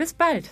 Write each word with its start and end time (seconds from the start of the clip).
Bis 0.00 0.14
bald! 0.14 0.48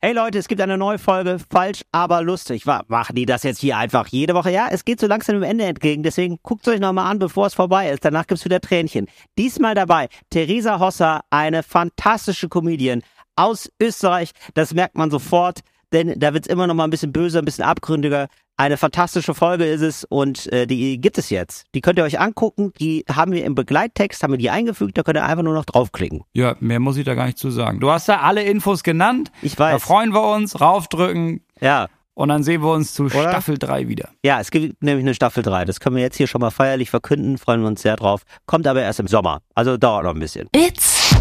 Hey 0.00 0.14
Leute, 0.14 0.38
es 0.38 0.48
gibt 0.48 0.62
eine 0.62 0.78
neue 0.78 0.98
Folge, 0.98 1.38
falsch, 1.38 1.82
aber 1.92 2.22
lustig. 2.22 2.64
Machen 2.64 3.16
die 3.16 3.26
das 3.26 3.42
jetzt 3.42 3.60
hier 3.60 3.76
einfach 3.76 4.06
jede 4.06 4.32
Woche? 4.32 4.50
Ja, 4.50 4.68
es 4.70 4.86
geht 4.86 4.98
so 4.98 5.06
langsam 5.06 5.34
dem 5.34 5.42
Ende 5.42 5.66
entgegen, 5.66 6.02
deswegen 6.02 6.38
guckt 6.42 6.66
euch 6.66 6.80
nochmal 6.80 7.10
an, 7.10 7.18
bevor 7.18 7.48
es 7.48 7.52
vorbei 7.52 7.90
ist. 7.90 8.02
Danach 8.02 8.26
gibt's 8.26 8.46
wieder 8.46 8.62
Tränchen. 8.62 9.08
Diesmal 9.36 9.74
dabei 9.74 10.08
Theresa 10.30 10.80
Hosser, 10.80 11.20
eine 11.28 11.62
fantastische 11.62 12.48
Comedian 12.48 13.02
aus 13.36 13.70
Österreich. 13.78 14.30
Das 14.54 14.72
merkt 14.72 14.96
man 14.96 15.10
sofort, 15.10 15.60
denn 15.92 16.18
da 16.18 16.32
wird's 16.32 16.48
immer 16.48 16.66
noch 16.66 16.74
mal 16.74 16.84
ein 16.84 16.90
bisschen 16.90 17.12
böser, 17.12 17.40
ein 17.40 17.44
bisschen 17.44 17.64
abgründiger. 17.64 18.28
Eine 18.56 18.76
fantastische 18.76 19.34
Folge 19.34 19.64
ist 19.64 19.80
es 19.80 20.04
und 20.04 20.52
äh, 20.52 20.66
die 20.68 21.00
gibt 21.00 21.18
es 21.18 21.28
jetzt. 21.28 21.64
Die 21.74 21.80
könnt 21.80 21.98
ihr 21.98 22.04
euch 22.04 22.20
angucken. 22.20 22.72
Die 22.78 23.04
haben 23.12 23.32
wir 23.32 23.44
im 23.44 23.56
Begleittext, 23.56 24.22
haben 24.22 24.32
wir 24.32 24.38
die 24.38 24.50
eingefügt. 24.50 24.96
Da 24.96 25.02
könnt 25.02 25.16
ihr 25.16 25.24
einfach 25.24 25.42
nur 25.42 25.54
noch 25.54 25.64
draufklicken. 25.64 26.22
Ja, 26.34 26.54
mehr 26.60 26.78
muss 26.78 26.96
ich 26.96 27.04
da 27.04 27.14
gar 27.14 27.26
nicht 27.26 27.38
zu 27.38 27.50
sagen. 27.50 27.80
Du 27.80 27.90
hast 27.90 28.08
da 28.08 28.20
alle 28.20 28.44
Infos 28.44 28.84
genannt. 28.84 29.32
Ich 29.42 29.58
weiß. 29.58 29.72
Da 29.72 29.78
freuen 29.80 30.12
wir 30.14 30.22
uns, 30.22 30.60
raufdrücken 30.60 31.40
Ja, 31.60 31.88
und 32.14 32.28
dann 32.28 32.44
sehen 32.44 32.62
wir 32.62 32.70
uns 32.72 32.94
zu 32.94 33.06
Oder? 33.06 33.28
Staffel 33.30 33.58
3 33.58 33.88
wieder. 33.88 34.10
Ja, 34.24 34.38
es 34.38 34.52
gibt 34.52 34.80
nämlich 34.84 35.04
eine 35.04 35.14
Staffel 35.14 35.42
3. 35.42 35.64
Das 35.64 35.80
können 35.80 35.96
wir 35.96 36.02
jetzt 36.04 36.16
hier 36.16 36.28
schon 36.28 36.40
mal 36.40 36.50
feierlich 36.50 36.90
verkünden, 36.90 37.38
freuen 37.38 37.60
wir 37.60 37.66
uns 37.66 37.82
sehr 37.82 37.96
drauf. 37.96 38.22
Kommt 38.46 38.68
aber 38.68 38.82
erst 38.82 39.00
im 39.00 39.08
Sommer. 39.08 39.40
Also 39.56 39.76
dauert 39.76 40.04
noch 40.04 40.14
ein 40.14 40.20
bisschen. 40.20 40.48
It's 40.54 41.12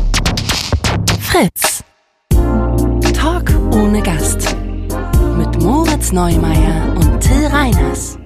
Fritz. 1.20 1.84
Talk 3.16 3.50
ohne 3.72 4.04
Gast. 4.04 4.56
Mit 5.38 5.62
Moritz 5.62 6.12
Neumeier 6.12 6.94
und 6.96 7.20
Till 7.20 7.46
Reiners. 7.48 8.18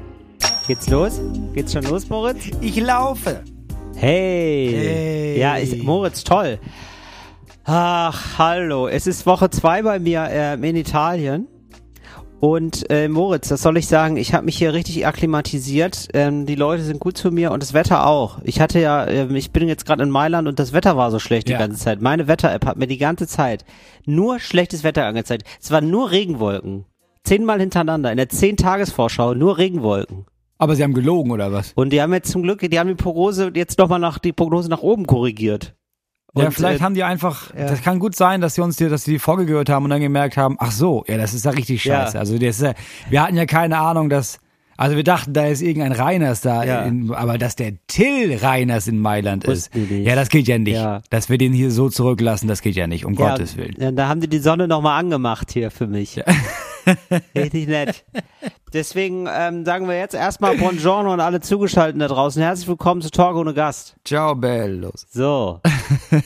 Geht's 0.67 0.89
los? 0.89 1.19
Geht's 1.53 1.73
schon 1.73 1.83
los, 1.83 2.09
Moritz? 2.09 2.50
Ich 2.61 2.77
laufe. 2.77 3.44
Hey. 3.95 4.72
Hey. 4.75 5.39
Ja, 5.39 5.55
ist, 5.55 5.78
Moritz, 5.83 6.23
toll. 6.23 6.59
Ach, 7.66 8.38
hallo. 8.38 8.88
Es 8.88 9.08
ist 9.08 9.25
Woche 9.25 9.50
zwei 9.50 9.81
bei 9.81 10.00
mir 10.00 10.28
ähm, 10.30 10.63
in 10.63 10.75
Italien. 10.75 11.47
Und 12.39 12.88
äh, 12.91 13.08
Moritz, 13.08 13.47
das 13.47 13.63
soll 13.63 13.78
ich 13.78 13.88
sagen, 13.88 14.16
ich 14.17 14.33
habe 14.35 14.45
mich 14.45 14.58
hier 14.58 14.73
richtig 14.73 15.08
akklimatisiert. 15.08 16.09
Ähm, 16.13 16.45
die 16.45 16.53
Leute 16.53 16.83
sind 16.83 17.00
gut 17.00 17.17
zu 17.17 17.31
mir 17.31 17.52
und 17.52 17.63
das 17.63 17.73
Wetter 17.73 18.05
auch. 18.05 18.38
Ich 18.44 18.59
hatte 18.61 18.80
ja, 18.80 19.08
ähm, 19.08 19.35
ich 19.35 19.52
bin 19.52 19.67
jetzt 19.67 19.88
gerade 19.88 20.03
in 20.03 20.11
Mailand 20.11 20.47
und 20.47 20.59
das 20.59 20.72
Wetter 20.72 20.95
war 20.97 21.09
so 21.09 21.17
schlecht 21.17 21.50
Ja. 21.50 21.58
die 21.58 21.63
ganze 21.63 21.83
Zeit. 21.83 22.00
Meine 22.00 22.28
Wetter-App 22.28 22.66
hat 22.67 22.78
mir 22.78 22.85
die 22.85 23.00
ganze 23.00 23.25
Zeit 23.25 23.66
nur 24.05 24.39
schlechtes 24.39 24.83
Wetter 24.83 25.05
angezeigt. 25.05 25.47
Es 25.59 25.72
waren 25.72 25.89
nur 25.89 26.11
Regenwolken. 26.11 26.85
Zehnmal 27.28 27.59
hintereinander 27.59 28.09
in 28.11 28.17
der 28.17 28.30
Zehn-Tages-Vorschau 28.30 29.33
nur 29.33 29.58
Regenwolken. 29.58 30.25
Aber 30.58 30.75
sie 30.75 30.83
haben 30.83 30.94
gelogen 30.94 31.31
oder 31.31 31.52
was? 31.52 31.73
Und 31.73 31.92
die 31.94 32.02
haben 32.02 32.14
jetzt 32.14 32.31
zum 32.31 32.42
Glück, 32.42 32.59
die 32.61 32.80
haben 32.80 32.88
die 32.88 32.95
Prognose 32.95 33.52
jetzt 33.53 33.78
nochmal 33.78 34.00
nach 34.00 34.17
die 34.17 34.34
Prognose 34.34 34.69
nach 34.69 34.81
oben 34.81 35.06
korrigiert. 35.06 35.75
ja, 36.36 36.45
Und, 36.45 36.52
vielleicht 36.53 36.80
äh, 36.80 36.84
haben 36.84 36.95
die 36.95 37.03
einfach, 37.03 37.53
ja. 37.53 37.67
das 37.67 37.81
kann 37.84 38.00
gut 38.00 38.16
sein, 38.16 38.42
dass 38.42 38.56
sie 38.56 38.61
uns 38.61 38.75
die, 38.78 38.88
dass 38.89 39.03
sie 39.03 39.11
die 39.11 39.19
Folge 39.19 39.45
gehört 39.45 39.69
haben 39.69 39.84
und 39.84 39.92
dann 39.92 40.02
gemerkt 40.02 40.36
haben, 40.38 40.56
ach 40.59 40.72
so, 40.72 41.03
ja, 41.08 41.17
das 41.17 41.34
ist 41.36 41.45
ja 41.45 41.52
richtig 41.52 41.84
Ja. 41.86 42.06
scheiße. 42.06 42.17
Also 42.17 42.38
das 42.39 42.56
ist 42.58 42.61
ja, 42.64 42.73
wir 43.09 43.22
hatten 43.22 43.36
ja 43.36 43.45
keine 43.45 43.78
Ahnung, 43.78 44.09
dass, 44.09 44.40
also 44.78 44.96
wir 44.96 45.03
dachten, 45.03 45.34
da 45.34 45.46
ist 45.46 45.62
irgendein 45.62 45.91
Reiners 45.91 46.41
da, 46.41 46.63
Ja. 46.63 46.81
in, 46.84 47.12
aber 47.12 47.38
dass 47.38 47.56
der 47.56 47.73
Till 47.88 48.35
Reiners 48.41 48.88
in 48.88 49.00
Mailand 49.00 49.44
ist, 49.46 49.69
ja, 49.75 50.16
das 50.16 50.29
geht 50.29 50.47
ja 50.47 50.57
nicht. 50.57 50.73
Ja. 50.75 51.02
Dass 51.12 51.29
wir 51.29 51.38
den 51.38 51.53
hier 51.53 51.69
so 51.69 51.90
zurücklassen, 51.90 52.47
das 52.47 52.62
geht 52.63 52.75
ja 52.75 52.88
nicht, 52.88 53.06
um 53.06 53.13
ja, 53.13 53.29
Gottes 53.29 53.57
Willen. 53.57 53.75
ja, 53.79 53.91
Da 53.91 54.07
haben 54.07 54.22
die 54.22 54.28
die 54.28 54.40
Sonne 54.40 54.68
nochmal 54.68 55.00
angemacht 55.00 55.52
hier 55.52 55.69
für 55.69 55.85
mich. 55.88 56.19
Richtig 57.36 57.68
nett. 57.68 58.06
Deswegen 58.74 59.28
ähm, 59.34 59.66
sagen 59.66 59.88
wir 59.88 59.98
jetzt 59.98 60.14
erstmal 60.14 60.58
Buongiorno 60.58 61.14
und 61.14 61.20
alle 61.20 61.40
Zugeschalteten 61.40 62.00
da 62.00 62.08
draußen. 62.08 62.42
Herzlich 62.42 62.68
willkommen 62.68 63.02
zu 63.02 63.09
Talk 63.09 63.36
ohne 63.36 63.53
Gast. 63.53 63.96
Ciao, 64.03 64.36
Bellos. 64.36 65.08
So. 65.09 65.62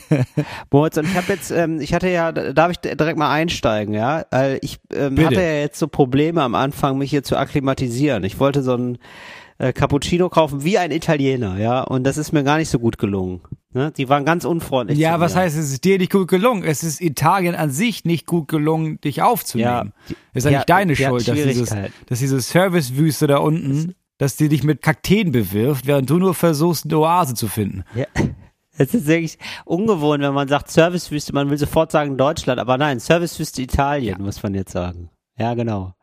Moritz, 0.70 0.96
und 0.96 1.06
ich 1.06 1.16
habe 1.16 1.32
jetzt, 1.32 1.50
ähm, 1.50 1.80
ich 1.80 1.94
hatte 1.94 2.08
ja, 2.08 2.32
darf 2.32 2.72
ich 2.72 2.78
direkt 2.78 3.18
mal 3.18 3.30
einsteigen, 3.30 3.94
ja? 3.94 4.24
Weil 4.30 4.58
ich 4.60 4.80
ähm, 4.92 5.18
hatte 5.24 5.40
ja 5.40 5.60
jetzt 5.60 5.78
so 5.78 5.86
Probleme 5.88 6.42
am 6.42 6.54
Anfang, 6.54 6.98
mich 6.98 7.10
hier 7.10 7.22
zu 7.22 7.36
akklimatisieren. 7.36 8.24
Ich 8.24 8.40
wollte 8.40 8.62
so 8.62 8.74
ein 8.74 8.98
äh, 9.62 9.72
Cappuccino 9.72 10.28
kaufen 10.28 10.64
wie 10.64 10.76
ein 10.76 10.90
Italiener, 10.90 11.56
ja? 11.56 11.82
Und 11.82 12.02
das 12.02 12.16
ist 12.16 12.32
mir 12.32 12.42
gar 12.42 12.58
nicht 12.58 12.68
so 12.68 12.80
gut 12.80 12.98
gelungen. 12.98 13.42
Ne? 13.72 13.92
Die 13.96 14.08
waren 14.08 14.24
ganz 14.24 14.44
unfreundlich. 14.44 14.98
Ja, 14.98 15.20
was 15.20 15.36
heißt, 15.36 15.56
es 15.56 15.72
ist 15.72 15.84
dir 15.84 15.98
nicht 15.98 16.10
gut 16.10 16.26
gelungen? 16.26 16.64
Es 16.64 16.82
ist 16.82 17.00
Italien 17.00 17.54
an 17.54 17.70
sich 17.70 18.04
nicht 18.04 18.26
gut 18.26 18.48
gelungen, 18.48 19.00
dich 19.00 19.22
aufzunehmen. 19.22 19.92
Ja, 20.08 20.16
ist 20.34 20.46
eigentlich 20.46 20.58
ja, 20.58 20.64
deine 20.64 20.94
die 20.94 21.06
hatten 21.06 21.20
Schuld, 21.20 21.28
dass 21.28 21.44
dieses, 21.44 21.74
dass 22.06 22.18
diese 22.18 22.40
Servicewüste 22.40 23.28
da 23.28 23.36
unten, 23.38 23.94
dass 24.18 24.34
die 24.34 24.48
dich 24.48 24.64
mit 24.64 24.82
Kakteen 24.82 25.30
bewirft, 25.30 25.86
während 25.86 26.10
du 26.10 26.18
nur 26.18 26.34
versuchst, 26.34 26.86
eine 26.86 26.98
Oase 26.98 27.34
zu 27.34 27.46
finden. 27.46 27.84
Ja. 27.94 28.06
Es 28.78 28.94
ist 28.94 29.06
wirklich 29.06 29.38
ungewohnt, 29.66 30.22
wenn 30.22 30.32
man 30.32 30.48
sagt 30.48 30.70
Servicewüste, 30.70 31.34
man 31.34 31.50
will 31.50 31.58
sofort 31.58 31.92
sagen 31.92 32.16
Deutschland, 32.16 32.58
aber 32.58 32.78
nein, 32.78 33.00
Servicewüste 33.00 33.60
Italien, 33.60 34.22
muss 34.22 34.42
man 34.42 34.54
jetzt 34.54 34.72
sagen. 34.72 35.10
Ja, 35.38 35.54
genau. 35.54 35.94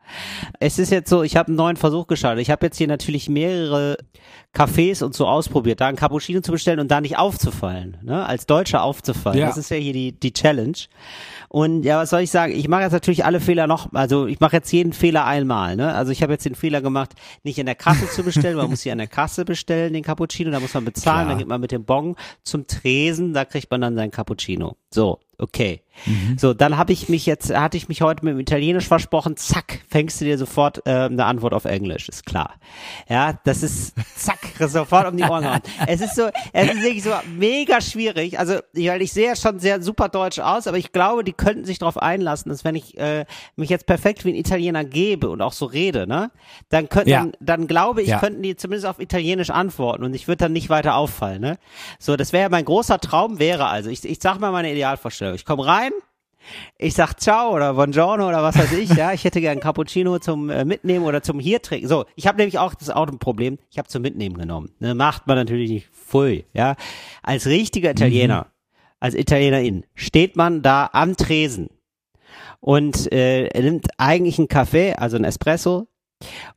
Es 0.58 0.80
ist 0.80 0.90
jetzt 0.90 1.08
so, 1.08 1.22
ich 1.22 1.36
habe 1.36 1.48
einen 1.48 1.56
neuen 1.56 1.76
Versuch 1.76 2.08
gestartet. 2.08 2.42
Ich 2.42 2.50
habe 2.50 2.66
jetzt 2.66 2.76
hier 2.76 2.88
natürlich 2.88 3.28
mehrere 3.28 3.96
Cafés 4.52 5.04
und 5.04 5.14
so 5.14 5.28
ausprobiert, 5.28 5.80
da 5.80 5.86
ein 5.86 5.94
Cappuccino 5.94 6.40
zu 6.40 6.50
bestellen 6.50 6.80
und 6.80 6.90
da 6.90 7.00
nicht 7.00 7.16
aufzufallen, 7.16 7.98
ne? 8.02 8.26
als 8.26 8.46
Deutscher 8.46 8.82
aufzufallen. 8.82 9.38
Ja. 9.38 9.46
Das 9.46 9.56
ist 9.56 9.70
ja 9.70 9.76
hier 9.76 9.92
die, 9.92 10.18
die 10.18 10.32
Challenge. 10.32 10.76
Und 11.48 11.84
ja, 11.84 11.98
was 11.98 12.10
soll 12.10 12.22
ich 12.22 12.30
sagen? 12.32 12.52
Ich 12.52 12.66
mache 12.66 12.82
jetzt 12.82 12.92
natürlich 12.92 13.24
alle 13.24 13.38
Fehler 13.38 13.68
noch, 13.68 13.92
also 13.92 14.26
ich 14.26 14.40
mache 14.40 14.56
jetzt 14.56 14.72
jeden 14.72 14.92
Fehler 14.92 15.24
einmal. 15.26 15.76
Ne? 15.76 15.94
Also 15.94 16.10
ich 16.10 16.22
habe 16.24 16.32
jetzt 16.32 16.44
den 16.44 16.56
Fehler 16.56 16.80
gemacht, 16.82 17.12
nicht 17.44 17.58
in 17.58 17.66
der 17.66 17.76
Kasse 17.76 18.08
zu 18.08 18.24
bestellen, 18.24 18.56
man 18.56 18.68
muss 18.68 18.82
hier 18.82 18.92
an 18.92 18.98
der 18.98 19.06
Kasse 19.06 19.44
bestellen, 19.44 19.92
den 19.92 20.02
Cappuccino, 20.02 20.50
da 20.50 20.58
muss 20.58 20.74
man 20.74 20.84
bezahlen, 20.84 21.18
Klar. 21.18 21.28
dann 21.28 21.38
geht 21.38 21.48
man 21.48 21.60
mit 21.60 21.70
dem 21.70 21.84
Bon 21.84 22.16
zum 22.42 22.66
Tresen, 22.66 23.32
da 23.32 23.44
kriegt 23.44 23.70
man 23.70 23.80
dann 23.80 23.94
sein 23.94 24.10
Cappuccino. 24.10 24.76
So, 24.92 25.20
okay. 25.38 25.82
So, 26.38 26.54
dann 26.54 26.78
habe 26.78 26.94
ich 26.94 27.10
mich 27.10 27.26
jetzt, 27.26 27.54
hatte 27.54 27.76
ich 27.76 27.86
mich 27.90 28.00
heute 28.00 28.24
mit 28.24 28.32
dem 28.32 28.40
Italienisch 28.40 28.88
versprochen, 28.88 29.36
zack, 29.36 29.80
fängst 29.90 30.18
du 30.18 30.24
dir 30.24 30.38
sofort 30.38 30.86
äh, 30.86 30.90
eine 30.92 31.26
Antwort 31.26 31.52
auf 31.52 31.66
Englisch, 31.66 32.08
ist 32.08 32.24
klar. 32.24 32.54
Ja, 33.06 33.38
das 33.44 33.62
ist 33.62 33.94
zack, 34.16 34.38
sofort 34.70 35.06
um 35.08 35.18
die 35.18 35.24
Ohren 35.24 35.42
gehauen. 35.42 35.60
Es 35.86 36.00
ist 36.00 36.16
so, 36.16 36.30
es 36.54 36.72
ist 36.72 36.82
wirklich 36.82 37.02
so 37.02 37.10
mega 37.36 37.82
schwierig. 37.82 38.38
Also, 38.38 38.54
weil 38.72 39.02
ich 39.02 39.12
sehe 39.12 39.26
ja 39.26 39.36
schon 39.36 39.58
sehr 39.60 39.82
super 39.82 40.08
deutsch 40.08 40.38
aus, 40.38 40.66
aber 40.66 40.78
ich 40.78 40.92
glaube, 40.92 41.22
die 41.22 41.34
könnten 41.34 41.66
sich 41.66 41.78
darauf 41.78 41.98
einlassen, 41.98 42.48
dass 42.48 42.64
wenn 42.64 42.76
ich 42.76 42.96
äh, 42.96 43.26
mich 43.56 43.68
jetzt 43.68 43.84
perfekt 43.84 44.24
wie 44.24 44.30
ein 44.30 44.36
Italiener 44.36 44.86
gebe 44.86 45.28
und 45.28 45.42
auch 45.42 45.52
so 45.52 45.66
rede, 45.66 46.06
ne, 46.06 46.30
dann 46.70 46.88
könnten, 46.88 47.10
Ja. 47.10 47.20
dann, 47.24 47.32
dann 47.40 47.66
glaube 47.66 48.00
ich, 48.00 48.08
Ja. 48.08 48.20
könnten 48.20 48.42
die 48.42 48.56
zumindest 48.56 48.86
auf 48.86 49.00
Italienisch 49.00 49.50
antworten 49.50 50.02
und 50.02 50.14
ich 50.14 50.28
würde 50.28 50.38
dann 50.38 50.54
nicht 50.54 50.70
weiter 50.70 50.94
auffallen, 50.94 51.42
ne? 51.42 51.58
So, 51.98 52.16
das 52.16 52.32
wäre 52.32 52.48
mein 52.48 52.64
großer 52.64 52.98
Traum 53.00 53.38
wäre 53.38 53.66
also, 53.66 53.90
ich, 53.90 54.02
ich 54.06 54.18
sag 54.22 54.40
mal 54.40 54.50
meine 54.50 54.70
Idealvorstellung. 54.80 55.34
Ich 55.34 55.44
komme 55.44 55.66
rein, 55.66 55.92
ich 56.78 56.94
sag 56.94 57.20
ciao 57.20 57.54
oder 57.54 57.74
buongiorno 57.74 58.26
oder 58.26 58.42
was 58.42 58.56
weiß 58.56 58.72
ich, 58.72 58.90
ja, 58.94 59.12
ich 59.12 59.24
hätte 59.24 59.40
gern 59.40 59.60
Cappuccino 59.60 60.18
zum 60.18 60.48
äh, 60.48 60.64
Mitnehmen 60.64 61.04
oder 61.04 61.22
zum 61.22 61.38
hier 61.38 61.60
trinken. 61.60 61.86
So, 61.86 62.06
ich 62.16 62.26
habe 62.26 62.38
nämlich 62.38 62.58
auch 62.58 62.72
das 62.74 62.88
ist 62.88 62.94
auch 62.94 63.06
ein 63.06 63.18
Problem, 63.18 63.58
ich 63.70 63.78
habe 63.78 63.88
zum 63.88 64.02
Mitnehmen 64.02 64.38
genommen. 64.38 64.70
Ne, 64.78 64.94
macht 64.94 65.26
man 65.26 65.36
natürlich 65.36 65.70
nicht 65.70 65.88
pfui, 65.90 66.46
ja. 66.54 66.76
Als 67.22 67.46
richtiger 67.46 67.90
Italiener, 67.90 68.46
als 69.00 69.14
Italienerin 69.14 69.84
steht 69.94 70.36
man 70.36 70.62
da 70.62 70.88
am 70.92 71.16
Tresen 71.16 71.68
und 72.60 73.12
äh, 73.12 73.48
nimmt 73.60 73.88
eigentlich 73.98 74.38
einen 74.38 74.48
Kaffee, 74.48 74.94
also 74.94 75.16
einen 75.16 75.26
Espresso 75.26 75.88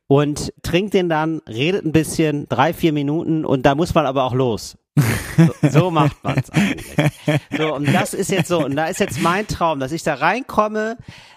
und 0.06 0.52
trinkt 0.62 0.94
den 0.94 1.08
dann, 1.10 1.40
redet 1.46 1.84
ein 1.84 1.92
bisschen, 1.92 2.48
drei, 2.48 2.72
vier 2.72 2.92
Minuten 2.92 3.44
und 3.44 3.66
da 3.66 3.74
muss 3.74 3.94
man 3.94 4.06
aber 4.06 4.24
auch 4.24 4.34
los. 4.34 4.78
So, 5.36 5.68
so 5.70 5.90
macht 5.90 6.22
man's 6.24 6.50
eigentlich. 6.50 6.86
So, 7.56 7.74
und 7.74 7.92
das 7.92 8.14
ist 8.14 8.30
jetzt 8.30 8.48
so, 8.48 8.64
und 8.64 8.76
da 8.76 8.86
ist 8.86 9.00
jetzt 9.00 9.20
mein 9.20 9.46
Traum, 9.46 9.80
dass 9.80 9.92
ich 9.92 10.02
da 10.02 10.14
reinkomme, 10.14 10.96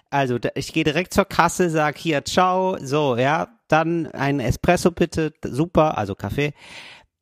also 0.09 0.37
ich 0.55 0.73
gehe 0.73 0.83
direkt 0.83 1.13
zur 1.13 1.25
Kasse, 1.25 1.69
sag 1.69 1.97
hier, 1.97 2.23
ciao, 2.25 2.77
so, 2.81 3.17
ja, 3.17 3.47
dann 3.67 4.07
ein 4.07 4.39
Espresso 4.39 4.91
bitte, 4.91 5.33
super, 5.43 5.97
also 5.97 6.15
Kaffee. 6.15 6.53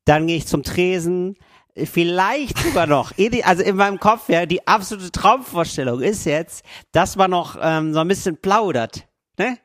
Dann 0.06 0.28
gehe 0.28 0.38
ich 0.38 0.46
zum 0.48 0.62
Tresen, 0.64 1.36
vielleicht 1.76 2.58
sogar 2.60 2.86
noch, 2.88 3.12
ide- 3.18 3.44
also 3.46 3.64
in 3.64 3.76
meinem 3.76 4.00
Kopf, 4.00 4.30
ja, 4.30 4.46
die 4.46 4.68
absolute 4.68 5.12
Traumvorstellung 5.12 6.02
ist 6.02 6.26
jetzt, 6.26 6.64
dass 6.92 7.16
man 7.16 7.32
noch 7.32 7.58
ähm, 7.60 7.94
so 7.94 8.00
ein 8.00 8.08
bisschen 8.08 8.38
plaudert, 8.38 9.08
ne? 9.40 9.58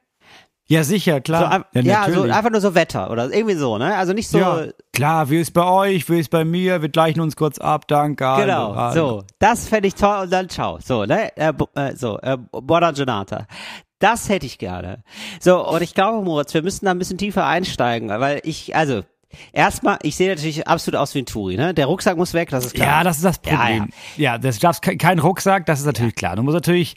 Ja, 0.71 0.85
sicher, 0.85 1.17
So, 1.17 1.21
klar. 1.23 1.65
ein- 1.75 1.85
ja, 1.85 2.05
so 2.05 2.11
natürlich. 2.11 2.35
einfach 2.35 2.51
nur 2.51 2.61
so 2.61 2.75
Wetter 2.77 3.11
oder 3.11 3.33
irgendwie 3.33 3.57
so, 3.57 3.77
ne? 3.77 3.97
Also 3.97 4.13
nicht 4.13 4.29
so. 4.29 4.39
ja, 4.39 4.67
klar, 4.93 5.29
wie 5.29 5.41
ist 5.41 5.53
bei 5.53 5.65
euch, 5.65 6.09
wie 6.09 6.21
ist 6.21 6.31
bei 6.31 6.45
mir, 6.45 6.81
wir 6.81 6.89
gleichen 6.89 7.21
uns 7.21 7.35
kurz 7.35 7.59
ab, 7.59 7.89
danke. 7.89 8.25
Genau, 8.39 8.71
also, 8.73 9.09
so, 9.09 9.25
das 9.41 9.67
fände 9.69 9.89
ich 9.89 9.97
toll 9.97 10.21
und 10.25 10.33
dann 10.33 10.49
ciao. 10.49 10.79
So, 10.81 11.05
ne? 11.07 11.37
Äh, 11.37 11.53
äh, 11.75 11.97
so, 11.97 12.19
äh, 12.21 12.37
buona 12.53 12.93
giornata. 12.93 13.47
Das 13.99 14.29
hätte 14.29 14.47
ich 14.47 14.59
gerne. 14.59 15.03
So, 15.41 15.67
und 15.69 15.83
ich 15.83 15.93
glaube, 15.93 16.25
Moritz, 16.25 16.55
wir 16.55 16.63
müssen 16.63 16.85
da 16.85 16.93
ein 16.93 16.99
bisschen 16.99 17.19
tiefer 17.19 17.45
einsteigen, 17.47 18.09
weil 18.09 18.41
ich, 18.45 18.75
also, 18.77 19.03
erstmal, 19.53 19.99
ich 20.03 20.15
sehe 20.17 20.29
natürlich 20.29 20.69
absolut 20.69 21.01
aus 21.01 21.15
wie 21.17 21.19
ein 21.23 21.27
Touri, 21.27 21.57
ne? 21.57 21.75
Der 21.75 21.87
Rucksack 21.87 22.17
muss 22.17 22.33
weg, 22.33 22.49
das 22.51 22.67
ist 22.67 22.75
klar. 22.75 22.87
Ja, 22.99 23.05
das 23.05 23.17
ist 23.17 23.25
das 23.25 23.41
Ja, 23.45 23.57
Problem. 23.57 23.89
Ja, 24.17 24.39
das 24.39 24.59
darfst 24.61 24.83
ke- 24.83 24.97
kein 24.97 25.19
Rucksack, 25.19 25.67
das 25.67 25.81
ist 25.81 25.87
natürlich 25.87 26.15
klar. 26.15 26.37
Du 26.37 26.43
musst 26.45 26.55
natürlich, 26.55 26.97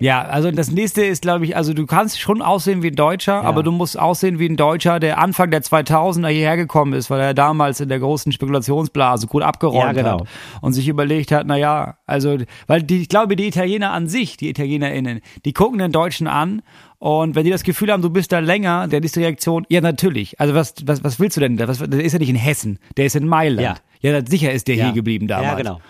ja, 0.00 0.22
also 0.22 0.50
das 0.50 0.70
nächste 0.70 1.04
ist, 1.04 1.22
glaube 1.22 1.44
ich, 1.44 1.56
also 1.56 1.74
du 1.74 1.86
kannst 1.86 2.18
schon 2.20 2.42
aussehen 2.42 2.82
wie 2.82 2.88
ein 2.88 2.96
Deutscher, 2.96 3.42
aber 3.42 3.62
du 3.62 3.72
musst 3.72 3.98
aussehen 3.98 4.38
wie 4.38 4.48
ein 4.48 4.56
Deutscher, 4.56 5.00
der 5.00 5.18
Anfang 5.18 5.50
der 5.50 5.62
2000er 5.62 6.28
hierher 6.28 6.56
gekommen 6.56 6.94
ist, 6.94 7.10
weil 7.10 7.20
er 7.20 7.34
damals 7.34 7.80
in 7.80 7.88
der 7.88 7.98
großen 7.98 8.32
Spekulationsblase 8.32 9.26
gut 9.26 9.42
abgeräumt 9.42 9.84
Ja, 9.84 9.92
genau. 9.92 10.20
hat 10.20 10.28
und 10.60 10.72
sich 10.72 10.88
überlegt 10.88 11.30
hat, 11.30 11.46
na 11.46 11.56
ja, 11.56 11.98
also, 12.06 12.38
weil 12.66 12.82
die, 12.82 13.02
ich 13.02 13.08
glaube, 13.08 13.36
die 13.36 13.46
Italiener 13.46 13.92
an 13.92 14.08
sich, 14.08 14.36
die 14.36 14.48
ItalienerInnen, 14.48 15.20
die 15.44 15.52
gucken 15.52 15.78
den 15.78 15.92
Deutschen 15.92 16.26
an 16.26 16.62
und 16.98 17.34
wenn 17.34 17.44
die 17.44 17.50
das 17.50 17.64
Gefühl 17.64 17.90
haben, 17.90 18.00
du 18.00 18.10
bist 18.10 18.30
da 18.30 18.38
länger, 18.38 18.86
dann 18.88 19.02
ist 19.02 19.16
die 19.16 19.20
Reaktion, 19.20 19.66
ja, 19.68 19.80
natürlich. 19.80 20.38
Also 20.40 20.54
was, 20.54 20.74
was, 20.84 21.02
was 21.02 21.18
willst 21.18 21.36
du 21.36 21.40
denn 21.40 21.56
da? 21.56 21.66
Was, 21.66 21.78
der 21.78 22.02
ist 22.02 22.12
ja 22.12 22.18
nicht 22.20 22.28
in 22.28 22.36
Hessen, 22.36 22.78
der 22.96 23.06
ist 23.06 23.16
in 23.16 23.26
Mailand. 23.26 23.80
Ja, 24.00 24.12
ja 24.12 24.24
sicher 24.24 24.52
ist 24.52 24.68
der 24.68 24.76
hier 24.76 24.92
geblieben 24.92 25.26
damals. 25.26 25.48
Ja, 25.48 25.54
genau. 25.56 25.80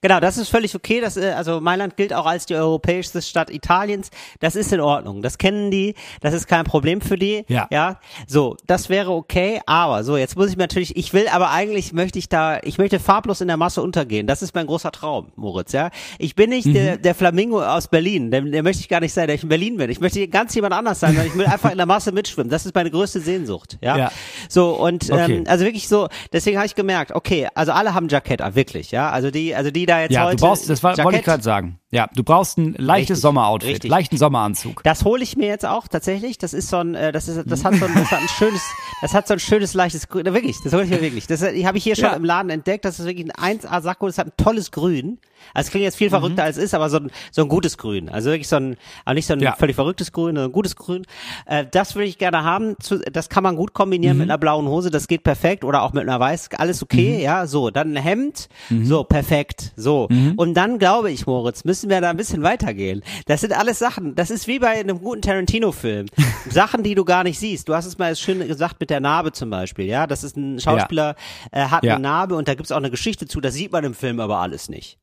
Genau, 0.00 0.20
das 0.20 0.38
ist 0.38 0.48
völlig 0.48 0.74
okay. 0.74 1.00
Das, 1.00 1.16
äh, 1.16 1.30
also 1.30 1.60
Mailand 1.60 1.96
gilt 1.96 2.12
auch 2.12 2.26
als 2.26 2.46
die 2.46 2.54
europäischste 2.54 3.22
Stadt 3.22 3.50
Italiens. 3.50 4.10
Das 4.40 4.56
ist 4.56 4.72
in 4.72 4.80
Ordnung. 4.80 5.22
Das 5.22 5.38
kennen 5.38 5.70
die. 5.70 5.94
Das 6.20 6.34
ist 6.34 6.46
kein 6.46 6.64
Problem 6.64 7.00
für 7.00 7.16
die. 7.18 7.44
Ja. 7.48 7.66
Ja. 7.70 8.00
So, 8.26 8.56
das 8.66 8.88
wäre 8.88 9.10
okay. 9.12 9.60
Aber 9.66 10.04
so, 10.04 10.16
jetzt 10.16 10.36
muss 10.36 10.50
ich 10.50 10.56
mir 10.56 10.64
natürlich. 10.64 10.96
Ich 10.96 11.12
will, 11.12 11.26
aber 11.28 11.50
eigentlich 11.50 11.92
möchte 11.92 12.18
ich 12.18 12.28
da. 12.28 12.58
Ich 12.62 12.78
möchte 12.78 12.98
farblos 13.00 13.40
in 13.40 13.48
der 13.48 13.56
Masse 13.56 13.82
untergehen. 13.82 14.26
Das 14.26 14.42
ist 14.42 14.54
mein 14.54 14.66
großer 14.66 14.92
Traum, 14.92 15.32
Moritz. 15.36 15.72
Ja. 15.72 15.90
Ich 16.18 16.34
bin 16.34 16.50
nicht 16.50 16.66
der, 16.74 16.96
Mhm. 16.96 17.02
der 17.02 17.14
Flamingo 17.14 17.62
aus 17.62 17.88
Berlin. 17.88 18.30
Der, 18.30 18.42
der 18.42 18.62
möchte 18.62 18.80
ich 18.82 18.88
gar 18.88 19.00
nicht 19.00 19.12
sein, 19.12 19.26
der 19.26 19.34
ich 19.36 19.42
in 19.42 19.48
Berlin 19.48 19.76
bin. 19.76 19.90
Ich 19.90 20.00
möchte 20.00 20.26
ganz 20.28 20.54
jemand 20.54 20.74
anders 20.74 21.00
sein, 21.00 21.16
weil 21.16 21.26
ich 21.26 21.34
will 21.36 21.46
einfach 21.46 21.70
in 21.70 21.76
der 21.76 21.86
Masse 21.86 22.12
mitschwimmen. 22.12 22.50
Das 22.50 22.66
ist 22.66 22.74
meine 22.74 22.90
größte 22.90 23.20
Sehnsucht. 23.20 23.78
Ja. 23.80 23.96
Ja. 23.96 24.12
So 24.48 24.70
und 24.72 25.10
Okay. 25.10 25.36
ähm, 25.38 25.44
also 25.46 25.64
wirklich 25.64 25.88
so. 25.88 26.08
Deswegen 26.32 26.56
habe 26.56 26.66
ich 26.66 26.74
gemerkt. 26.74 27.12
Okay, 27.14 27.48
also 27.54 27.72
alle 27.72 27.94
haben 27.94 28.08
Jackett, 28.08 28.40
an, 28.42 28.54
wirklich. 28.54 28.90
Ja. 28.90 29.10
Also 29.10 29.30
die, 29.30 29.54
also 29.54 29.69
die 29.72 29.86
da 29.86 30.00
jetzt 30.02 30.12
Ja, 30.12 30.24
heute. 30.26 30.36
du 30.36 30.44
brauchst, 30.46 30.70
das 30.70 30.82
war, 30.82 30.96
wollte 30.98 31.18
ich 31.18 31.24
gerade 31.24 31.42
sagen. 31.42 31.79
Ja, 31.92 32.08
du 32.14 32.22
brauchst 32.22 32.56
ein 32.56 32.74
leichtes 32.78 33.16
Richtig, 33.16 33.22
Sommeroutfit, 33.22 33.70
richtig. 33.72 33.90
leichten 33.90 34.16
Sommeranzug. 34.16 34.82
Das 34.84 35.04
hole 35.04 35.24
ich 35.24 35.36
mir 35.36 35.48
jetzt 35.48 35.66
auch 35.66 35.88
tatsächlich. 35.88 36.38
Das 36.38 36.54
ist 36.54 36.68
so 36.68 36.76
ein, 36.76 36.94
äh, 36.94 37.10
das 37.10 37.26
ist, 37.26 37.50
das 37.50 37.64
hat 37.64 37.74
so 37.74 37.84
ein, 37.86 37.94
das 37.94 38.12
hat 38.12 38.20
ein 38.20 38.28
schönes, 38.38 38.62
das 39.02 39.12
hat 39.12 39.26
so 39.26 39.34
ein 39.34 39.40
schönes 39.40 39.74
leichtes 39.74 40.08
Grün. 40.08 40.24
Wirklich, 40.26 40.56
das 40.62 40.72
hole 40.72 40.84
ich 40.84 40.90
mir 40.90 41.00
wirklich. 41.02 41.26
Das 41.26 41.42
äh, 41.42 41.64
habe 41.64 41.78
ich 41.78 41.82
hier 41.84 41.96
schon 41.96 42.04
Ja. 42.04 42.12
im 42.12 42.24
Laden 42.24 42.48
entdeckt. 42.50 42.84
Das 42.84 43.00
ist 43.00 43.06
wirklich 43.06 43.26
ein 43.36 43.58
1A 43.58 43.80
Sakko. 43.82 44.06
Das 44.06 44.18
hat 44.18 44.28
ein 44.28 44.32
tolles 44.36 44.70
Grün. 44.70 45.18
Also 45.54 45.66
es 45.66 45.70
klingt 45.72 45.84
jetzt 45.84 45.96
viel 45.96 46.08
Mhm. 46.08 46.12
verrückter 46.12 46.44
als 46.44 46.58
es 46.58 46.64
ist, 46.64 46.74
aber 46.74 46.90
so 46.90 46.98
ein, 46.98 47.10
so 47.32 47.42
ein 47.42 47.48
gutes 47.48 47.76
Grün. 47.76 48.08
Also 48.08 48.30
wirklich 48.30 48.46
so 48.46 48.56
ein, 48.56 48.76
aber 49.04 49.14
nicht 49.14 49.26
so 49.26 49.32
ein 49.32 49.40
Ja. 49.40 49.54
völlig 49.56 49.74
verrücktes 49.74 50.12
Grün, 50.12 50.26
sondern 50.36 50.50
ein 50.50 50.52
gutes 50.52 50.76
Grün. 50.76 51.06
Äh, 51.46 51.64
das 51.68 51.96
würde 51.96 52.06
ich 52.06 52.18
gerne 52.18 52.44
haben. 52.44 52.76
Das 53.10 53.28
kann 53.30 53.42
man 53.42 53.56
gut 53.56 53.72
kombinieren 53.74 54.16
Mhm. 54.16 54.20
mit 54.22 54.30
einer 54.30 54.38
blauen 54.38 54.68
Hose. 54.68 54.90
Das 54.92 55.08
geht 55.08 55.24
perfekt. 55.24 55.64
Oder 55.64 55.82
auch 55.82 55.92
mit 55.92 56.04
einer 56.04 56.20
weiß. 56.20 56.50
Alles 56.56 56.84
okay. 56.84 57.16
Mhm. 57.16 57.20
Ja, 57.24 57.46
so. 57.48 57.70
Dann 57.70 57.96
ein 57.96 58.00
Hemd. 58.00 58.48
So, 58.84 59.02
perfekt. 59.02 59.72
So. 59.74 60.06
Mhm. 60.08 60.34
Und 60.36 60.54
dann 60.54 60.78
glaube 60.78 61.10
ich, 61.10 61.26
Moritz, 61.26 61.64
müssen 61.64 61.79
wir 61.88 62.00
da 62.00 62.10
ein 62.10 62.16
bisschen 62.16 62.42
weitergehen. 62.42 63.02
Das 63.26 63.40
sind 63.40 63.52
alles 63.56 63.78
Sachen. 63.78 64.14
Das 64.14 64.30
ist 64.30 64.46
wie 64.48 64.58
bei 64.58 64.68
einem 64.78 65.00
guten 65.00 65.22
Tarantino-Film. 65.22 66.06
Sachen, 66.50 66.82
die 66.82 66.94
du 66.94 67.04
gar 67.04 67.24
nicht 67.24 67.38
siehst. 67.38 67.68
Du 67.68 67.74
hast 67.74 67.86
es 67.86 67.96
mal 67.98 68.14
schön 68.16 68.46
gesagt 68.46 68.80
mit 68.80 68.90
der 68.90 69.00
Narbe 69.00 69.32
zum 69.32 69.50
Beispiel. 69.50 69.86
Ja, 69.86 70.06
das 70.06 70.24
ist 70.24 70.36
ein 70.36 70.60
Schauspieler, 70.60 71.14
äh, 71.52 71.62
hat 71.66 71.84
Ja. 71.84 71.94
eine 71.94 72.02
Narbe 72.02 72.34
und 72.34 72.48
da 72.48 72.54
gibt's 72.54 72.72
auch 72.72 72.76
eine 72.76 72.90
Geschichte 72.90 73.26
zu. 73.26 73.40
Das 73.40 73.54
sieht 73.54 73.72
man 73.72 73.84
im 73.84 73.94
Film 73.94 74.20
aber 74.20 74.38
alles 74.38 74.68
nicht. 74.68 74.98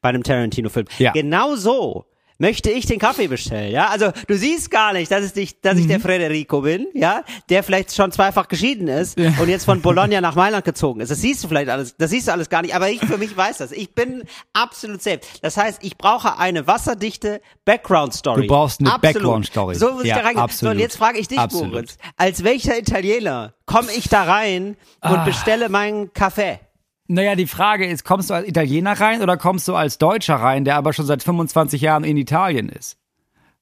Bei 0.00 0.10
einem 0.10 0.22
Tarantino-Film. 0.22 0.86
Ja. 0.98 1.12
Genau 1.12 1.56
so 1.56 2.04
möchte 2.44 2.70
ich 2.70 2.84
den 2.86 2.98
Kaffee 2.98 3.26
bestellen, 3.28 3.72
ja? 3.72 3.88
Also, 3.88 4.12
du 4.26 4.36
siehst 4.36 4.70
gar 4.70 4.92
nicht, 4.92 5.10
dass, 5.10 5.22
es 5.24 5.34
nicht, 5.34 5.64
dass 5.64 5.78
ich 5.78 5.84
Mhm. 5.84 5.88
der 5.88 6.00
Federico 6.00 6.60
bin, 6.60 6.86
ja? 6.94 7.22
Der 7.48 7.62
vielleicht 7.62 7.94
schon 7.94 8.12
zweifach 8.12 8.48
geschieden 8.48 8.86
ist 8.88 9.18
und 9.18 9.48
jetzt 9.48 9.64
von 9.64 9.80
Bologna 9.82 10.20
nach 10.20 10.34
Mailand 10.34 10.64
gezogen 10.64 11.00
ist. 11.00 11.10
Das 11.10 11.20
siehst 11.20 11.42
du 11.42 11.48
vielleicht 11.48 11.70
alles, 11.70 11.96
das 11.96 12.10
siehst 12.10 12.28
du 12.28 12.32
alles 12.32 12.50
gar 12.50 12.60
nicht, 12.62 12.74
aber 12.74 12.90
ich 12.90 13.00
für 13.00 13.16
mich 13.18 13.34
weiß 13.36 13.58
das. 13.58 13.72
Ich 13.72 13.94
bin 13.94 14.24
absolut 14.52 15.02
safe. 15.02 15.20
Das 15.42 15.56
heißt, 15.56 15.78
ich 15.82 15.96
brauche 15.96 16.38
eine 16.38 16.66
wasserdichte 16.66 17.40
Background-Story. 17.64 18.42
Du 18.42 18.46
brauchst 18.48 18.80
eine 18.80 18.92
Absolut. 18.92 19.14
Background-Story. 19.14 19.74
So 19.76 19.92
muss 19.92 20.02
ich 20.04 20.08
Ja, 20.10 20.16
da 20.16 20.22
reingehen. 20.22 20.36
So, 20.38 20.44
absolut. 20.44 20.74
und 20.74 20.80
jetzt 20.80 20.96
frage 20.96 21.18
ich 21.18 21.28
dich, 21.28 21.38
Absolut. 21.38 21.72
Moritz, 21.72 21.96
als 22.16 22.44
welcher 22.44 22.78
Italiener 22.78 23.54
komme 23.66 23.88
ich 23.96 24.08
da 24.08 24.24
rein 24.24 24.76
und 25.02 25.10
Ah. 25.10 25.24
bestelle 25.24 25.68
meinen 25.68 26.12
Kaffee? 26.12 26.60
Naja, 27.06 27.34
die 27.34 27.46
Frage 27.46 27.86
ist, 27.86 28.04
kommst 28.04 28.30
du 28.30 28.34
als 28.34 28.48
Italiener 28.48 28.98
rein 28.98 29.22
oder 29.22 29.36
kommst 29.36 29.68
du 29.68 29.74
als 29.74 29.98
Deutscher 29.98 30.36
rein, 30.36 30.64
der 30.64 30.76
aber 30.76 30.92
schon 30.92 31.04
seit 31.04 31.22
25 31.22 31.80
Jahren 31.82 32.04
in 32.04 32.16
Italien 32.16 32.68
ist? 32.70 32.96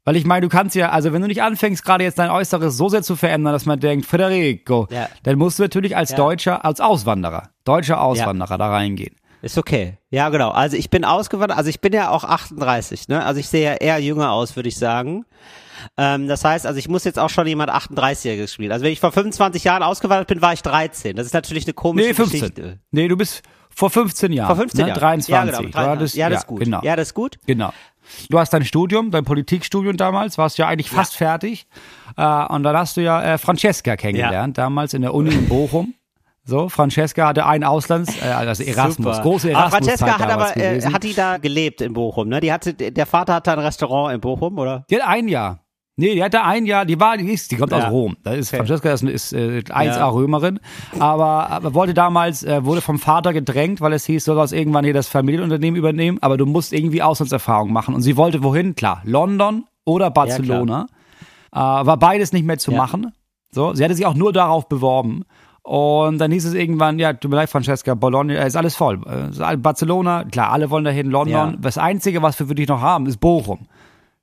Weil 0.04 0.16
ich 0.16 0.24
meine, 0.24 0.42
du 0.42 0.48
kannst 0.48 0.74
ja, 0.74 0.90
also 0.90 1.12
wenn 1.12 1.22
du 1.22 1.28
nicht 1.28 1.42
anfängst, 1.42 1.84
gerade 1.84 2.02
jetzt 2.04 2.18
dein 2.18 2.30
Äußeres 2.30 2.76
so 2.76 2.88
sehr 2.88 3.02
zu 3.02 3.14
verändern, 3.14 3.52
dass 3.52 3.66
man 3.66 3.78
denkt, 3.78 4.06
Federico, 4.06 4.88
Ja. 4.90 5.08
dann 5.22 5.38
musst 5.38 5.58
du 5.58 5.62
natürlich 5.64 5.96
als 5.96 6.10
Ja. 6.10 6.16
Deutscher, 6.16 6.64
als 6.64 6.80
Auswanderer, 6.80 7.50
deutscher 7.64 8.00
Auswanderer 8.00 8.58
da 8.58 8.70
reingehen. 8.70 9.14
Ist 9.42 9.58
okay. 9.58 9.98
Ja, 10.10 10.28
genau. 10.28 10.50
Also 10.50 10.76
ich 10.76 10.88
bin 10.88 11.04
ausgewandert, 11.04 11.58
also 11.58 11.68
ich 11.68 11.80
bin 11.80 11.92
ja 11.92 12.10
auch 12.10 12.24
38, 12.24 13.08
ne? 13.08 13.24
Also 13.24 13.40
ich 13.40 13.48
sehe 13.48 13.64
ja 13.64 13.74
eher 13.74 13.98
jünger 13.98 14.30
aus, 14.30 14.54
würde 14.56 14.68
ich 14.68 14.76
sagen. 14.76 15.24
Ähm, 15.96 16.28
das 16.28 16.44
heißt, 16.44 16.64
also 16.64 16.78
ich 16.78 16.88
muss 16.88 17.02
jetzt 17.02 17.18
auch 17.18 17.28
schon 17.30 17.46
jemand 17.48 17.70
38-Jähriges 17.70 18.52
spielen. 18.52 18.70
Also 18.70 18.84
wenn 18.84 18.92
ich 18.92 19.00
vor 19.00 19.10
25 19.10 19.64
Jahren 19.64 19.82
ausgewandert 19.82 20.28
bin, 20.28 20.40
war 20.40 20.52
ich 20.52 20.62
13. 20.62 21.16
Das 21.16 21.26
ist 21.26 21.34
natürlich 21.34 21.64
eine 21.66 21.74
komische 21.74 22.08
Nee, 22.08 22.14
15. 22.14 22.40
Geschichte. 22.40 22.78
Nee, 22.92 23.08
du 23.08 23.16
bist 23.16 23.42
vor 23.68 23.90
15 23.90 24.32
Jahren. 24.32 24.46
Vor 24.46 24.56
15 24.56 24.82
ne? 24.82 24.88
Jahren. 24.90 25.00
23. 25.00 25.28
Ja, 25.32 25.44
genau. 25.44 25.56
Du 25.62 25.70
23. 25.70 25.90
hattest- 25.90 26.14
ja, 26.14 26.28
das 26.30 26.40
ist 26.42 26.46
gut. 26.46 26.60
Genau. 26.60 26.80
Ja, 26.84 26.96
das 26.96 27.08
ist 27.08 27.14
gut. 27.14 27.38
Genau. 27.46 27.72
Du 28.30 28.38
hast 28.38 28.52
dein 28.52 28.64
Studium, 28.64 29.10
dein 29.10 29.24
Politikstudium 29.24 29.96
damals, 29.96 30.38
warst 30.38 30.58
ja 30.58 30.68
eigentlich 30.68 30.90
fast 30.90 31.16
fertig. 31.16 31.66
Äh, 32.16 32.44
und 32.46 32.62
dann 32.62 32.76
hast 32.76 32.96
du 32.96 33.00
ja 33.00 33.22
äh, 33.34 33.38
Francesca 33.38 33.96
kennengelernt, 33.96 34.58
damals 34.58 34.94
in 34.94 35.02
der 35.02 35.14
Uni 35.14 35.30
in 35.34 35.48
Bochum. 35.48 35.94
So, 36.44 36.68
Francesca 36.68 37.28
hatte 37.28 37.46
einen 37.46 37.62
Auslands, 37.64 38.16
äh, 38.20 38.26
also 38.26 38.64
Erasmus, 38.64 39.16
Super. 39.16 39.22
große 39.22 39.48
aber 39.50 39.58
Erasmus. 39.60 39.88
Francesca 39.88 40.18
hat 40.18 40.30
aber, 40.30 40.56
äh, 40.56 40.80
hat 40.82 41.04
die 41.04 41.14
da 41.14 41.38
gelebt 41.38 41.80
in 41.80 41.92
Bochum, 41.92 42.28
ne? 42.28 42.40
Die 42.40 42.52
hatte, 42.52 42.74
der 42.74 43.06
Vater 43.06 43.34
hatte 43.34 43.52
ein 43.52 43.60
Restaurant 43.60 44.12
in 44.14 44.20
Bochum, 44.20 44.58
oder? 44.58 44.84
die 44.90 44.96
hat 45.00 45.06
ein 45.08 45.28
Jahr. 45.28 45.60
Nee, 45.94 46.14
die 46.14 46.24
hatte 46.24 46.42
ein 46.42 46.64
Jahr, 46.66 46.84
die 46.86 46.98
war, 46.98 47.16
die, 47.18 47.30
ist, 47.30 47.52
die 47.52 47.56
kommt 47.56 47.70
Ja. 47.70 47.84
aus 47.86 47.90
Rom. 47.92 48.16
Da 48.24 48.32
ist 48.32 48.48
Okay. 48.48 48.56
Francesca 48.56 48.90
ist, 48.92 49.02
ist 49.04 49.32
äh, 49.34 49.62
1A 49.68 49.84
Ja. 49.84 50.08
Römerin, 50.08 50.58
aber, 50.98 51.50
aber 51.50 51.74
wollte 51.74 51.94
damals, 51.94 52.42
äh, 52.42 52.64
wurde 52.64 52.80
vom 52.80 52.98
Vater 52.98 53.32
gedrängt, 53.32 53.80
weil 53.80 53.92
es 53.92 54.06
hieß, 54.06 54.24
du 54.24 54.34
sollst 54.34 54.52
irgendwann 54.52 54.84
hier 54.84 54.94
das 54.94 55.06
Familienunternehmen 55.08 55.78
übernehmen, 55.78 56.18
aber 56.22 56.38
du 56.38 56.46
musst 56.46 56.72
irgendwie 56.72 57.02
Auslandserfahrung 57.02 57.72
machen. 57.72 57.94
Und 57.94 58.00
sie 58.02 58.17
wollte 58.17 58.43
wohin? 58.43 58.74
Klar, 58.74 59.02
London 59.05 59.64
oder 59.84 60.10
Barcelona. 60.10 60.86
äh, 61.52 61.56
war 61.58 61.98
beides 61.98 62.32
nicht 62.32 62.46
mehr 62.46 62.58
zu 62.58 62.72
Ja. 62.72 62.78
machen. 62.78 63.12
So, 63.50 63.74
sie 63.74 63.84
hatte 63.84 63.94
sich 63.94 64.06
auch 64.06 64.14
nur 64.14 64.32
darauf 64.32 64.67
beworben. 64.70 65.24
Und 65.62 66.19
dann 66.19 66.32
hieß 66.32 66.44
es 66.46 66.54
irgendwann, 66.54 66.98
ja, 66.98 67.12
tut 67.12 67.31
mir 67.31 67.36
leid, 67.36 67.48
Francesca, 67.50 67.94
Bologna, 67.94 68.34
äh, 68.34 68.46
ist 68.46 68.56
alles 68.56 68.74
voll. 68.74 69.00
Äh, 69.06 69.31
ist 69.31 69.62
Barcelona, 69.62 70.24
klar, 70.24 70.50
alle 70.50 70.70
wollen 70.70 70.84
dahin, 70.84 71.08
London. 71.10 71.50
Ja. 71.52 71.56
Das 71.60 71.78
Einzige, 71.78 72.20
was 72.20 72.38
wir 72.40 72.46
für 72.48 72.54
dich 72.56 72.69
noch 72.69 72.81
haben, 72.81 73.06
ist 73.06 73.19
Bochum. 73.19 73.60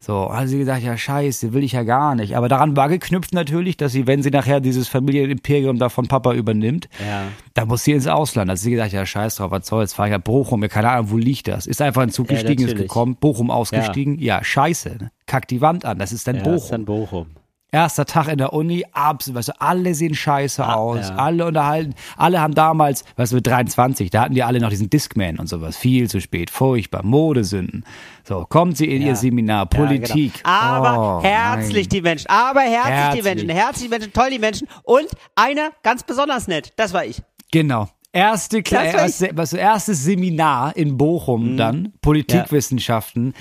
So, 0.01 0.34
hat 0.34 0.48
sie 0.48 0.58
gesagt, 0.58 0.81
ja 0.81 0.96
scheiße, 0.98 1.51
will 1.51 1.62
ich 1.63 1.74
ja 1.74 1.84
gar 1.84 2.15
nicht. 2.15 2.38
Aber 2.38 2.48
daran 2.48 2.77
war 2.77 2.88
geknüpft 2.88 3.34
natürlich, 3.34 3.75
dass 3.75 3.91
sie, 3.91 4.08
wenn 4.08 4.24
sie 4.24 4.31
nachher 4.31 4.62
dieses 4.62 4.88
Familienimperium 4.88 5.77
da 5.77 5.89
von 5.89 6.08
Papa 6.08 6.34
übernimmt, 6.34 6.88
Ja. 7.05 7.24
dann 7.53 7.67
muss 7.67 7.84
sie 7.84 7.91
ins 7.91 8.08
Ausland. 8.08 8.50
Also 8.50 8.63
sie 8.63 8.72
gesagt, 8.72 8.93
ja 8.93 9.05
scheiß 9.05 9.36
drauf, 9.36 9.51
was 9.51 9.67
soll's, 9.67 9.93
fahr 9.93 10.05
ich 10.08 10.13
nach 10.13 10.22
Bochum, 10.22 10.62
ja, 10.62 10.69
keine 10.69 10.89
Ahnung, 10.89 11.12
wo 11.12 11.17
liegt 11.17 11.50
das? 11.50 11.67
Ist 11.67 11.81
einfach 11.81 12.01
ein 12.01 12.12
Zug 12.12 12.27
Ja, 12.29 12.36
gestiegen, 12.36 12.62
ist 12.63 12.67
natürlich. 12.69 12.88
gekommen, 12.88 13.17
Bochum 13.17 13.51
ausgestiegen, 13.51 14.19
ja, 14.19 14.41
scheiße, 14.41 14.89
ne? 15.00 15.12
kackt 15.25 15.51
die 15.51 15.60
Wand 15.60 15.84
an, 15.84 16.00
das 16.00 16.13
ist 16.13 16.27
dann 16.27 16.38
Ja, 16.38 16.43
Bochum. 16.43 16.55
ist 16.58 16.72
dann 16.72 16.86
Bochum. 16.86 17.25
Erster 17.72 18.06
Tag 18.06 18.28
in 18.30 18.40
der 18.40 18.54
Uni, 18.54 18.84
absolut, 18.94 19.38
weißt 19.38 19.50
du, 19.50 19.62
alle 19.62 19.94
sehen 19.94 20.16
scheiße 20.16 20.66
Ah, 20.66 20.74
aus, 20.74 21.10
ja. 21.10 21.16
alle 21.18 21.46
unterhalten, 21.46 21.94
alle 22.18 22.42
haben 22.42 22.56
damals, 22.56 23.06
weißt 23.16 23.32
du, 23.32 23.36
mit 23.36 23.46
23, 23.48 24.10
da 24.10 24.22
hatten 24.22 24.34
die 24.34 24.42
alle 24.42 24.60
noch 24.60 24.70
diesen 24.72 24.90
Discman 24.90 25.38
und 25.38 25.48
sowas, 25.48 25.78
viel 25.78 26.10
zu 26.10 26.20
spät, 26.20 26.50
furchtbar, 26.50 27.04
Modesünden. 27.04 27.84
So, 28.24 28.46
kommt 28.50 28.78
sie 28.78 28.86
in 28.88 29.04
Ja. 29.04 29.10
ihr 29.10 29.16
Seminar, 29.16 29.60
Ja, 29.60 29.66
Politik. 29.66 30.34
genau. 30.44 30.50
Aber 30.50 31.20
Oh, 31.20 31.24
herzlich 31.24 31.86
nein. 31.86 31.90
die 31.90 32.02
Menschen, 32.02 32.28
aber 32.30 32.62
herzlich, 32.62 32.84
die 32.86 32.92
Herzlich. 32.92 33.24
Menschen, 33.24 33.50
herzlich 33.50 33.84
die 33.84 33.90
Menschen, 33.90 34.14
toll 34.14 34.30
die 34.32 34.40
Menschen 34.40 34.68
und 34.84 35.08
einer 35.36 35.70
ganz 35.84 36.02
besonders 36.04 36.48
nett, 36.48 36.74
das 36.76 36.94
war 36.94 37.06
ich. 37.06 37.22
Genau. 37.52 37.88
Erste, 38.12 38.64
erste, 38.68 39.30
was, 39.34 39.54
erstes 39.54 40.04
Seminar 40.04 40.76
in 40.76 40.98
Bochum 40.98 41.56
dann, 41.58 41.94
Politikwissenschaften. 42.02 43.34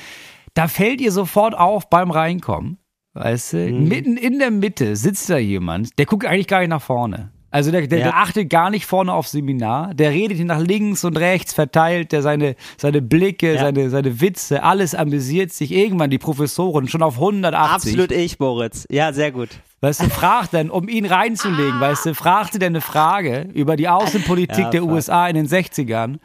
Da 0.52 0.68
fällt 0.68 1.00
ihr 1.00 1.12
sofort 1.12 1.56
auf 1.56 1.88
beim 1.88 2.10
Reinkommen. 2.10 2.76
Weißt 3.18 3.52
du, 3.54 3.70
mitten 3.70 4.16
in 4.16 4.38
der 4.38 4.50
Mitte 4.50 4.94
sitzt 4.96 5.28
da 5.28 5.38
jemand, 5.38 5.98
der 5.98 6.06
guckt 6.06 6.24
eigentlich 6.24 6.46
gar 6.46 6.60
nicht 6.60 6.68
nach 6.70 6.82
vorne. 6.82 7.30
Also 7.50 7.70
der, 7.70 7.86
der, 7.86 7.98
Ja. 8.00 8.04
der 8.04 8.16
achtet 8.18 8.50
gar 8.50 8.68
nicht 8.68 8.84
vorne 8.84 9.12
auf 9.12 9.26
Seminar, 9.26 9.94
der 9.94 10.10
redet 10.10 10.38
nach 10.46 10.60
links 10.60 11.02
und 11.04 11.16
rechts, 11.18 11.54
verteilt 11.54 12.12
der 12.12 12.20
seine, 12.20 12.56
seine 12.76 13.00
Blicke, 13.00 13.54
Ja. 13.54 13.60
seine, 13.62 13.88
seine 13.88 14.20
Witze, 14.20 14.62
alles 14.62 14.94
amüsiert 14.94 15.50
sich. 15.52 15.72
Irgendwann 15.72 16.10
die 16.10 16.18
Professoren 16.18 16.88
schon 16.88 17.02
auf 17.02 17.16
180. 17.18 17.92
Absolut 17.94 18.12
ich, 18.12 18.38
Moritz. 18.38 18.86
Ja, 18.90 19.12
sehr 19.14 19.32
gut. 19.32 19.48
Weißt 19.80 20.02
du, 20.02 20.10
fragt 20.10 20.52
dann, 20.54 20.68
um 20.70 20.88
ihn 20.88 21.06
reinzulegen, 21.06 21.80
weißt 21.80 22.06
du, 22.06 22.14
fragt 22.14 22.52
sie 22.52 22.58
dann 22.58 22.72
eine 22.72 22.80
Frage 22.82 23.48
über 23.54 23.76
die 23.76 23.88
Außenpolitik 23.88 24.58
Ja, 24.58 24.70
der. 24.70 24.84
USA 24.84 25.26
in 25.28 25.36
den 25.36 25.46
60ern. 25.48 26.18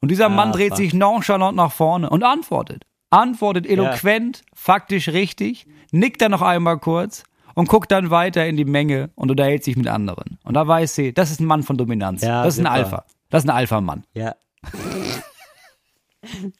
Und 0.00 0.10
dieser 0.10 0.28
Mann 0.28 0.52
dreht 0.52 0.70
fuck. 0.70 0.76
sich 0.78 0.92
nonchalant 0.94 1.56
nach 1.56 1.70
vorne 1.72 2.10
und 2.10 2.22
antwortet. 2.24 2.82
Antwortet 3.10 3.66
eloquent, 3.66 4.42
faktisch 4.54 5.08
richtig, 5.08 5.66
nickt 5.92 6.20
dann 6.20 6.30
noch 6.30 6.42
einmal 6.42 6.78
kurz 6.78 7.22
und 7.54 7.68
guckt 7.68 7.90
dann 7.90 8.10
weiter 8.10 8.46
in 8.46 8.56
die 8.56 8.64
Menge 8.66 9.10
und 9.14 9.30
unterhält 9.30 9.64
sich 9.64 9.76
mit 9.76 9.88
anderen. 9.88 10.38
Und 10.44 10.54
da 10.54 10.66
weiß 10.68 10.94
sie, 10.94 11.12
das 11.14 11.30
ist 11.30 11.40
ein 11.40 11.46
Mann 11.46 11.62
von 11.62 11.76
Dominanz. 11.76 12.22
Ja, 12.22 12.44
das 12.44 12.54
ist 12.54 12.60
ein 12.60 12.64
super. 12.66 12.74
Alpha. 12.74 13.04
Das 13.30 13.44
ist 13.44 13.50
ein 13.50 13.56
Alpha-Mann. 13.56 14.04
Ja. 14.14 14.34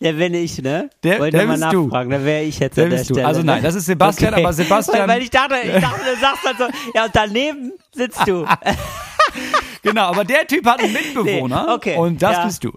Der 0.00 0.12
bin 0.12 0.35
ich, 0.35 0.62
ne? 0.62 0.88
Der- 1.02 1.19
Wollte 1.19 1.37
der 1.37 1.47
mal 1.47 1.59
bist 1.59 1.73
du. 1.73 1.83
nachfragen, 1.87 2.11
da 2.11 2.25
wäre 2.25 2.43
ich 2.45 2.59
jetzt 2.59 2.76
Der 2.76 2.85
an 2.85 2.90
der. 2.90 3.05
Stelle. 3.05 3.26
Also 3.26 3.40
ne? 3.40 3.47
nein, 3.47 3.62
das 3.62 3.75
ist 3.75 3.87
Sebastian, 3.87 4.33
aber 4.35 4.52
Sebastian- 4.52 5.00
Weil, 5.00 5.09
weil 5.17 5.23
ich 5.23 5.31
dachte, 5.31 5.57
ich 5.62 5.81
dachte, 5.83 6.00
du 6.14 6.21
sagst 6.21 6.45
dann 6.45 6.57
so, 6.57 6.64
ja, 6.95 7.05
und 7.05 7.14
daneben 7.14 7.73
sitzt 7.95 8.26
du. 8.26 8.47
Genau, 9.83 10.07
aber 10.07 10.25
der 10.25 10.45
Typ 10.47 10.67
hat 10.67 10.81
einen 10.83 10.93
Mitbewohner 11.14 11.67
Nee, 11.67 11.73
okay, 11.73 11.97
und 11.97 12.21
das 12.21 12.33
ja. 12.37 12.45
bist 12.47 12.64
du. 12.64 12.73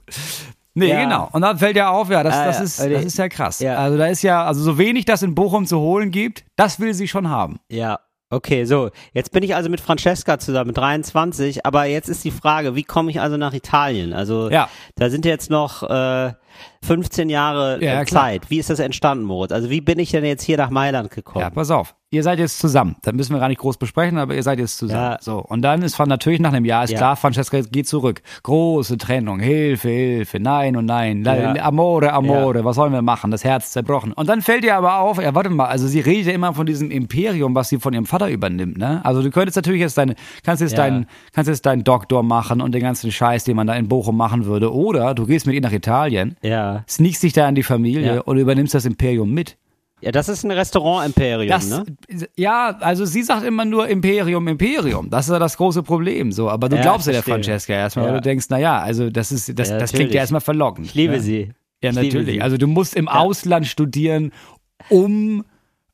Nee, 0.74 0.90
Ja. 0.90 1.04
genau. 1.04 1.28
Und 1.32 1.42
dann 1.42 1.58
fällt 1.58 1.76
ja 1.76 1.90
auf, 1.90 2.10
ja, 2.10 2.24
das, 2.24 2.34
Ah, 2.36 2.46
das, 2.46 2.58
ja. 2.58 2.64
ist, 2.64 2.80
das 2.80 3.06
ist 3.06 3.18
ja 3.18 3.28
krass. 3.30 3.60
Ja. 3.60 3.78
Also 3.78 3.98
da 3.98 4.06
ist 4.08 4.22
ja, 4.22 4.46
also 4.46 4.62
so 4.62 4.78
wenig 4.78 5.06
das 5.06 5.22
in 5.22 5.36
Bochum 5.36 5.66
zu 5.66 5.80
holen 5.80 6.12
gibt, 6.12 6.46
das 6.56 6.80
will 6.80 6.94
sie 6.94 7.08
schon 7.10 7.30
haben. 7.30 7.60
Ja, 7.70 8.00
okay, 8.30 8.64
so. 8.64 8.90
Jetzt 9.14 9.32
bin 9.34 9.44
ich 9.44 9.54
also 9.56 9.70
mit 9.70 9.82
Francesca 9.82 10.40
zusammen, 10.40 10.68
mit 10.68 10.78
23, 10.78 11.66
aber 11.66 11.86
jetzt 11.86 12.08
ist 12.08 12.24
die 12.24 12.32
Frage, 12.32 12.76
wie 12.76 12.84
komme 12.84 13.12
ich 13.12 13.20
also 13.20 13.36
nach 13.36 13.54
Italien? 13.54 14.14
Also, 14.14 14.50
Ja. 14.50 14.70
da 14.96 15.10
sind 15.10 15.26
jetzt 15.26 15.50
noch 15.50 15.84
äh, 15.84 16.32
15 16.84 17.30
Jahre 17.30 17.84
Ja, 17.84 18.02
äh, 18.02 18.06
klar. 18.06 18.24
Zeit. 18.24 18.50
Wie 18.50 18.58
ist 18.60 18.70
das 18.70 18.80
entstanden, 18.80 19.24
Moritz? 19.26 19.52
Also, 19.52 19.70
wie 19.70 19.82
bin 19.82 20.00
ich 20.00 20.12
denn 20.12 20.26
jetzt 20.26 20.44
hier 20.44 20.58
nach 20.58 20.70
Mailand 20.70 21.12
gekommen? 21.12 21.42
Ja, 21.44 21.50
pass 21.50 21.70
auf. 21.72 21.96
Ihr 22.14 22.24
seid 22.24 22.40
jetzt 22.40 22.60
zusammen. 22.60 22.98
Da 23.04 23.14
müssen 23.14 23.34
wir 23.34 23.40
gar 23.40 23.48
nicht 23.48 23.62
groß 23.62 23.78
besprechen, 23.78 24.18
aber 24.18 24.36
ihr 24.36 24.44
seid 24.44 24.60
jetzt 24.60 24.78
zusammen. 24.78 25.12
Ja. 25.14 25.18
So. 25.22 25.38
Und 25.40 25.62
dann 25.62 25.82
ist 25.82 25.96
von 25.96 26.10
natürlich 26.10 26.42
nach 26.42 26.52
einem 26.52 26.66
Jahr 26.66 26.84
ist 26.84 26.90
Ja. 26.92 26.98
klar, 26.98 27.16
Francesca 27.16 27.62
geht 27.62 27.88
zurück. 27.88 28.22
Große 28.44 28.98
Trennung. 28.98 29.40
Hilfe, 29.40 29.88
Hilfe. 29.88 30.42
Nein 30.42 30.76
und 30.76 30.88
nein. 30.88 31.24
Ja. 31.24 31.54
Amore, 31.64 32.12
Amore. 32.12 32.66
Was 32.66 32.76
sollen 32.76 32.92
wir 32.92 33.02
machen? 33.02 33.32
Das 33.32 33.46
Herz 33.46 33.72
zerbrochen. 33.72 34.12
Und 34.12 34.28
dann 34.28 34.42
fällt 34.42 34.66
ihr 34.66 34.76
aber 34.76 35.00
auf, 35.00 35.22
ja, 35.22 35.34
warte 35.36 35.50
mal, 35.50 35.68
also 35.68 35.88
sie 35.88 36.02
redet 36.02 36.26
ja 36.28 36.34
immer 36.34 36.54
von 36.54 36.66
diesem 36.66 36.92
Imperium, 36.92 37.56
was 37.56 37.70
sie 37.70 37.80
von 37.80 37.94
ihrem 37.94 38.06
Vater 38.06 38.28
übernimmt, 38.30 38.78
ne? 38.78 39.00
Also 39.06 39.22
du 39.24 39.30
könntest 39.32 39.56
natürlich 39.56 39.80
jetzt 39.80 39.98
deine, 39.98 40.16
kannst 40.44 40.62
jetzt 40.62 40.72
Ja. 40.74 40.80
deinen, 40.80 41.06
kannst 41.32 41.48
jetzt 41.48 41.66
deinen 41.66 41.86
Doktor 41.86 42.24
machen 42.24 42.60
und 42.60 42.74
den 42.76 42.82
ganzen 42.82 43.10
Scheiß, 43.10 43.46
den 43.46 43.56
man 43.56 43.68
da 43.68 43.76
in 43.76 43.88
Bochum 43.88 44.18
machen 44.18 44.46
würde. 44.46 44.74
Oder 44.76 45.14
du 45.14 45.26
gehst 45.26 45.46
mit 45.46 45.56
ihr 45.56 45.62
nach 45.62 45.72
Italien, 45.72 46.36
Ja. 46.42 46.51
Sneakst 46.90 47.24
dich 47.24 47.34
da 47.34 47.48
in 47.50 47.56
die 47.56 47.64
Familie 47.64 48.16
Ja. 48.16 48.22
und 48.22 48.38
übernimmst 48.38 48.74
das 48.74 48.86
Imperium 48.86 49.32
mit. 49.34 49.58
Ja, 50.02 50.12
das 50.12 50.30
ist 50.30 50.44
ein 50.44 50.50
Restaurant-Imperium, 50.50 51.70
ne? 51.70 51.86
Ja, 52.36 52.76
also 52.80 53.06
sie 53.06 53.22
sagt 53.22 53.46
immer 53.46 53.66
nur 53.66 53.88
Imperium, 53.88 54.48
Imperium. 54.48 55.10
Das 55.12 55.28
ist 55.28 55.32
ja 55.32 55.38
das 55.38 55.58
große 55.58 55.84
Problem. 55.84 56.32
So, 56.32 56.50
aber 56.50 56.70
du 56.70 56.76
Ja, 56.78 56.82
glaubst 56.82 57.06
ja 57.06 57.14
der. 57.14 57.22
Francesca 57.24 57.74
erstmal, 57.74 58.06
weil 58.06 58.14
Ja. 58.14 58.18
du 58.20 58.24
denkst, 58.24 58.48
na 58.50 58.58
ja, 58.58 58.80
also 58.80 59.12
das 59.12 59.32
ist, 59.32 59.58
das, 59.60 59.70
Ja, 59.70 59.78
das 59.78 59.92
klingt 59.94 60.12
ja 60.14 60.22
erstmal 60.22 60.42
verlockend. 60.42 60.88
Ich 60.88 60.96
liebe 60.96 61.14
ja. 61.16 61.20
sie. 61.20 61.50
Ja, 61.84 61.92
Ich 61.92 61.96
natürlich. 61.96 62.36
sie. 62.36 62.42
Also 62.42 62.58
du 62.58 62.66
musst 62.68 62.96
im 62.96 63.08
Ausland 63.08 63.68
studieren, 63.68 64.32
um 64.90 65.46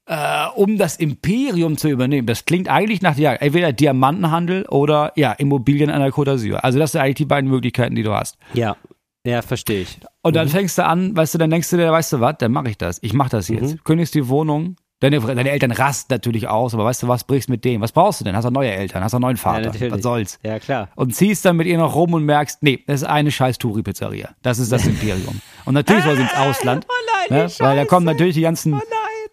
äh, 0.10 0.48
um 0.56 0.78
das 0.78 0.96
Imperium 0.96 1.76
zu 1.78 1.90
übernehmen. 1.90 2.28
Das 2.28 2.46
klingt 2.46 2.70
eigentlich 2.70 3.02
nach 3.02 3.18
ja, 3.18 3.34
entweder 3.34 3.74
Diamantenhandel 3.74 4.66
oder 4.68 5.12
ja, 5.18 5.34
Immobilien 5.34 5.90
an 5.90 6.00
der 6.00 6.14
Côte 6.14 6.30
d'Azur. 6.32 6.56
Also 6.60 6.80
das 6.80 6.94
sind 6.94 7.02
eigentlich 7.02 7.16
die 7.16 7.26
beiden 7.26 7.50
Möglichkeiten, 7.50 7.94
die 7.96 8.04
du 8.04 8.14
hast. 8.14 8.38
Ja. 8.54 8.78
Ja, 9.28 9.42
verstehe 9.42 9.82
ich. 9.82 10.00
Und 10.22 10.32
Mhm. 10.32 10.36
dann 10.36 10.48
fängst 10.50 10.78
du 10.78 10.86
an, 10.86 11.16
weißt 11.16 11.34
du, 11.34 11.38
dann 11.38 11.50
denkst 11.50 11.70
du 11.70 11.78
dir, 11.78 11.92
weißt 11.92 12.14
du 12.14 12.20
was, 12.22 12.36
dann 12.40 12.52
mache 12.52 12.70
ich 12.70 12.78
das. 12.78 13.00
Ich 13.02 13.14
mache 13.14 13.30
das 13.30 13.50
jetzt. 13.50 13.74
Mhm. 13.74 13.84
Kündigst 13.84 14.16
die 14.16 14.28
Wohnung. 14.30 14.76
Deine, 15.00 15.20
deine 15.20 15.52
Eltern 15.52 15.72
rasten 15.72 16.12
natürlich 16.12 16.48
aus, 16.48 16.74
aber 16.74 16.86
weißt 16.86 17.04
du 17.04 17.08
was, 17.08 17.24
brichst 17.24 17.50
mit 17.50 17.64
denen. 17.66 17.82
Was 17.84 17.92
brauchst 17.92 18.20
du 18.22 18.24
denn? 18.26 18.36
Hast 18.36 18.46
du 18.46 18.50
neue 18.52 18.72
Eltern, 18.72 19.04
hast 19.04 19.12
du 19.12 19.18
einen 19.18 19.22
neuen 19.24 19.36
Ja, 19.36 19.42
Vater. 19.44 19.66
natürlich. 19.68 19.94
was 19.94 20.02
soll's? 20.02 20.40
Ja, 20.44 20.58
klar. 20.60 20.90
Und 20.96 21.14
ziehst 21.14 21.46
dann 21.46 21.56
mit 21.58 21.68
ihr 21.68 21.78
noch 21.78 21.94
rum 21.94 22.14
und 22.16 22.24
merkst, 22.26 22.64
nee, 22.64 22.84
das 22.88 23.02
ist 23.04 23.08
eine 23.08 23.30
scheiß 23.30 23.60
Touri-Pizzeria. 23.60 24.30
Das 24.42 24.58
ist 24.58 24.72
das 24.72 24.88
Imperium. 24.88 25.40
Und 25.66 25.74
natürlich 25.76 26.04
soll 26.04 26.16
sie 26.16 26.24
ins 26.24 26.34
Ausland. 26.36 26.88
Oh 26.90 26.94
nein, 27.30 27.44
ne? 27.44 27.52
Weil 27.60 27.76
da 27.76 27.86
kommen 27.86 28.06
natürlich 28.08 28.34
die 28.34 28.42
ganzen, 28.42 28.82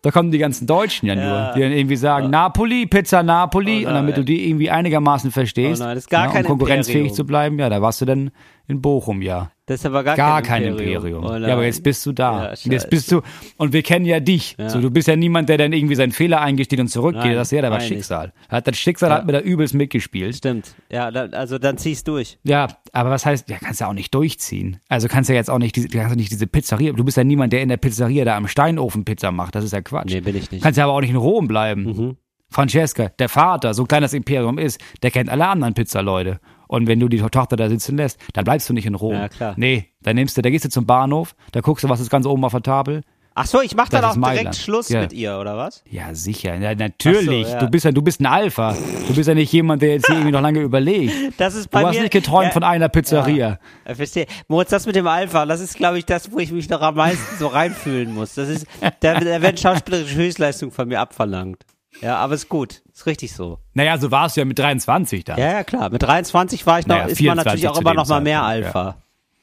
da 0.02 0.10
kommen 0.10 0.30
die 0.30 0.36
ganzen 0.38 0.66
Deutschen 0.66 1.06
ja 1.08 1.14
nur, 1.14 1.24
Ja. 1.24 1.52
die 1.54 1.60
dann 1.60 1.72
irgendwie 1.72 1.96
sagen, 1.96 2.28
Napoli, 2.28 2.84
Pizza 2.86 3.22
Napoli. 3.22 3.86
Oh 3.86 3.88
und 3.88 3.94
damit 3.94 4.18
du 4.18 4.22
die 4.22 4.46
irgendwie 4.46 4.68
einigermaßen 4.70 5.30
verstehst, 5.30 5.80
Oh 5.80 5.84
nein, 5.86 5.94
das 5.94 6.04
ist 6.04 6.10
gar 6.10 6.26
ne, 6.26 6.32
kein 6.34 6.44
um 6.44 6.48
konkurrenzfähig 6.58 6.96
Imperium. 6.96 7.16
zu 7.16 7.24
bleiben, 7.24 7.58
ja, 7.58 7.70
da 7.70 7.80
warst 7.80 8.02
du 8.02 8.04
dann 8.04 8.32
in 8.68 8.82
Bochum, 8.82 9.22
ja. 9.22 9.50
Das 9.66 9.80
ist 9.80 9.86
aber 9.86 10.04
gar, 10.04 10.14
Gar 10.14 10.42
kein 10.42 10.62
kein 10.62 10.72
Imperium. 10.72 10.96
Imperium. 11.06 11.24
Oh 11.24 11.36
ja, 11.36 11.54
aber 11.54 11.64
jetzt 11.64 11.82
bist 11.82 12.04
du 12.04 12.12
da. 12.12 12.44
Ja, 12.44 12.50
und 12.50 12.70
jetzt 12.72 12.90
bist 12.90 13.10
du, 13.10 13.22
und 13.56 13.72
wir 13.72 13.82
kennen 13.82 14.04
ja 14.04 14.20
dich. 14.20 14.56
So, 14.66 14.78
du 14.80 14.90
bist 14.90 15.08
ja 15.08 15.16
niemand, 15.16 15.48
der 15.48 15.56
dann 15.56 15.72
irgendwie 15.72 15.94
seinen 15.94 16.12
Fehler 16.12 16.42
eingesteht 16.42 16.80
und 16.80 16.88
zurückgeht. 16.88 17.24
Nein, 17.24 17.34
das 17.34 17.48
ist 17.48 17.52
ja, 17.56 17.62
da 17.62 17.70
war 17.70 17.80
Schicksal. 17.80 18.34
Hat 18.50 18.66
das 18.66 18.76
Schicksal 18.76 19.08
Ja. 19.08 19.16
hat 19.16 19.26
mir 19.26 19.32
da 19.32 19.40
übelst 19.40 19.72
mitgespielt. 19.72 20.36
Stimmt. 20.36 20.74
Ja, 20.90 21.10
da, 21.10 21.26
also 21.36 21.56
dann 21.58 21.78
zieh's 21.78 22.04
durch. 22.04 22.38
Ja, 22.42 22.68
aber 22.92 23.08
was 23.08 23.24
heißt, 23.24 23.48
ja, 23.48 23.56
kannst 23.58 23.80
ja 23.80 23.88
auch 23.88 23.94
nicht 23.94 24.14
durchziehen. 24.14 24.80
Also 24.88 25.08
kannst 25.08 25.30
ja 25.30 25.36
jetzt 25.36 25.48
auch 25.48 25.58
nicht 25.58 25.76
diese, 25.76 25.88
kannst 25.88 26.10
ja 26.10 26.16
nicht 26.16 26.30
diese 26.30 26.46
Pizzeria, 26.46 26.92
du 26.92 27.02
bist 27.04 27.16
ja 27.16 27.24
niemand, 27.24 27.54
der 27.54 27.62
in 27.62 27.70
der 27.70 27.78
Pizzeria 27.78 28.26
da 28.26 28.36
am 28.36 28.48
Steinofen 28.48 29.06
Pizza 29.06 29.32
macht. 29.32 29.54
Das 29.54 29.64
ist 29.64 29.72
ja 29.72 29.80
Quatsch. 29.80 30.12
Nee, 30.12 30.20
bin 30.20 30.36
ich 30.36 30.50
nicht. 30.50 30.62
Kannst 30.62 30.76
ja 30.76 30.84
aber 30.84 30.92
auch 30.92 31.00
nicht 31.00 31.10
in 31.10 31.16
Rom 31.16 31.48
bleiben. 31.48 31.84
Mhm. 31.84 32.16
Francesca, 32.50 33.08
der 33.18 33.28
Vater, 33.28 33.74
so 33.74 33.84
klein 33.84 34.02
das 34.02 34.12
Imperium 34.12 34.58
ist, 34.58 34.80
der 35.02 35.10
kennt 35.10 35.28
alle 35.28 35.48
anderen 35.48 35.74
Pizzaleute. 35.74 36.38
Und 36.68 36.86
wenn 36.86 37.00
du 37.00 37.08
die 37.08 37.18
Tochter 37.18 37.56
da 37.56 37.68
sitzen 37.68 37.96
lässt, 37.96 38.18
dann 38.32 38.44
bleibst 38.44 38.68
du 38.68 38.72
nicht 38.72 38.86
in 38.86 38.94
Rom. 38.94 39.14
Ja, 39.14 39.28
klar. 39.28 39.54
Nee, 39.56 39.88
dann 40.02 40.16
nimmst 40.16 40.36
du, 40.36 40.42
da 40.42 40.50
gehst 40.50 40.64
du 40.64 40.68
zum 40.70 40.86
Bahnhof, 40.86 41.34
da 41.52 41.60
guckst 41.60 41.84
du, 41.84 41.88
was 41.88 42.00
ist 42.00 42.10
ganz 42.10 42.26
oben 42.26 42.44
auf 42.44 42.52
der 42.52 42.62
Tafel. 42.62 43.02
Ach 43.36 43.46
so, 43.46 43.60
ich 43.60 43.74
mach 43.74 43.88
dann 43.88 44.04
auch 44.04 44.14
direkt. 44.14 44.54
Schluss 44.54 44.90
Ja. 44.90 45.00
mit 45.00 45.12
ihr, 45.12 45.38
oder 45.40 45.56
was? 45.56 45.82
Ja, 45.90 46.14
sicher. 46.14 46.54
Ja, 46.54 46.72
natürlich. 46.76 47.48
So, 47.48 47.52
ja. 47.54 47.58
Du 47.58 47.68
bist 47.68 47.84
ja, 47.84 47.90
du 47.90 48.00
bist 48.00 48.20
ein 48.20 48.26
Alpha. 48.26 48.76
Du 49.08 49.12
bist 49.14 49.26
ja 49.28 49.34
nicht 49.34 49.52
jemand, 49.52 49.82
der 49.82 49.88
jetzt 49.94 50.06
hier 50.06 50.14
irgendwie 50.14 50.30
noch 50.30 50.40
lange 50.40 50.60
überlegt. 50.60 51.12
Das 51.36 51.56
ist 51.56 51.64
Du 51.64 51.70
bei 51.70 51.84
hast 51.84 51.96
mir, 51.96 52.02
nicht 52.02 52.12
geträumt 52.12 52.52
von 52.52 52.62
einer 52.62 52.88
Pizzeria. 52.88 53.58
Ja, 53.88 53.94
verstehe. 53.96 54.26
Moritz, 54.46 54.70
das 54.70 54.86
mit 54.86 54.94
dem 54.94 55.08
Alpha, 55.08 55.46
das 55.46 55.60
ist, 55.60 55.74
glaube 55.76 55.98
ich, 55.98 56.04
das, 56.06 56.30
wo 56.30 56.38
ich 56.38 56.52
mich 56.52 56.68
noch 56.68 56.80
am 56.80 56.94
meisten 56.94 57.36
so 57.36 57.48
reinfühlen 57.48 58.14
muss. 58.14 58.34
Das 58.34 58.48
ist, 58.48 58.66
da, 59.00 59.18
da 59.18 59.42
werden 59.42 59.56
schauspielerische 59.56 60.14
Höchstleistungen 60.14 60.70
von 60.72 60.86
mir 60.86 61.00
abverlangt. 61.00 61.64
Ja, 62.04 62.16
aber 62.18 62.34
ist 62.34 62.50
gut. 62.50 62.82
Ist 62.92 63.06
richtig 63.06 63.32
so. 63.32 63.58
Naja, 63.72 63.96
so 63.96 64.10
warst 64.10 64.36
du 64.36 64.42
ja 64.42 64.44
mit 64.44 64.58
23 64.58 65.24
da. 65.24 65.38
Ja, 65.38 65.52
ja, 65.52 65.64
klar. 65.64 65.88
Mit 65.88 66.02
23 66.02 66.66
war 66.66 66.78
ich 66.78 66.86
noch, 66.86 66.96
Naja, 66.96 67.06
ist 67.06 67.12
man 67.12 67.36
24 67.36 67.44
natürlich 67.44 67.68
auch 67.68 67.80
immer 67.80 67.94
noch 67.94 68.06
mal 68.06 68.20
mehr 68.20 68.42
Alpha. 68.42 68.96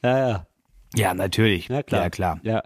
Ja, 0.04 0.28
ja. 0.28 0.46
Ja, 0.94 1.12
natürlich. 1.12 1.66
Ja, 1.66 1.82
klar. 1.82 2.02
Ja, 2.02 2.10
klar. 2.10 2.40
Ja. 2.44 2.62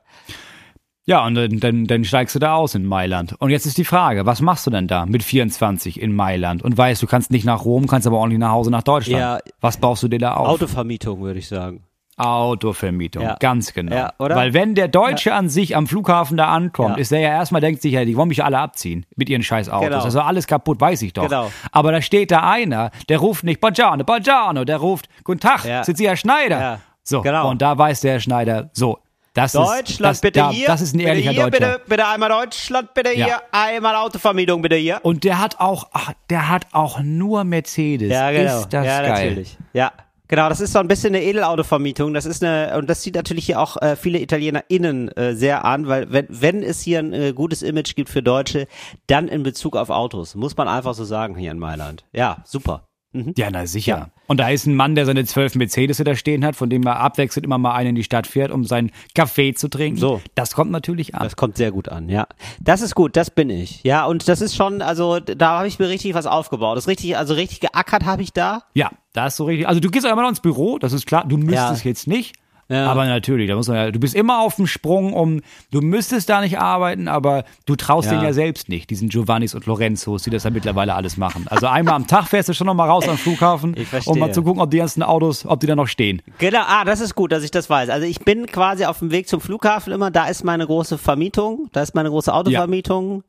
Ja, 1.07 1.25
und 1.25 1.35
dann, 1.37 1.61
dann, 1.61 1.87
dann 1.87 2.05
steigst 2.05 2.35
du 2.35 2.41
da 2.41 2.57
aus 2.57 2.75
in 2.75 2.85
Mailand. 2.85 3.37
Und 3.39 3.51
jetzt 3.51 3.65
ist 3.65 3.79
die 3.79 3.85
Frage, 3.85 4.27
was 4.27 4.43
machst 4.43 4.67
du 4.67 4.71
denn 4.71 4.87
da 4.87 5.07
mit 5.07 5.23
24 5.23 5.99
in 5.99 6.15
Mailand? 6.15 6.63
Und 6.63 6.77
weißt, 6.77 7.01
du 7.01 7.07
kannst 7.07 7.31
nicht 7.31 7.45
nach 7.45 7.65
Rom, 7.65 7.87
kannst 7.87 8.07
aber 8.07 8.19
auch 8.19 8.27
nicht 8.27 8.39
nach 8.39 8.51
Hause 8.51 8.71
nach 8.71 8.83
Deutschland. 8.83 9.21
Ja. 9.21 9.39
Was 9.61 9.79
baust 9.79 10.03
du 10.03 10.09
dir 10.09 10.19
da 10.19 10.35
auf? 10.35 10.49
Autovermietung, 10.49 11.23
würde 11.23 11.39
ich 11.39 11.49
sagen. 11.49 11.86
Autovermietung, 12.19 13.23
Ja. 13.23 13.37
ganz 13.39 13.73
genau. 13.75 13.95
Ja, 13.95 14.13
oder? 14.19 14.37
Weil 14.37 14.55
wenn 14.55 14.75
der 14.75 14.89
Deutsche 14.89 15.35
an 15.35 15.49
sich 15.49 15.77
am 15.77 15.87
Flughafen 15.87 16.37
da 16.37 16.47
ankommt, 16.49 16.97
Ja. 16.97 17.01
ist 17.01 17.11
der 17.13 17.21
ja 17.21 17.29
erstmal, 17.31 17.61
denkt 17.61 17.83
sich 17.83 17.93
ja, 17.93 18.05
die 18.05 18.17
wollen 18.17 18.29
mich 18.29 18.43
alle 18.45 18.59
abziehen 18.59 19.05
mit 19.17 19.29
ihren 19.29 19.43
scheiß 19.43 19.69
Autos. 19.69 19.89
Genau. 19.89 20.03
Also 20.03 20.21
alles 20.21 20.47
kaputt, 20.47 20.81
weiß 20.81 21.03
ich 21.03 21.13
doch. 21.13 21.25
Genau. 21.25 21.51
Aber 21.73 21.93
da 21.93 22.01
steht 22.01 22.31
da 22.31 22.41
einer, 22.49 22.91
der 23.09 23.19
ruft 23.19 23.45
nicht 23.45 23.61
Buongiorno, 23.61 24.05
Buongiorno, 24.05 24.65
der 24.65 24.79
ruft 24.79 25.09
Guten 25.25 25.41
Tag, 25.41 25.65
Ja. 25.65 25.85
sind 25.85 25.97
Sie 25.99 26.07
Herr 26.09 26.17
Schneider? 26.17 26.61
Ja. 26.61 26.79
So, 27.03 27.21
Genau. 27.23 27.51
und 27.51 27.63
da 27.63 27.77
weiß 27.77 28.01
der 28.01 28.13
Herr 28.13 28.21
Schneider, 28.21 28.71
so, 28.73 28.99
das 29.35 29.53
Deutschland, 29.53 29.89
ist, 29.91 30.01
das, 30.01 30.21
bitte 30.23 30.41
da, 30.41 30.51
hier. 30.51 30.67
das 30.67 30.81
ist 30.81 30.95
ein 30.95 31.01
ehrlicher 31.01 31.31
bitte 31.31 31.43
hier, 31.43 31.51
Deutscher. 31.51 31.73
Bitte, 31.79 31.83
bitte 31.89 32.07
einmal 32.09 32.29
Deutschland, 32.31 32.95
bitte 32.95 33.11
Ja. 33.17 33.27
hier. 33.27 33.37
Einmal 33.53 33.95
Autovermietung, 33.97 34.63
bitte 34.63 34.77
hier. 34.77 34.99
Und 35.03 35.23
der 35.25 35.39
hat 35.39 35.61
auch, 35.61 35.89
ach, 35.93 36.13
der 36.31 36.49
hat 36.49 36.67
auch 36.73 37.01
nur 37.03 37.45
Mercedes. 37.45 38.11
Ja, 38.11 38.31
genau. 38.31 38.61
Ist 38.61 38.71
das 38.73 38.87
ja, 38.87 39.03
geil. 39.03 39.11
natürlich. 39.29 39.59
Ja. 39.75 39.93
Genau, 40.29 40.49
das 40.49 40.61
ist 40.61 40.73
so 40.73 40.79
ein 40.79 40.89
bisschen 40.89 41.15
eine 41.15 41.25
Edelautovermietung. 41.25 42.13
Das 42.13 42.27
ist 42.27 42.43
eine, 42.43 42.77
und 42.77 42.91
das 42.91 43.03
zieht 43.03 43.15
natürlich 43.15 43.47
hier 43.47 43.61
auch 43.61 43.77
äh, 43.81 43.97
viele 43.97 44.21
ItalienerInnen 44.21 45.09
äh, 45.17 45.35
sehr 45.35 45.65
an, 45.65 45.87
weil 45.87 46.11
wenn, 46.11 46.27
wenn 46.29 46.63
es 46.63 46.81
hier 46.81 46.99
ein 46.99 47.13
äh, 47.13 47.33
gutes 47.33 47.63
Image 47.63 47.95
gibt 47.95 48.09
für 48.09 48.23
Deutsche, 48.23 48.67
dann 49.07 49.29
in 49.29 49.43
Bezug 49.43 49.77
auf 49.77 49.91
Autos. 49.91 50.35
Muss 50.35 50.57
man 50.57 50.69
einfach 50.69 50.95
so 50.95 51.05
sagen 51.05 51.37
hier 51.37 51.53
in 51.53 51.59
Mailand. 51.59 52.05
Ja, 52.13 52.39
super. 52.45 52.89
Ja, 53.37 53.49
na 53.51 53.67
sicher. 53.67 54.11
Und 54.27 54.39
da 54.41 54.49
ist 54.49 54.67
ein 54.67 54.75
Mann, 54.75 54.95
der 54.95 55.07
seine 55.07 55.25
zwölf 55.25 55.55
Mercedes 55.55 55.99
da 55.99 56.15
stehen 56.17 56.45
hat, 56.45 56.57
von 56.57 56.69
dem 56.71 56.83
er 56.85 56.99
abwechselnd 57.01 57.45
immer 57.47 57.59
mal 57.59 57.75
einen 57.75 57.91
in 57.91 57.95
die 57.95 58.05
Stadt 58.05 58.27
fährt, 58.27 58.51
um 58.51 58.65
seinen 58.65 58.91
Kaffee 59.15 59.55
zu 59.55 59.69
trinken. 59.69 59.99
So. 59.99 60.21
Das 60.35 60.55
kommt 60.55 60.71
natürlich 60.71 61.15
an. 61.15 61.23
Das 61.23 61.37
kommt 61.37 61.57
sehr 61.57 61.71
gut 61.73 61.89
an, 61.89 62.09
ja. 62.09 62.27
Das 62.61 62.81
ist 62.83 62.95
gut, 62.95 63.17
das 63.17 63.31
bin 63.31 63.51
ich. 63.51 63.83
Ja, 63.85 64.05
und 64.07 64.29
das 64.29 64.41
ist 64.41 64.57
schon, 64.57 64.83
also 64.83 65.21
da 65.21 65.59
habe 65.59 65.69
ich 65.69 65.79
mir 65.79 65.89
richtig 65.89 66.15
was 66.15 66.27
aufgebaut. 66.27 66.77
Das 66.77 66.85
ist 66.85 66.89
richtig, 66.89 67.17
also 67.17 67.35
richtig 67.35 67.61
geackert 67.61 68.05
habe 68.05 68.23
ich 68.23 68.33
da. 68.33 68.65
Ja, 68.75 68.91
da 69.13 69.27
ist 69.29 69.37
so 69.37 69.45
richtig. 69.45 69.69
Also 69.69 69.81
du 69.81 69.91
gehst 69.91 70.05
einmal 70.07 70.29
ins 70.29 70.41
Büro, 70.41 70.79
das 70.79 70.93
ist 70.93 71.07
klar, 71.07 71.25
du 71.27 71.37
müsstest 71.37 71.85
Ja. 71.85 71.89
jetzt 71.89 72.07
nicht, 72.07 72.35
Ja. 72.69 72.87
Aber 72.91 73.07
natürlich, 73.07 73.49
da 73.49 73.55
muss 73.55 73.69
man 73.69 73.77
ja, 73.77 73.91
du 73.91 74.01
bist 74.01 74.15
immer 74.15 74.41
auf 74.41 74.57
dem 74.57 74.67
Sprung, 74.67 75.13
um, 75.13 75.41
du 75.71 75.81
müsstest 75.81 76.29
da 76.29 76.41
nicht 76.41 76.59
arbeiten, 76.59 77.07
aber 77.07 77.45
du 77.65 77.77
traust 77.77 78.07
Ja. 78.07 78.15
denen 78.15 78.25
ja 78.25 78.33
selbst 78.33 78.69
nicht, 78.69 78.91
diesen 78.91 79.09
Giovannis 79.09 79.55
und 79.55 79.67
Lorenzos, 79.67 80.23
die 80.25 80.31
das 80.31 80.45
ja 80.45 80.51
mittlerweile 80.51 80.95
alles 80.95 81.17
machen. 81.17 81.47
Also 81.49 81.67
einmal 81.69 81.95
am 81.95 82.07
Tag 82.07 82.27
fährst 82.27 82.49
du 82.49 82.55
schon 82.55 82.67
noch 82.67 82.75
mal 82.75 82.89
raus 82.89 83.09
am 83.09 83.19
Flughafen, 83.19 83.77
um 84.07 84.19
mal 84.19 84.33
zu 84.33 84.43
gucken, 84.43 84.61
ob 84.61 84.71
die 84.71 84.79
ganzen 84.79 85.03
Autos, 85.05 85.47
ob 85.47 85.61
die 85.61 85.67
da 85.67 85.77
noch 85.77 85.87
stehen. 85.87 86.23
Genau, 86.39 86.63
ah, 86.67 86.85
das 86.85 87.01
ist 87.01 87.15
gut, 87.15 87.31
dass 87.31 87.45
ich 87.45 87.51
das 87.53 87.71
weiß. 87.71 87.89
Also 87.89 88.07
ich 88.07 88.21
bin 88.21 88.47
quasi 88.47 88.85
auf 88.85 88.99
dem 88.99 89.13
Weg 89.13 89.29
zum 89.29 89.41
Flughafen 89.41 89.93
immer, 89.93 90.11
da 90.11 90.27
ist 90.27 90.43
meine 90.43 90.67
große 90.67 90.99
Vermietung, 90.99 91.69
da 91.73 91.83
ist 91.83 91.95
meine 91.95 92.09
große 92.09 92.33
Autovermietung. 92.35 93.23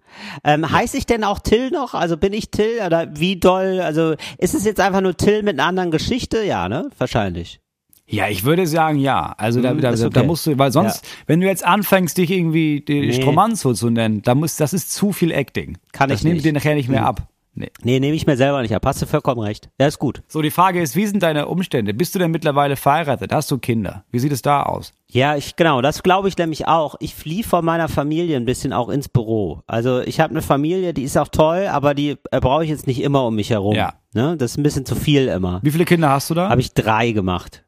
Ähm, 0.44 0.72
heiße 0.72 0.98
ich 0.98 1.06
denn 1.06 1.24
auch 1.24 1.39
Till 1.39 1.70
noch? 1.70 1.94
Also 1.94 2.17
bin 2.17 2.34
ich 2.34 2.50
Till 2.50 2.79
oder 2.86 3.08
wie 3.15 3.36
doll? 3.36 3.82
Also 3.82 4.15
ist 4.39 4.56
es 4.56 4.65
jetzt 4.65 4.79
einfach 4.79 5.01
nur 5.01 5.15
Till 5.15 5.44
mit 5.44 5.60
einer 5.60 5.67
anderen 5.67 5.91
Geschichte? 5.91 6.44
Ja, 6.44 6.67
ne? 6.70 6.89
Wahrscheinlich. 6.98 7.60
Ja, 8.09 8.29
ich 8.29 8.43
würde 8.45 8.65
sagen, 8.67 8.99
ja. 8.99 9.33
Also 9.37 9.61
da, 9.61 9.71
Hm, 9.71 9.81
da, 9.81 9.89
ist 9.89 10.01
da 10.01 10.07
okay. 10.07 10.23
musst 10.25 10.45
du, 10.47 10.57
weil 10.57 10.71
sonst, 10.71 11.05
wenn 11.27 11.41
du 11.41 11.47
jetzt 11.47 11.65
anfängst, 11.65 12.17
dich 12.17 12.31
irgendwie 12.31 12.81
die 12.81 13.01
Nee. 13.01 13.13
Stromanzo 13.13 13.73
zu 13.73 13.89
nennen, 13.89 14.21
da 14.21 14.33
muss, 14.33 14.55
das 14.55 14.73
ist 14.73 14.93
zu 14.93 15.11
viel 15.11 15.31
Acting. 15.31 15.77
Kann 15.91 16.09
das 16.09 16.19
ich 16.19 16.23
nehme 16.25 16.39
dir 16.41 16.53
nachher 16.53 16.75
nicht 16.75 16.87
mehr 16.89 17.01
Hm. 17.01 17.05
ab. 17.07 17.27
Nee. 17.59 17.71
Nee, 17.81 17.99
nehme 17.99 18.15
ich 18.15 18.27
mir 18.27 18.37
selber 18.37 18.61
nicht 18.61 18.75
ab. 18.75 18.85
Hast 18.85 19.01
du 19.01 19.07
vollkommen 19.07 19.41
recht. 19.41 19.69
Ja, 19.81 19.87
ist 19.87 19.97
gut. 19.97 20.21
So, 20.27 20.43
die 20.43 20.51
Frage 20.51 20.79
ist, 20.79 20.95
wie 20.95 21.07
sind 21.07 21.23
deine 21.23 21.47
Umstände? 21.47 21.91
Bist 21.95 22.13
du 22.13 22.19
denn 22.19 22.29
mittlerweile 22.29 22.75
verheiratet? 22.75 23.33
Hast 23.33 23.49
du 23.49 23.57
Kinder? 23.57 24.05
Wie 24.11 24.19
sieht 24.19 24.31
es 24.31 24.43
da 24.43 24.61
aus? 24.61 24.93
Ja, 25.09 25.35
ich 25.35 25.55
genau, 25.55 25.81
das 25.81 26.03
glaube 26.03 26.27
ich 26.27 26.37
nämlich 26.37 26.67
auch. 26.67 26.93
Ich 26.99 27.15
fliehe 27.15 27.43
von 27.43 27.65
meiner 27.65 27.87
Familie 27.87 28.37
ein 28.37 28.45
bisschen 28.45 28.73
auch 28.73 28.89
ins 28.89 29.09
Büro. 29.09 29.61
Also 29.65 30.01
ich 30.01 30.19
habe 30.19 30.29
eine 30.31 30.43
Familie, 30.43 30.93
die 30.93 31.01
ist 31.01 31.17
auch 31.17 31.29
toll, 31.29 31.65
aber 31.67 31.95
die 31.95 32.17
äh, 32.29 32.39
brauche 32.39 32.63
ich 32.63 32.69
jetzt 32.69 32.85
nicht 32.85 33.01
immer 33.01 33.25
um 33.25 33.33
mich 33.35 33.49
herum. 33.49 33.73
Ja. 33.75 33.93
Ne? 34.13 34.37
Das 34.37 34.51
ist 34.51 34.57
ein 34.59 34.63
bisschen 34.63 34.85
zu 34.85 34.93
viel 34.95 35.27
immer. 35.27 35.59
Wie 35.63 35.71
viele 35.71 35.85
Kinder 35.85 36.11
hast 36.11 36.29
du 36.29 36.35
da? 36.35 36.49
Habe 36.49 36.61
ich 36.61 36.73
drei 36.75 37.09
gemacht. 37.11 37.63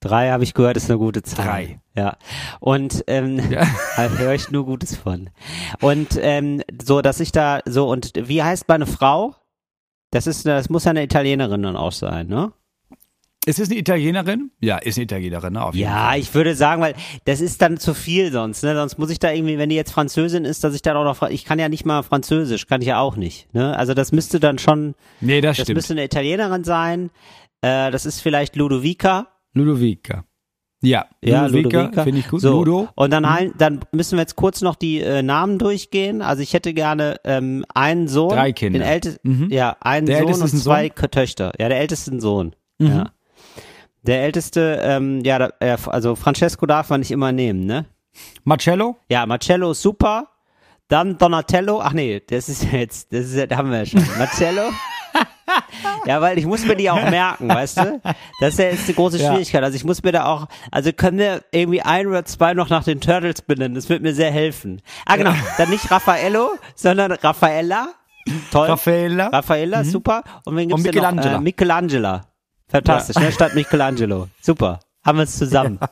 Drei 0.00 0.30
habe 0.30 0.44
ich 0.44 0.54
gehört, 0.54 0.76
ist 0.76 0.90
eine 0.90 0.98
gute 0.98 1.22
Zahl. 1.22 1.46
Drei. 1.46 1.80
Ja. 1.96 2.16
Und 2.60 3.02
ähm, 3.06 3.40
Ja. 3.50 3.66
da 3.96 4.08
höre 4.08 4.34
ich 4.34 4.50
nur 4.50 4.64
Gutes 4.66 4.96
von. 4.96 5.30
Und 5.80 6.18
ähm, 6.20 6.62
so, 6.82 7.00
dass 7.02 7.20
ich 7.20 7.32
da 7.32 7.60
so 7.64 7.88
und 7.88 8.12
wie 8.16 8.42
heißt 8.42 8.68
meine 8.68 8.86
Frau? 8.86 9.34
Das 10.10 10.26
ist, 10.26 10.46
das 10.46 10.68
muss 10.70 10.84
ja 10.84 10.90
eine 10.90 11.02
Italienerin 11.02 11.62
dann 11.62 11.76
auch 11.76 11.92
sein, 11.92 12.28
ne? 12.28 12.52
Ist 13.44 13.60
es 13.60 13.68
eine 13.70 13.78
Italienerin? 13.78 14.50
Ja, 14.60 14.78
ist 14.78 14.98
eine 14.98 15.04
Italienerin, 15.04 15.52
ne? 15.52 15.64
Auf 15.64 15.74
jeden 15.74 15.88
Ja, 15.88 16.08
Fall. 16.08 16.18
ich 16.18 16.34
würde 16.34 16.54
sagen, 16.56 16.82
weil 16.82 16.94
das 17.26 17.40
ist 17.40 17.62
dann 17.62 17.78
zu 17.78 17.94
viel 17.94 18.32
sonst, 18.32 18.62
ne? 18.64 18.74
Sonst 18.74 18.98
muss 18.98 19.08
ich 19.10 19.18
da 19.20 19.30
irgendwie, 19.30 19.56
wenn 19.56 19.68
die 19.68 19.76
jetzt 19.76 19.92
Französin 19.92 20.44
ist, 20.44 20.64
dass 20.64 20.74
ich 20.74 20.82
dann 20.82 20.96
auch 20.96 21.04
noch, 21.04 21.28
ich 21.28 21.44
kann 21.44 21.58
ja 21.58 21.68
nicht 21.68 21.84
mal 21.86 22.02
Französisch, 22.02 22.66
kann 22.66 22.80
ich 22.82 22.88
ja 22.88 22.98
auch 23.00 23.16
nicht, 23.16 23.52
ne? 23.54 23.76
Also 23.76 23.94
das 23.94 24.10
müsste 24.12 24.40
dann 24.40 24.58
schon, 24.58 24.94
Nee, 25.20 25.40
das, 25.40 25.56
das 25.56 25.66
stimmt. 25.66 25.76
müsste 25.76 25.94
eine 25.94 26.04
Italienerin 26.04 26.64
sein. 26.64 27.10
Äh, 27.62 27.90
das 27.90 28.04
ist 28.04 28.20
vielleicht 28.20 28.56
Ludovica. 28.56 29.28
Ludovica. 29.56 30.24
Ja, 30.82 31.06
Ja, 31.24 31.46
Ludovica, 31.46 31.78
Ludovica. 31.80 32.04
finde 32.04 32.20
ich 32.20 32.28
gut. 32.28 32.40
So, 32.42 32.52
Ludo. 32.58 32.88
Und 32.94 33.10
dann, 33.10 33.28
halt, 33.28 33.54
dann 33.58 33.80
müssen 33.92 34.16
wir 34.16 34.20
jetzt 34.22 34.36
kurz 34.36 34.60
noch 34.60 34.76
die 34.76 35.00
äh, 35.00 35.22
Namen 35.22 35.58
durchgehen. 35.58 36.20
Also 36.22 36.42
ich 36.42 36.52
hätte 36.52 36.74
gerne 36.74 37.16
ähm, 37.24 37.64
einen 37.74 38.08
Sohn. 38.08 38.30
Drei 38.30 38.52
Kinder. 38.52 38.78
Den 38.80 38.86
ältesten, 38.86 39.28
Mhm. 39.28 39.48
ja, 39.50 39.76
einen 39.80 40.06
Der 40.06 40.18
Sohn 40.18 40.42
und 40.42 40.48
zwei 40.48 40.88
Töchter. 40.90 41.52
Ja, 41.58 41.68
der 41.68 41.80
älteste 41.80 42.20
Sohn. 42.20 42.54
Mhm. 42.78 42.86
Ja. 42.88 43.10
Der 44.02 44.22
älteste, 44.22 44.78
ähm, 44.82 45.22
ja, 45.24 45.48
äh, 45.60 45.76
also 45.86 46.14
Francesco 46.14 46.66
darf 46.66 46.90
man 46.90 47.00
nicht 47.00 47.10
immer 47.10 47.32
nehmen, 47.32 47.64
ne? 47.66 47.86
Marcello? 48.44 48.96
Ja, 49.10 49.26
Marcello 49.26 49.72
super. 49.74 50.28
Dann 50.88 51.18
Donatello. 51.18 51.80
Ach 51.82 51.92
nee, 51.92 52.22
das 52.24 52.48
ist 52.48 52.70
jetzt, 52.70 53.12
das 53.12 53.32
ist 53.32 53.50
da 53.50 53.56
haben 53.56 53.70
wir 53.70 53.78
ja 53.78 53.86
schon. 53.86 54.04
Marcello. 54.18 54.62
ja, 56.06 56.20
weil 56.20 56.38
ich 56.38 56.46
muss 56.46 56.64
mir 56.64 56.76
die 56.76 56.90
auch 56.90 57.02
merken, 57.10 57.48
weißt 57.48 57.78
du? 57.78 58.00
Das 58.40 58.54
ist 58.54 58.58
ja 58.58 58.66
jetzt 58.66 58.88
die 58.88 58.94
große 58.94 59.18
Ja. 59.18 59.28
Schwierigkeit. 59.30 59.62
Also 59.62 59.76
ich 59.76 59.84
muss 59.84 60.02
mir 60.02 60.12
da 60.12 60.26
auch, 60.26 60.46
also 60.70 60.92
können 60.92 61.18
wir 61.18 61.42
irgendwie 61.52 61.82
ein 61.82 62.06
oder 62.06 62.24
zwei 62.24 62.54
noch 62.54 62.68
nach 62.68 62.84
den 62.84 63.00
Turtles 63.00 63.42
benennen. 63.42 63.74
Das 63.74 63.88
wird 63.88 64.02
mir 64.02 64.14
sehr 64.14 64.30
helfen. 64.30 64.82
Ah, 65.06 65.16
genau. 65.16 65.32
Dann 65.58 65.70
nicht 65.70 65.90
Raffaello, 65.90 66.50
sondern 66.74 67.12
Raffaella. 67.12 67.88
Toll. 68.50 68.66
Raffaella? 68.68 69.28
Raffaella, 69.28 69.84
super. 69.84 70.22
Und 70.44 70.56
wen 70.56 70.68
gibt's 70.68 70.84
Und 70.84 70.94
denn 70.94 71.02
noch? 71.02 71.10
Michelangelo. 71.12 71.36
Äh, 71.36 71.40
Michelangelo. 71.40 72.20
Fantastisch, 72.68 73.16
ne? 73.16 73.30
Statt 73.30 73.54
Michelangelo. 73.54 74.28
Super. 74.42 74.80
Haben 75.04 75.18
wir 75.18 75.24
es 75.24 75.36
zusammen. 75.38 75.78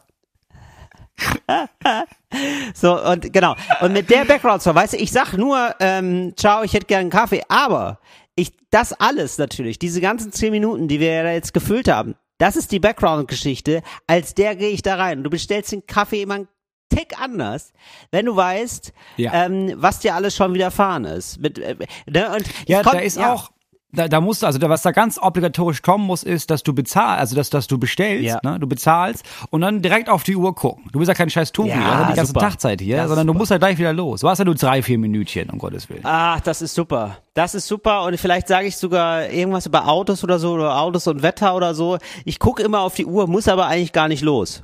So, 2.74 3.00
und 3.00 3.32
genau. 3.32 3.54
Und 3.80 3.92
mit 3.92 4.10
der 4.10 4.24
Background-Story, 4.24 4.74
weißt 4.74 4.92
du, 4.94 4.96
ich 4.96 5.12
sag 5.12 5.34
nur, 5.34 5.72
ähm, 5.78 6.32
ciao, 6.36 6.64
ich 6.64 6.74
hätte 6.74 6.86
gern 6.86 7.02
einen 7.02 7.10
Kaffee, 7.10 7.42
aber 7.48 8.00
ich, 8.36 8.52
das 8.70 8.92
alles 8.92 9.38
natürlich, 9.38 9.78
diese 9.78 10.00
ganzen 10.00 10.32
zehn 10.32 10.50
Minuten, 10.50 10.88
die 10.88 11.00
wir 11.00 11.12
ja 11.12 11.22
da 11.22 11.32
jetzt 11.32 11.54
gefüllt 11.54 11.88
haben, 11.88 12.14
das 12.38 12.56
ist 12.56 12.72
die 12.72 12.80
Background-Geschichte, 12.80 13.82
als 14.06 14.34
der 14.34 14.56
gehe 14.56 14.70
ich 14.70 14.82
da 14.82 14.96
rein. 14.96 15.22
Du 15.22 15.30
bestellst 15.30 15.70
den 15.72 15.86
Kaffee 15.86 16.22
immer 16.22 16.34
einen 16.34 16.48
Tick 16.90 17.18
anders, 17.20 17.72
wenn 18.10 18.26
du 18.26 18.34
weißt, 18.36 18.92
Ja. 19.16 19.46
ähm, 19.46 19.72
was 19.76 20.00
dir 20.00 20.14
alles 20.14 20.34
schon 20.36 20.52
widerfahren 20.54 21.04
ist. 21.04 21.38
Mit, 21.40 21.58
äh, 21.58 21.76
ne? 22.06 22.32
und 22.34 22.44
Ja, 22.66 22.82
konnt- 22.82 22.96
da 22.96 22.98
ist 23.00 23.18
auch, 23.18 23.50
da, 23.94 24.08
da 24.08 24.20
musst 24.20 24.42
du, 24.42 24.46
also 24.46 24.58
da, 24.58 24.68
was 24.68 24.82
da 24.82 24.90
ganz 24.92 25.18
obligatorisch 25.18 25.82
kommen 25.82 26.04
muss, 26.06 26.22
ist, 26.22 26.50
dass 26.50 26.62
du 26.62 26.74
bezahlst, 26.74 27.20
also 27.20 27.36
dass, 27.36 27.50
dass 27.50 27.66
du 27.66 27.78
bestellst, 27.78 28.24
Ja. 28.24 28.40
ne, 28.42 28.58
du 28.58 28.66
bezahlst 28.66 29.24
und 29.50 29.60
dann 29.60 29.80
direkt 29.82 30.08
auf 30.08 30.22
die 30.24 30.36
Uhr 30.36 30.54
gucken. 30.54 30.84
Du 30.92 30.98
bist 30.98 31.08
ja 31.08 31.14
kein 31.14 31.30
scheiß 31.30 31.52
Tobi, 31.52 31.70
Ja, 31.70 31.76
du 31.76 31.82
hast 31.84 31.90
ja 32.00 32.06
die 32.10 32.16
ganze 32.16 32.26
super. 32.32 32.40
Tagzeit 32.40 32.80
hier, 32.80 33.02
ist 33.02 33.08
sondern 33.08 33.26
du 33.26 33.34
musst 33.34 33.50
ja 33.50 33.58
gleich 33.58 33.78
wieder 33.78 33.92
los. 33.92 34.20
Du 34.20 34.28
hast 34.28 34.38
ja 34.38 34.44
nur 34.44 34.54
drei, 34.54 34.82
vier 34.82 34.98
Minütchen, 34.98 35.50
um 35.50 35.58
Gottes 35.58 35.88
Willen. 35.88 36.00
Ach, 36.04 36.40
das 36.40 36.62
ist 36.62 36.74
super. 36.74 37.18
Das 37.34 37.54
ist 37.54 37.66
super 37.66 38.04
und 38.04 38.16
vielleicht 38.18 38.48
sage 38.48 38.66
ich 38.66 38.76
sogar 38.76 39.28
irgendwas 39.30 39.66
über 39.66 39.88
Autos 39.88 40.22
oder 40.24 40.38
so 40.38 40.52
oder 40.52 40.78
Autos 40.78 41.06
und 41.06 41.22
Wetter 41.22 41.54
oder 41.56 41.74
so. 41.74 41.98
Ich 42.24 42.38
gucke 42.38 42.62
immer 42.62 42.80
auf 42.80 42.94
die 42.94 43.06
Uhr, 43.06 43.26
muss 43.26 43.48
aber 43.48 43.66
eigentlich 43.66 43.92
gar 43.92 44.08
nicht 44.08 44.22
los. 44.22 44.62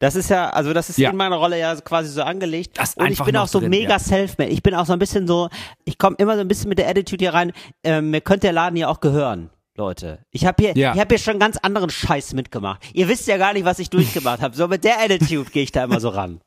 Das 0.00 0.16
ist 0.16 0.30
ja, 0.30 0.50
also 0.50 0.72
das 0.72 0.88
ist 0.90 0.98
Ja. 0.98 1.10
in 1.10 1.16
meiner 1.16 1.36
Rolle 1.36 1.58
ja 1.58 1.74
quasi 1.76 2.08
so 2.10 2.22
angelegt. 2.22 2.78
Das 2.78 2.94
und 2.94 3.06
ich 3.12 3.22
bin 3.22 3.36
auch 3.36 3.46
so 3.46 3.60
drin, 3.60 3.70
mega 3.70 3.90
ja. 3.90 3.98
self-made. 3.98 4.50
Ich 4.50 4.62
bin 4.62 4.74
auch 4.74 4.86
so 4.86 4.92
ein 4.94 4.98
bisschen 4.98 5.26
so, 5.28 5.48
ich 5.84 5.98
komme 5.98 6.16
immer 6.18 6.34
so 6.34 6.40
ein 6.40 6.48
bisschen 6.48 6.68
mit 6.70 6.78
der 6.78 6.88
Attitude 6.88 7.22
hier 7.22 7.34
rein. 7.34 7.52
Ähm, 7.84 8.10
mir 8.10 8.20
könnte 8.22 8.46
der 8.48 8.52
Laden 8.52 8.76
ja 8.76 8.88
auch 8.88 9.00
gehören. 9.00 9.50
Leute, 9.76 10.18
ich 10.30 10.44
habe 10.46 10.62
hier, 10.62 10.76
Ja. 10.76 10.94
ich 10.94 11.00
habe 11.00 11.08
hier 11.14 11.18
schon 11.18 11.38
ganz 11.38 11.56
anderen 11.58 11.90
Scheiß 11.90 12.32
mitgemacht. 12.34 12.82
Ihr 12.92 13.08
wisst 13.08 13.28
ja 13.28 13.36
gar 13.36 13.52
nicht, 13.52 13.64
was 13.64 13.78
ich 13.78 13.88
durchgemacht 13.90 14.40
habe. 14.40 14.56
So 14.56 14.68
mit 14.68 14.84
der 14.84 14.98
Attitude 15.00 15.50
gehe 15.50 15.62
ich 15.62 15.72
da 15.72 15.84
immer 15.84 16.00
so 16.00 16.08
ran. 16.08 16.40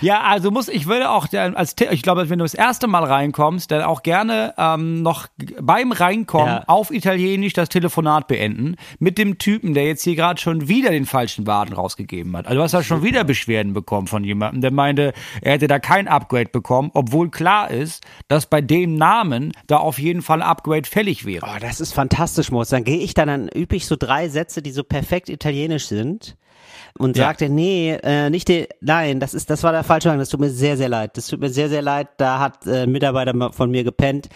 Ja, 0.00 0.22
also 0.22 0.50
muss, 0.50 0.68
ich 0.68 0.86
würde 0.86 1.10
auch 1.10 1.26
dann 1.26 1.54
als 1.54 1.74
ich 1.90 2.02
glaube, 2.02 2.28
wenn 2.28 2.38
du 2.38 2.44
das 2.44 2.54
erste 2.54 2.86
Mal 2.86 3.04
reinkommst, 3.04 3.70
dann 3.70 3.82
auch 3.82 4.02
gerne 4.02 4.54
ähm, 4.58 5.02
noch 5.02 5.26
beim 5.60 5.92
Reinkommen 5.92 6.46
Ja. 6.46 6.64
auf 6.66 6.90
Italienisch 6.90 7.52
das 7.52 7.68
Telefonat 7.68 8.28
beenden 8.28 8.76
mit 8.98 9.18
dem 9.18 9.38
Typen, 9.38 9.74
der 9.74 9.86
jetzt 9.86 10.02
hier 10.04 10.16
gerade 10.16 10.40
schon 10.40 10.68
wieder 10.68 10.90
den 10.90 11.06
falschen 11.06 11.46
Waden 11.46 11.74
rausgegeben 11.74 12.36
hat. 12.36 12.46
Also 12.46 12.56
du 12.58 12.62
hast 12.62 12.72
ja 12.72 12.82
schon 12.82 13.02
wieder 13.02 13.24
Beschwerden 13.24 13.72
bekommen 13.72 14.06
von 14.06 14.24
jemandem, 14.24 14.60
der 14.60 14.70
meinte, 14.70 15.12
er 15.40 15.52
hätte 15.52 15.66
da 15.66 15.78
kein 15.78 16.08
Upgrade 16.08 16.50
bekommen, 16.50 16.90
obwohl 16.94 17.30
klar 17.30 17.70
ist, 17.70 18.04
dass 18.28 18.46
bei 18.46 18.60
dem 18.60 18.96
Namen 18.96 19.52
da 19.66 19.78
auf 19.78 19.98
jeden 19.98 20.22
Fall 20.22 20.42
ein 20.42 20.48
Upgrade 20.48 20.88
fällig 20.88 21.24
wäre. 21.24 21.46
Oh, 21.46 21.58
das 21.60 21.80
ist 21.80 21.92
fantastisch, 21.92 22.50
Moritz. 22.50 22.70
Dann 22.70 22.84
gehe 22.84 22.98
ich 22.98 23.14
dann, 23.14 23.28
dann 23.28 23.48
übe 23.48 23.76
ich 23.76 23.86
so 23.86 23.96
drei 23.96 24.28
Sätze, 24.28 24.62
die 24.62 24.70
so 24.72 24.84
perfekt 24.84 25.28
italienisch 25.28 25.86
sind 25.86 26.36
und 26.96 27.16
Ja. 27.16 27.24
sagte, 27.24 27.48
nee, 27.48 27.92
äh, 28.02 28.30
nicht 28.30 28.48
den, 28.48 28.66
nein, 28.80 29.20
das 29.20 29.34
ist, 29.34 29.50
das 29.50 29.62
war 29.62 29.72
der 29.72 29.84
falsche 29.84 30.08
Wagen, 30.08 30.18
das 30.18 30.28
tut 30.30 30.40
mir 30.40 30.50
sehr, 30.50 30.76
sehr 30.76 30.88
leid. 30.88 31.16
Das 31.16 31.26
tut 31.28 31.40
mir 31.40 31.48
sehr, 31.50 31.68
sehr 31.68 31.82
leid. 31.82 32.08
Da 32.18 32.38
hat 32.38 32.66
äh, 32.66 32.82
ein 32.82 32.92
Mitarbeiter 32.92 33.52
von 33.52 33.70
mir 33.70 33.84
gepennt. 33.84 34.28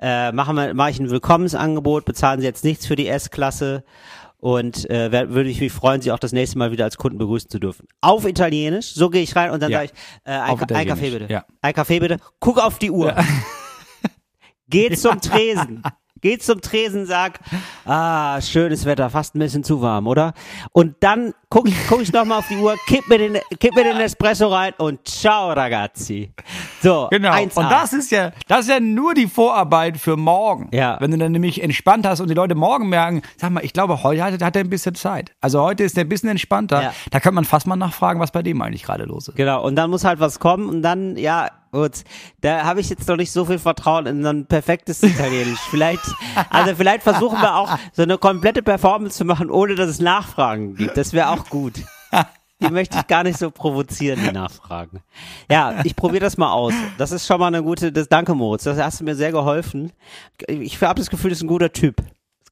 Äh, 0.00 0.32
machen 0.32 0.56
wir, 0.56 0.74
mache 0.74 0.90
ich 0.90 1.00
ein 1.00 1.10
Willkommensangebot, 1.10 2.04
bezahlen 2.04 2.40
Sie 2.40 2.46
jetzt 2.46 2.64
nichts 2.64 2.86
für 2.86 2.96
die 2.96 3.08
S-Klasse. 3.08 3.84
Und 4.38 4.90
äh, 4.90 5.10
würde 5.30 5.48
ich 5.48 5.60
mich 5.60 5.72
freuen, 5.72 6.02
Sie 6.02 6.12
auch 6.12 6.18
das 6.18 6.32
nächste 6.32 6.58
Mal 6.58 6.70
wieder 6.70 6.84
als 6.84 6.98
Kunden 6.98 7.16
begrüßen 7.16 7.48
zu 7.48 7.58
dürfen. 7.58 7.88
Auf 8.02 8.26
Italienisch, 8.26 8.92
so 8.92 9.08
gehe 9.08 9.22
ich 9.22 9.34
rein 9.36 9.50
und 9.50 9.62
dann 9.62 9.70
Ja. 9.70 9.78
sage 9.78 9.90
ich, 9.94 10.30
äh, 10.30 10.36
ein, 10.36 10.56
Ka- 10.58 10.74
ein 10.74 10.86
Kaffee 10.86 11.10
bitte. 11.10 11.32
ja. 11.32 11.44
Ein 11.62 11.72
Kaffee 11.72 11.98
bitte. 11.98 12.18
Guck 12.40 12.58
auf 12.62 12.78
die 12.78 12.90
Uhr. 12.90 13.14
Geh 14.68 14.90
zum 14.96 15.20
Tresen. 15.20 15.82
Geh 16.24 16.38
zum 16.38 16.62
Tresen, 16.62 17.04
sag, 17.04 17.38
ah, 17.84 18.40
schönes 18.40 18.86
Wetter, 18.86 19.10
fast 19.10 19.34
ein 19.34 19.40
bisschen 19.40 19.62
zu 19.62 19.82
warm, 19.82 20.06
oder? 20.06 20.32
Und 20.72 20.96
dann 21.00 21.34
guck, 21.50 21.68
guck 21.86 22.00
ich 22.00 22.14
nochmal 22.14 22.38
auf 22.38 22.48
die 22.48 22.56
Uhr, 22.56 22.76
kipp 22.86 23.06
mir, 23.10 23.18
den, 23.18 23.36
kipp 23.60 23.74
mir 23.74 23.84
den 23.84 23.98
Espresso 23.98 24.48
rein 24.48 24.72
und 24.78 25.06
ciao, 25.06 25.52
ragazzi. 25.52 26.32
So, 26.82 27.08
Genau. 27.10 27.30
1A. 27.30 27.58
Und 27.58 27.70
das 27.70 27.92
ist 27.92 28.10
ja, 28.10 28.32
das 28.48 28.60
ist 28.60 28.68
ja 28.70 28.80
nur 28.80 29.12
die 29.12 29.26
Vorarbeit 29.26 29.98
für 29.98 30.16
morgen. 30.16 30.70
Ja. 30.72 30.96
Wenn 30.98 31.10
du 31.10 31.18
dann 31.18 31.32
nämlich 31.32 31.62
entspannt 31.62 32.06
hast 32.06 32.20
und 32.20 32.28
die 32.28 32.34
Leute 32.34 32.54
morgen 32.54 32.88
merken, 32.88 33.20
sag 33.36 33.50
mal, 33.50 33.62
ich 33.62 33.74
glaube, 33.74 34.02
heute 34.02 34.22
hat, 34.24 34.42
hat 34.42 34.56
er 34.56 34.64
ein 34.64 34.70
bisschen 34.70 34.94
Zeit. 34.94 35.30
Also 35.42 35.60
heute 35.60 35.84
ist 35.84 35.98
er 35.98 36.04
ein 36.04 36.08
bisschen 36.08 36.30
entspannter. 36.30 36.82
Ja. 36.84 36.94
Da 37.10 37.20
könnte 37.20 37.34
man 37.34 37.44
fast 37.44 37.66
mal 37.66 37.76
nachfragen, 37.76 38.18
was 38.18 38.30
bei 38.30 38.42
dem 38.42 38.62
eigentlich 38.62 38.84
gerade 38.84 39.04
los 39.04 39.28
ist. 39.28 39.36
Genau, 39.36 39.62
und 39.62 39.76
dann 39.76 39.90
muss 39.90 40.04
halt 40.04 40.20
was 40.20 40.38
kommen 40.38 40.70
und 40.70 40.80
dann, 40.80 41.18
ja, 41.18 41.50
gut, 41.74 42.04
da 42.40 42.64
habe 42.64 42.80
ich 42.80 42.88
jetzt 42.88 43.06
noch 43.08 43.16
nicht 43.16 43.32
so 43.32 43.44
viel 43.44 43.58
Vertrauen 43.58 44.06
in 44.06 44.22
so 44.22 44.30
ein 44.30 44.46
perfektes 44.46 45.02
Italienisch. 45.02 45.60
vielleicht, 45.70 46.04
also 46.48 46.74
vielleicht 46.74 47.02
versuchen 47.02 47.40
wir 47.42 47.56
auch 47.56 47.76
so 47.92 48.02
eine 48.02 48.16
komplette 48.16 48.62
Performance 48.62 49.18
zu 49.18 49.24
machen, 49.24 49.50
ohne 49.50 49.74
dass 49.74 49.90
es 49.90 50.00
Nachfragen 50.00 50.76
gibt. 50.76 50.96
Das 50.96 51.12
wäre 51.12 51.30
auch 51.30 51.50
gut. 51.50 51.74
Die 52.60 52.70
möchte 52.70 52.98
ich 52.98 53.06
gar 53.08 53.24
nicht 53.24 53.38
so 53.38 53.50
provozieren, 53.50 54.20
die 54.24 54.32
Nachfragen. 54.32 55.02
Ja, 55.50 55.80
ich 55.84 55.96
probiere 55.96 56.20
das 56.20 56.36
mal 56.38 56.52
aus. 56.52 56.72
Das 56.96 57.12
ist 57.12 57.26
schon 57.26 57.40
mal 57.40 57.48
eine 57.48 57.62
gute, 57.62 57.92
das, 57.92 58.08
danke 58.08 58.34
Moritz, 58.34 58.62
das 58.64 58.78
hast 58.78 59.00
du 59.00 59.04
mir 59.04 59.16
sehr 59.16 59.32
geholfen. 59.32 59.92
Ich 60.46 60.80
habe 60.80 60.98
das 60.98 61.10
Gefühl, 61.10 61.30
das 61.30 61.38
ist 61.38 61.44
ein 61.44 61.48
guter 61.48 61.72
Typ. 61.72 61.96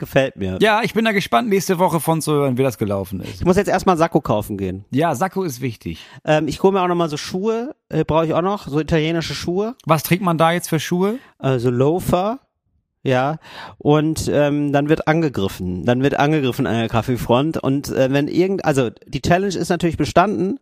Gefällt 0.02 0.34
mir. 0.34 0.58
Ja, 0.60 0.80
ich 0.82 0.94
bin 0.94 1.04
da 1.04 1.12
gespannt, 1.12 1.48
nächste 1.48 1.78
Woche 1.78 2.00
von 2.00 2.20
zu 2.20 2.32
hören, 2.32 2.58
wie 2.58 2.64
das 2.64 2.76
gelaufen 2.76 3.20
ist. 3.20 3.34
Ich 3.40 3.44
muss 3.44 3.56
jetzt 3.56 3.68
erstmal 3.68 3.96
Sakko 3.96 4.20
kaufen 4.20 4.58
gehen. 4.58 4.84
Ja, 4.90 5.14
Sakko 5.14 5.44
ist 5.44 5.60
wichtig. 5.60 6.04
Ähm, 6.24 6.48
ich 6.48 6.60
hole 6.64 6.72
mir 6.72 6.82
auch 6.82 6.88
noch 6.88 6.96
mal 6.96 7.08
so 7.08 7.16
Schuhe, 7.16 7.76
äh, 7.88 8.02
brauche 8.04 8.26
ich 8.26 8.34
auch 8.34 8.42
noch, 8.42 8.66
so 8.66 8.80
italienische 8.80 9.36
Schuhe, 9.36 9.76
Was 9.86 10.02
trägt 10.02 10.20
man 10.24 10.38
da 10.38 10.50
jetzt 10.50 10.68
für 10.68 10.80
Schuhe? 10.80 11.20
also 11.38 11.70
Loafer. 11.70 12.40
Ja, 13.04 13.38
und 13.78 14.30
ähm, 14.32 14.72
dann 14.72 14.88
wird 14.88 15.08
angegriffen. 15.08 15.84
Dann 15.84 16.04
wird 16.04 16.14
angegriffen 16.14 16.68
an 16.68 16.74
der 16.74 16.88
Kaffeefront. 16.88 17.56
Und 17.56 17.88
äh, 17.88 18.12
wenn 18.12 18.28
irgend, 18.28 18.64
also 18.64 18.90
die 19.06 19.20
Challenge 19.20 19.56
ist 19.56 19.70
natürlich 19.70 19.96
bestanden, 19.96 20.60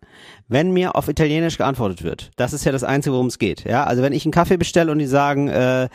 wenn 0.48 0.72
mir 0.72 0.96
auf 0.96 1.08
Italienisch 1.08 1.58
geantwortet 1.58 2.02
wird. 2.02 2.30
Das 2.36 2.54
ist 2.54 2.64
ja 2.64 2.72
das 2.72 2.82
Einzige, 2.82 3.12
worum 3.12 3.26
es 3.26 3.38
geht. 3.38 3.64
Ja, 3.64 3.84
also 3.84 4.02
wenn 4.02 4.14
ich 4.14 4.24
einen 4.24 4.32
Kaffee 4.32 4.56
bestelle 4.56 4.90
und 4.90 4.98
die 4.98 5.06
sagen, 5.06 5.48
äh, 5.48 5.90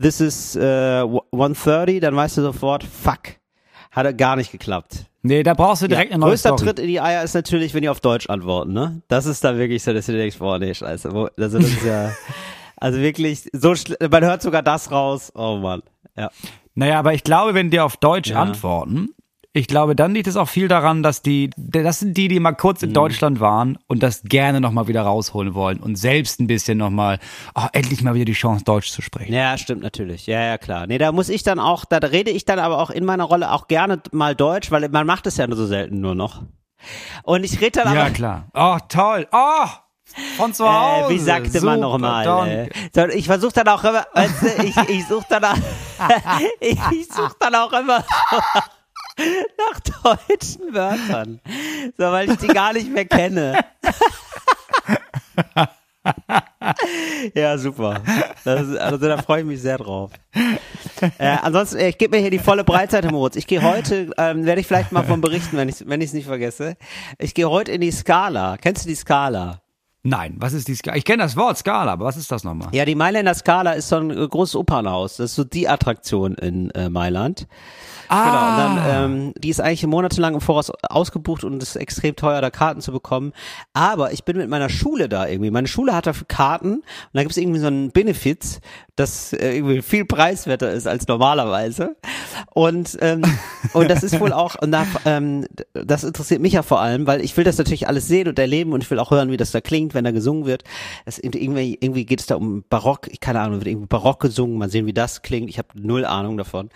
this 0.00 0.22
is 0.22 0.56
äh, 0.56 0.60
1.30, 1.02 2.00
dann 2.00 2.16
weißt 2.16 2.38
du 2.38 2.42
sofort, 2.42 2.82
fuck, 2.82 3.36
hat 3.90 4.16
gar 4.16 4.36
nicht 4.36 4.52
geklappt. 4.52 5.04
Nee, 5.22 5.42
da 5.42 5.52
brauchst 5.52 5.82
du 5.82 5.88
direkt 5.88 6.10
ja, 6.10 6.14
eine 6.14 6.20
neue 6.20 6.30
größter 6.30 6.56
Story. 6.56 6.64
Tritt 6.64 6.78
in 6.78 6.86
die 6.86 7.00
Eier 7.00 7.22
ist 7.22 7.34
natürlich, 7.34 7.74
wenn 7.74 7.82
die 7.82 7.90
auf 7.90 8.00
Deutsch 8.00 8.30
antworten, 8.30 8.72
ne? 8.72 9.02
Das 9.08 9.26
ist 9.26 9.44
dann 9.44 9.58
wirklich 9.58 9.82
so, 9.82 9.92
dass 9.92 10.06
du 10.06 10.12
denkst, 10.12 10.38
boah, 10.38 10.58
nee, 10.58 10.72
scheiße. 10.72 11.12
Wo, 11.12 11.28
also 11.36 11.58
das 11.58 11.68
ist 11.68 11.84
ja, 11.84 12.10
also 12.80 12.98
wirklich, 12.98 13.48
so 13.52 13.74
man 14.10 14.24
hört 14.24 14.42
sogar 14.42 14.62
das 14.62 14.90
raus. 14.90 15.30
Oh 15.34 15.56
Mann. 15.58 15.82
Ja. 16.16 16.30
Naja, 16.74 16.98
aber 16.98 17.14
ich 17.14 17.22
glaube, 17.24 17.54
wenn 17.54 17.70
die 17.70 17.80
auf 17.80 17.96
Deutsch 17.96 18.30
Ja. 18.30 18.40
antworten, 18.42 19.10
ich 19.52 19.66
glaube, 19.66 19.96
dann 19.96 20.14
liegt 20.14 20.28
es 20.28 20.36
auch 20.36 20.48
viel 20.48 20.68
daran, 20.68 21.02
dass 21.02 21.22
die, 21.22 21.50
das 21.56 21.98
sind 21.98 22.16
die, 22.16 22.28
die 22.28 22.38
mal 22.38 22.52
kurz 22.52 22.82
Mhm. 22.82 22.88
in 22.88 22.94
Deutschland 22.94 23.40
waren 23.40 23.78
und 23.88 24.00
das 24.00 24.22
gerne 24.22 24.60
nochmal 24.60 24.86
wieder 24.86 25.02
rausholen 25.02 25.54
wollen 25.54 25.80
und 25.80 25.96
selbst 25.96 26.38
ein 26.40 26.46
bisschen 26.46 26.78
nochmal, 26.78 27.18
oh, 27.56 27.66
endlich 27.72 28.02
mal 28.02 28.14
wieder 28.14 28.26
die 28.26 28.32
Chance, 28.32 28.64
Deutsch 28.64 28.90
zu 28.92 29.02
sprechen. 29.02 29.32
Ja, 29.32 29.58
stimmt 29.58 29.82
natürlich. 29.82 30.26
Ja, 30.28 30.40
ja, 30.40 30.56
klar. 30.56 30.86
Nee, 30.86 30.98
da 30.98 31.10
muss 31.10 31.28
ich 31.28 31.42
dann 31.42 31.58
auch, 31.58 31.84
da 31.84 31.96
rede 31.98 32.30
ich 32.30 32.44
dann 32.44 32.60
aber 32.60 32.78
auch 32.78 32.90
in 32.90 33.04
meiner 33.04 33.24
Rolle 33.24 33.50
auch 33.50 33.66
gerne 33.66 34.00
mal 34.12 34.36
Deutsch, 34.36 34.70
weil 34.70 34.88
man 34.88 35.04
macht 35.06 35.26
es 35.26 35.36
ja 35.36 35.48
nur 35.48 35.56
so 35.56 35.66
selten 35.66 36.00
nur 36.00 36.14
noch. 36.14 36.44
Und 37.24 37.42
ich 37.44 37.60
rede 37.60 37.82
dann 37.82 37.92
Ja, 37.92 38.02
aber, 38.02 38.10
klar. 38.10 38.46
Oh, 38.54 38.78
toll. 38.88 39.26
Oh, 39.32 39.66
von 40.36 40.54
zu 40.54 40.68
Hause. 40.68 41.12
Äh, 41.12 41.14
wie 41.14 41.18
sagte 41.18 41.60
man 41.60 41.80
Super, 41.80 41.98
nochmal? 41.98 42.68
Äh, 42.94 43.14
ich 43.14 43.26
versuche 43.26 43.52
dann 43.52 43.68
auch 43.68 43.84
immer, 43.84 44.06
weißt 44.14 44.42
du, 44.42 44.46
ich, 44.64 44.76
ich 44.88 45.06
suche 45.06 45.26
dann 45.28 45.44
auch, 45.44 45.56
ich, 46.60 46.78
suche 47.08 47.36
dann 47.38 47.54
auch 47.54 47.72
immer 47.72 47.98
nach 49.58 49.80
deutschen 50.02 50.74
Wörtern. 50.74 51.40
So, 51.96 52.04
weil 52.04 52.30
ich 52.30 52.38
die 52.38 52.48
gar 52.48 52.72
nicht 52.72 52.88
mehr 52.90 53.04
kenne. 53.04 53.58
ja, 57.34 57.58
super. 57.58 58.00
Ist, 58.44 58.78
also 58.78 58.96
da 58.96 59.18
freue 59.18 59.40
ich 59.40 59.46
mich 59.46 59.60
sehr 59.60 59.78
drauf. 59.78 60.10
Äh, 61.18 61.36
ansonsten, 61.42 61.78
äh, 61.78 61.88
ich 61.90 61.98
gebe 61.98 62.16
mir 62.16 62.22
hier 62.22 62.30
die 62.30 62.38
volle 62.38 62.64
Breitseite, 62.64 63.10
Moritz. 63.10 63.36
Ich 63.36 63.46
gehe 63.46 63.62
heute, 63.62 64.10
ähm, 64.16 64.44
werde 64.46 64.60
ich 64.60 64.66
vielleicht 64.66 64.92
mal 64.92 65.04
von 65.04 65.20
berichten, 65.20 65.56
wenn 65.56 65.68
ich 65.68 65.86
wenn 65.86 66.00
ich 66.00 66.08
es 66.08 66.12
nicht 66.12 66.26
vergesse. 66.26 66.76
Ich 67.18 67.34
gehe 67.34 67.48
heute 67.48 67.72
in 67.72 67.80
die 67.80 67.90
Skala. 67.90 68.56
Kennst 68.58 68.84
du 68.84 68.88
die 68.88 68.94
Skala? 68.94 69.60
Nein, 70.02 70.36
was 70.38 70.54
ist 70.54 70.66
die 70.66 70.74
Skala? 70.74 70.96
Ich 70.96 71.04
kenne 71.04 71.22
das 71.22 71.36
Wort 71.36 71.58
Skala, 71.58 71.92
aber 71.92 72.06
was 72.06 72.16
ist 72.16 72.32
das 72.32 72.42
nochmal? 72.42 72.68
Ja, 72.72 72.86
die 72.86 72.94
Mailänder 72.94 73.34
Skala 73.34 73.72
ist 73.72 73.88
so 73.88 73.96
ein 73.96 74.10
äh, 74.10 74.26
großes 74.28 74.56
Opernhaus. 74.56 75.18
Das 75.18 75.30
ist 75.32 75.36
so 75.36 75.44
die 75.44 75.68
Attraktion 75.68 76.34
in 76.36 76.70
äh, 76.70 76.88
Mailand. 76.88 77.46
Genau, 78.08 78.22
und 78.22 78.28
Ah. 78.28 78.56
dann, 78.56 79.12
ähm, 79.12 79.34
die 79.38 79.50
ist 79.50 79.60
eigentlich 79.60 79.86
monatelang 79.86 80.34
im 80.34 80.40
Voraus 80.40 80.72
ausgebucht 80.88 81.44
und 81.44 81.62
es 81.62 81.70
ist 81.70 81.76
extrem 81.76 82.16
teuer, 82.16 82.40
da 82.40 82.50
Karten 82.50 82.80
zu 82.80 82.90
bekommen. 82.92 83.32
Aber 83.72 84.12
ich 84.12 84.24
bin 84.24 84.36
mit 84.38 84.48
meiner 84.48 84.68
Schule 84.70 85.08
da 85.08 85.28
irgendwie. 85.28 85.50
Meine 85.50 85.68
Schule 85.68 85.94
hat 85.94 86.06
dafür 86.06 86.26
Karten 86.26 86.72
und 86.76 86.84
da 87.12 87.20
gibt 87.20 87.32
es 87.32 87.36
irgendwie 87.36 87.60
so 87.60 87.68
einen 87.68 87.90
Benefits, 87.92 88.60
das 88.96 89.32
äh, 89.32 89.54
irgendwie 89.54 89.82
viel 89.82 90.06
preiswerter 90.06 90.72
ist 90.72 90.88
als 90.88 91.06
normalerweise. 91.06 91.94
Und 92.52 92.98
ähm, 93.00 93.22
und 93.74 93.88
das 93.88 94.02
ist 94.02 94.18
wohl 94.18 94.32
auch, 94.32 94.56
und 94.60 94.72
da, 94.72 94.86
ähm, 95.04 95.46
das 95.74 96.02
interessiert 96.02 96.40
mich 96.40 96.54
ja 96.54 96.62
vor 96.62 96.80
allem, 96.80 97.06
weil 97.06 97.20
ich 97.20 97.36
will 97.36 97.44
das 97.44 97.58
natürlich 97.58 97.86
alles 97.86 98.08
sehen 98.08 98.26
und 98.28 98.38
erleben 98.38 98.72
und 98.72 98.82
ich 98.82 98.90
will 98.90 98.98
auch 98.98 99.10
hören, 99.12 99.30
wie 99.30 99.36
das 99.36 99.52
da 99.52 99.60
klingt, 99.60 99.89
wenn 99.94 100.04
da 100.04 100.10
gesungen 100.10 100.46
wird. 100.46 100.64
Das 101.04 101.18
irgendwie, 101.18 101.78
irgendwie 101.80 102.04
geht 102.04 102.20
es 102.20 102.26
da 102.26 102.36
um 102.36 102.64
Barock, 102.68 103.08
ich 103.10 103.20
keine 103.20 103.40
Ahnung, 103.40 103.58
wird 103.58 103.68
irgendwie 103.68 103.86
Barock 103.86 104.20
gesungen, 104.20 104.58
mal 104.58 104.70
sehen, 104.70 104.86
wie 104.86 104.92
das 104.92 105.22
klingt. 105.22 105.48
Ich 105.48 105.58
habe 105.58 105.68
null 105.74 106.04
Ahnung 106.04 106.36
davon. 106.36 106.70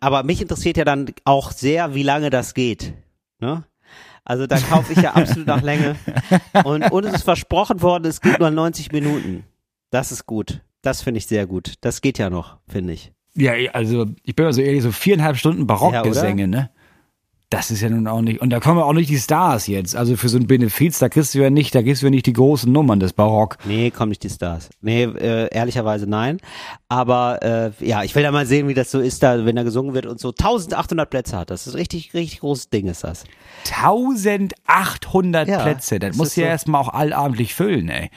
Aber 0.00 0.22
mich 0.22 0.40
interessiert 0.40 0.76
ja 0.76 0.84
dann 0.84 1.06
auch 1.24 1.52
sehr, 1.52 1.94
wie 1.94 2.02
lange 2.02 2.30
das 2.30 2.54
geht. 2.54 2.94
Ne? 3.40 3.64
Also 4.24 4.46
da 4.46 4.58
kaufe 4.58 4.92
ich 4.92 5.00
ja 5.00 5.14
absolut 5.14 5.46
nach 5.46 5.62
Länge. 5.62 5.96
Und, 6.64 6.90
und 6.90 7.04
es 7.04 7.14
ist 7.14 7.22
versprochen 7.22 7.80
worden, 7.80 8.04
es 8.04 8.20
geht 8.20 8.38
nur 8.38 8.50
90 8.50 8.92
Minuten. 8.92 9.44
Das 9.90 10.12
ist 10.12 10.26
gut. 10.26 10.60
Das 10.82 11.02
finde 11.02 11.18
ich 11.18 11.26
sehr 11.26 11.46
gut. 11.46 11.74
Das 11.80 12.02
geht 12.02 12.18
ja 12.18 12.30
noch, 12.30 12.58
finde 12.68 12.92
ich. 12.92 13.12
Ja, 13.34 13.52
also 13.72 14.06
ich 14.22 14.34
bin 14.34 14.44
mal 14.44 14.52
so 14.52 14.60
ehrlich, 14.60 14.82
so 14.82 14.92
viereinhalb 14.92 15.36
Stunden 15.36 15.66
Barockgesänge, 15.66 16.42
Ja, 16.42 16.46
ne? 16.46 16.70
Das 17.50 17.70
ist 17.70 17.80
ja 17.80 17.88
nun 17.88 18.06
auch 18.06 18.20
nicht, 18.20 18.42
und 18.42 18.50
da 18.50 18.60
kommen 18.60 18.78
auch 18.82 18.92
nicht 18.92 19.08
die 19.08 19.16
Stars 19.16 19.68
jetzt. 19.68 19.96
Also 19.96 20.16
für 20.18 20.28
so 20.28 20.36
ein 20.36 20.46
Benefiz, 20.46 20.98
da 20.98 21.08
kriegst 21.08 21.34
du 21.34 21.38
ja 21.38 21.48
nicht, 21.48 21.74
da 21.74 21.82
kriegst 21.82 22.02
du 22.02 22.06
ja 22.06 22.10
nicht 22.10 22.26
die 22.26 22.34
großen 22.34 22.70
Nummern 22.70 23.00
des 23.00 23.14
Barock. 23.14 23.56
Nee, 23.64 23.90
kommen 23.90 24.10
nicht 24.10 24.22
die 24.22 24.28
Stars. 24.28 24.68
Nee, 24.82 25.04
äh, 25.04 25.48
ehrlicherweise 25.50 26.06
nein. 26.06 26.40
Aber 26.90 27.42
äh, 27.42 27.70
ja, 27.86 28.02
ich 28.04 28.14
will 28.14 28.22
ja 28.22 28.32
mal 28.32 28.44
sehen, 28.44 28.68
wie 28.68 28.74
das 28.74 28.90
so 28.90 29.00
ist, 29.00 29.22
da, 29.22 29.46
wenn 29.46 29.56
da 29.56 29.62
gesungen 29.62 29.94
wird 29.94 30.04
und 30.04 30.20
so 30.20 30.28
1800 30.28 31.08
Plätze 31.08 31.38
hat. 31.38 31.48
Das 31.48 31.66
ist 31.66 31.74
richtig, 31.74 32.12
richtig 32.12 32.40
großes 32.40 32.68
Ding 32.68 32.86
ist 32.86 33.02
das. 33.04 33.24
1800 33.80 35.48
Ja, 35.48 35.62
Plätze, 35.62 35.98
das 35.98 36.10
das 36.10 36.16
muss 36.16 36.36
ja 36.36 36.44
so- 36.44 36.48
erstmal 36.48 36.82
auch 36.82 36.88
allabendlich 36.92 37.54
füllen, 37.54 37.88
ey. 37.88 38.10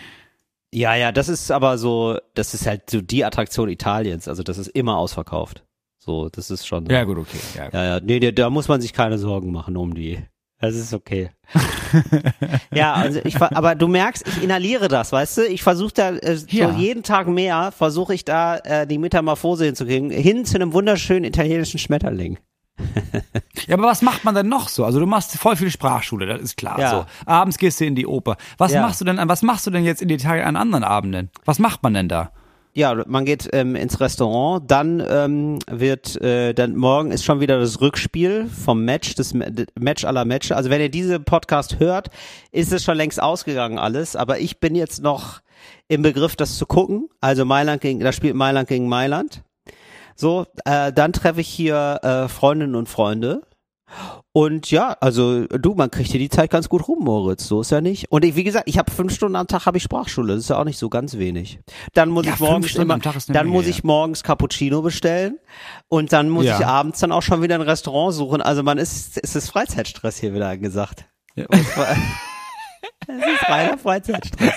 Ja, 0.73 0.95
ja, 0.95 1.11
das 1.11 1.27
ist 1.29 1.51
aber 1.51 1.77
so, 1.77 2.17
das 2.33 2.53
ist 2.53 2.65
halt 2.65 2.89
so 2.89 3.01
die 3.01 3.25
Attraktion 3.25 3.67
Italiens. 3.69 4.27
Also 4.29 4.41
das 4.43 4.57
ist 4.57 4.67
immer 4.69 4.97
ausverkauft. 4.97 5.63
So, 6.03 6.29
das 6.29 6.49
ist 6.49 6.65
schon. 6.65 6.87
Ja, 6.87 7.03
gut, 7.03 7.19
okay. 7.19 7.37
Ja, 7.55 7.65
gut. 7.65 7.73
Ja, 7.75 7.83
ja, 7.83 7.99
nee, 8.01 8.31
da- 8.31 8.49
muss 8.49 8.67
man 8.67 8.81
sich 8.81 8.91
keine 8.91 9.19
Sorgen 9.19 9.51
machen 9.51 9.77
um 9.77 9.93
die. 9.93 10.17
Das 10.59 10.75
ist 10.75 10.93
okay. 10.93 11.29
ja, 12.73 12.93
also 12.93 13.19
ich, 13.23 13.39
aber 13.41 13.75
du 13.75 13.87
merkst, 13.87 14.27
ich 14.27 14.43
inhaliere 14.43 14.87
das, 14.87 15.11
weißt 15.11 15.37
du? 15.39 15.47
Ich 15.47 15.63
versuche 15.63 15.93
da 15.93 16.09
äh, 16.11 16.37
Ja. 16.49 16.71
so 16.71 16.77
jeden 16.77 17.03
Tag 17.03 17.27
mehr, 17.27 17.71
versuche 17.71 18.13
ich 18.13 18.25
da 18.25 18.57
äh, 18.57 18.87
die 18.87 18.97
Metamorphose 18.97 19.65
hinzukriegen, 19.65 20.09
hin 20.11 20.45
zu 20.45 20.55
einem 20.55 20.73
wunderschönen 20.73 21.23
italienischen 21.25 21.79
Schmetterling. 21.79 22.37
Ja, 23.67 23.75
aber 23.77 23.83
was 23.87 24.01
macht 24.01 24.23
man 24.23 24.33
denn 24.33 24.47
noch 24.49 24.67
so? 24.69 24.83
Also 24.85 24.99
du 24.99 25.05
machst 25.05 25.37
voll 25.37 25.55
viel 25.55 25.69
Sprachschule, 25.69 26.25
das 26.25 26.41
ist 26.41 26.57
klar. 26.57 26.79
Ja. 26.79 26.89
So. 26.89 27.05
Abends 27.25 27.57
gehst 27.59 27.79
du 27.79 27.85
in 27.85 27.93
die 27.95 28.07
Oper. 28.07 28.37
Was 28.57 28.71
Ja. 28.73 28.81
machst 28.81 28.99
du 28.99 29.05
denn, 29.05 29.19
was 29.23 29.43
machst 29.43 29.67
du 29.67 29.71
denn 29.71 29.83
jetzt 29.85 30.01
in 30.01 30.09
Italien 30.09 30.45
an 30.47 30.55
anderen 30.55 30.83
Abenden? 30.83 31.29
Was 31.45 31.59
macht 31.59 31.83
man 31.83 31.93
denn 31.93 32.07
da? 32.09 32.31
Ja, 32.73 33.03
man 33.05 33.25
geht 33.25 33.49
ähm, 33.51 33.75
ins 33.75 33.99
Restaurant, 33.99 34.71
dann 34.71 35.03
ähm, 35.05 35.59
wird, 35.69 36.21
äh, 36.21 36.53
dann 36.53 36.77
morgen 36.77 37.11
ist 37.11 37.25
schon 37.25 37.41
wieder 37.41 37.59
das 37.59 37.81
Rückspiel 37.81 38.47
vom 38.47 38.85
Match, 38.85 39.15
das 39.15 39.33
Ma- 39.33 39.49
das 39.49 39.65
Match 39.77 40.05
aller 40.05 40.23
Matches. 40.23 40.53
Also 40.53 40.69
wenn 40.69 40.79
ihr 40.79 40.89
diese 40.89 41.19
Podcast 41.19 41.79
hört, 41.79 42.07
ist 42.53 42.71
es 42.71 42.81
schon 42.85 42.95
längst 42.95 43.21
ausgegangen 43.21 43.77
alles, 43.77 44.15
aber 44.15 44.39
ich 44.39 44.61
bin 44.61 44.75
jetzt 44.75 45.03
noch 45.03 45.41
im 45.89 46.01
Begriff, 46.01 46.37
das 46.37 46.57
zu 46.57 46.65
gucken. 46.65 47.09
Also 47.19 47.43
Mailand 47.43 47.81
gegen, 47.81 47.99
da 47.99 48.13
spielt 48.13 48.35
Mailand 48.35 48.69
gegen 48.69 48.87
Mailand. 48.87 49.43
So, 50.15 50.45
äh, 50.63 50.93
dann 50.93 51.11
treffe 51.11 51.41
ich 51.41 51.49
hier 51.49 51.99
äh, 52.03 52.29
Freundinnen 52.29 52.75
und 52.75 52.87
Freunde. 52.87 53.41
Und 54.33 54.71
ja, 54.71 54.95
also 55.01 55.45
du, 55.47 55.73
man 55.73 55.91
kriegt 55.91 56.09
hier 56.11 56.19
die 56.19 56.29
Zeit 56.29 56.49
ganz 56.51 56.69
gut 56.69 56.87
rum, 56.87 56.99
Moritz. 57.03 57.45
So 57.47 57.61
ist 57.61 57.71
ja 57.71 57.81
nicht. 57.81 58.11
Und 58.11 58.23
ich, 58.23 58.35
wie 58.35 58.43
gesagt, 58.43 58.67
ich 58.69 58.77
habe 58.77 58.89
fünf 58.91 59.13
Stunden 59.13 59.35
am 59.35 59.47
Tag 59.47 59.65
habe 59.65 59.77
ich 59.77 59.83
Sprachschule. 59.83 60.33
Das 60.33 60.43
ist 60.43 60.49
ja 60.49 60.57
auch 60.57 60.63
nicht 60.63 60.77
so 60.77 60.89
ganz 60.89 61.17
wenig. 61.17 61.59
Dann 61.93 62.09
muss 62.09 62.25
Ja, 62.25 62.33
ich 62.33 62.39
morgens 62.39 62.75
immer, 62.75 62.97
dann 62.99 63.13
Menge, 63.27 63.49
muss 63.49 63.67
ich 63.67 63.83
morgens 63.83 64.23
Cappuccino 64.23 64.81
bestellen 64.81 65.37
und 65.89 66.13
dann 66.13 66.29
muss 66.29 66.45
Ja. 66.45 66.59
ich 66.59 66.65
abends 66.65 66.99
dann 66.99 67.11
auch 67.11 67.21
schon 67.21 67.41
wieder 67.41 67.55
ein 67.55 67.61
Restaurant 67.61 68.13
suchen. 68.15 68.41
Also 68.41 68.63
man 68.63 68.77
ist, 68.77 69.19
es 69.21 69.35
ist 69.35 69.49
Freizeitstress 69.49 70.17
hier 70.19 70.33
wieder 70.33 70.49
angesagt. 70.49 71.05
Ja. 71.35 71.45
Es 73.07 73.17
ist 73.17 73.49
reiner 73.49 73.77
Freizeitstress. 73.77 74.53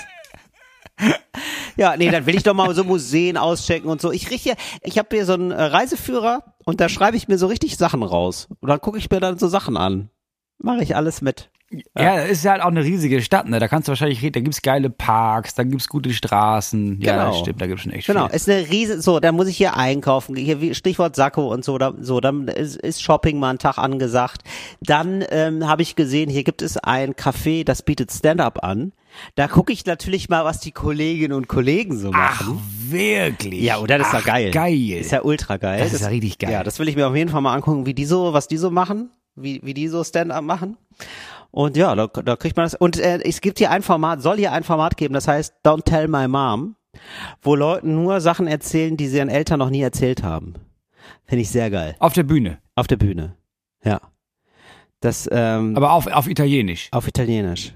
Ja, 1.77 1.97
nee, 1.97 2.11
dann 2.11 2.27
will 2.27 2.37
ich 2.37 2.43
doch 2.43 2.55
mal 2.55 2.73
so 2.75 2.85
Museen 2.85 3.37
auschecken 3.37 3.89
und 3.91 4.01
so. 4.01 4.13
Ich 4.13 4.29
hier- 4.29 4.57
ich 4.83 4.99
habe 4.99 5.09
hier 5.13 5.27
so 5.27 5.35
einen 5.35 5.51
äh, 5.51 5.63
Reiseführer 5.63 6.55
und 6.65 6.81
da 6.81 6.89
schreibe 6.89 7.17
ich 7.17 7.29
mir 7.29 7.39
so 7.39 7.47
richtig 7.47 7.77
Sachen 7.77 8.03
raus. 8.03 8.49
Und 8.61 8.69
dann 8.69 8.81
gucke 8.81 8.99
ich 8.99 9.11
mir 9.11 9.21
dann 9.21 9.39
so 9.39 9.49
Sachen 9.49 9.77
an. 9.77 10.11
Mache 10.59 10.83
ich 10.83 10.95
alles 10.97 11.21
mit. 11.21 11.51
Ja, 11.99 12.17
das 12.17 12.31
ist 12.31 12.45
ja 12.45 12.53
halt 12.53 12.63
auch 12.63 12.67
eine 12.69 12.83
riesige 12.85 13.21
Stadt, 13.23 13.49
ne? 13.49 13.59
Da 13.59 13.69
kannst 13.69 13.89
du 13.89 13.91
wahrscheinlich 13.91 14.21
reden, 14.23 14.33
da 14.35 14.41
gibt's 14.41 14.63
geile 14.63 14.91
Parks, 14.91 15.55
da 15.55 15.63
gibt's 15.65 15.89
gute 15.89 16.13
Straßen. 16.13 17.01
Ja, 17.01 17.13
Genau. 17.17 17.27
das 17.31 17.39
stimmt, 17.41 17.61
da 17.61 17.67
gibt's 17.67 17.83
schon 17.83 17.93
echt 17.93 18.07
Genau, 18.07 18.27
viel. 18.29 18.37
ist 18.37 18.49
eine 18.49 18.69
riese, 18.71 19.01
so, 19.03 19.21
da 19.21 19.33
muss 19.33 19.49
ich 19.49 19.57
hier 19.57 19.77
einkaufen, 19.77 20.37
hier 20.37 20.61
wie 20.61 20.75
Stichwort 20.75 21.17
Sakko 21.17 21.53
und 21.53 21.65
so, 21.65 21.79
da, 21.79 21.95
so, 22.01 22.21
dann 22.21 22.49
ist, 22.49 22.77
ist 22.77 23.03
Shopping 23.03 23.39
mal 23.39 23.51
einen 23.51 23.59
Tag 23.59 23.79
angesagt. 23.79 24.43
Dann 24.81 25.25
ähm, 25.31 25.67
habe 25.69 25.83
ich 25.83 25.97
gesehen, 25.97 26.31
hier 26.31 26.45
gibt 26.45 26.63
es 26.63 26.77
ein 26.79 27.15
Café, 27.15 27.65
das 27.65 27.83
bietet 27.83 28.13
Stand-up 28.13 28.63
an. 28.65 28.93
Da 29.37 29.47
gucke 29.47 29.73
ich 29.73 29.87
natürlich 29.87 30.29
mal, 30.29 30.45
was 30.45 30.59
die 30.59 30.73
Kolleginnen 30.73 31.35
und 31.35 31.47
Kollegen 31.47 31.97
so 31.97 32.11
Ach, 32.13 32.41
machen. 32.49 32.61
wirklich? 32.89 33.63
Ja, 33.63 33.79
oder 33.79 33.97
das 33.99 34.09
ist 34.09 34.15
Ach, 34.15 34.27
ja 34.27 34.33
geil. 34.33 34.51
Geil. 34.51 34.91
Ist 35.01 35.13
ja 35.13 35.23
ultra 35.23 35.57
geil. 35.57 35.79
Das 35.79 35.93
ist 35.93 36.01
ja 36.01 36.09
richtig 36.09 36.39
geil. 36.39 36.51
Ja, 36.51 36.65
das 36.65 36.81
will 36.81 36.89
ich 36.89 36.97
mir 36.97 37.07
auf 37.07 37.15
jeden 37.15 37.31
Fall 37.31 37.41
mal 37.41 37.55
angucken, 37.55 37.87
wie 37.87 37.95
die 37.95 38.07
so, 38.07 38.33
was 38.33 38.49
die 38.49 38.57
so 38.57 38.73
machen, 38.73 39.11
wie, 39.37 39.61
wie 39.63 39.73
die 39.73 39.87
so 39.87 40.03
Stand-up 40.03 40.43
machen. 40.43 40.77
Und 41.55 41.77
ja, 41.77 41.95
da, 41.95 42.09
da 42.09 42.35
kriegt 42.35 42.57
man 42.57 42.65
das. 42.67 42.75
Und 42.75 42.99
äh, 42.99 43.21
es 43.23 43.41
gibt 43.41 43.59
hier 43.59 43.71
ein 43.71 43.83
Format, 43.83 44.21
soll 44.21 44.39
hier 44.39 44.51
ein 44.51 44.65
Format 44.65 44.97
geben, 44.97 45.15
das 45.15 45.29
heißt 45.29 45.55
Don't 45.65 45.85
Tell 45.85 46.09
My 46.09 46.27
Mom, 46.27 46.75
wo 47.43 47.55
Leute 47.55 47.89
nur 47.89 48.21
Sachen 48.21 48.49
erzählen, 48.49 48.97
die 48.97 49.07
sie 49.07 49.19
ihren 49.19 49.29
Eltern 49.29 49.61
noch 49.61 49.71
nie 49.71 49.81
erzählt 49.81 50.25
haben. 50.25 50.55
Finde 51.27 51.43
ich 51.43 51.51
sehr 51.51 51.71
geil. 51.71 51.95
Auf 52.01 52.13
der 52.13 52.25
Bühne. 52.25 52.59
Auf 52.75 52.89
der 52.89 52.97
Bühne. 52.97 53.37
Ja. 53.85 54.01
Das, 54.99 55.29
ähm, 55.31 55.77
Aber 55.77 55.93
auf, 55.93 56.09
auf 56.09 56.27
Italienisch. 56.29 56.89
auf 56.91 57.07
Italienisch. 57.07 57.73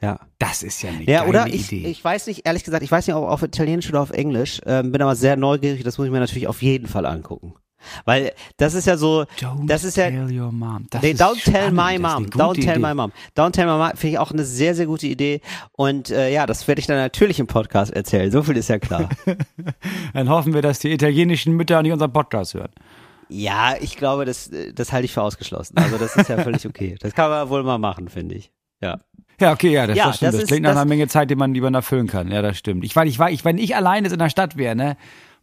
Ja. 0.00 0.20
Das 0.38 0.62
ist 0.62 0.82
ja 0.82 0.90
eine 0.90 1.02
Ja, 1.02 1.20
geile 1.20 1.28
oder 1.30 1.46
ich, 1.48 1.72
Idee. 1.72 1.88
ich 1.88 2.04
weiß 2.04 2.28
nicht, 2.28 2.46
ehrlich 2.46 2.62
gesagt, 2.62 2.84
ich 2.84 2.92
weiß 2.92 3.08
nicht, 3.08 3.16
ob 3.16 3.28
auf 3.28 3.42
Italienisch 3.42 3.88
oder 3.88 4.02
auf 4.02 4.10
Englisch, 4.10 4.60
ähm, 4.66 4.92
bin 4.92 5.02
aber 5.02 5.16
sehr 5.16 5.36
neugierig, 5.36 5.82
das 5.82 5.98
muss 5.98 6.06
ich 6.06 6.12
mir 6.12 6.20
natürlich 6.20 6.46
auf 6.46 6.62
jeden 6.62 6.86
Fall 6.86 7.06
angucken. 7.06 7.54
Weil 8.04 8.32
das 8.56 8.74
ist 8.74 8.86
ja 8.86 8.96
so, 8.96 9.24
Don't 9.40 9.66
das 9.66 9.84
ist 9.84 9.96
ja, 9.96 10.10
tell 10.10 10.30
your 10.40 10.52
mom. 10.52 10.86
Das 10.90 11.02
Nee, 11.02 11.10
ist 11.12 11.22
don't 11.22 11.42
tell 11.44 11.70
my 11.70 11.94
ist 11.94 12.02
mom. 12.02 12.26
Don't 12.26 12.54
tell 12.54 12.76
Idee. 12.76 12.78
my 12.78 12.94
mom. 12.94 13.12
Don't 13.36 13.52
tell 13.52 13.66
my 13.66 13.72
mom 13.78 13.90
finde 13.96 14.08
ich 14.14 14.18
auch 14.18 14.30
eine 14.32 14.44
sehr, 14.44 14.74
sehr 14.74 14.86
gute 14.86 15.06
Idee. 15.06 15.40
Und 15.72 16.10
äh, 16.10 16.32
ja, 16.32 16.46
das 16.46 16.66
werde 16.68 16.80
ich 16.80 16.86
dann 16.86 16.96
natürlich 16.98 17.38
im 17.40 17.46
Podcast 17.46 17.92
erzählen. 17.92 18.30
So 18.30 18.42
viel 18.42 18.56
ist 18.56 18.68
ja 18.68 18.78
klar. 18.78 19.08
Dann 20.14 20.28
hoffen 20.28 20.54
wir, 20.54 20.62
dass 20.62 20.78
die 20.78 20.92
italienischen 20.92 21.54
Mütter 21.54 21.82
nicht 21.82 21.92
unseren 21.92 22.12
Podcast 22.12 22.54
hören. 22.54 22.70
ja, 23.28 23.74
ich 23.80 23.96
glaube, 23.96 24.24
das, 24.24 24.50
das 24.74 24.92
halte 24.92 25.04
ich 25.06 25.12
für 25.12 25.22
ausgeschlossen. 25.22 25.76
Also 25.78 25.98
das 25.98 26.16
ist 26.16 26.28
ja 26.28 26.38
völlig 26.42 26.66
okay. 26.66 26.96
Das 27.00 27.12
kann 27.14 27.30
man 27.30 27.48
wohl 27.48 27.62
mal 27.62 27.78
machen, 27.78 28.08
finde 28.08 28.36
ich. 28.36 28.50
Ja. 28.80 28.98
Ja, 29.40 29.52
okay, 29.52 29.70
ja, 29.70 29.86
das, 29.86 29.96
Ja, 29.96 30.06
das 30.06 30.16
stimmt. 30.16 30.28
das 30.28 30.34
Das, 30.36 30.42
ist- 30.44 30.48
klingt 30.48 30.62
nach 30.62 30.70
das- 30.70 30.76
einer 30.78 30.88
Menge 30.88 31.08
Zeit, 31.08 31.30
die 31.30 31.34
man, 31.34 31.52
die 31.52 31.60
man 31.60 31.74
erfüllen 31.74 32.06
kann. 32.06 32.30
Ja, 32.30 32.40
das 32.40 32.56
stimmt. 32.56 32.84
Ich, 32.84 32.96
weil 32.96 33.06
ich, 33.08 33.18
war, 33.18 33.30
ich, 33.30 33.44
wenn 33.44 33.58
ich 33.58 33.76
alleine 33.76 34.08
in 34.08 34.18
der 34.18 34.30
Stadt 34.30 34.56
wäre, 34.56 34.74
ne, 34.74 34.96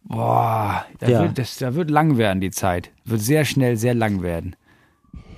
boah, 0.04 0.84
da, 1.00 1.08
Ja. 1.08 1.22
wird, 1.22 1.38
das, 1.38 1.56
da 1.56 1.74
wird 1.74 1.90
lang 1.90 2.16
werden, 2.18 2.40
die 2.40 2.50
Zeit. 2.50 2.90
Wird 3.04 3.20
sehr 3.20 3.44
schnell 3.44 3.76
sehr 3.76 3.94
lang 3.94 4.22
werden. 4.22 4.56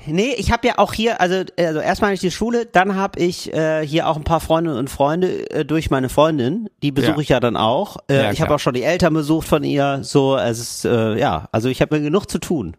Nee, 0.09 0.35
ich 0.39 0.53
habe 0.53 0.69
ja 0.69 0.75
auch 0.79 0.93
hier, 0.93 1.21
also, 1.21 1.43
also 1.59 1.81
erstmal 1.81 2.13
nicht 2.13 2.23
die 2.23 2.31
Schule, 2.31 2.65
dann 2.67 2.95
habe 2.95 3.19
ich 3.19 3.53
äh, 3.53 3.85
hier 3.85 4.07
auch 4.07 4.17
ein 4.17 4.23
paar 4.23 4.39
Freundinnen 4.39 4.79
und 4.79 4.89
Freunde 4.89 5.51
äh, 5.51 5.65
durch 5.65 5.91
meine 5.91 6.09
Freundin, 6.09 6.69
die 6.85 6.93
besuche 6.93 7.17
Ja. 7.17 7.21
ich 7.23 7.29
ja 7.31 7.41
dann 7.41 7.57
auch. 7.57 7.97
Äh, 8.09 8.15
Ja, 8.23 8.31
ich 8.31 8.41
habe 8.41 8.55
auch 8.55 8.61
schon 8.61 8.75
die 8.75 8.85
Eltern 8.85 9.15
besucht 9.15 9.49
von 9.49 9.65
ihr, 9.65 9.99
so, 10.03 10.37
es 10.37 10.61
ist, 10.61 10.85
äh, 10.85 11.19
ja, 11.19 11.49
also 11.51 11.69
ich 11.69 11.81
habe 11.83 11.97
mir 11.97 12.03
genug 12.05 12.31
zu 12.31 12.39
tun. 12.39 12.77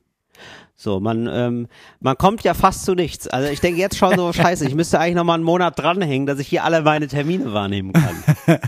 So, 0.80 1.00
man, 1.00 1.28
ähm, 1.28 1.68
man 2.00 2.16
kommt 2.20 2.44
ja 2.44 2.54
fast 2.54 2.86
zu 2.86 2.94
nichts. 2.94 3.28
Also 3.28 3.52
ich 3.52 3.60
denke 3.62 3.82
jetzt 3.82 3.98
schon 3.98 4.16
so, 4.16 4.32
scheiße, 4.34 4.68
ich 4.68 4.76
müsste 4.76 5.00
eigentlich 5.00 5.16
noch 5.16 5.24
mal 5.24 5.34
einen 5.34 5.44
Monat 5.44 5.80
dranhängen, 5.80 6.28
dass 6.28 6.38
ich 6.38 6.48
hier 6.48 6.64
alle 6.64 6.84
meine 6.84 7.08
Termine 7.08 7.52
wahrnehmen 7.52 7.94
kann. 7.94 8.24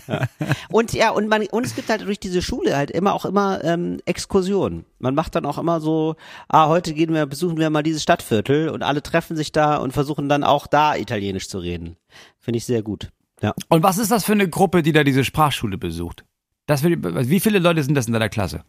ja. 0.07 0.27
Und 0.69 0.93
ja, 0.93 1.11
und 1.11 1.27
man, 1.27 1.45
und 1.51 1.67
es 1.67 1.75
gibt 1.75 1.87
halt 1.87 2.01
durch 2.01 2.19
diese 2.19 2.41
Schule 2.41 2.75
halt 2.75 2.89
immer 2.89 3.13
auch 3.13 3.25
immer 3.25 3.63
ähm, 3.63 3.99
Exkursionen. 4.05 4.85
Man 4.97 5.13
macht 5.13 5.35
dann 5.35 5.45
auch 5.45 5.59
immer 5.59 5.81
so, 5.81 6.15
ah, 6.47 6.67
heute 6.67 6.95
gehen 6.95 7.13
wir, 7.13 7.27
besuchen 7.27 7.59
wir 7.59 7.69
mal 7.69 7.83
dieses 7.83 8.01
Stadtviertel 8.01 8.69
und 8.69 8.81
alle 8.81 9.03
treffen 9.03 9.37
sich 9.37 9.51
da 9.51 9.77
und 9.77 9.93
versuchen 9.93 10.29
dann 10.29 10.43
auch 10.43 10.65
da 10.65 10.95
Italienisch 10.95 11.47
zu 11.47 11.59
reden. 11.59 11.95
Finde 12.39 12.57
ich 12.57 12.65
sehr 12.65 12.81
gut. 12.81 13.09
Ja. 13.39 13.53
Und 13.67 13.83
was 13.83 13.99
ist 13.99 14.09
das 14.09 14.25
für 14.25 14.31
eine 14.31 14.49
Gruppe, 14.49 14.81
die 14.81 14.93
da 14.93 15.03
diese 15.03 15.23
Sprachschule 15.23 15.77
besucht? 15.77 16.25
Das 16.65 16.83
wie 16.83 17.39
viele 17.39 17.59
Leute 17.59 17.83
sind 17.83 17.93
das 17.93 18.07
in 18.07 18.13
deiner 18.13 18.29
Klasse? 18.29 18.63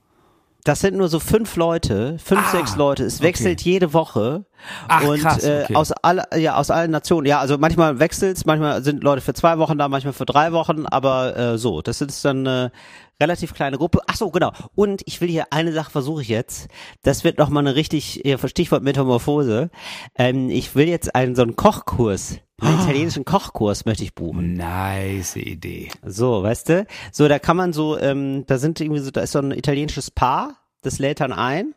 Das 0.64 0.80
sind 0.80 0.96
nur 0.96 1.08
so 1.08 1.20
fünf 1.20 1.56
Leute, 1.56 2.16
fünf, 2.18 2.42
Ah, 2.46 2.50
sechs 2.50 2.76
Leute. 2.76 3.04
Es 3.04 3.22
wechselt 3.22 3.62
jede 3.62 3.92
Woche. 3.94 4.44
Ach, 4.88 5.02
und 5.04 5.20
krass, 5.20 5.44
äh, 5.44 5.62
okay. 5.64 5.74
aus 5.74 5.92
all, 5.92 6.24
ja, 6.36 6.56
aus 6.56 6.70
allen 6.70 6.90
Nationen. 6.90 7.26
Ja, 7.26 7.40
also 7.40 7.58
manchmal 7.58 7.98
wechselt's, 7.98 8.44
manchmal 8.44 8.82
sind 8.82 9.02
Leute 9.02 9.20
für 9.20 9.34
zwei 9.34 9.58
Wochen 9.58 9.78
da, 9.78 9.88
manchmal 9.88 10.12
für 10.12 10.26
drei 10.26 10.52
Wochen, 10.52 10.86
aber 10.86 11.36
äh, 11.36 11.58
so, 11.58 11.82
das 11.82 12.00
ist 12.00 12.24
dann 12.24 12.46
eine 12.46 12.72
relativ 13.20 13.54
kleine 13.54 13.76
Gruppe. 13.76 14.00
Ach 14.06 14.16
so, 14.16 14.30
genau. 14.30 14.52
Und 14.74 15.02
ich 15.04 15.20
will 15.20 15.28
hier 15.28 15.52
eine 15.52 15.72
Sache 15.72 15.90
versuche 15.90 16.22
ich 16.22 16.28
jetzt. 16.28 16.68
Das 17.02 17.22
wird 17.22 17.38
noch 17.38 17.50
mal 17.50 17.60
eine 17.60 17.74
richtig 17.74 18.22
ja, 18.24 18.38
Stichwort 18.38 18.82
Metamorphose. 18.82 19.70
Ähm, 20.16 20.48
ich 20.50 20.74
will 20.74 20.88
jetzt 20.88 21.14
einen 21.14 21.34
so 21.36 21.42
einen 21.42 21.56
Kochkurs, 21.56 22.38
einen 22.60 22.78
Ah. 22.78 22.82
italienischen 22.82 23.24
Kochkurs 23.24 23.84
möchte 23.84 24.04
ich 24.04 24.14
buchen. 24.14 24.54
Nice 24.54 25.36
Idee. 25.36 25.90
So, 26.04 26.42
weißt 26.42 26.68
du? 26.70 26.86
So, 27.12 27.28
da 27.28 27.38
kann 27.38 27.56
man 27.56 27.72
so, 27.72 27.98
ähm, 27.98 28.44
da 28.46 28.58
sind 28.58 28.80
irgendwie 28.80 29.00
so, 29.00 29.10
da 29.10 29.20
ist 29.20 29.32
so 29.32 29.38
ein 29.38 29.52
italienisches 29.52 30.10
Paar, 30.10 30.56
das 30.82 30.98
lädt 30.98 31.20
dann 31.20 31.32
ein 31.32 31.74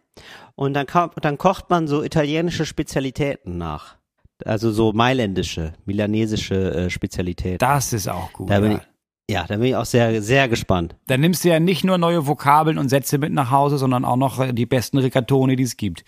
und 0.56 0.74
dann, 0.74 0.88
dann 1.22 1.38
kocht 1.38 1.70
man 1.70 1.88
so 1.88 2.04
italienische 2.04 2.66
Spezialitäten 2.66 3.58
nach. 3.58 3.98
Also 4.46 4.72
so 4.72 4.94
mailändische, 4.94 5.74
milanesische 5.86 6.74
äh, 6.74 6.90
Spezialitäten. 6.90 7.60
Das 7.60 7.94
ist 7.94 8.08
auch 8.08 8.34
gut. 8.34 8.50
Da 8.50 8.60
bin 8.60 8.72
ja. 8.74 8.78
ich, 8.78 9.34
ja, 9.34 9.46
da 9.48 9.56
bin 9.56 9.66
ich 9.66 9.76
auch 9.76 9.86
sehr, 9.86 10.22
sehr 10.22 10.50
gespannt. 10.50 10.96
Dann 11.08 11.22
nimmst 11.22 11.44
du 11.44 11.50
ja 11.50 11.60
nicht 11.60 11.84
nur 11.84 11.98
neue 11.98 12.28
Vokabeln 12.28 12.78
und 12.78 12.90
Sätze 12.90 13.18
mit 13.18 13.32
nach 13.32 13.52
Hause, 13.52 13.78
sondern 13.78 14.06
auch 14.06 14.18
noch 14.18 14.40
äh, 14.40 14.54
die 14.54 14.66
besten 14.66 14.98
Rigatoni, 14.98 15.56
die 15.56 15.64
es 15.64 15.78
gibt. 15.78 16.04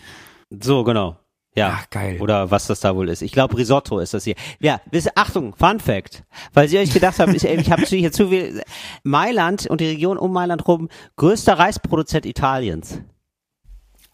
So, 0.50 0.84
genau. 0.84 1.18
Ja. 1.56 1.80
Ach, 1.80 1.90
geil. 1.90 2.18
Oder 2.20 2.52
was 2.52 2.68
das 2.68 2.82
da 2.82 2.96
wohl 2.96 3.08
ist. 3.08 3.22
Ich 3.22 3.32
glaube, 3.32 3.58
Risotto 3.58 4.00
ist 4.00 4.14
das 4.14 4.26
hier. 4.26 4.36
Ja, 4.60 4.82
wisst, 4.92 5.18
Achtung, 5.18 5.56
Fun 5.56 5.80
Fact. 5.80 6.24
Weil 6.54 6.72
ihr 6.72 6.82
euch 6.82 6.92
gedacht 6.92 7.18
habt, 7.20 7.34
ich, 7.34 7.46
ich 7.46 7.72
habe 7.72 7.84
hier 7.84 8.12
zu 8.12 8.28
viel. 8.28 8.62
Mailand 9.04 9.66
und 9.68 9.80
die 9.80 9.88
Region 9.88 10.18
um 10.18 10.34
Mailand 10.34 10.68
rum, 10.68 10.90
größter 11.16 11.58
Reisproduzent 11.58 12.26
Italiens. 12.26 13.02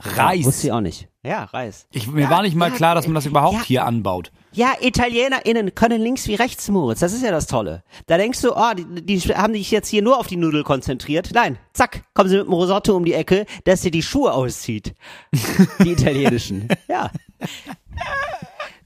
Reis. 0.03 0.45
Wusste 0.45 0.67
ich 0.67 0.73
auch 0.73 0.81
nicht. 0.81 1.07
Ja, 1.23 1.43
Reis. 1.45 1.87
Ich, 1.91 2.07
mir 2.07 2.29
war 2.29 2.41
nicht 2.41 2.55
mal 2.55 2.69
ja, 2.69 2.75
klar, 2.75 2.95
dass 2.95 3.05
man 3.05 3.15
das 3.15 3.25
überhaupt 3.25 3.57
ja. 3.57 3.63
hier 3.63 3.85
anbaut. 3.85 4.31
Ja, 4.53 4.73
ItalienerInnen 4.81 5.75
können 5.75 6.01
links 6.01 6.27
wie 6.27 6.35
rechts, 6.35 6.67
Moritz. 6.69 6.99
Das 6.99 7.13
ist 7.13 7.23
ja 7.23 7.31
das 7.31 7.47
Tolle. 7.47 7.83
Da 8.07 8.17
denkst 8.17 8.41
du, 8.41 8.53
oh, 8.53 8.73
die, 8.75 9.05
die 9.05 9.19
haben 9.35 9.53
sich 9.53 9.71
jetzt 9.71 9.87
hier 9.87 10.01
nur 10.01 10.19
auf 10.19 10.27
die 10.27 10.37
Nudel 10.37 10.63
konzentriert. 10.63 11.29
Nein, 11.33 11.57
zack, 11.73 12.03
kommen 12.13 12.29
sie 12.29 12.37
mit 12.37 12.47
dem 12.47 12.53
Risotto 12.53 12.95
um 12.95 13.05
die 13.05 13.13
Ecke, 13.13 13.45
dass 13.63 13.81
dir 13.81 13.91
die 13.91 14.01
Schuhe 14.01 14.33
auszieht. 14.33 14.95
Die 15.79 15.91
italienischen. 15.91 16.67
Ja. 16.89 17.11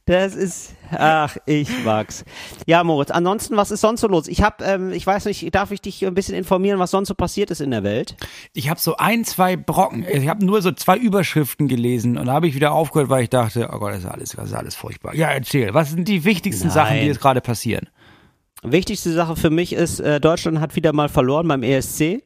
Das 0.07 0.35
ist, 0.35 0.75
ach, 0.91 1.35
ich 1.47 1.67
mag's. 1.83 2.25
Ja, 2.67 2.83
Moritz, 2.83 3.09
ansonsten, 3.09 3.57
was 3.57 3.71
ist 3.71 3.81
sonst 3.81 4.01
so 4.01 4.07
los? 4.07 4.27
Ich 4.27 4.43
hab, 4.43 4.61
ähm, 4.61 4.91
ich 4.91 5.05
weiß 5.05 5.25
nicht, 5.25 5.55
darf 5.55 5.71
ich 5.71 5.81
dich 5.81 6.05
ein 6.05 6.13
bisschen 6.13 6.35
informieren, 6.35 6.77
was 6.77 6.91
sonst 6.91 7.07
so 7.07 7.15
passiert 7.15 7.49
ist 7.49 7.59
in 7.59 7.71
der 7.71 7.83
Welt? 7.83 8.15
Ich 8.53 8.69
habe 8.69 8.79
so 8.79 8.97
ein, 8.97 9.25
zwei 9.25 9.55
Brocken. 9.55 10.05
Ich 10.07 10.27
habe 10.27 10.45
nur 10.45 10.61
so 10.61 10.71
zwei 10.71 10.95
Überschriften 10.95 11.67
gelesen 11.67 12.19
und 12.19 12.27
da 12.27 12.33
habe 12.33 12.47
ich 12.47 12.53
wieder 12.53 12.71
aufgehört, 12.71 13.09
weil 13.09 13.23
ich 13.23 13.31
dachte, 13.31 13.67
oh 13.73 13.79
Gott, 13.79 13.93
das 13.93 14.03
ist 14.03 14.05
alles, 14.05 14.29
das 14.29 14.45
ist 14.45 14.53
alles 14.53 14.75
furchtbar. 14.75 15.15
Ja, 15.15 15.29
erzähl. 15.29 15.73
Was 15.73 15.89
sind 15.89 16.07
die 16.07 16.23
wichtigsten 16.23 16.67
Nein. 16.67 16.75
Sachen, 16.75 16.99
die 16.99 17.07
jetzt 17.07 17.19
gerade 17.19 17.41
passieren? 17.41 17.89
Wichtigste 18.61 19.11
Sache 19.11 19.35
für 19.35 19.49
mich 19.49 19.73
ist, 19.73 19.99
äh, 20.01 20.19
Deutschland 20.19 20.59
hat 20.59 20.75
wieder 20.75 20.93
mal 20.93 21.09
verloren 21.09 21.47
beim 21.47 21.63
ESC. 21.63 22.21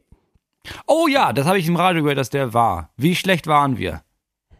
Oh 0.86 1.08
ja, 1.08 1.32
das 1.32 1.46
habe 1.46 1.58
ich 1.60 1.68
im 1.68 1.78
Radio 1.78 2.02
gehört, 2.02 2.18
dass 2.18 2.30
der 2.30 2.54
war. 2.54 2.90
Wie 2.98 3.16
schlecht 3.16 3.48
waren 3.48 3.78
wir? 3.78 4.02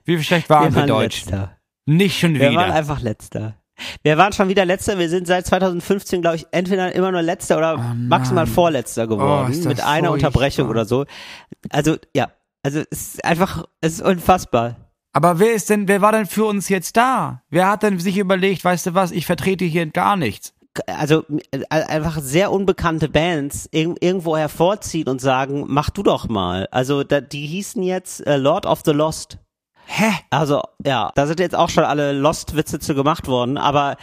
Wie 0.06 0.24
schlecht 0.24 0.50
waren 0.50 0.74
wir, 0.74 0.82
waren 0.82 0.88
Deutschen? 0.88 1.32
Letzter. 1.32 1.59
Nicht 1.90 2.20
schon 2.20 2.36
Wir 2.36 2.54
waren 2.54 2.68
wieder. 2.68 2.74
einfach 2.76 3.02
letzter. 3.02 3.56
Wir 4.04 4.18
waren 4.18 4.32
schon 4.32 4.48
wieder 4.48 4.64
letzter. 4.64 5.00
Wir 5.00 5.10
sind 5.10 5.26
seit 5.26 5.48
2015, 5.48 6.22
glaube 6.22 6.36
ich, 6.36 6.46
entweder 6.52 6.94
immer 6.94 7.12
nur 7.12 7.24
letzter 7.24 7.58
oder 7.58 7.78
maximal 7.78 8.46
vorletzter 8.46 9.08
geworden. 9.08 9.48
Oh, 9.48 9.52
ist 9.52 9.66
das 9.66 9.68
mit 9.68 9.82
einer 9.82 10.10
furchtbar. 10.10 10.14
Unterbrechung 10.14 10.70
oder 10.70 10.86
so. 10.86 11.06
Also, 11.72 11.96
ja. 12.16 12.30
Also, 12.62 12.82
es 12.92 13.16
ist 13.16 13.26
einfach, 13.26 13.66
es 13.82 13.94
ist 13.94 14.02
unfassbar. 14.02 14.76
Aber 15.14 15.40
wer 15.40 15.54
ist 15.54 15.70
denn, 15.70 15.88
wer 15.88 16.02
war 16.02 16.12
denn 16.12 16.28
für 16.28 16.46
uns 16.46 16.70
jetzt 16.70 16.96
da? 16.96 17.42
Wer 17.50 17.68
hat 17.70 17.82
denn 17.82 17.98
sich 18.00 18.18
überlegt, 18.18 18.64
weißt 18.64 18.88
du 18.88 18.94
was, 18.94 19.12
ich 19.12 19.26
vertrete 19.26 19.66
hier 19.66 19.88
gar 19.88 20.16
nichts? 20.16 20.54
Also, 20.86 21.24
äh, 21.52 21.64
einfach 21.70 22.20
sehr 22.22 22.52
unbekannte 22.52 23.10
Bands 23.10 23.68
irg 23.72 23.98
irgendwo 24.02 24.38
hervorziehen 24.38 25.08
und 25.08 25.22
sagen, 25.22 25.64
mach 25.68 25.90
du 25.90 26.04
doch 26.04 26.28
mal. 26.28 26.68
Also, 26.70 27.04
da, 27.04 27.20
die 27.22 27.48
hießen 27.48 27.82
jetzt 27.82 28.28
äh, 28.28 28.38
Lord 28.38 28.68
of 28.68 28.82
the 28.86 28.92
Lost. 28.92 29.40
Hä? 29.92 30.12
Also, 30.30 30.62
ja, 30.86 31.12
da 31.16 31.26
sind 31.26 31.40
jetzt 31.40 31.56
auch 31.56 31.70
schon 31.70 31.84
alle 31.84 32.12
Lost-Witze 32.14 32.80
zu 32.80 32.94
gemacht 32.94 33.28
worden, 33.28 33.58
aber, 33.58 33.98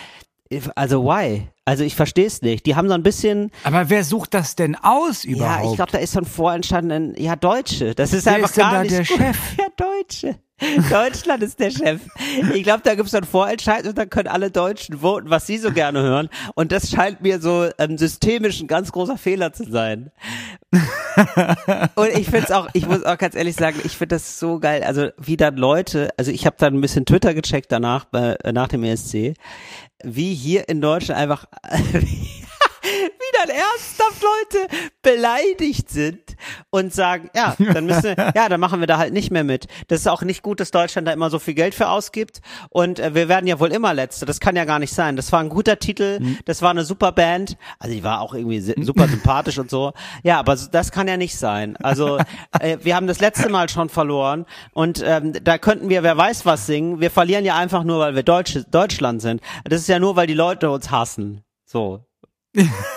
also, 0.74 1.04
why? 1.04 1.48
Also, 1.64 1.84
ich 1.84 1.94
verstehe 1.94 2.26
es 2.26 2.42
nicht. 2.42 2.66
Die 2.66 2.74
haben 2.76 2.88
so 2.88 2.94
ein 2.94 3.02
bisschen, 3.02 3.50
Aber 3.64 3.88
wer 3.88 4.02
sucht 4.04 4.34
das 4.34 4.56
denn 4.56 4.76
aus 4.76 5.24
überhaupt? 5.24 5.64
Ja, 5.64 5.70
ich 5.70 5.76
glaube, 5.76 5.92
da 5.92 5.98
ist 5.98 6.12
so 6.12 6.20
ein 6.20 6.24
vorentstanden, 6.24 7.14
ja, 7.16 7.36
Deutsche. 7.36 7.94
Das 7.94 8.12
ist 8.12 8.26
Wer 8.26 8.34
einfach 8.34 8.48
ist 8.48 8.56
denn 8.56 8.64
gar 8.64 8.72
da 8.74 8.82
nicht 8.82 8.92
der 8.92 9.04
gut. 9.04 9.16
Chef? 9.16 9.38
Ja, 9.58 9.66
Deutsche. 9.76 10.38
Deutschland 10.90 11.42
ist 11.42 11.60
der 11.60 11.70
Chef. 11.70 12.00
Ich 12.54 12.62
glaube, 12.62 12.80
da 12.82 12.94
gibt's 12.94 13.10
so 13.10 13.18
einen 13.18 13.26
Vorentscheid 13.26 13.86
und 13.86 13.98
dann 13.98 14.08
können 14.08 14.28
alle 14.28 14.50
Deutschen 14.50 15.00
voten, 15.00 15.28
was 15.28 15.46
sie 15.46 15.58
so 15.58 15.70
gerne 15.70 16.00
hören. 16.00 16.30
Und 16.54 16.72
das 16.72 16.90
scheint 16.90 17.20
mir 17.20 17.40
so 17.40 17.68
ähm, 17.78 17.98
systemisch 17.98 18.60
ein 18.60 18.66
ganz 18.66 18.90
großer 18.90 19.18
Fehler 19.18 19.52
zu 19.52 19.70
sein. 19.70 20.10
und 21.94 22.08
ich 22.08 22.26
finde 22.26 22.44
es 22.44 22.50
auch, 22.50 22.68
ich 22.72 22.86
muss 22.86 23.04
auch 23.04 23.18
ganz 23.18 23.34
ehrlich 23.34 23.56
sagen, 23.56 23.80
ich 23.84 23.96
finde 23.96 24.16
das 24.16 24.38
so 24.38 24.58
geil. 24.58 24.82
Also 24.82 25.08
wie 25.18 25.36
dann 25.36 25.56
Leute, 25.56 26.10
also 26.16 26.30
ich 26.30 26.46
habe 26.46 26.56
dann 26.58 26.74
ein 26.74 26.80
bisschen 26.80 27.04
Twitter 27.04 27.34
gecheckt 27.34 27.70
danach, 27.70 28.06
äh, 28.14 28.52
nach 28.52 28.68
dem 28.68 28.82
ESC, 28.82 29.34
wie 30.02 30.34
hier 30.34 30.68
in 30.68 30.80
Deutschland 30.80 31.20
einfach 31.20 31.46
dann 33.38 33.50
ernsthaft 33.50 34.22
Leute 34.22 34.68
beleidigt 35.02 35.90
sind 35.90 36.36
und 36.70 36.92
sagen, 36.92 37.30
ja, 37.34 37.56
dann 37.58 37.86
müssen 37.86 38.16
wir, 38.16 38.32
ja, 38.34 38.48
dann 38.48 38.60
machen 38.60 38.80
wir 38.80 38.86
da 38.86 38.98
halt 38.98 39.12
nicht 39.12 39.30
mehr 39.30 39.44
mit. 39.44 39.66
Das 39.88 40.00
ist 40.00 40.06
auch 40.06 40.22
nicht 40.22 40.42
gut, 40.42 40.60
dass 40.60 40.70
Deutschland 40.70 41.08
da 41.08 41.12
immer 41.12 41.30
so 41.30 41.38
viel 41.38 41.54
Geld 41.54 41.74
für 41.74 41.88
ausgibt 41.88 42.40
und 42.70 42.98
äh, 42.98 43.14
wir 43.14 43.28
werden 43.28 43.46
ja 43.46 43.60
wohl 43.60 43.72
immer 43.72 43.94
Letzte. 43.94 44.26
Das 44.26 44.40
kann 44.40 44.56
ja 44.56 44.64
gar 44.64 44.78
nicht 44.78 44.92
sein. 44.92 45.16
Das 45.16 45.32
war 45.32 45.40
ein 45.40 45.48
guter 45.48 45.78
Titel, 45.78 46.20
das 46.44 46.62
war 46.62 46.70
eine 46.70 46.84
super 46.84 47.12
Band, 47.12 47.56
also 47.78 47.94
die 47.94 48.04
war 48.04 48.20
auch 48.20 48.34
irgendwie 48.34 48.60
super 48.60 49.08
sympathisch 49.08 49.58
und 49.58 49.70
so. 49.70 49.92
Ja, 50.22 50.38
aber 50.38 50.56
das 50.56 50.92
kann 50.92 51.08
ja 51.08 51.16
nicht 51.16 51.36
sein. 51.36 51.76
Also 51.76 52.18
äh, 52.60 52.78
wir 52.82 52.96
haben 52.96 53.06
das 53.06 53.20
letzte 53.20 53.48
Mal 53.48 53.68
schon 53.68 53.88
verloren 53.88 54.46
und 54.72 55.02
ähm, 55.04 55.32
da 55.42 55.58
könnten 55.58 55.88
wir, 55.88 56.02
wer 56.02 56.16
weiß 56.16 56.46
was 56.46 56.66
singen. 56.66 57.00
Wir 57.00 57.10
verlieren 57.10 57.44
ja 57.44 57.56
einfach 57.56 57.84
nur, 57.84 57.98
weil 57.98 58.14
wir 58.14 58.22
Deutsche, 58.22 58.64
Deutschland 58.64 59.22
sind. 59.22 59.40
Das 59.64 59.80
ist 59.80 59.88
ja 59.88 59.98
nur, 59.98 60.16
weil 60.16 60.26
die 60.26 60.34
Leute 60.34 60.70
uns 60.70 60.90
hassen. 60.90 61.42
So. 61.64 62.04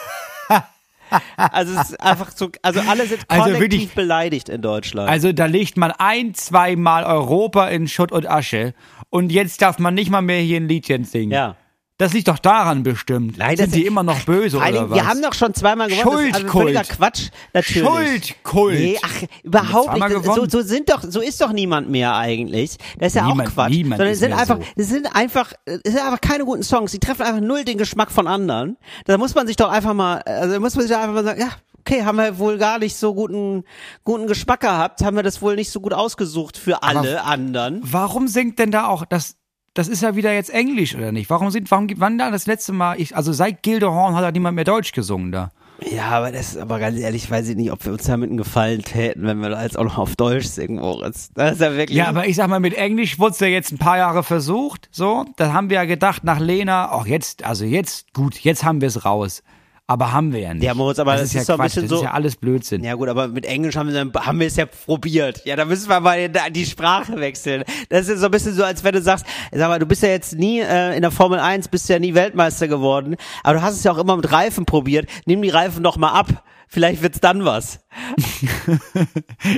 Also 1.38 1.74
es 1.80 1.90
ist 1.92 2.02
einfach 2.02 2.32
so, 2.36 2.50
also 2.62 2.82
alle 2.82 3.06
sind 3.08 3.22
Also 3.28 3.44
kollektiv 3.44 3.62
wirklich- 3.62 3.94
beleidigt 3.96 4.50
in 4.50 4.62
Deutschland. 4.62 5.10
Also 5.10 5.32
da 5.32 5.46
legt 5.46 5.78
man 5.78 5.92
ein, 5.92 6.34
zweimal 6.34 7.04
Europa 7.04 7.68
in 7.70 7.88
Schutt 7.88 8.12
und 8.12 8.30
Asche 8.30 8.74
und 9.10 9.32
jetzt 9.32 9.62
darf 9.62 9.80
man 9.80 9.94
nicht 9.94 10.10
mal 10.12 10.22
mehr 10.22 10.42
hier 10.42 10.58
ein 10.60 10.68
Liedchen 10.68 11.04
singen. 11.06 11.32
ja. 11.32 11.56
Das 12.00 12.14
liegt 12.14 12.30
doch 12.30 12.40
daran 12.40 12.82
bestimmt. 12.82 13.38
Nein, 13.38 13.58
Sind 13.58 13.76
die 13.76 13.86
immer 13.86 14.04
noch 14.04 14.22
böse 14.26 14.58
Vor 14.58 14.68
oder 14.68 14.90
was? 14.90 14.96
wir 14.96 15.06
haben 15.06 15.22
doch 15.22 15.34
schon 15.34 15.54
zweimal 15.54 15.90
gewonnen. 15.90 16.06
Das 16.06 16.14
ist 16.22 16.34
also 16.36 16.40
Schuldkult. 16.48 16.64
völliger 16.64 16.84
Quatsch, 16.96 17.28
natürlich. 17.54 18.26
Schuldkult. 18.28 18.80
Nee, 18.80 19.00
ach, 19.04 19.24
überhaupt 19.44 19.94
nicht. 19.94 20.24
So, 20.26 20.48
so 20.48 20.62
sind 20.62 20.90
doch, 20.90 21.04
so 21.04 21.20
ist 21.20 21.42
doch 21.42 21.52
niemand 21.52 21.90
mehr 21.90 22.16
eigentlich. 22.16 22.78
Das 22.98 23.08
ist 23.08 23.16
ja 23.16 23.28
Niemand- 23.28 23.50
auch 23.50 23.54
Quatsch. 23.54 23.70
niemand 23.72 23.98
Sondern 24.00 24.14
es 24.14 24.20
sind 24.20 24.32
einfach, 24.34 24.58
so. 24.58 24.64
es 24.78 24.88
sind 24.90 25.14
einfach, 25.14 25.54
es 25.66 25.82
sind 25.84 25.98
einfach 26.00 26.22
keine 26.22 26.46
guten 26.46 26.64
Songs. 26.64 26.92
Die 26.94 27.00
treffen 27.00 27.24
einfach 27.24 27.42
null 27.42 27.66
den 27.66 27.78
Geschmack 27.78 28.12
von 28.12 28.28
anderen. 28.28 28.78
Da 29.06 29.18
muss 29.18 29.36
man 29.36 29.46
sich 29.46 29.58
doch 29.58 29.70
einfach 29.70 29.94
mal, 29.94 30.22
also 30.22 30.54
da 30.54 30.60
muss 30.62 30.76
man 30.76 30.88
sich 30.88 30.92
doch 30.96 31.02
einfach 31.02 31.16
mal 31.16 31.24
sagen, 31.26 31.42
ja, 31.42 31.50
okay, 31.80 32.06
haben 32.06 32.18
wir 32.18 32.38
wohl 32.40 32.58
gar 32.58 32.80
nicht 32.80 32.96
so 32.96 33.14
guten, 33.14 33.64
guten 34.06 34.26
Geschmack 34.28 34.62
gehabt, 34.62 35.02
haben 35.02 35.18
wir 35.18 35.24
das 35.24 35.42
wohl 35.42 35.56
nicht 35.58 35.70
so 35.70 35.82
gut 35.82 35.94
ausgesucht 35.94 36.58
für 36.58 36.82
alle 36.82 37.24
anderen. 37.24 37.82
Warum 37.84 38.30
singt 38.30 38.58
denn 38.58 38.72
da 38.72 38.88
auch 38.88 39.04
das? 39.04 39.36
Das 39.80 39.88
ist 39.88 40.02
ja 40.02 40.14
wieder 40.18 40.34
jetzt 40.34 40.50
Englisch 40.50 40.94
oder 40.94 41.14
nicht? 41.14 41.30
Warum 41.30 41.52
sind, 41.52 41.72
warum 41.72 41.88
wann 41.96 42.18
da 42.18 42.32
das 42.32 42.48
letzte 42.48 42.74
Mal? 42.74 43.00
Ich, 43.00 43.16
also 43.16 43.32
seit 43.32 43.64
Gildehorn 43.64 44.14
hat 44.14 44.26
da 44.26 44.30
niemand 44.30 44.56
mehr 44.56 44.66
Deutsch 44.66 44.92
gesungen 44.92 45.32
da. 45.32 45.52
Ja, 45.90 46.10
aber 46.10 46.34
das 46.34 46.50
ist 46.50 46.58
aber 46.58 46.80
ganz 46.80 47.00
ehrlich, 47.00 47.32
weiß 47.32 47.48
ich 47.48 47.56
nicht, 47.56 47.72
ob 47.72 47.86
wir 47.86 47.94
uns 47.94 48.04
damit 48.04 48.28
einen 48.28 48.36
Gefallen 48.36 48.82
täten, 48.82 49.26
wenn 49.26 49.40
wir 49.40 49.48
da 49.48 49.64
jetzt 49.64 49.80
auch 49.80 49.86
noch 49.86 49.98
auf 49.98 50.18
Deutsch 50.18 50.48
singen, 50.48 50.82
Moritz. 50.82 51.32
Das 51.34 51.54
ist 51.54 51.62
ja 51.62 51.78
wirklich. 51.78 51.98
Ja, 51.98 52.08
aber 52.08 52.28
ich 52.28 52.36
sag 52.36 52.50
mal, 52.50 52.60
mit 52.60 52.74
Englisch 52.74 53.20
wurde 53.20 53.32
es 53.32 53.40
ja 53.40 53.48
jetzt 53.48 53.72
ein 53.72 53.78
paar 53.78 53.96
Jahre 53.96 54.22
versucht. 54.22 54.90
So, 54.92 55.24
da 55.38 55.54
haben 55.54 55.70
wir 55.70 55.76
ja 55.76 55.86
gedacht 55.86 56.26
nach 56.26 56.42
Lena, 56.42 56.90
ach 56.92 57.06
jetzt, 57.06 57.46
also 57.46 57.64
jetzt, 57.64 58.14
gut, 58.14 58.38
jetzt 58.40 58.66
haben 58.66 58.82
wir 58.82 58.90
es 58.90 59.06
raus. 59.06 59.44
Aber 59.90 60.12
haben 60.14 60.32
wir 60.34 60.40
ja 60.42 60.54
nicht. 60.54 60.64
Ja, 60.64 60.76
Moritz, 60.76 61.00
aber 61.00 61.18
das 61.18 61.34
ja 61.34 61.42
ist 61.42 61.48
so 61.48 61.54
ein 61.54 61.60
bisschen 61.60 61.82
das 61.84 61.90
so- 61.90 61.96
ist 61.98 62.04
ja 62.04 62.12
alles 62.12 62.36
Blödsinn. 62.36 62.84
Ja 62.84 62.94
gut, 62.94 63.10
aber 63.10 63.28
mit 63.28 63.46
Englisch 63.46 63.76
haben 63.76 63.90
haben 63.94 64.40
wir 64.40 64.46
es 64.46 64.56
ja 64.56 64.68
probiert. 64.68 65.42
Ja, 65.46 65.56
da 65.56 65.66
müssen 65.66 65.90
wir 65.90 66.00
mal 66.00 66.30
die- 66.30 66.52
die 66.54 66.66
Sprache 66.68 67.20
wechseln. 67.20 67.64
Das 67.90 68.08
ist 68.08 68.20
so 68.20 68.26
ein 68.26 68.32
bisschen 68.32 68.54
so, 68.54 68.64
als 68.64 68.84
wenn 68.84 68.94
du 68.94 69.02
sagst, 69.02 69.26
sag 69.52 69.68
mal, 69.68 69.80
du 69.80 69.88
bist 69.88 70.04
ja 70.04 70.10
jetzt 70.10 70.36
nie 70.36 70.60
äh, 70.60 70.96
in 70.96 71.02
der 71.02 71.10
Formel 71.10 71.40
1, 71.40 71.70
bist 71.70 71.90
ja 71.90 71.98
nie 71.98 72.14
Weltmeister 72.14 72.68
geworden, 72.68 73.16
aber 73.44 73.56
du 73.56 73.62
hast 73.64 73.74
es 73.78 73.84
ja 73.84 73.92
auch 73.92 73.98
immer 73.98 74.16
mit 74.16 74.32
Reifen 74.32 74.66
probiert. 74.68 75.10
Nimm 75.26 75.42
die 75.42 75.50
Reifen 75.50 75.82
doch 75.84 75.98
mal 75.98 76.12
ab. 76.12 76.44
Vielleicht 76.68 77.02
wird's 77.02 77.20
dann 77.20 77.44
was. 77.46 77.80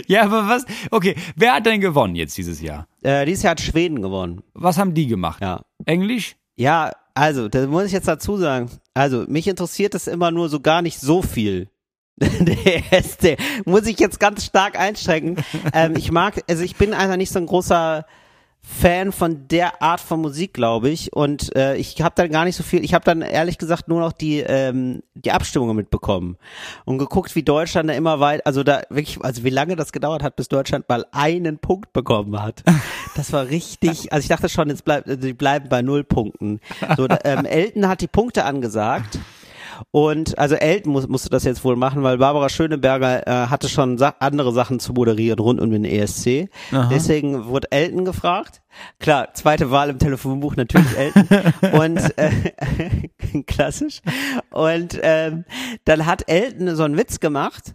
Ja, 0.07 0.23
aber 0.23 0.47
was? 0.47 0.65
Okay, 0.91 1.15
wer 1.35 1.55
hat 1.55 1.65
denn 1.65 1.81
gewonnen 1.81 2.15
jetzt 2.15 2.37
dieses 2.37 2.61
Jahr? 2.61 2.87
Äh, 3.03 3.25
dieses 3.25 3.43
Jahr 3.43 3.51
hat 3.51 3.61
Schweden 3.61 4.01
gewonnen. 4.01 4.41
Was 4.53 4.77
haben 4.77 4.93
die 4.93 5.07
gemacht? 5.07 5.41
Ja. 5.41 5.61
Englisch? 5.85 6.35
Ja, 6.55 6.91
also, 7.13 7.47
da 7.49 7.67
muss 7.67 7.85
ich 7.85 7.91
jetzt 7.91 8.07
dazu 8.07 8.37
sagen. 8.37 8.69
Also, 8.93 9.25
mich 9.27 9.47
interessiert 9.47 9.93
das 9.93 10.07
immer 10.07 10.31
nur 10.31 10.49
so 10.49 10.59
gar 10.59 10.81
nicht 10.81 10.99
so 10.99 11.21
viel. 11.21 11.69
Der 12.17 12.91
erste 12.91 13.37
muss 13.65 13.87
ich 13.87 13.99
jetzt 13.99 14.19
ganz 14.19 14.45
stark 14.45 14.77
einschränken. 14.77 15.43
ähm, 15.73 15.95
ich 15.95 16.11
mag, 16.11 16.43
also 16.47 16.63
ich 16.63 16.75
bin 16.75 16.93
einfach 16.93 17.17
nicht 17.17 17.31
so 17.31 17.39
ein 17.39 17.47
großer 17.47 18.05
Fan 18.63 19.11
von 19.11 19.47
der 19.47 19.81
Art 19.81 19.99
von 19.99 20.21
Musik, 20.21 20.53
glaube 20.53 20.89
ich. 20.89 21.13
Und 21.13 21.55
äh, 21.55 21.75
ich 21.75 22.01
habe 22.01 22.13
dann 22.15 22.29
gar 22.29 22.45
nicht 22.45 22.55
so 22.55 22.63
viel. 22.63 22.83
Ich 22.83 22.93
habe 22.93 23.03
dann 23.03 23.21
ehrlich 23.21 23.57
gesagt 23.57 23.87
nur 23.87 23.99
noch 23.99 24.11
die 24.11 24.39
ähm, 24.39 25.01
die 25.13 25.31
Abstimmungen 25.31 25.75
mitbekommen 25.75 26.37
und 26.85 26.97
geguckt, 26.97 27.35
wie 27.35 27.43
Deutschland 27.43 27.89
da 27.89 27.93
immer 27.93 28.19
weit, 28.19 28.45
also 28.45 28.63
da 28.63 28.81
wirklich, 28.89 29.23
also 29.23 29.43
wie 29.43 29.49
lange 29.49 29.75
das 29.75 29.91
gedauert 29.91 30.23
hat, 30.23 30.35
bis 30.35 30.47
Deutschland 30.47 30.87
mal 30.89 31.05
einen 31.11 31.57
Punkt 31.57 31.93
bekommen 31.93 32.41
hat. 32.41 32.63
Das 33.13 33.33
war 33.33 33.49
richtig. 33.49 34.13
Also 34.13 34.23
ich 34.23 34.29
dachte 34.29 34.47
schon, 34.47 34.69
jetzt 34.69 34.85
bleibt, 34.85 35.05
die 35.21 35.33
bleiben 35.33 35.67
bei 35.67 35.81
null 35.81 36.05
Punkten. 36.05 36.61
So, 36.95 37.09
da, 37.09 37.19
ähm, 37.25 37.45
Elton 37.45 37.89
hat 37.89 37.99
die 37.99 38.07
Punkte 38.07 38.45
angesagt. 38.45 39.19
Und 39.89 40.37
also 40.37 40.55
Elton 40.55 40.93
muss, 40.93 41.07
musste 41.07 41.29
das 41.29 41.43
jetzt 41.43 41.63
wohl 41.63 41.75
machen, 41.75 42.03
weil 42.03 42.17
Barbara 42.17 42.49
Schöneberger 42.49 43.27
äh, 43.27 43.47
hatte 43.47 43.69
schon 43.69 43.97
sa 43.97 44.15
andere 44.19 44.53
Sachen 44.53 44.79
zu 44.79 44.93
moderieren 44.93 45.39
rund 45.39 45.59
um 45.59 45.71
den 45.71 45.85
ESC. 45.85 46.49
Deswegen 46.89 47.45
wurde 47.45 47.71
Elton 47.71 48.05
gefragt. 48.05 48.61
Klar, 48.99 49.33
zweite 49.33 49.71
Wahl 49.71 49.89
im 49.89 49.99
Telefonbuch 49.99 50.55
natürlich 50.55 50.97
Elton. 50.97 51.27
Und 51.73 52.17
äh, 52.17 53.41
klassisch. 53.47 54.01
Und 54.51 54.99
ähm, 55.01 55.45
dann 55.85 56.05
hat 56.05 56.29
Elton 56.29 56.75
so 56.75 56.83
einen 56.83 56.97
Witz 56.97 57.19
gemacht. 57.19 57.73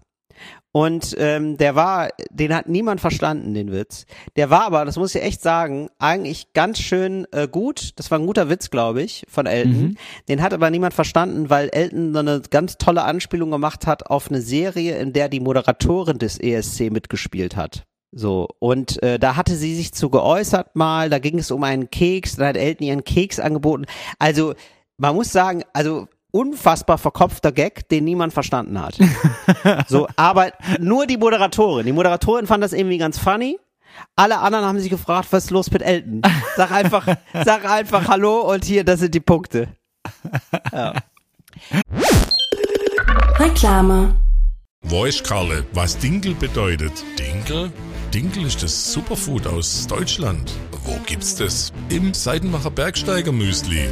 Und 0.72 1.16
ähm, 1.18 1.56
der 1.56 1.74
war, 1.74 2.10
den 2.30 2.54
hat 2.54 2.68
niemand 2.68 3.00
verstanden, 3.00 3.54
den 3.54 3.72
Witz. 3.72 4.04
Der 4.36 4.50
war 4.50 4.64
aber, 4.64 4.84
das 4.84 4.96
muss 4.96 5.14
ich 5.14 5.22
echt 5.22 5.40
sagen, 5.40 5.88
eigentlich 5.98 6.52
ganz 6.52 6.78
schön 6.78 7.26
äh, 7.32 7.48
gut. 7.48 7.92
Das 7.96 8.10
war 8.10 8.18
ein 8.18 8.26
guter 8.26 8.50
Witz, 8.50 8.68
glaube 8.68 9.02
ich, 9.02 9.24
von 9.26 9.46
Elton. 9.46 9.96
Den 10.28 10.42
hat 10.42 10.52
aber 10.52 10.68
niemand 10.68 10.92
verstanden, 10.92 11.48
weil 11.48 11.70
Elton 11.70 12.12
so 12.12 12.18
eine 12.18 12.42
ganz 12.50 12.76
tolle 12.76 13.04
Anspielung 13.04 13.50
gemacht 13.50 13.86
hat 13.86 14.08
auf 14.08 14.28
eine 14.28 14.42
Serie, 14.42 14.98
in 14.98 15.14
der 15.14 15.30
die 15.30 15.40
Moderatorin 15.40 16.18
des 16.18 16.38
ESC 16.38 16.90
mitgespielt 16.90 17.56
hat. 17.56 17.84
So, 18.12 18.48
und 18.58 19.02
äh, 19.02 19.18
da 19.18 19.36
hatte 19.36 19.56
sie 19.56 19.74
sich 19.74 19.92
zu 19.92 20.10
geäußert 20.10 20.76
mal, 20.76 21.10
da 21.10 21.18
ging 21.18 21.38
es 21.38 21.50
um 21.50 21.64
einen 21.64 21.90
Keks, 21.90 22.36
da 22.36 22.48
hat 22.48 22.56
Elton 22.56 22.86
ihren 22.86 23.04
Keks 23.04 23.40
angeboten. 23.40 23.86
Also, 24.18 24.54
man 24.98 25.14
muss 25.14 25.32
sagen, 25.32 25.64
also 25.72 26.06
unfassbar 26.36 26.98
verkopfter 26.98 27.50
Gag, 27.50 27.88
den 27.88 28.04
niemand 28.04 28.32
verstanden 28.32 28.80
hat. 28.80 28.98
so, 29.88 30.06
aber 30.16 30.52
nur 30.78 31.06
die 31.06 31.16
Moderatorin. 31.16 31.86
Die 31.86 31.92
Moderatorin 31.92 32.46
fand 32.46 32.62
das 32.62 32.72
irgendwie 32.72 32.98
ganz 32.98 33.18
funny. 33.18 33.58
Alle 34.14 34.38
anderen 34.38 34.66
haben 34.66 34.78
sich 34.78 34.90
gefragt, 34.90 35.28
was 35.30 35.44
ist 35.44 35.50
los 35.50 35.70
mit 35.70 35.80
Elton? 35.80 36.20
Sag 36.56 36.70
einfach, 36.70 37.06
sag 37.44 37.64
einfach 37.64 38.08
Hallo 38.08 38.52
und 38.52 38.64
hier, 38.64 38.84
das 38.84 39.00
sind 39.00 39.14
die 39.14 39.20
Punkte. 39.20 39.68
Reklame. 43.38 44.14
Weiß 44.82 45.22
Karle, 45.22 45.64
was 45.72 45.96
Dinkel 45.98 46.34
bedeutet? 46.34 46.92
Dinkel? 47.18 47.72
Dinkel 48.12 48.44
ist 48.44 48.62
das 48.62 48.92
Superfood 48.92 49.46
aus 49.46 49.86
Deutschland. 49.86 50.52
Wo 50.84 50.96
gibt's 51.06 51.34
das? 51.34 51.72
Im 51.88 52.14
Seidenbacher 52.14 52.70
Bergsteiger 52.70 53.32
Müsli. 53.32 53.88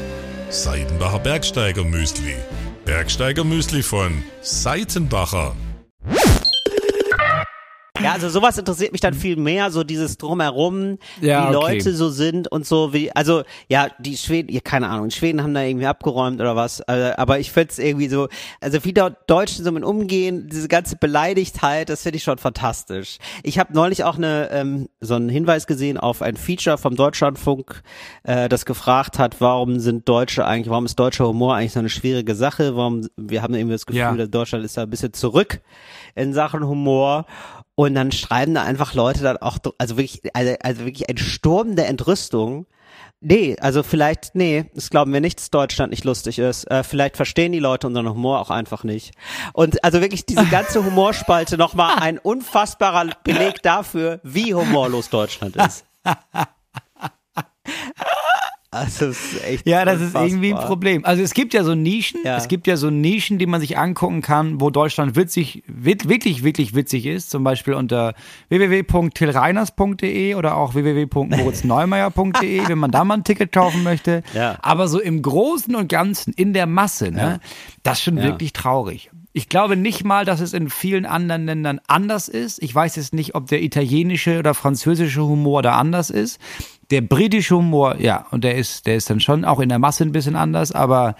Seidenbacher 0.54 1.18
Bergsteiger 1.18 1.82
Müsli. 1.82 2.36
Bergsteiger 2.84 3.42
Müsli 3.42 3.82
von 3.82 4.22
Seitenbacher. 4.40 5.56
Ja, 8.04 8.12
also 8.12 8.28
sowas 8.28 8.56
interessiert 8.58 8.92
mich 8.92 9.00
dann 9.00 9.14
viel 9.14 9.36
mehr, 9.36 9.70
so 9.70 9.84
dieses 9.84 10.18
Drumherum, 10.18 10.98
Ja, 11.20 11.50
wie 11.50 11.56
okay. 11.56 11.74
Leute 11.74 11.94
so 11.94 12.08
sind 12.10 12.48
und 12.50 12.66
so, 12.66 12.92
wie, 12.92 13.10
also, 13.12 13.42
ja, 13.68 13.88
die 13.98 14.16
Schweden, 14.16 14.52
ja, 14.52 14.60
keine 14.60 14.88
Ahnung, 14.88 15.08
die 15.08 15.14
Schweden 15.16 15.42
haben 15.42 15.54
da 15.54 15.62
irgendwie 15.62 15.86
abgeräumt 15.86 16.40
oder 16.40 16.56
was, 16.56 16.80
äh, 16.80 17.12
aber 17.16 17.38
ich 17.38 17.50
find's 17.52 17.78
irgendwie 17.78 18.08
so, 18.08 18.28
also 18.60 18.84
wie 18.84 18.92
dort 18.92 19.28
Deutschen 19.28 19.64
so 19.64 19.72
mit 19.72 19.84
umgehen, 19.84 20.48
diese 20.50 20.68
ganze 20.68 20.96
Beleidigtheit, 20.96 21.88
das 21.88 22.02
finde 22.02 22.16
ich 22.18 22.22
schon 22.24 22.38
fantastisch. 22.38 23.18
Ich 23.42 23.58
habe 23.58 23.72
neulich 23.72 24.04
auch 24.04 24.16
eine, 24.16 24.50
ähm, 24.52 24.88
so 25.00 25.14
einen 25.14 25.28
Hinweis 25.28 25.66
gesehen 25.66 25.98
auf 25.98 26.22
ein 26.22 26.36
Feature 26.36 26.78
vom 26.78 26.96
Deutschlandfunk, 26.96 27.82
äh, 28.24 28.48
das 28.48 28.64
gefragt 28.66 29.18
hat, 29.18 29.40
warum 29.40 29.78
sind 29.80 30.08
Deutsche 30.08 30.44
eigentlich, 30.46 30.70
warum 30.70 30.84
ist 30.84 30.98
deutscher 30.98 31.26
Humor 31.28 31.54
eigentlich 31.54 31.72
so 31.72 31.78
eine 31.80 31.88
schwierige 31.88 32.34
Sache, 32.34 32.76
warum, 32.76 33.08
wir 33.16 33.42
haben 33.42 33.54
irgendwie 33.54 33.74
das 33.74 33.86
Gefühl, 33.86 34.00
Ja. 34.00 34.14
dass 34.16 34.30
Deutschland 34.30 34.64
ist 34.64 34.76
da 34.76 34.82
ein 34.82 34.90
bisschen 34.90 35.12
zurück 35.12 35.60
in 36.14 36.32
Sachen 36.32 36.66
Humor. 36.66 37.26
Und 37.76 37.94
dann 37.94 38.12
schreiben 38.12 38.54
da 38.54 38.62
einfach 38.62 38.94
Leute 38.94 39.22
dann 39.22 39.36
auch, 39.38 39.58
also 39.78 39.96
wirklich, 39.96 40.20
also, 40.34 40.54
also 40.62 40.84
wirklich 40.84 41.08
ein 41.08 41.18
Sturm 41.18 41.74
der 41.76 41.88
Entrüstung. 41.88 42.66
Nee, 43.20 43.56
also 43.58 43.82
vielleicht, 43.82 44.34
nee, 44.34 44.66
das 44.74 44.90
glauben 44.90 45.12
wir 45.12 45.20
nicht, 45.20 45.38
dass 45.40 45.50
Deutschland 45.50 45.90
nicht 45.90 46.04
lustig 46.04 46.38
ist. 46.38 46.70
Äh, 46.70 46.84
vielleicht 46.84 47.16
verstehen 47.16 47.52
die 47.52 47.58
Leute 47.58 47.86
unseren 47.86 48.08
Humor 48.08 48.38
auch 48.38 48.50
einfach 48.50 48.84
nicht. 48.84 49.14
Und 49.54 49.82
also 49.82 50.00
wirklich 50.00 50.26
diese 50.26 50.44
ganze 50.46 50.84
Humorspalte 50.84 51.56
nochmal 51.56 51.96
ein 52.00 52.18
unfassbarer 52.18 53.10
Beleg 53.24 53.62
dafür, 53.62 54.20
wie 54.22 54.54
humorlos 54.54 55.08
Deutschland 55.08 55.56
ist. 55.56 55.84
Also 58.74 59.06
es 59.06 59.32
ist 59.32 59.44
echt 59.44 59.66
Ja, 59.68 59.84
das 59.84 60.00
ist 60.00 60.14
irgendwie 60.14 60.48
ein 60.48 60.52
unfassbar. 60.54 60.66
Problem. 60.68 61.04
Also 61.04 61.22
es 61.22 61.32
gibt 61.34 61.54
ja 61.54 61.64
so 61.64 61.74
Nischen, 61.74 62.20
Ja. 62.24 62.36
es 62.36 62.48
gibt 62.48 62.66
ja 62.66 62.76
so 62.76 62.90
Nischen, 62.90 63.38
die 63.38 63.46
man 63.46 63.60
sich 63.60 63.78
angucken 63.78 64.20
kann, 64.22 64.60
wo 64.60 64.70
Deutschland 64.70 65.16
witzig, 65.16 65.62
wit- 65.66 66.08
wirklich, 66.08 66.42
wirklich 66.44 66.74
witzig 66.74 67.06
ist. 67.06 67.30
Zum 67.30 67.44
Beispiel 67.44 67.74
unter 67.74 68.14
www.tillreiners.de 68.48 70.34
oder 70.34 70.56
auch 70.56 70.74
www.moritzneumeier.de, 70.74 72.62
wenn 72.68 72.78
man 72.78 72.90
da 72.90 73.04
mal 73.04 73.14
ein 73.14 73.24
Ticket 73.24 73.52
kaufen 73.52 73.82
möchte. 73.82 74.22
Ja. 74.34 74.58
Aber 74.62 74.88
so 74.88 75.00
im 75.00 75.22
Großen 75.22 75.74
und 75.74 75.88
Ganzen, 75.88 76.32
in 76.34 76.52
der 76.52 76.66
Masse, 76.66 77.10
ne, 77.10 77.40
das 77.82 77.98
ist 77.98 78.04
schon 78.04 78.16
wirklich 78.22 78.52
traurig. 78.52 79.10
Ich 79.36 79.48
glaube 79.48 79.74
nicht 79.76 80.04
mal, 80.04 80.24
dass 80.24 80.38
es 80.40 80.52
in 80.52 80.70
vielen 80.70 81.06
anderen 81.06 81.46
Ländern 81.46 81.80
anders 81.88 82.28
ist. 82.28 82.62
Ich 82.62 82.72
weiß 82.72 82.94
jetzt 82.94 83.12
nicht, 83.14 83.34
ob 83.34 83.48
der 83.48 83.62
italienische 83.64 84.38
oder 84.38 84.54
französische 84.54 85.24
Humor 85.24 85.60
da 85.60 85.76
anders 85.76 86.08
ist. 86.10 86.38
Der 86.94 87.00
britische 87.00 87.56
Humor, 87.56 87.96
ja, 88.00 88.24
und 88.30 88.44
der 88.44 88.54
ist, 88.54 88.86
der 88.86 88.94
ist 88.94 89.10
dann 89.10 89.18
schon 89.18 89.44
auch 89.44 89.58
in 89.58 89.68
der 89.68 89.80
Masse 89.80 90.04
ein 90.04 90.12
bisschen 90.12 90.36
anders, 90.36 90.70
aber 90.70 91.16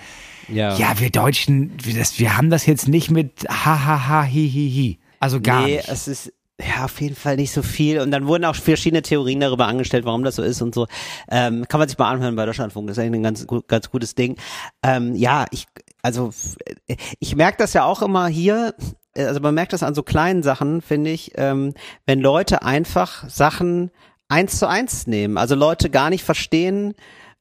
Ja. 0.48 0.76
ja, 0.76 1.00
wir 1.00 1.10
Deutschen, 1.10 1.72
wir, 1.82 1.94
das, 1.98 2.20
wir 2.20 2.37
haben 2.37 2.48
das 2.48 2.64
jetzt 2.66 2.87
nicht 2.87 3.10
mit 3.10 3.44
ha 3.48 3.84
ha 3.84 4.08
ha 4.08 4.22
hi 4.22 4.48
hi 4.48 4.70
hi. 4.70 4.98
Also 5.18 5.40
gar 5.40 5.62
nee, 5.66 5.76
nicht. 5.76 5.88
es 5.88 6.06
ist 6.06 6.32
ja 6.60 6.84
auf 6.84 7.00
jeden 7.00 7.16
Fall 7.16 7.34
nicht 7.34 7.50
so 7.50 7.62
viel. 7.62 7.98
Und 7.98 8.12
dann 8.12 8.28
wurden 8.28 8.44
auch 8.44 8.54
verschiedene 8.54 9.02
Theorien 9.02 9.40
darüber 9.40 9.66
angestellt, 9.66 10.04
warum 10.04 10.22
das 10.22 10.37
so 10.37 10.42
ist 10.44 10.62
und 10.62 10.75
so. 10.77 10.87
Ähm, 11.29 11.66
kann 11.66 11.81
man 11.81 11.88
sich 11.88 11.98
mal 11.98 12.08
anhören 12.08 12.37
bei 12.37 12.46
Deutschlandfunk. 12.46 12.87
Das 12.87 12.96
ist 12.96 13.02
eigentlich 13.02 13.18
ein 13.18 13.22
ganz, 13.25 13.46
ganz 13.66 13.90
gutes 13.90 14.14
Ding. 14.14 14.37
Ähm, 14.85 15.16
ja, 15.16 15.46
ich 15.50 15.66
also 16.02 16.31
ich 17.18 17.35
merke 17.35 17.56
das 17.58 17.72
ja 17.72 17.85
auch 17.85 18.00
immer 18.00 18.29
hier, 18.29 18.75
also 19.16 19.40
man 19.40 19.54
merkt 19.54 19.72
das 19.72 19.83
an 19.83 19.94
so 19.94 20.02
kleinen 20.02 20.42
Sachen, 20.42 20.83
finde 20.83 21.10
ich, 21.10 21.33
ähm, 21.37 21.72
wenn 22.04 22.20
Leute 22.20 22.62
einfach 22.62 23.29
Sachen 23.29 23.90
eins 24.29 24.58
zu 24.58 24.68
eins 24.68 25.06
nehmen. 25.06 25.38
Also 25.38 25.54
Leute 25.54 25.90
gar 25.90 26.10
nicht 26.10 26.25
verstehen, 26.25 26.94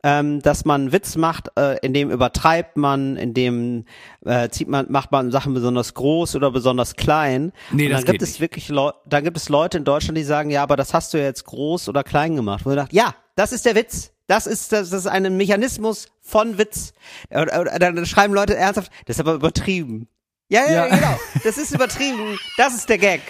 ähm, 0.06 0.42
dass 0.42 0.66
man 0.66 0.92
Witz 0.92 1.16
macht, 1.16 1.50
äh, 1.58 1.78
in 1.80 1.94
dem 1.94 2.12
übertreibt 2.12 2.76
man, 2.76 3.16
in 3.16 3.34
dem 3.34 3.86
äh, 4.26 4.50
zieht 4.50 4.68
man, 4.68 4.88
macht 4.92 5.12
man 5.14 5.32
Sachen 5.32 5.54
besonders 5.54 5.94
groß 5.94 6.36
oder 6.36 6.52
besonders 6.52 6.96
klein. 6.96 7.54
Nee, 7.72 7.86
Und 7.86 7.92
das 7.94 8.02
dann 8.02 8.12
gibt 8.12 8.20
geht 8.20 8.30
es 8.30 8.40
wirklich 8.42 8.68
Leute, 8.68 8.98
dann 9.06 9.24
gibt 9.24 9.38
es 9.38 9.48
Leute 9.48 9.78
in 9.78 9.86
Deutschland, 9.86 10.18
die 10.18 10.24
sagen, 10.24 10.50
ja, 10.50 10.62
aber 10.62 10.76
das 10.76 10.94
hast 10.94 11.14
du 11.14 11.18
ja 11.20 11.24
jetzt 11.24 11.46
groß 11.46 11.88
oder 11.88 12.04
klein 12.04 12.36
gemacht. 12.36 12.66
Wo 12.66 12.72
ich 12.72 12.76
dachte, 12.76 12.94
ja, 12.96 13.16
das 13.36 13.54
ist 13.54 13.66
der 13.66 13.76
Witz. 13.76 14.12
Das 14.28 14.46
ist, 14.48 14.72
das 14.74 14.92
ist 14.92 15.08
ein 15.08 15.36
Mechanismus 15.38 16.08
von 16.22 16.58
Witz. 16.58 16.94
Oder, 17.30 17.66
dann 17.80 18.06
schreiben 18.06 18.34
Leute 18.34 18.56
ernsthaft, 18.56 18.92
das 19.06 19.18
ist 19.18 19.20
aber 19.22 19.34
übertrieben. 19.34 20.08
Ja, 20.50 20.66
ja, 20.66 20.88
Ja. 20.88 20.96
genau. 20.96 21.20
Das 21.46 21.58
ist 21.58 21.74
übertrieben. 21.74 22.38
Das 22.58 22.74
ist 22.76 22.90
der 22.90 22.98
Gag. 22.98 23.22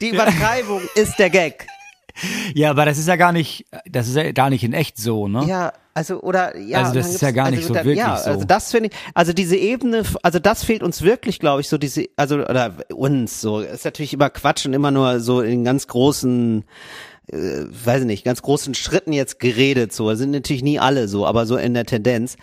Die 0.00 0.10
Übertreibung 0.10 0.82
ist 0.94 1.18
der 1.18 1.30
Gag. 1.30 1.66
Ja, 2.54 2.70
aber 2.70 2.84
das 2.84 2.98
ist 2.98 3.08
ja 3.08 3.16
gar 3.16 3.32
nicht, 3.32 3.66
das 3.86 4.08
ist 4.08 4.16
ja 4.16 4.32
gar 4.32 4.50
nicht 4.50 4.64
in 4.64 4.72
echt 4.72 4.98
so, 4.98 5.28
ne? 5.28 5.44
Ja, 5.46 5.72
also 5.94 6.20
oder 6.20 6.56
ja. 6.56 6.78
Also 6.78 6.94
das 6.94 7.12
ist 7.12 7.22
ja 7.22 7.32
gar 7.32 7.50
nicht 7.50 7.64
so 7.64 7.74
wirklich 7.74 7.98
ja, 7.98 8.16
so. 8.16 8.30
Also 8.30 8.44
das 8.44 8.70
finde 8.70 8.90
ich, 8.90 8.96
also 9.14 9.32
diese 9.32 9.56
Ebene, 9.56 10.04
also 10.22 10.38
das 10.38 10.62
fehlt 10.62 10.82
uns 10.82 11.02
wirklich, 11.02 11.40
glaube 11.40 11.60
ich, 11.60 11.68
so 11.68 11.76
diese, 11.76 12.06
also 12.16 12.36
oder 12.36 12.76
uns 12.94 13.40
so. 13.40 13.60
Ist 13.60 13.84
natürlich 13.84 14.14
immer 14.14 14.30
Quatsch 14.30 14.64
und 14.66 14.74
immer 14.74 14.90
nur 14.90 15.18
so 15.18 15.40
in 15.40 15.64
ganz 15.64 15.88
großen, 15.88 16.64
äh, 17.32 17.36
weiß 17.36 18.02
ich 18.02 18.06
nicht, 18.06 18.24
ganz 18.24 18.42
großen 18.42 18.74
Schritten 18.74 19.12
jetzt 19.12 19.40
geredet. 19.40 19.92
So 19.92 20.14
sind 20.14 20.30
natürlich 20.30 20.62
nie 20.62 20.78
alle 20.78 21.08
so, 21.08 21.26
aber 21.26 21.46
so 21.46 21.56
in 21.56 21.74
der 21.74 21.84
Tendenz. 21.84 22.36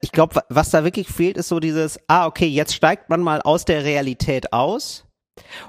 Ich 0.00 0.12
glaube, 0.12 0.40
was 0.48 0.70
da 0.70 0.84
wirklich 0.84 1.08
fehlt, 1.08 1.36
ist 1.36 1.48
so 1.48 1.60
dieses, 1.60 1.98
ah 2.08 2.26
okay, 2.26 2.46
jetzt 2.46 2.74
steigt 2.74 3.10
man 3.10 3.20
mal 3.20 3.42
aus 3.42 3.66
der 3.66 3.84
Realität 3.84 4.54
aus. 4.54 5.04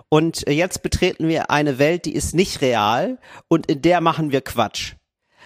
Und 0.10 0.48
jetzt 0.50 0.84
betreten 0.84 1.28
wir 1.28 1.50
eine 1.50 1.80
Welt, 1.80 2.06
die 2.06 2.14
ist 2.14 2.34
nicht 2.36 2.62
real 2.62 3.18
und 3.48 3.68
in 3.68 3.82
der 3.82 4.02
machen 4.02 4.32
wir 4.32 4.42
Quatsch. 4.42 4.94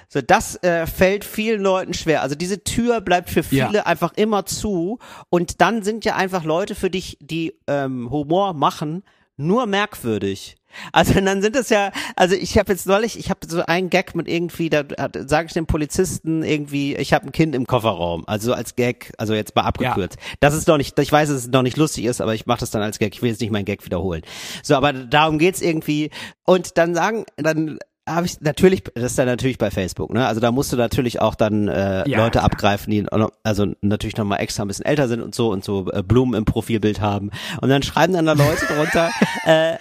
So, 0.09 0.21
das 0.21 0.55
äh, 0.63 0.87
fällt 0.87 1.25
vielen 1.25 1.61
Leuten 1.61 1.93
schwer. 1.93 2.21
Also 2.21 2.35
diese 2.35 2.63
Tür 2.63 3.01
bleibt 3.01 3.29
für 3.29 3.43
viele 3.43 3.73
Ja. 3.73 3.85
einfach 3.85 4.13
immer 4.15 4.45
zu 4.45 4.99
und 5.29 5.59
dann 5.59 5.83
sind 5.83 6.05
ja 6.05 6.15
einfach 6.15 6.43
Leute 6.45 6.75
für 6.75 6.89
dich, 6.89 7.17
die 7.19 7.59
ähm, 7.67 8.09
Humor 8.09 8.53
machen, 8.53 9.03
nur 9.35 9.65
merkwürdig. 9.65 10.55
Also 10.91 11.19
dann 11.19 11.41
sind 11.41 11.55
es 11.55 11.69
ja, 11.69 11.91
also 12.15 12.35
ich 12.35 12.57
habe 12.57 12.71
jetzt 12.71 12.85
neulich, 12.87 13.17
ich 13.17 13.29
habe 13.29 13.39
so 13.47 13.65
einen 13.65 13.89
Gag 13.89 14.15
mit 14.15 14.27
irgendwie, 14.27 14.69
da 14.69 14.83
sage 15.25 15.47
ich 15.47 15.53
dem 15.53 15.65
Polizisten 15.65 16.43
irgendwie, 16.43 16.95
ich 16.95 17.13
habe 17.13 17.25
ein 17.25 17.31
Kind 17.31 17.55
im 17.55 17.65
Kofferraum, 17.65 18.23
also 18.27 18.53
als 18.53 18.75
Gag, 18.75 19.13
also 19.17 19.33
jetzt 19.33 19.55
mal 19.55 19.63
abgekürzt. 19.63 20.17
Das 20.39 20.53
ist 20.53 20.67
noch 20.67 20.77
nicht, 20.77 20.97
ich 20.99 21.11
weiß, 21.11 21.29
dass 21.29 21.37
es 21.37 21.47
noch 21.47 21.63
nicht 21.63 21.77
lustig 21.77 22.05
ist, 22.05 22.21
aber 22.21 22.35
ich 22.35 22.45
mache 22.45 22.59
das 22.59 22.71
dann 22.71 22.81
als 22.81 22.99
Gag. 22.99 23.13
Ich 23.13 23.21
will 23.21 23.29
jetzt 23.29 23.41
nicht 23.41 23.51
meinen 23.51 23.65
Gag 23.65 23.85
wiederholen. 23.85 24.21
So, 24.63 24.75
aber 24.75 24.93
darum 24.93 25.39
geht's 25.39 25.61
irgendwie. 25.61 26.11
Und 26.45 26.77
dann 26.77 26.93
sagen, 26.95 27.25
dann 27.37 27.79
habe 28.07 28.25
ich 28.25 28.39
natürlich, 28.41 28.83
das 28.95 29.03
ist 29.03 29.19
dann 29.19 29.25
natürlich 29.25 29.57
bei 29.57 29.69
Facebook, 29.69 30.13
ne? 30.13 30.25
Also 30.27 30.39
da 30.39 30.51
musst 30.51 30.71
du 30.71 30.77
natürlich 30.77 31.19
auch 31.19 31.35
dann 31.35 31.67
äh, 31.67 32.07
Ja, 32.09 32.17
Leute 32.17 32.39
klar. 32.39 32.45
abgreifen, 32.45 32.91
die 32.91 33.05
also 33.43 33.67
natürlich 33.81 34.15
nochmal 34.15 34.39
extra 34.39 34.63
ein 34.63 34.67
bisschen 34.69 34.85
älter 34.85 35.07
sind 35.09 35.21
und 35.21 35.35
so 35.35 35.51
und 35.51 35.63
so 35.63 35.91
äh, 35.91 36.03
Blumen 36.03 36.33
im 36.33 36.45
Profilbild 36.45 37.01
haben. 37.01 37.31
Und 37.61 37.67
dann 37.69 37.83
schreiben 37.83 38.13
dann 38.13 38.25
da 38.25 38.33
Leute 38.33 38.65
drunter, 38.65 39.11
äh, 39.45 39.75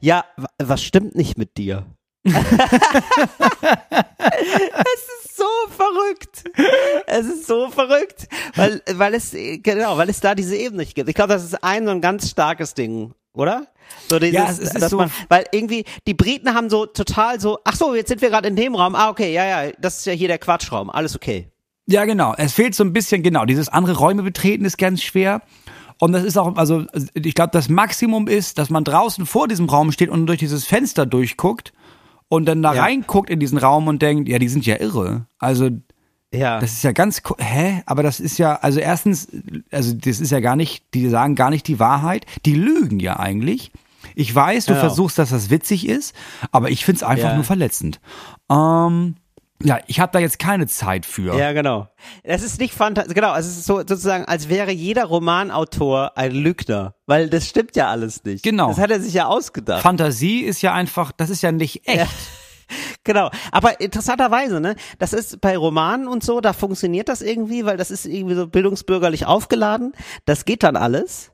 ja, 0.00 0.24
wa- 0.36 0.48
was 0.58 0.82
stimmt 0.82 1.14
nicht 1.14 1.38
mit 1.38 1.56
dir? 1.56 1.86
es 2.24 2.32
ist 5.24 5.36
so 5.36 5.44
verrückt. 5.68 6.44
Es 7.06 7.26
ist 7.26 7.46
so 7.46 7.68
verrückt, 7.70 8.28
weil 8.54 8.80
weil 8.94 9.14
es 9.14 9.32
genau, 9.62 9.96
weil 9.98 10.08
es 10.08 10.20
da 10.20 10.34
diese 10.34 10.56
Ebene 10.56 10.82
nicht 10.82 10.94
gibt. 10.94 11.08
Ich 11.08 11.14
glaube, 11.14 11.32
das 11.32 11.44
ist 11.44 11.62
ein 11.64 11.84
so 11.84 11.90
ein 11.90 12.00
ganz 12.00 12.30
starkes 12.30 12.74
Ding, 12.74 13.14
oder? 13.32 13.66
So 14.08 14.18
dieses, 14.18 14.34
Ja, 14.34 14.48
es 14.50 14.58
ist 14.58 14.80
dass 14.80 14.90
so- 14.90 14.96
man, 14.98 15.10
weil 15.28 15.44
irgendwie 15.52 15.84
die 16.06 16.14
Briten 16.14 16.54
haben 16.54 16.70
so 16.70 16.86
total 16.86 17.40
so, 17.40 17.58
ach 17.64 17.74
so, 17.76 17.94
jetzt 17.94 18.08
sind 18.08 18.22
wir 18.22 18.30
gerade 18.30 18.48
in 18.48 18.56
dem 18.56 18.74
Raum. 18.74 18.94
Ah, 18.94 19.10
okay, 19.10 19.32
ja, 19.32 19.44
ja, 19.64 19.72
das 19.80 19.98
ist 19.98 20.06
ja 20.06 20.12
hier 20.12 20.28
der 20.28 20.38
Quatschraum. 20.38 20.90
Alles 20.90 21.16
okay. 21.16 21.48
Ja, 21.86 22.04
genau. 22.04 22.32
Es 22.38 22.52
fehlt 22.52 22.74
so 22.76 22.84
ein 22.84 22.92
bisschen, 22.92 23.22
genau, 23.24 23.44
dieses 23.44 23.68
andere 23.68 23.96
Räume 23.98 24.22
betreten 24.22 24.64
ist 24.64 24.78
ganz 24.78 25.02
schwer. 25.02 25.42
Und 26.02 26.10
das 26.10 26.24
ist 26.24 26.36
auch, 26.36 26.56
also 26.56 26.84
ich 27.14 27.34
glaube, 27.36 27.50
das 27.52 27.68
Maximum 27.68 28.26
ist, 28.26 28.58
dass 28.58 28.70
man 28.70 28.82
draußen 28.82 29.24
vor 29.24 29.46
diesem 29.46 29.68
Raum 29.68 29.92
steht 29.92 30.08
und 30.08 30.26
durch 30.26 30.40
dieses 30.40 30.64
Fenster 30.64 31.06
durchguckt 31.06 31.72
und 32.28 32.46
dann 32.46 32.60
da 32.60 32.74
Ja. 32.74 32.82
reinguckt 32.82 33.30
in 33.30 33.38
diesen 33.38 33.56
Raum 33.56 33.86
und 33.86 34.02
denkt, 34.02 34.28
ja, 34.28 34.40
die 34.40 34.48
sind 34.48 34.66
ja 34.66 34.80
irre. 34.80 35.26
Also 35.38 35.70
Ja. 36.32 36.58
das 36.58 36.72
ist 36.72 36.82
ja 36.82 36.90
ganz, 36.90 37.22
hä? 37.38 37.82
Aber 37.86 38.02
das 38.02 38.18
ist 38.18 38.36
ja, 38.36 38.56
also 38.56 38.80
erstens, 38.80 39.28
also 39.70 39.94
das 39.94 40.18
ist 40.18 40.32
ja 40.32 40.40
gar 40.40 40.56
nicht, 40.56 40.82
die 40.92 41.08
sagen 41.08 41.36
gar 41.36 41.50
nicht 41.50 41.68
die 41.68 41.78
Wahrheit, 41.78 42.26
die 42.46 42.56
lügen 42.56 42.98
ja 42.98 43.20
eigentlich. 43.20 43.70
Ich 44.16 44.34
weiß, 44.34 44.66
du 44.66 44.72
Genau. 44.72 44.86
versuchst, 44.86 45.20
dass 45.20 45.30
das 45.30 45.50
witzig 45.50 45.86
ist, 45.88 46.16
aber 46.50 46.68
ich 46.70 46.84
find's 46.84 47.04
einfach 47.04 47.28
Ja. 47.28 47.34
nur 47.36 47.44
verletzend. 47.44 48.00
Ähm, 48.50 49.14
ja, 49.64 49.78
ich 49.86 50.00
habe 50.00 50.12
da 50.12 50.18
jetzt 50.18 50.38
keine 50.38 50.66
Zeit 50.66 51.06
für. 51.06 51.36
Ja, 51.36 51.52
genau. 51.52 51.88
Es 52.22 52.42
ist 52.42 52.60
nicht 52.60 52.74
fantastisch, 52.74 53.14
genau, 53.14 53.34
es 53.34 53.46
ist 53.46 53.64
so 53.64 53.78
sozusagen, 53.78 54.24
als 54.24 54.48
wäre 54.48 54.72
jeder 54.72 55.04
Romanautor 55.04 56.16
ein 56.16 56.32
Lügner, 56.32 56.94
weil 57.06 57.28
das 57.28 57.48
stimmt 57.48 57.76
ja 57.76 57.88
alles 57.88 58.24
nicht. 58.24 58.42
Genau. 58.42 58.68
Das 58.68 58.78
hat 58.78 58.90
er 58.90 59.00
sich 59.00 59.14
ja 59.14 59.26
ausgedacht. 59.26 59.82
Fantasie 59.82 60.40
ist 60.40 60.62
ja 60.62 60.72
einfach, 60.72 61.12
das 61.12 61.30
ist 61.30 61.42
ja 61.42 61.52
nicht 61.52 61.88
echt. 61.88 62.10
Genau. 63.04 63.30
Aber 63.50 63.80
interessanterweise, 63.80 64.58
ne, 64.58 64.76
das 64.98 65.12
ist 65.12 65.42
bei 65.42 65.58
Romanen 65.58 66.06
und 66.06 66.24
so, 66.24 66.40
da 66.40 66.54
funktioniert 66.54 67.08
das 67.10 67.20
irgendwie, 67.20 67.66
weil 67.66 67.76
das 67.76 67.90
ist 67.90 68.06
irgendwie 68.06 68.34
so 68.34 68.46
bildungsbürgerlich 68.46 69.26
aufgeladen. 69.26 69.92
Das 70.24 70.46
geht 70.46 70.62
dann 70.62 70.76
alles. 70.76 71.32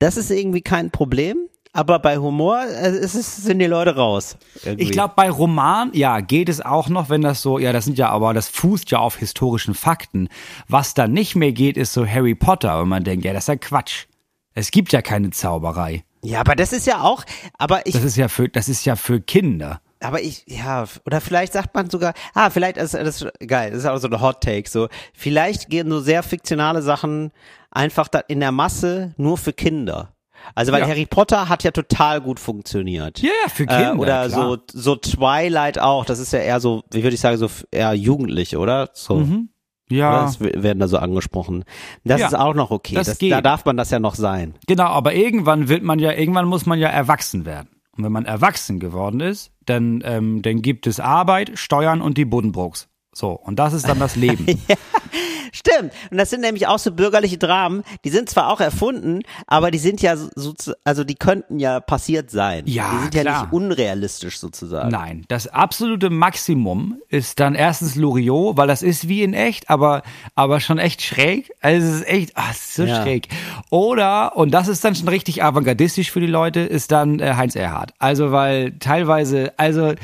Das 0.00 0.16
ist 0.16 0.30
irgendwie 0.30 0.62
kein 0.62 0.90
Problem. 0.90 1.49
Aber 1.72 2.00
bei 2.00 2.18
Humor 2.18 2.62
äh, 2.62 2.88
es 2.88 3.14
ist, 3.14 3.44
sind 3.44 3.60
die 3.60 3.66
Leute 3.66 3.94
raus. 3.94 4.36
Irgendwie. 4.64 4.84
Ich 4.84 4.90
glaube, 4.90 5.14
bei 5.14 5.30
Roman, 5.30 5.90
ja, 5.94 6.20
geht 6.20 6.48
es 6.48 6.60
auch 6.60 6.88
noch, 6.88 7.08
wenn 7.08 7.22
das 7.22 7.42
so, 7.42 7.58
ja, 7.58 7.72
das 7.72 7.84
sind 7.84 7.96
ja 7.96 8.08
aber, 8.08 8.34
das 8.34 8.48
fußt 8.48 8.90
ja 8.90 8.98
auf 8.98 9.16
historischen 9.16 9.74
Fakten. 9.74 10.28
Was 10.68 10.94
dann 10.94 11.12
nicht 11.12 11.36
mehr 11.36 11.52
geht, 11.52 11.76
ist 11.76 11.92
so 11.92 12.06
Harry 12.06 12.34
Potter, 12.34 12.80
und 12.80 12.88
man 12.88 13.04
denkt, 13.04 13.24
ja, 13.24 13.32
das 13.32 13.44
ist 13.44 13.48
ja 13.48 13.56
Quatsch. 13.56 14.06
Es 14.54 14.72
gibt 14.72 14.92
ja 14.92 15.00
keine 15.00 15.30
Zauberei. 15.30 16.04
Ja, 16.22 16.40
aber 16.40 16.56
das 16.56 16.72
ist 16.72 16.86
ja 16.86 17.02
auch, 17.02 17.24
aber 17.56 17.86
ich 17.86 17.94
Das 17.94 18.04
ist 18.04 18.16
ja 18.16 18.28
für, 18.28 18.48
das 18.48 18.68
ist 18.68 18.84
ja 18.84 18.96
für 18.96 19.20
Kinder. 19.20 19.80
Aber 20.00 20.22
ich, 20.22 20.44
ja, 20.46 20.86
oder 21.04 21.20
vielleicht 21.20 21.52
sagt 21.52 21.74
man 21.74 21.88
sogar, 21.88 22.14
ah, 22.34 22.50
vielleicht 22.50 22.78
ist 22.78 22.94
das 22.94 23.26
geil, 23.46 23.70
das 23.70 23.80
ist 23.80 23.86
auch 23.86 23.98
so 23.98 24.08
ein 24.08 24.20
Hot 24.20 24.42
Take, 24.42 24.68
so, 24.68 24.88
vielleicht 25.14 25.68
gehen 25.68 25.90
so 25.90 26.00
sehr 26.00 26.22
fiktionale 26.22 26.82
Sachen 26.82 27.32
einfach 27.70 28.08
da 28.08 28.18
in 28.20 28.40
der 28.40 28.52
Masse 28.52 29.14
nur 29.18 29.38
für 29.38 29.52
Kinder. 29.52 30.14
Also, 30.54 30.72
weil 30.72 30.80
Ja. 30.82 30.88
Harry 30.88 31.06
Potter 31.06 31.48
hat 31.48 31.62
ja 31.64 31.70
total 31.70 32.20
gut 32.20 32.40
funktioniert. 32.40 33.20
Ja, 33.20 33.30
ja, 33.44 33.48
für 33.50 33.66
Kinder, 33.66 33.92
Äh, 33.92 33.96
oder 33.96 34.28
klar. 34.28 34.30
so, 34.30 34.58
so 34.72 34.96
Twilight 34.96 35.78
auch, 35.78 36.04
das 36.04 36.18
ist 36.18 36.32
ja 36.32 36.40
eher 36.40 36.60
so, 36.60 36.82
wie 36.90 37.02
würde 37.02 37.14
ich 37.14 37.20
sagen, 37.20 37.36
so 37.36 37.48
eher 37.70 37.92
Jugendliche, 37.94 38.58
oder? 38.58 38.90
So. 38.94 39.16
Mhm. 39.16 39.48
Ja, 39.92 40.22
das 40.22 40.40
werden 40.40 40.78
da 40.78 40.86
so 40.86 40.98
angesprochen. 40.98 41.64
Das 42.04 42.20
Ja, 42.20 42.28
ist 42.28 42.34
auch 42.34 42.54
noch 42.54 42.70
okay. 42.70 42.94
das 42.94 43.08
Das 43.08 43.18
geht. 43.18 43.32
da 43.32 43.40
darf 43.42 43.64
man 43.64 43.76
das 43.76 43.90
ja 43.90 43.98
noch 43.98 44.14
sein. 44.14 44.54
genau, 44.68 44.84
aber 44.86 45.14
irgendwann 45.14 45.68
wird 45.68 45.82
man 45.82 45.98
ja, 45.98 46.12
irgendwann 46.12 46.46
muss 46.46 46.64
man 46.64 46.78
ja 46.78 46.88
erwachsen 46.88 47.44
werden. 47.44 47.68
Und 47.96 48.04
wenn 48.04 48.12
man 48.12 48.24
erwachsen 48.24 48.78
geworden 48.78 49.18
ist, 49.20 49.50
dann, 49.66 50.00
ähm, 50.04 50.42
dann 50.42 50.62
gibt 50.62 50.86
es 50.86 51.00
Arbeit, 51.00 51.52
Steuern 51.54 52.02
und 52.02 52.18
die 52.18 52.24
Buddenbrooks. 52.24 52.86
So, 53.12 53.32
und 53.32 53.58
das 53.58 53.72
ist 53.72 53.88
dann 53.88 53.98
das 53.98 54.14
Leben. 54.14 54.46
Stimmt. 55.52 55.92
Und 56.10 56.18
das 56.18 56.30
sind 56.30 56.40
nämlich 56.40 56.66
auch 56.66 56.78
so 56.78 56.92
bürgerliche 56.92 57.38
Dramen, 57.38 57.82
die 58.04 58.10
sind 58.10 58.28
zwar 58.30 58.48
auch 58.52 58.60
erfunden, 58.60 59.20
aber 59.46 59.70
die 59.70 59.78
sind 59.78 60.02
ja 60.02 60.16
so, 60.16 60.28
so 60.34 60.72
also 60.84 61.04
die 61.04 61.14
könnten 61.14 61.58
ja 61.58 61.80
passiert 61.80 62.30
sein. 62.30 62.62
Ja, 62.66 62.90
Die 62.92 62.98
sind 63.02 63.14
ja 63.14 63.22
klar. 63.22 63.42
nicht 63.44 63.52
unrealistisch 63.52 64.38
sozusagen. 64.38 64.90
Nein, 64.90 65.24
das 65.28 65.46
absolute 65.46 66.10
Maximum 66.10 66.98
ist 67.08 67.40
dann 67.40 67.54
erstens 67.54 67.96
Loriot, 67.96 68.56
weil 68.56 68.68
das 68.68 68.82
ist 68.82 69.08
wie 69.08 69.22
in 69.22 69.34
echt, 69.34 69.70
aber, 69.70 70.02
aber 70.34 70.60
schon 70.60 70.78
echt 70.78 71.02
schräg. 71.02 71.50
Also 71.60 71.86
es 71.86 71.94
ist 71.96 72.08
echt, 72.08 72.32
ach, 72.34 72.50
es 72.52 72.58
ist 72.58 72.74
so 72.74 72.84
Ja. 72.84 73.02
schräg. 73.02 73.28
Oder, 73.70 74.36
und 74.36 74.50
das 74.52 74.68
ist 74.68 74.84
dann 74.84 74.94
schon 74.94 75.08
richtig 75.08 75.42
avantgardistisch 75.42 76.10
für 76.10 76.20
die 76.20 76.26
Leute, 76.26 76.60
ist 76.60 76.90
dann 76.92 77.20
äh, 77.20 77.34
Heinz 77.34 77.54
Erhardt. 77.56 77.92
Also 77.98 78.32
weil 78.32 78.72
teilweise, 78.78 79.52
also 79.56 79.94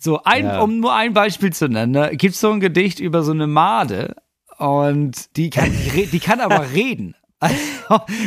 so 0.00 0.22
ein, 0.24 0.46
Ja. 0.46 0.60
um 0.60 0.80
nur 0.80 0.94
ein 0.94 1.12
Beispiel 1.12 1.52
zu 1.52 1.68
nennen, 1.68 1.92
ne, 1.92 2.10
gibt 2.16 2.34
so 2.34 2.50
ein 2.50 2.60
Gedicht 2.60 3.00
über 3.00 3.22
so 3.22 3.32
eine 3.32 3.46
Made 3.46 4.14
und 4.60 5.36
die 5.36 5.48
kann, 5.48 5.72
die, 5.72 6.20
kann 6.20 6.40
aber 6.40 6.70
reden. 6.74 7.14
Also, 7.38 7.56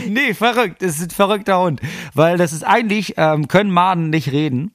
nee, 0.07 0.33
verrückt. 0.33 0.81
Das 0.81 0.95
ist 0.95 1.03
ein 1.03 1.09
verrückter 1.11 1.61
Hund. 1.61 1.79
Weil 2.15 2.37
das 2.37 2.51
ist 2.51 2.63
eigentlich, 2.63 3.13
ähm, 3.17 3.47
können 3.47 3.69
Maden 3.69 4.09
nicht 4.09 4.31
reden, 4.31 4.73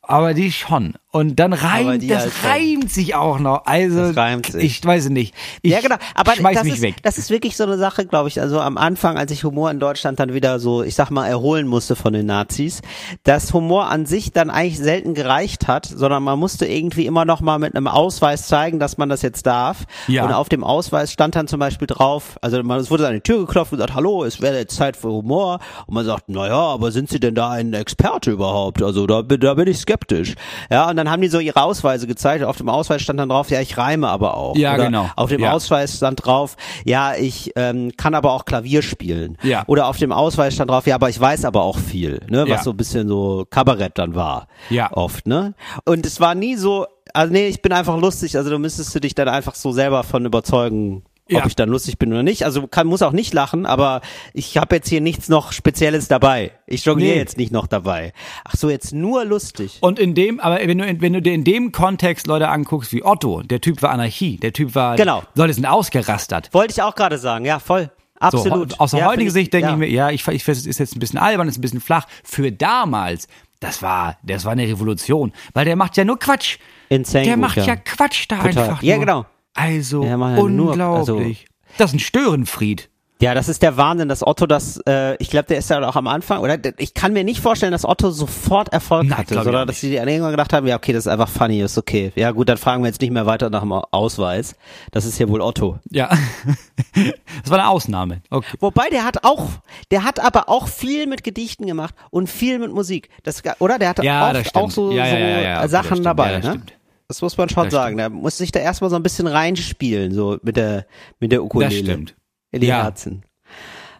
aber 0.00 0.32
die 0.32 0.50
schon. 0.50 0.94
Und 1.14 1.36
dann 1.38 1.52
reimt, 1.52 2.10
das 2.10 2.24
schon. 2.24 2.50
reimt 2.50 2.90
sich 2.90 3.14
auch 3.14 3.38
noch. 3.38 3.66
Also, 3.66 4.08
Das 4.08 4.16
reimt 4.16 4.46
sich. 4.46 4.64
ich 4.64 4.84
weiß 4.84 5.04
es 5.04 5.10
nicht. 5.10 5.32
Ich 5.62 5.70
ja, 5.70 5.80
genau. 5.80 5.94
Aber 6.16 6.32
schmeiß 6.34 6.56
das 6.56 6.64
mich 6.64 6.74
ist, 6.74 6.82
weg. 6.82 6.96
das 7.04 7.18
ist 7.18 7.30
wirklich 7.30 7.56
so 7.56 7.62
eine 7.62 7.78
Sache, 7.78 8.04
glaube 8.04 8.28
ich. 8.28 8.40
Also 8.40 8.58
am 8.60 8.76
Anfang, 8.76 9.16
als 9.16 9.30
ich 9.30 9.44
Humor 9.44 9.70
in 9.70 9.78
Deutschland 9.78 10.18
dann 10.18 10.34
wieder 10.34 10.58
so, 10.58 10.82
ich 10.82 10.96
sag 10.96 11.10
mal, 11.10 11.28
erholen 11.28 11.68
musste 11.68 11.94
von 11.94 12.12
den 12.14 12.26
Nazis, 12.26 12.82
dass 13.22 13.52
Humor 13.52 13.86
an 13.90 14.06
sich 14.06 14.32
dann 14.32 14.50
eigentlich 14.50 14.78
selten 14.78 15.14
gereicht 15.14 15.68
hat, 15.68 15.86
sondern 15.86 16.24
man 16.24 16.36
musste 16.36 16.66
irgendwie 16.66 17.06
immer 17.06 17.24
noch 17.24 17.40
mal 17.40 17.60
mit 17.60 17.76
einem 17.76 17.86
Ausweis 17.86 18.48
zeigen, 18.48 18.80
dass 18.80 18.98
man 18.98 19.08
das 19.08 19.22
jetzt 19.22 19.46
darf. 19.46 19.84
Ja. 20.08 20.24
Und 20.26 20.32
auf 20.32 20.48
dem 20.48 20.64
Ausweis 20.64 21.12
stand 21.12 21.36
dann 21.36 21.46
zum 21.46 21.60
Beispiel 21.60 21.86
drauf, 21.86 22.38
also 22.42 22.60
man, 22.64 22.80
es 22.80 22.90
wurde 22.90 23.06
an 23.06 23.14
die 23.14 23.20
Tür 23.20 23.38
geklopft 23.46 23.72
und 23.72 23.78
gesagt, 23.78 23.94
hallo, 23.94 24.24
es 24.24 24.40
wäre 24.40 24.56
jetzt 24.58 24.74
Zeit 24.74 24.96
für 24.96 25.08
Humor. 25.12 25.60
Und 25.86 25.94
man 25.94 26.04
sagt, 26.04 26.28
naja, 26.28 26.56
aber 26.58 26.90
sind 26.90 27.08
Sie 27.08 27.20
denn 27.20 27.36
da 27.36 27.50
ein 27.50 27.72
Experte 27.72 28.32
überhaupt? 28.32 28.82
Also 28.82 29.06
da, 29.06 29.22
bin- 29.22 29.38
da 29.38 29.54
bin 29.54 29.68
ich 29.68 29.78
skeptisch. 29.78 30.34
Ja, 30.70 30.90
und 30.90 30.96
dann 30.96 31.03
haben 31.10 31.22
die 31.22 31.28
so 31.28 31.38
ihre 31.38 31.62
Ausweise 31.62 32.06
gezeigt. 32.06 32.44
Auf 32.44 32.56
dem 32.58 32.68
Ausweis 32.68 33.02
stand 33.02 33.18
dann 33.20 33.28
drauf, 33.28 33.50
ja, 33.50 33.60
ich 33.60 33.76
reime 33.76 34.08
aber 34.08 34.36
auch. 34.36 34.56
Ja, 34.56 34.74
Oder 34.74 34.84
genau. 34.86 35.10
Auf 35.16 35.30
dem 35.30 35.40
Ja. 35.40 35.52
Ausweis 35.52 35.96
stand 35.96 36.24
drauf, 36.24 36.56
ja, 36.84 37.14
ich 37.14 37.52
ähm, 37.56 37.92
kann 37.96 38.14
aber 38.14 38.32
auch 38.32 38.44
Klavier 38.44 38.82
spielen. 38.82 39.38
Ja. 39.42 39.64
Oder 39.66 39.86
auf 39.88 39.98
dem 39.98 40.12
Ausweis 40.12 40.54
stand 40.54 40.70
drauf, 40.70 40.86
ja, 40.86 40.94
aber 40.96 41.08
ich 41.10 41.18
weiß 41.20 41.44
aber 41.44 41.62
auch 41.62 41.78
viel, 41.78 42.20
ne, 42.28 42.42
was 42.42 42.48
Ja. 42.48 42.62
so 42.62 42.70
ein 42.70 42.76
bisschen 42.76 43.08
so 43.08 43.46
Kabarett 43.50 43.98
dann 43.98 44.14
war. 44.14 44.48
Ja. 44.70 44.92
Oft, 44.92 45.26
ne? 45.26 45.54
Und 45.84 46.06
es 46.06 46.20
war 46.20 46.34
nie 46.34 46.56
so, 46.56 46.86
also 47.12 47.32
nee, 47.32 47.48
ich 47.48 47.62
bin 47.62 47.72
einfach 47.72 47.98
lustig, 47.98 48.36
also 48.36 48.50
da 48.50 48.58
müsstest 48.58 48.94
du 48.94 49.00
dich 49.00 49.14
dann 49.14 49.28
einfach 49.28 49.54
so 49.54 49.72
selber 49.72 50.02
von 50.02 50.24
überzeugen. 50.24 51.02
Ob 51.26 51.32
Ja. 51.32 51.46
ich 51.46 51.56
dann 51.56 51.70
lustig 51.70 51.98
bin 51.98 52.12
oder 52.12 52.22
nicht. 52.22 52.44
Also 52.44 52.66
kann, 52.66 52.86
muss 52.86 53.00
auch 53.00 53.12
nicht 53.12 53.32
lachen, 53.32 53.64
aber 53.64 54.02
ich 54.34 54.58
habe 54.58 54.76
jetzt 54.76 54.88
hier 54.90 55.00
nichts 55.00 55.30
noch 55.30 55.52
Spezielles 55.52 56.06
dabei. 56.06 56.50
Ich 56.66 56.84
jongliere 56.84 57.12
Nee. 57.14 57.18
jetzt 57.18 57.38
nicht 57.38 57.50
noch 57.50 57.66
dabei. 57.66 58.12
Ach 58.44 58.54
so, 58.56 58.68
jetzt 58.68 58.92
nur 58.92 59.24
lustig. 59.24 59.78
Und 59.80 59.98
in 59.98 60.14
dem, 60.14 60.38
aber 60.38 60.58
wenn 60.60 60.76
du, 60.76 60.84
in- 60.86 61.00
wenn 61.00 61.14
du 61.14 61.22
dir 61.22 61.32
in 61.32 61.42
dem 61.44 61.72
Kontext 61.72 62.26
Leute 62.26 62.48
anguckst 62.50 62.92
wie 62.92 63.02
Otto, 63.02 63.40
der 63.42 63.62
Typ 63.62 63.80
war 63.80 63.90
Anarchie, 63.90 64.36
der 64.36 64.52
Typ 64.52 64.74
war, 64.74 64.96
Genau. 64.96 65.22
Leute 65.34 65.54
sind 65.54 65.64
ausgerastert. 65.64 66.52
Wollte 66.52 66.72
ich 66.72 66.82
auch 66.82 66.94
gerade 66.94 67.16
sagen, 67.16 67.46
ja, 67.46 67.58
voll. 67.58 67.90
Absolut. 68.20 68.72
So, 68.72 68.78
aus 68.78 68.90
der 68.92 69.00
ja, 69.00 69.06
heutigen 69.06 69.30
Sicht 69.30 69.52
denke 69.52 69.68
ja. 69.68 69.72
ich 69.72 69.78
mir, 69.78 69.88
ja, 69.88 70.10
ich, 70.10 70.26
ich 70.28 70.46
es 70.46 70.66
ist 70.66 70.78
jetzt 70.78 70.94
ein 70.94 70.98
bisschen 71.00 71.18
albern, 71.18 71.48
ist 71.48 71.56
ein 71.58 71.62
bisschen 71.62 71.80
flach. 71.80 72.06
Für 72.22 72.52
damals, 72.52 73.28
das 73.60 73.82
war, 73.82 74.18
das 74.22 74.44
war 74.44 74.52
eine 74.52 74.68
Revolution, 74.68 75.32
weil 75.54 75.64
der 75.64 75.76
macht 75.76 75.96
ja 75.96 76.04
nur 76.04 76.18
Quatsch. 76.18 76.58
Insane 76.90 77.24
der 77.24 77.36
macht 77.38 77.56
ja. 77.56 77.64
ja. 77.64 77.76
Quatsch 77.76 78.26
da 78.28 78.36
Total. 78.42 78.58
einfach. 78.64 78.82
Ja, 78.82 78.96
nur. 78.96 79.04
genau. 79.06 79.26
Also 79.54 80.02
macht 80.04 80.36
ja 80.38 80.42
nur- 80.48 80.70
unglaublich. 80.70 81.46
das 81.78 81.90
ist 81.90 81.96
ein 81.96 82.00
Störenfried. 82.00 82.90
Ja, 83.22 83.32
das 83.32 83.48
ist 83.48 83.62
der 83.62 83.76
Wahnsinn, 83.76 84.08
dass 84.08 84.26
Otto 84.26 84.44
das, 84.46 84.78
äh, 84.88 85.14
ich 85.22 85.30
glaube, 85.30 85.46
der 85.46 85.56
ist 85.58 85.70
ja 85.70 85.88
auch 85.88 85.94
am 85.96 86.08
Anfang, 86.08 86.40
oder 86.40 86.58
der- 86.58 86.74
ich 86.78 86.92
kann 86.94 87.12
mir 87.12 87.22
nicht 87.24 87.40
vorstellen, 87.40 87.70
dass 87.72 87.84
Otto 87.84 88.10
sofort 88.10 88.72
Erfolg 88.72 89.04
Nein, 89.06 89.18
hatte, 89.18 89.34
sondern 89.34 89.62
auch 89.62 89.66
dass 89.66 89.80
sie 89.80 89.94
irgendwann 89.94 90.32
gedacht 90.32 90.52
haben, 90.52 90.66
ja, 90.66 90.76
okay, 90.76 90.92
das 90.92 91.06
ist 91.06 91.12
einfach 91.12 91.28
funny, 91.28 91.60
ist 91.62 91.78
okay. 91.78 92.12
Ja 92.16 92.32
gut, 92.32 92.48
dann 92.48 92.58
fragen 92.58 92.82
wir 92.82 92.88
jetzt 92.88 93.00
nicht 93.00 93.12
mehr 93.12 93.24
weiter 93.24 93.48
nach 93.50 93.60
dem 93.60 93.72
Ausweis. 93.72 94.56
Das 94.90 95.06
ist 95.06 95.18
ja 95.20 95.28
wohl 95.28 95.40
Otto. 95.40 95.78
Ja. 95.90 96.10
das 97.42 97.50
war 97.50 97.60
eine 97.60 97.68
Ausnahme. 97.68 98.20
Okay. 98.30 98.56
Wobei 98.60 98.90
der 98.90 99.04
hat 99.04 99.24
auch, 99.24 99.46
der 99.92 100.04
hat 100.04 100.20
aber 100.22 100.48
auch 100.48 100.66
viel 100.68 101.06
mit 101.06 101.24
Gedichten 101.24 101.66
gemacht 101.66 101.94
und 102.10 102.28
viel 102.28 102.58
mit 102.58 102.72
Musik. 102.72 103.08
Das, 103.22 103.42
oder? 103.60 103.78
Der 103.78 103.90
hatte 103.90 104.04
Ja, 104.04 104.30
stimmt. 104.40 104.56
auch 104.56 104.70
so, 104.70 104.90
Ja, 104.90 105.06
ja, 105.06 105.10
so 105.12 105.16
ja, 105.18 105.40
ja, 105.40 105.68
Sachen 105.68 106.02
dabei, 106.02 106.32
Ja, 106.32 106.38
ne? 106.40 106.44
stimmt. 106.48 106.72
Das 107.08 107.20
muss 107.22 107.36
man 107.36 107.48
schon 107.48 107.64
Das 107.64 107.72
sagen. 107.72 107.96
Der 107.96 108.10
muss 108.10 108.38
sich 108.38 108.50
da 108.52 108.60
erstmal 108.60 108.90
so 108.90 108.96
ein 108.96 109.02
bisschen 109.02 109.26
reinspielen, 109.26 110.12
so 110.12 110.38
mit 110.42 110.56
der, 110.56 110.86
mit 111.20 111.32
der 111.32 111.44
Ukulele. 111.44 111.70
Das 111.70 111.78
stimmt. 111.78 112.14
In 112.50 112.60
die 112.60 112.68
Ja. 112.68 112.82
Herzen. 112.84 113.24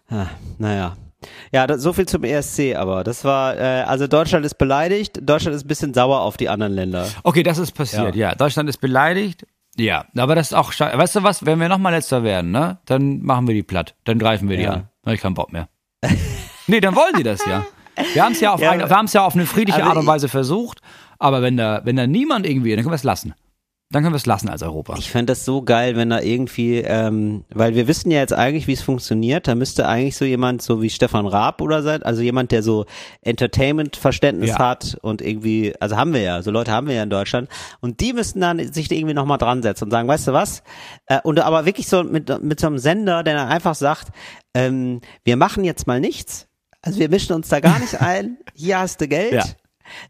Ah, 0.09 0.27
naja. 0.59 0.97
Ja, 1.53 1.67
das, 1.67 1.83
so 1.83 1.93
viel 1.93 2.07
zum 2.07 2.25
ESC, 2.25 2.75
aber 2.77 3.03
das 3.05 3.25
war, 3.25 3.57
äh, 3.57 3.83
also 3.87 4.07
Deutschland 4.07 4.45
ist 4.45 4.59
beleidigt, 4.59 5.19
Deutschland 5.23 5.57
ist 5.57 5.65
ein 5.65 5.69
bisschen 5.69 5.95
sauer 5.95 6.21
auf 6.21 6.37
die 6.37 6.49
anderen 6.49 6.75
Länder. 6.75 7.09
Okay, 7.23 7.43
das 7.43 7.59
ist 7.59 7.73
passiert, 7.73 8.15
ja. 8.15 8.35
Deutschland 8.35 8.69
ist 8.69 8.79
beleidigt. 8.79 9.47
Ja, 9.77 10.05
aber 10.17 10.35
das 10.35 10.49
ist 10.49 10.53
auch 10.55 10.73
scheiße. 10.73 10.97
Weißt 10.97 11.17
du 11.17 11.23
was, 11.23 11.47
wenn 11.47 11.59
wir 11.61 11.69
nochmal 11.69 11.93
letzter 11.93 12.23
werden, 12.23 12.51
ne, 12.51 12.79
dann 12.87 13.23
machen 13.23 13.49
wir 13.49 13.55
die 13.55 13.63
platt. 13.63 13.95
Dann 14.05 14.19
greifen 14.19 14.49
wir 14.49 14.57
die 14.57 14.65
Ja. 14.65 14.71
an. 14.73 14.89
Dann 15.03 15.11
hab 15.11 15.15
ich 15.15 15.21
keinen 15.21 15.35
Bock 15.35 15.53
mehr. 15.53 15.69
nee, 16.67 16.81
dann 16.81 16.95
wollen 16.95 17.15
die 17.17 17.23
das 17.23 17.45
ja. 17.47 17.65
Wir 18.13 18.25
haben 18.25 18.33
es 18.33 18.41
ja, 18.41 18.53
auf 18.53 18.61
Ja, 18.61 18.77
wir 18.77 19.05
ja 19.13 19.25
auf 19.25 19.35
eine 19.35 19.47
friedliche 19.47 19.79
also 19.79 19.89
Art 19.89 19.99
und 19.99 20.07
Weise 20.07 20.29
versucht, 20.29 20.81
aber 21.19 21.43
wenn 21.43 21.57
da, 21.57 21.83
wenn 21.85 21.97
da 21.97 22.07
niemand 22.07 22.47
irgendwie, 22.47 22.71
dann 22.71 22.81
können 22.81 22.93
wir 22.93 22.97
es 22.97 23.05
lassen. 23.05 23.35
Dann 23.91 24.03
können 24.03 24.15
wir 24.15 24.19
es 24.19 24.27
lassen 24.27 24.49
als 24.49 24.62
Europa. 24.62 24.97
Ich 24.99 25.11
fände 25.11 25.33
das 25.33 25.45
so 25.45 25.62
geil, 25.62 25.95
wenn 25.95 26.11
da 26.11 26.21
irgendwie, 26.21 26.79
ähm, 26.79 27.45
weil 27.55 27.77
wir 27.77 27.87
wissen 27.87 28.11
ja 28.11 28.19
jetzt 28.19 28.33
eigentlich, 28.33 28.67
wie 28.67 28.73
es 28.73 28.83
funktioniert. 28.83 29.47
Da 29.47 29.55
müsste 29.55 29.87
eigentlich 29.87 30.17
so 30.17 30.25
jemand, 30.25 30.62
so 30.62 30.83
wie 30.83 30.91
Stefan 30.91 31.27
Raab 31.27 31.61
oder 31.61 31.83
sein, 31.83 32.03
also 32.03 32.21
jemand, 32.23 32.51
der 32.51 32.65
so 32.65 32.87
Entertainment-Verständnis 33.21 34.51
Ja. 34.51 34.59
hat 34.59 34.99
und 35.03 35.23
irgendwie, 35.23 35.75
also 35.81 35.97
haben 35.97 36.12
wir 36.12 36.23
ja, 36.23 36.43
so 36.43 36.51
Leute 36.51 36.73
haben 36.73 36.89
wir 36.89 36.95
ja 36.95 37.03
in 37.05 37.11
Deutschland. 37.11 37.49
Und 37.81 38.01
die 38.01 38.12
müssten 38.12 38.41
dann 38.41 38.73
sich 38.73 38.91
irgendwie 38.91 39.15
nochmal 39.15 39.39
dran 39.39 39.62
setzen 39.62 39.85
und 39.85 39.91
sagen, 39.91 40.09
weißt 40.09 40.29
du 40.29 40.33
was? 40.33 40.62
Äh, 41.07 41.21
und 41.23 41.39
aber 41.41 41.67
wirklich 41.67 41.87
so 41.87 42.03
mit, 42.03 42.43
mit 42.43 42.59
so 42.61 42.67
einem 42.67 42.79
Sender, 42.79 43.23
der 43.23 43.35
dann 43.35 43.49
einfach 43.49 43.75
sagt, 43.75 44.09
ähm, 44.55 45.03
wir 45.25 45.37
machen 45.37 45.62
jetzt 45.62 45.87
mal 45.87 46.01
nichts. 46.01 46.49
Also 46.83 46.99
wir 46.99 47.09
mischen 47.09 47.35
uns 47.35 47.49
da 47.49 47.61
gar 47.61 47.79
nicht 47.79 48.01
ein. 48.01 48.39
Hier 48.55 48.79
hast 48.81 49.01
du 49.01 49.09
Geld. 49.09 49.33
Ja. 49.33 49.45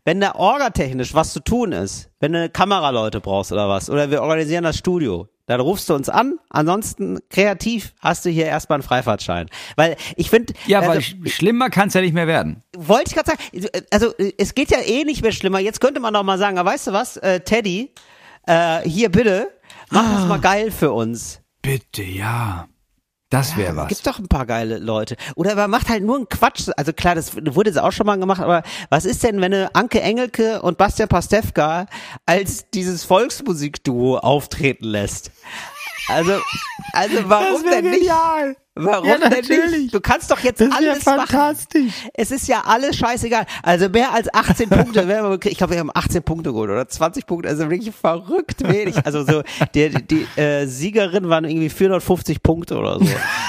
Wenn 0.05 0.21
da 0.21 0.35
orgatechnisch 0.35 1.15
was 1.15 1.33
zu 1.33 1.41
tun 1.41 1.73
ist, 1.73 2.11
wenn 2.21 2.33
du 2.33 2.49
Kameraleute 2.49 3.21
brauchst 3.21 3.53
oder 3.53 3.69
was, 3.69 3.91
oder 3.91 4.11
wir 4.11 4.23
organisieren 4.23 4.65
das 4.65 4.77
Studio, 4.79 5.29
dann 5.47 5.61
rufst 5.61 5.91
du 5.91 5.95
uns 5.95 6.09
an. 6.09 6.39
Ansonsten 6.49 7.19
kreativ 7.29 7.93
hast 8.01 8.25
du 8.25 8.31
hier 8.31 8.47
erstmal 8.47 8.77
einen 8.77 8.83
Freifahrtschein. 8.83 9.49
Weil 9.77 9.97
ich 10.17 10.31
finde, 10.31 10.55
Ja, 10.67 10.79
also, 10.81 10.91
weil 10.93 10.99
sch- 11.01 11.29
schlimmer 11.29 11.69
kann 11.69 11.89
es 11.89 11.95
ja 11.95 12.01
nicht 12.01 12.15
mehr 12.15 12.27
werden. 12.27 12.63
wollte 12.77 13.09
ich 13.11 13.15
gerade 13.15 13.31
sagen, 13.33 13.69
also 13.91 14.15
es 14.39 14.55
geht 14.55 14.71
ja 14.71 14.79
eh 14.81 15.05
nicht 15.05 15.23
mehr 15.23 15.33
schlimmer. 15.33 15.59
Jetzt 15.59 15.81
könnte 15.83 16.01
man 16.01 16.15
doch 16.15 16.23
mal 16.23 16.39
sagen, 16.39 16.57
aber 16.59 16.71
weißt 16.71 16.87
du 16.87 16.93
was, 16.93 17.19
äh, 17.19 17.41
Teddy, 17.41 17.93
äh, 18.47 18.89
hier 18.89 19.11
bitte, 19.11 19.49
mach 19.91 20.05
Ah. 20.05 20.15
das 20.15 20.27
mal 20.27 20.41
geil 20.41 20.71
für 20.71 20.93
uns. 20.93 21.41
Bitte, 21.61 22.03
ja. 22.03 22.67
Das 23.35 23.57
wäre 23.57 23.75
was. 23.75 23.89
Gibt 23.89 24.07
doch 24.07 24.21
ein 24.21 24.29
paar 24.29 24.47
geile 24.47 24.79
Leute. 24.79 25.17
Oder 25.35 25.57
man 25.57 25.69
macht 25.69 25.89
halt 25.89 26.05
nur 26.05 26.15
einen 26.15 26.29
Quatsch. 26.29 26.69
Also 26.77 26.93
klar, 26.93 27.17
das 27.17 27.35
wurde 27.35 27.71
jetzt 27.71 27.81
auch 27.81 27.91
schon 27.91 28.07
mal 28.07 28.17
gemacht, 28.17 28.41
aber 28.41 28.63
was 28.91 29.05
ist 29.05 29.25
denn, 29.25 29.41
wenn 29.41 29.51
du 29.51 29.69
Anke 29.75 30.01
Engelke 30.01 30.63
und 30.63 30.79
Bastian 30.79 31.09
Pastewka 31.09 31.87
als 32.27 32.71
dieses 32.71 33.03
Volksmusikduo 33.03 34.19
auftreten 34.19 34.85
lässt? 34.85 35.33
Also, 36.07 36.39
also 36.93 37.29
warum 37.29 37.65
denn 37.65 37.91
nicht? 37.91 38.09
Warum 38.77 39.09
Ja, 39.09 39.19
denn 39.19 39.71
nicht? 39.71 39.95
Du 39.95 40.01
kannst 40.01 40.31
doch 40.33 40.41
jetzt 40.41 40.61
Das 40.61 40.73
alles 40.73 41.07
machen. 41.07 41.19
fantastisch. 41.29 41.93
Es 42.13 42.33
ist 42.33 42.49
ja 42.49 42.63
alles 42.67 42.97
scheißegal. 42.97 43.47
Also 43.63 43.89
mehr 43.89 44.13
als 44.13 44.33
18 44.35 44.69
Punkte, 44.71 45.03
ich 45.49 45.57
glaube, 45.59 45.75
wir 45.75 45.79
haben 45.81 45.93
18 45.95 46.25
Punkte 46.25 46.53
geholt 46.53 46.71
oder 46.71 46.89
20 46.89 47.25
Punkte, 47.27 47.49
also 47.49 47.71
wirklich 47.71 47.95
verrückt 47.95 48.67
wenig. 48.69 48.97
Also 49.07 49.25
so, 49.25 49.43
die, 49.77 49.91
die 49.91 50.27
äh, 50.41 50.67
Siegerin 50.67 51.29
waren 51.29 51.45
irgendwie 51.45 51.69
450 51.69 52.43
Punkte 52.43 52.77
oder 52.77 52.99
so. 52.99 53.07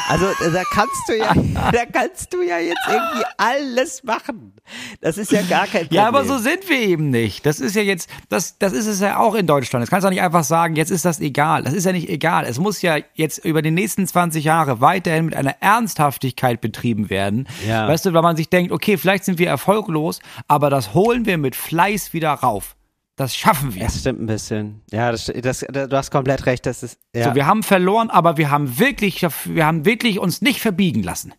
Also 0.09 0.25
äh, 0.25 0.51
da 0.53 0.61
kannst 0.71 1.01
du 1.07 1.17
ja, 1.17 1.33
da 1.71 1.85
kannst 1.91 2.31
du 2.31 2.43
ja 2.43 2.59
jetzt 2.59 2.87
irgendwie 2.87 3.25
alles 3.37 4.03
machen. 4.03 4.53
Das 5.01 5.17
ist 5.17 5.31
ja 5.31 5.41
gar 5.41 5.65
kein 5.65 5.81
Problem. 5.83 6.01
Ja, 6.01 6.07
aber 6.07 6.25
so 6.25 6.37
sind 6.37 6.69
wir 6.69 6.77
eben 6.79 7.09
nicht. 7.09 7.45
Das 7.47 7.59
ist 7.59 7.75
ja 7.75 7.81
jetzt, 7.81 8.09
das, 8.29 8.59
das 8.59 8.73
ist 8.73 8.85
es 8.85 8.99
ja 8.99 9.17
auch 9.17 9.33
in 9.33 9.47
Deutschland. 9.47 9.81
Das 9.81 9.89
kannst 9.89 10.03
du 10.03 10.07
doch 10.07 10.13
nicht 10.13 10.21
einfach 10.23 10.43
sagen, 10.43 10.75
jetzt 10.75 10.91
ist 10.91 11.05
das 11.05 11.19
egal. 11.19 11.63
Das 11.63 11.73
ist 11.73 11.85
ja 11.85 11.91
nicht 11.91 12.09
egal. 12.09 12.45
Es 12.45 12.59
muss 12.59 12.81
ja 12.83 12.97
jetzt 13.15 13.43
über 13.43 13.63
die 13.63 13.71
nächsten 13.71 14.05
20 14.05 14.43
Jahre 14.43 14.81
weiterhin 15.15 15.25
mit 15.25 15.35
einer 15.35 15.55
Ernsthaftigkeit 15.61 16.61
betrieben 16.61 17.09
werden. 17.09 17.47
Ja. 17.67 17.87
Weißt 17.87 18.05
du, 18.05 18.13
weil 18.13 18.21
man 18.21 18.35
sich 18.35 18.49
denkt, 18.49 18.71
okay, 18.71 18.97
vielleicht 18.97 19.23
sind 19.25 19.39
wir 19.39 19.47
erfolglos, 19.47 20.19
aber 20.47 20.69
das 20.69 20.93
holen 20.93 21.25
wir 21.25 21.37
mit 21.37 21.55
Fleiß 21.55 22.13
wieder 22.13 22.31
rauf. 22.31 22.75
Das 23.17 23.33
schaffen 23.33 23.73
wir. 23.73 23.85
Das 23.85 24.01
stimmt 24.01 24.21
ein 24.21 24.25
bisschen. 24.25 24.81
Ja, 24.91 25.09
das, 25.09 25.31
das, 25.33 25.59
du 25.59 25.89
hast 25.95 26.11
komplett 26.11 26.45
recht. 26.47 26.65
Das 26.65 26.83
ist, 26.83 26.99
ja. 27.15 27.29
So, 27.29 27.35
wir 27.35 27.45
haben 27.45 27.63
verloren, 27.63 28.09
aber 28.09 28.35
wir 28.35 28.51
haben 28.51 28.77
wirklich, 28.77 29.21
wir 29.45 29.65
haben 29.65 29.85
wirklich 29.85 30.19
uns 30.19 30.41
nicht 30.41 30.59
verbiegen 30.59 31.01
lassen. 31.01 31.33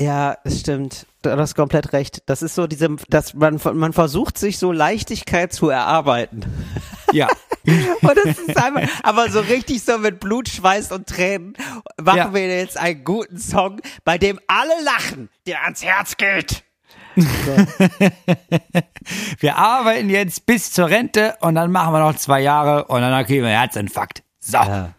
Ja, 0.00 0.36
es 0.42 0.58
stimmt. 0.58 1.06
Du 1.22 1.30
hast 1.30 1.54
komplett 1.54 1.92
recht. 1.92 2.22
Das 2.26 2.42
ist 2.42 2.56
so 2.56 2.66
diese, 2.66 2.96
dass 3.08 3.34
man, 3.34 3.60
man 3.74 3.92
versucht 3.92 4.38
sich 4.38 4.58
so 4.58 4.72
Leichtigkeit 4.72 5.52
zu 5.52 5.68
erarbeiten. 5.68 6.44
Ja. 7.12 7.28
Und 7.66 8.16
das 8.24 8.38
ist 8.38 8.56
einfach, 8.56 8.82
aber 9.02 9.30
so 9.30 9.40
richtig 9.40 9.82
so 9.82 9.98
mit 9.98 10.20
Blut, 10.20 10.48
Schweiß 10.48 10.92
und 10.92 11.06
Tränen 11.06 11.54
machen 12.00 12.16
Ja. 12.16 12.34
wir 12.34 12.46
jetzt 12.58 12.76
einen 12.78 13.04
guten 13.04 13.38
Song, 13.38 13.80
bei 14.04 14.18
dem 14.18 14.38
alle 14.46 14.72
lachen, 14.84 15.28
der 15.46 15.62
ans 15.64 15.82
Herz 15.84 16.16
geht. 16.16 16.64
Wir 19.40 19.56
arbeiten 19.56 20.08
jetzt 20.10 20.46
bis 20.46 20.72
zur 20.72 20.88
Rente 20.88 21.36
und 21.40 21.54
dann 21.56 21.72
machen 21.72 21.92
wir 21.92 22.00
noch 22.00 22.14
zwei 22.16 22.40
Jahre 22.40 22.84
und 22.84 23.00
dann 23.00 23.26
kriegen 23.26 23.42
wir 23.42 23.48
einen 23.50 23.58
Herzinfarkt. 23.58 24.22
So. 24.40 24.58
Ja. 24.58 24.90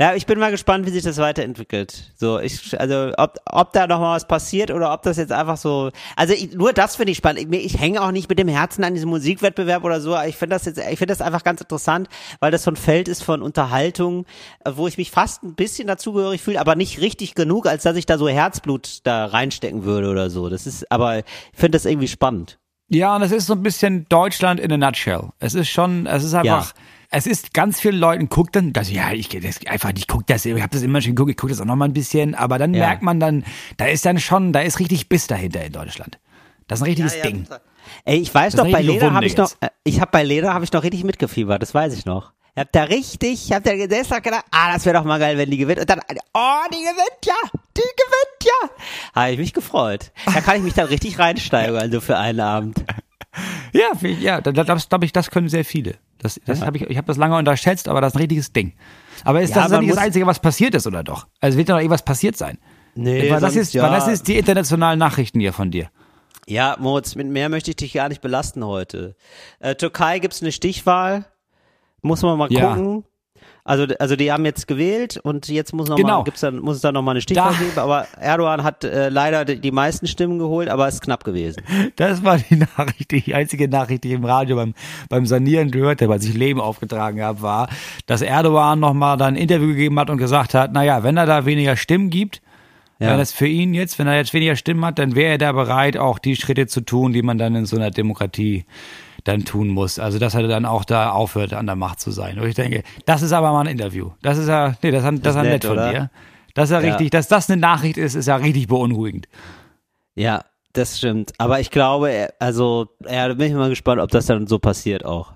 Ja, 0.00 0.14
ich 0.14 0.24
bin 0.24 0.38
mal 0.38 0.50
gespannt, 0.50 0.86
wie 0.86 0.90
sich 0.90 1.02
das 1.02 1.18
weiterentwickelt. 1.18 2.10
So, 2.16 2.38
ich, 2.38 2.80
also, 2.80 3.12
ob, 3.18 3.36
ob 3.44 3.74
da 3.74 3.86
noch 3.86 4.00
mal 4.00 4.16
was 4.16 4.26
passiert 4.26 4.70
oder 4.70 4.94
ob 4.94 5.02
das 5.02 5.18
jetzt 5.18 5.30
einfach 5.30 5.58
so, 5.58 5.90
also 6.16 6.32
ich, 6.32 6.54
nur 6.54 6.72
das 6.72 6.96
finde 6.96 7.12
ich 7.12 7.18
spannend. 7.18 7.54
Ich, 7.54 7.66
ich 7.66 7.78
hänge 7.78 8.00
auch 8.00 8.10
nicht 8.10 8.26
mit 8.26 8.38
dem 8.38 8.48
Herzen 8.48 8.82
an 8.82 8.94
diesem 8.94 9.10
Musikwettbewerb 9.10 9.84
oder 9.84 10.00
so. 10.00 10.18
Ich 10.22 10.36
finde 10.36 10.56
das 10.56 10.64
jetzt, 10.64 10.78
ich 10.78 10.98
finde 10.98 11.08
das 11.08 11.20
einfach 11.20 11.44
ganz 11.44 11.60
interessant, 11.60 12.08
weil 12.38 12.50
das 12.50 12.62
so 12.62 12.70
ein 12.70 12.76
Feld 12.76 13.08
ist 13.08 13.22
von 13.22 13.42
Unterhaltung, 13.42 14.24
äh, 14.64 14.72
wo 14.74 14.88
ich 14.88 14.96
mich 14.96 15.10
fast 15.10 15.42
ein 15.42 15.54
bisschen 15.54 15.86
dazugehörig 15.86 16.40
fühle, 16.40 16.60
aber 16.60 16.76
nicht 16.76 17.02
richtig 17.02 17.34
genug, 17.34 17.66
als 17.66 17.82
dass 17.82 17.94
ich 17.94 18.06
da 18.06 18.16
so 18.16 18.26
Herzblut 18.26 19.00
da 19.02 19.26
reinstecken 19.26 19.84
würde 19.84 20.08
oder 20.08 20.30
so. 20.30 20.48
Das 20.48 20.66
ist, 20.66 20.90
aber 20.90 21.18
ich 21.18 21.24
finde 21.52 21.76
das 21.76 21.84
irgendwie 21.84 22.08
spannend. 22.08 22.58
Ja, 22.88 23.16
und 23.16 23.20
es 23.20 23.32
ist 23.32 23.44
so 23.44 23.52
ein 23.52 23.62
bisschen 23.62 24.06
Deutschland 24.08 24.60
in 24.60 24.72
a 24.72 24.78
nutshell. 24.78 25.28
Es 25.40 25.54
ist 25.54 25.68
schon, 25.68 26.06
es 26.06 26.24
ist 26.24 26.32
einfach, 26.32 26.72
es 27.10 27.26
ist 27.26 27.52
ganz 27.54 27.80
vielen 27.80 27.96
Leuten 27.98 28.28
guckt 28.28 28.54
dann, 28.56 28.72
das, 28.72 28.90
ja, 28.90 29.12
ich 29.12 29.28
das 29.28 29.66
einfach, 29.66 29.90
ich 29.96 30.06
guck 30.06 30.26
das, 30.26 30.44
ich 30.44 30.52
habe 30.60 30.68
das 30.70 30.82
immer 30.82 31.00
schon 31.00 31.14
geguckt, 31.14 31.30
ich 31.32 31.36
gucke 31.36 31.52
das 31.52 31.60
auch 31.60 31.64
noch 31.66 31.76
mal 31.76 31.86
ein 31.86 31.92
bisschen, 31.92 32.34
aber 32.34 32.58
dann 32.58 32.72
Ja. 32.72 32.86
merkt 32.86 33.02
man 33.02 33.18
dann, 33.20 33.44
da 33.76 33.86
ist 33.86 34.06
dann 34.06 34.18
schon, 34.20 34.52
da 34.52 34.60
ist 34.60 34.78
richtig 34.78 35.08
Biss 35.08 35.26
dahinter 35.26 35.64
in 35.64 35.72
Deutschland. 35.72 36.18
Das 36.68 36.78
ist 36.78 36.82
ein 36.82 36.86
richtiges 36.86 37.20
Ding. 37.20 37.46
Ey, 38.04 38.18
ich 38.18 38.32
weiß 38.32 38.52
Das 38.52 38.60
noch, 38.60 38.66
ist 38.66 38.72
bei 38.72 38.82
Leder 38.82 39.12
habe 39.12 39.26
ich 39.26 39.36
noch, 39.36 39.50
äh, 39.60 39.68
ich 39.82 40.00
habe 40.00 40.10
bei 40.12 40.22
Leder 40.22 40.54
habe 40.54 40.64
ich 40.64 40.72
noch 40.72 40.84
richtig 40.84 41.02
mitgefiebert, 41.02 41.60
das 41.60 41.74
weiß 41.74 41.94
ich 41.94 42.04
noch. 42.04 42.32
Ich 42.54 42.60
hab 42.60 42.72
da 42.72 42.82
richtig, 42.84 43.44
ich 43.46 43.52
hab 43.52 43.64
da 43.64 43.74
gesessen 43.74 44.12
und 44.14 44.22
gedacht, 44.22 44.44
ah, 44.50 44.72
das 44.72 44.84
wäre 44.84 44.96
doch 44.98 45.04
mal 45.04 45.18
geil, 45.18 45.38
wenn 45.38 45.50
die 45.50 45.56
gewinnt. 45.56 45.80
Und 45.80 45.88
dann, 45.90 46.00
oh, 46.34 46.60
die 46.72 46.78
gewinnt 46.80 47.24
ja, 47.24 47.34
die 47.76 47.80
gewinnt 47.80 48.44
ja. 48.44 49.20
Habe 49.20 49.32
ich 49.32 49.38
mich 49.38 49.52
gefreut. 49.52 50.12
Da 50.26 50.40
kann 50.40 50.56
ich 50.56 50.62
mich 50.62 50.74
dann 50.74 50.86
richtig 50.86 51.18
reinsteigern, 51.18 51.90
so 51.92 52.00
für 52.00 52.16
einen 52.18 52.40
Abend. 52.40 52.84
Ja, 53.72 53.90
ja, 54.02 54.40
da- 54.40 54.52
da- 54.52 54.64
das 54.64 54.88
glaube 54.88 55.04
ich, 55.04 55.12
das 55.12 55.30
können 55.30 55.48
sehr 55.48 55.64
viele. 55.64 55.94
Das, 56.18 56.40
das 56.44 56.60
habe 56.62 56.76
ich, 56.76 56.82
ich 56.84 56.96
habe 56.96 57.06
das 57.06 57.16
lange 57.16 57.36
unterschätzt, 57.36 57.88
aber 57.88 58.00
das 58.00 58.12
ist 58.12 58.16
ein 58.16 58.20
richtiges 58.22 58.52
Ding. 58.52 58.72
Aber 59.24 59.40
ist 59.40 59.54
Ja, 59.54 59.68
das 59.68 59.80
nicht 59.80 59.92
das 59.92 59.98
Einzige, 59.98 60.26
was 60.26 60.38
passiert 60.40 60.74
ist, 60.74 60.86
oder 60.86 61.02
doch? 61.04 61.26
Also 61.40 61.56
wird 61.56 61.68
da 61.68 61.74
noch 61.74 61.80
irgendwas 61.80 62.04
passiert 62.04 62.36
sein? 62.36 62.58
Nee, 62.94 63.30
weil, 63.30 63.40
das 63.40 63.54
sonst 63.54 63.56
ist, 63.68 63.74
ja. 63.74 63.84
weil 63.84 63.90
das 63.92 64.08
ist 64.08 64.26
die 64.28 64.36
internationalen 64.36 64.98
Nachrichten 64.98 65.38
hier 65.40 65.52
von 65.52 65.70
dir. 65.70 65.90
Ja, 66.46 66.76
Moritz, 66.80 67.14
mit 67.14 67.28
mehr 67.28 67.48
möchte 67.48 67.70
ich 67.70 67.76
dich 67.76 67.92
gar 67.92 68.08
nicht 68.08 68.20
belasten 68.20 68.64
heute. 68.64 69.14
Äh, 69.60 69.76
Türkei 69.76 70.18
gibt's 70.18 70.42
eine 70.42 70.50
Stichwahl. 70.52 71.26
Muss 72.02 72.22
man 72.22 72.36
mal 72.36 72.50
Ja. 72.52 72.74
gucken. 72.74 73.04
Also, 73.70 73.86
also 74.00 74.16
die 74.16 74.32
haben 74.32 74.44
jetzt 74.44 74.66
gewählt 74.66 75.18
und 75.22 75.48
jetzt 75.48 75.72
muss 75.72 75.88
noch 75.88 75.96
Genau. 75.96 76.18
mal, 76.18 76.24
gibt's 76.24 76.40
dann, 76.40 76.58
muss 76.58 76.76
es 76.76 76.82
dann 76.82 76.94
noch 76.94 77.02
mal 77.02 77.12
eine 77.12 77.20
Stichwahl 77.20 77.54
geben. 77.54 77.70
Aber 77.76 78.06
Erdogan 78.20 78.64
hat 78.64 78.82
äh, 78.84 79.08
leider 79.10 79.44
die, 79.44 79.60
die 79.60 79.70
meisten 79.70 80.06
Stimmen 80.08 80.38
geholt, 80.40 80.68
aber 80.68 80.88
es 80.88 80.94
ist 80.94 81.02
knapp 81.02 81.22
gewesen. 81.24 81.62
Das 81.96 82.24
war 82.24 82.38
die 82.38 82.56
Nachricht, 82.76 83.12
die 83.12 83.34
einzige 83.34 83.68
Nachricht, 83.68 84.02
die 84.04 84.08
ich 84.08 84.14
im 84.14 84.24
Radio 84.24 84.56
beim, 84.56 84.74
beim 85.08 85.24
Sanieren 85.24 85.70
gehört 85.70 86.02
habe, 86.02 86.12
als 86.12 86.24
ich 86.24 86.34
Leben 86.34 86.60
aufgetragen 86.60 87.22
habe, 87.22 87.42
war, 87.42 87.68
dass 88.06 88.22
Erdogan 88.22 88.80
nochmal 88.80 89.16
da 89.16 89.26
ein 89.26 89.36
Interview 89.36 89.68
gegeben 89.68 89.98
hat 90.00 90.10
und 90.10 90.18
gesagt 90.18 90.52
hat, 90.54 90.72
naja, 90.72 91.02
wenn 91.04 91.16
er 91.16 91.26
da 91.26 91.46
weniger 91.46 91.76
Stimmen 91.76 92.10
gibt, 92.10 92.42
Ja. 92.98 93.10
wenn 93.10 93.18
das 93.18 93.32
für 93.32 93.46
ihn 93.46 93.72
jetzt, 93.72 93.98
wenn 93.98 94.06
er 94.08 94.16
jetzt 94.16 94.34
weniger 94.34 94.56
Stimmen 94.56 94.84
hat, 94.84 94.98
dann 94.98 95.14
wäre 95.14 95.30
er 95.32 95.38
da 95.38 95.52
bereit, 95.52 95.96
auch 95.96 96.18
die 96.18 96.34
Schritte 96.36 96.66
zu 96.66 96.80
tun, 96.80 97.12
die 97.12 97.22
man 97.22 97.38
dann 97.38 97.54
in 97.54 97.66
so 97.66 97.76
einer 97.76 97.90
Demokratie 97.90 98.64
dann 99.24 99.44
tun 99.44 99.68
muss. 99.68 99.98
Also, 99.98 100.18
dass 100.18 100.34
er 100.34 100.46
dann 100.48 100.64
auch 100.64 100.84
da 100.84 101.10
aufhört, 101.10 101.52
an 101.52 101.66
der 101.66 101.76
Macht 101.76 102.00
zu 102.00 102.10
sein. 102.10 102.38
Und 102.38 102.46
ich 102.48 102.54
denke, 102.54 102.82
das 103.06 103.22
ist 103.22 103.32
aber 103.32 103.52
mal 103.52 103.60
ein 103.62 103.66
Interview. 103.66 104.10
Das 104.22 104.38
ist 104.38 104.48
ja, 104.48 104.74
nee, 104.82 104.90
das, 104.90 105.02
das, 105.04 105.20
das 105.20 105.36
ist 105.36 105.42
nett, 105.42 105.50
nett 105.52 105.64
von 105.64 105.72
oder? 105.72 105.90
dir. 105.92 106.10
Das 106.54 106.64
ist 106.70 106.72
ja, 106.72 106.80
Ja. 106.80 106.88
richtig, 106.88 107.10
dass 107.10 107.28
das 107.28 107.48
eine 107.50 107.60
Nachricht 107.60 107.96
ist, 107.98 108.14
ist 108.14 108.26
ja 108.26 108.36
richtig 108.36 108.66
beunruhigend. 108.68 109.28
Ja, 110.14 110.44
das 110.72 110.98
stimmt. 110.98 111.32
Aber 111.38 111.60
ich 111.60 111.70
glaube, 111.70 112.30
also, 112.38 112.88
ja, 113.08 113.28
da 113.28 113.34
bin 113.34 113.46
ich 113.48 113.54
mal 113.54 113.68
gespannt, 113.68 114.00
ob 114.00 114.10
das 114.10 114.26
dann 114.26 114.46
so 114.46 114.58
passiert 114.58 115.04
auch. 115.04 115.32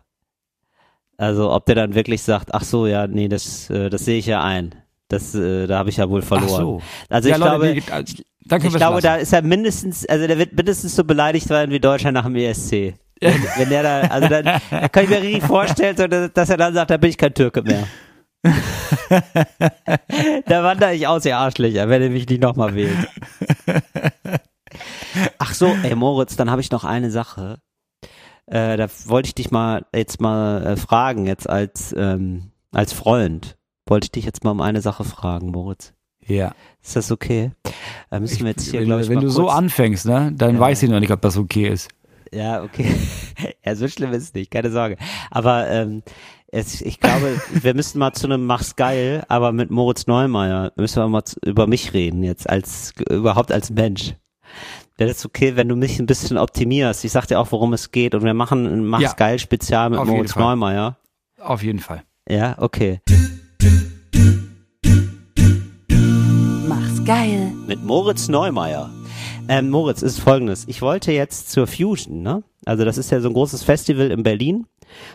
Also, 1.16 1.53
ob 1.53 1.66
der 1.66 1.76
dann 1.76 1.95
wirklich 1.95 2.22
sagt, 2.22 2.53
ach 2.55 2.64
so, 2.64 2.87
ja, 2.87 3.07
nee, 3.07 3.28
das, 3.28 3.70
äh, 3.70 3.89
das 3.89 4.05
sehe 4.05 4.18
ich 4.18 4.26
ja 4.26 4.43
ein. 4.43 4.74
Das, 5.09 5.35
äh, 5.35 5.66
da 5.68 5.78
habe 5.78 5.91
ich 5.91 5.99
ja 5.99 6.09
wohl 6.11 6.22
verloren. 6.22 6.51
Ach 6.55 6.59
so. 6.59 6.82
Also 7.09 7.28
ja, 7.28 7.35
ich 7.37 7.41
Leute, 7.41 7.51
glaube, 7.59 7.74
die- 7.74 7.78
ich 8.66 8.74
glaube, 8.74 8.95
lassen. 8.95 9.03
da 9.03 9.14
ist 9.16 9.32
er 9.32 9.43
mindestens, 9.43 10.07
also 10.09 10.26
der 10.26 10.39
wird 10.39 10.55
mindestens 10.55 10.97
so 10.97 11.05
beleidigt 11.05 11.49
werden 11.51 11.70
wie 11.70 11.78
Deutschland 11.78 12.14
nach 12.14 12.24
dem 12.24 12.35
ESC. 12.35 12.95
Wenn, 13.20 13.42
wenn 13.56 13.68
der 13.70 13.82
da, 13.82 14.00
also 14.08 14.28
dann, 14.28 14.44
da 14.70 14.88
kann 14.88 15.04
ich 15.04 15.10
mir 15.10 15.22
richtig 15.22 15.44
vorstellen, 15.44 15.96
so, 15.96 16.06
dass, 16.06 16.32
dass 16.32 16.50
er 16.50 16.56
dann 16.56 16.74
sagt, 16.74 16.90
da 16.90 16.96
bin 16.96 17.10
ich 17.10 17.18
kein 17.18 17.32
Türke 17.34 17.62
mehr. 17.62 17.86
da 20.46 20.62
wandere 20.62 20.94
ich 20.94 21.06
aus, 21.06 21.24
ihr 21.24 21.36
Arschlöcher, 21.38 21.88
wenn 21.88 22.02
er 22.02 22.10
mich 22.10 22.28
nicht 22.28 22.42
nochmal 22.42 22.74
wählt. 22.74 22.96
Ach 25.38 25.54
so, 25.54 25.66
ey 25.82 25.94
Moritz, 25.94 26.36
dann 26.36 26.50
habe 26.50 26.60
ich 26.60 26.70
noch 26.70 26.84
eine 26.84 27.10
Sache. 27.10 27.58
Äh, 28.46 28.76
da 28.76 28.88
wollte 29.06 29.28
ich 29.28 29.34
dich 29.34 29.50
mal 29.50 29.86
jetzt 29.94 30.20
mal 30.20 30.66
äh, 30.66 30.76
fragen, 30.76 31.26
jetzt 31.26 31.48
als, 31.48 31.94
ähm, 31.96 32.50
als 32.72 32.92
Freund. 32.92 33.56
Wollte 33.86 34.06
ich 34.06 34.12
dich 34.12 34.24
jetzt 34.24 34.44
mal 34.44 34.50
um 34.50 34.60
eine 34.60 34.80
Sache 34.82 35.04
fragen, 35.04 35.50
Moritz. 35.50 35.94
Ja. 36.26 36.54
Ist 36.82 36.96
das 36.96 37.10
okay? 37.12 37.52
Da 38.10 38.18
müssen 38.20 38.40
wir 38.40 38.48
jetzt 38.50 38.68
hier, 38.70 38.80
wenn 38.80 38.86
glaube 38.86 39.02
ich, 39.02 39.08
wenn 39.08 39.20
du 39.20 39.28
so 39.28 39.48
anfängst, 39.48 40.06
ne, 40.06 40.32
dann 40.34 40.54
Ja. 40.56 40.60
weiß 40.60 40.82
ich 40.82 40.90
noch 40.90 41.00
nicht, 41.00 41.10
ob 41.12 41.20
das 41.22 41.36
okay 41.36 41.68
ist. 41.68 41.88
Ja, 42.35 42.62
okay. 42.62 42.95
ja, 43.64 43.76
so 43.76 43.87
schlimm 43.89 44.12
ist 44.12 44.22
es 44.24 44.35
nicht, 44.35 44.51
keine 44.51 44.70
Sorge. 44.70 44.97
Aber 45.30 45.68
ähm, 45.70 46.03
es, 46.49 46.80
ich 46.80 47.01
glaube, 47.01 47.41
wir 47.53 47.74
müssen 47.74 47.99
mal 47.99 48.12
zu 48.12 48.26
einem 48.26 48.45
Mach's 48.47 48.76
geil, 48.76 49.24
aber 49.28 49.53
mit 49.53 49.70
Moritz 49.70 50.07
Neumeier 50.07 50.72
müssen 50.76 51.03
wir 51.03 51.09
mal 51.09 51.24
zu, 51.24 51.39
über 51.45 51.66
mich 51.66 51.93
reden 51.95 52.22
jetzt, 52.22 52.49
als 52.49 52.93
überhaupt 53.09 53.53
als 53.53 53.70
Mensch. 53.70 54.14
Wäre 54.97 55.11
das 55.11 55.24
okay, 55.26 55.57
wenn 55.57 55.68
du 55.68 55.74
mich 55.76 55.99
ein 55.99 56.07
bisschen 56.07 56.39
optimierst? 56.39 57.05
Ich 57.05 57.12
sag 57.12 57.26
dir 57.26 57.41
auch, 57.41 57.51
worum 57.51 57.72
es 57.72 57.91
geht 57.91 58.14
und 58.14 58.22
wir 58.24 58.35
machen 58.35 58.66
ein 58.66 58.85
Mach's 58.87 59.03
Ja. 59.03 59.12
geil 59.14 59.39
Spezial 59.39 59.91
mit 59.91 60.05
Moritz. 60.05 60.37
Neumeier. 60.37 60.99
Auf 61.41 61.62
jeden 61.62 61.80
Fall. 61.80 62.03
Ja, 62.28 62.55
okay. 62.59 63.01
Mach's 66.68 67.05
geil. 67.05 67.53
mit 67.66 67.85
Moritz 67.85 68.28
Neumeier. 68.28 68.91
Ähm, 69.49 69.70
Moritz, 69.70 70.03
ist 70.03 70.20
folgendes. 70.20 70.64
Ich 70.68 70.80
wollte 70.82 71.12
jetzt 71.12 71.51
zur 71.51 71.66
Fusion, 71.66 72.22
ne? 72.22 72.42
Also 72.64 72.84
das 72.84 72.97
ist 72.99 73.11
ja 73.11 73.20
so 73.20 73.28
ein 73.28 73.34
großes 73.34 73.62
Festival 73.62 74.11
in 74.11 74.22
Berlin. 74.22 74.66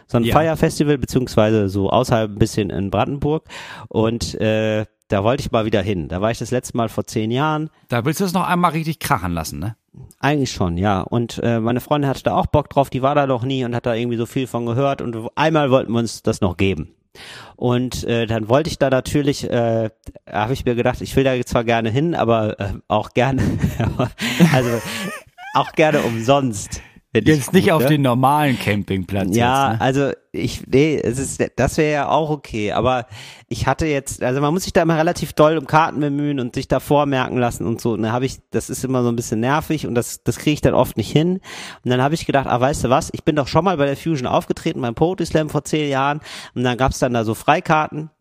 So 0.08 0.18
ein 0.18 0.24
Ja. 0.24 0.34
Feierfestival, 0.34 0.98
beziehungsweise 0.98 1.70
so 1.70 1.90
außerhalb 1.90 2.32
ein 2.32 2.38
bisschen 2.40 2.70
in 2.70 2.92
Brandenburg. 2.92 3.46
Und 3.88 4.36
äh, 4.36 4.86
da 5.08 5.24
wollte 5.24 5.42
ich 5.42 5.52
mal 5.52 5.66
wieder 5.66 5.82
hin. 5.82 6.08
Da 6.10 6.22
war 6.22 6.32
ich 6.32 6.38
das 6.38 6.52
letzte 6.52 6.78
Mal 6.78 6.90
vor 6.90 7.06
zehn 7.06 7.32
Jahren. 7.32 7.70
Da 7.88 8.06
willst 8.06 8.20
du 8.20 8.26
es 8.26 8.34
noch 8.34 8.48
einmal 8.48 8.72
richtig 8.72 9.00
krachen 9.00 9.34
lassen, 9.34 9.60
ne? 9.60 9.76
Eigentlich 10.20 10.52
schon, 10.52 10.78
ja. 10.78 11.02
Und 11.02 11.40
äh, 11.44 11.60
meine 11.60 11.80
Freundin 11.80 12.10
hatte 12.10 12.24
da 12.24 12.36
auch 12.36 12.46
Bock 12.46 12.70
drauf, 12.70 12.90
die 12.90 13.02
war 13.02 13.16
da 13.16 13.26
noch 13.26 13.44
nie 13.44 13.66
und 13.66 13.74
hat 13.76 13.86
da 13.86 13.96
irgendwie 13.96 14.18
so 14.18 14.26
viel 14.26 14.46
von 14.48 14.66
gehört 14.66 15.02
und 15.02 15.18
einmal 15.36 15.72
wollten 15.72 15.92
wir 15.92 16.00
uns 16.00 16.22
das 16.22 16.42
noch 16.42 16.58
geben. 16.58 16.94
Und 17.56 18.04
äh, 18.04 18.26
dann 18.26 18.50
wollte 18.50 18.70
ich 18.70 18.78
da 18.78 18.90
natürlich, 18.90 19.50
äh, 19.50 19.90
habe 20.32 20.54
ich 20.54 20.66
mir 20.66 20.76
gedacht, 20.76 21.02
ich 21.02 21.16
will 21.16 21.24
da 21.24 21.40
zwar 21.46 21.64
gerne 21.64 21.90
hin, 21.90 22.16
aber 22.16 22.60
äh, 22.60 22.74
auch 22.88 23.12
gerne, 23.12 23.42
also 24.54 24.82
auch 25.54 25.72
gerne 25.74 26.02
umsonst. 26.02 26.82
Jetzt 27.12 27.54
nicht 27.54 27.66
gut, 27.66 27.74
auf 27.74 27.84
ne? 27.84 27.90
den 27.90 28.02
normalen 28.04 28.60
Campingplatz. 28.60 29.36
Ja, 29.36 29.72
jetzt, 29.72 29.80
ne? 29.80 29.82
also 29.82 30.12
ich, 30.32 30.68
nee, 30.68 30.96
es 30.96 31.18
ist, 31.18 31.44
das 31.56 31.78
wäre 31.78 31.92
ja 31.92 32.10
auch 32.10 32.30
okay, 32.30 32.72
aber 32.72 33.08
ich 33.48 33.66
hatte 33.66 33.88
jetzt, 33.88 34.22
also 34.22 34.42
man 34.42 34.54
muss 34.54 34.64
sich 34.64 34.74
da 34.74 34.84
immer 34.84 34.96
relativ 34.96 35.34
doll 35.34 35.58
um 35.58 35.66
Karten 35.66 36.00
bemühen 36.00 36.40
und 36.40 36.54
sich 36.54 36.68
da 36.68 36.80
vormerken 36.80 37.40
lassen 37.40 37.66
und 37.66 37.82
so. 37.82 37.94
Und 37.94 38.04
da 38.04 38.12
habe 38.12 38.26
ich, 38.26 38.38
das 38.52 38.70
ist 38.70 38.86
immer 38.86 39.02
so 39.02 39.10
ein 39.10 39.16
bisschen 39.16 39.40
nervig 39.40 39.88
und 39.88 39.96
das, 39.96 40.24
das 40.24 40.38
kriege 40.38 40.54
ich 40.54 40.62
dann 40.62 40.76
oft 40.76 40.98
nicht 40.98 41.12
hin. 41.12 41.40
Und 41.84 41.90
dann 41.90 42.02
habe 42.02 42.14
ich 42.14 42.28
gedacht, 42.28 42.46
ah, 42.46 42.62
weißt 42.62 42.84
du 42.84 42.90
was, 42.92 43.10
ich 43.12 43.24
bin 43.24 43.36
doch 43.36 43.48
schon 43.48 43.66
mal 43.66 43.78
bei 43.78 43.88
der 43.88 43.98
Fusion 43.98 44.28
aufgetreten, 44.28 44.82
beim 44.82 44.94
Poetry 44.94 45.26
Slam 45.26 45.50
vor 45.50 45.64
zehn 45.64 45.90
Jahren 45.90 46.22
und 46.54 46.64
dann 46.64 46.78
gab's 46.78 47.00
dann 47.00 47.14
da 47.14 47.24
so 47.24 47.34
Freikarten 47.34 48.12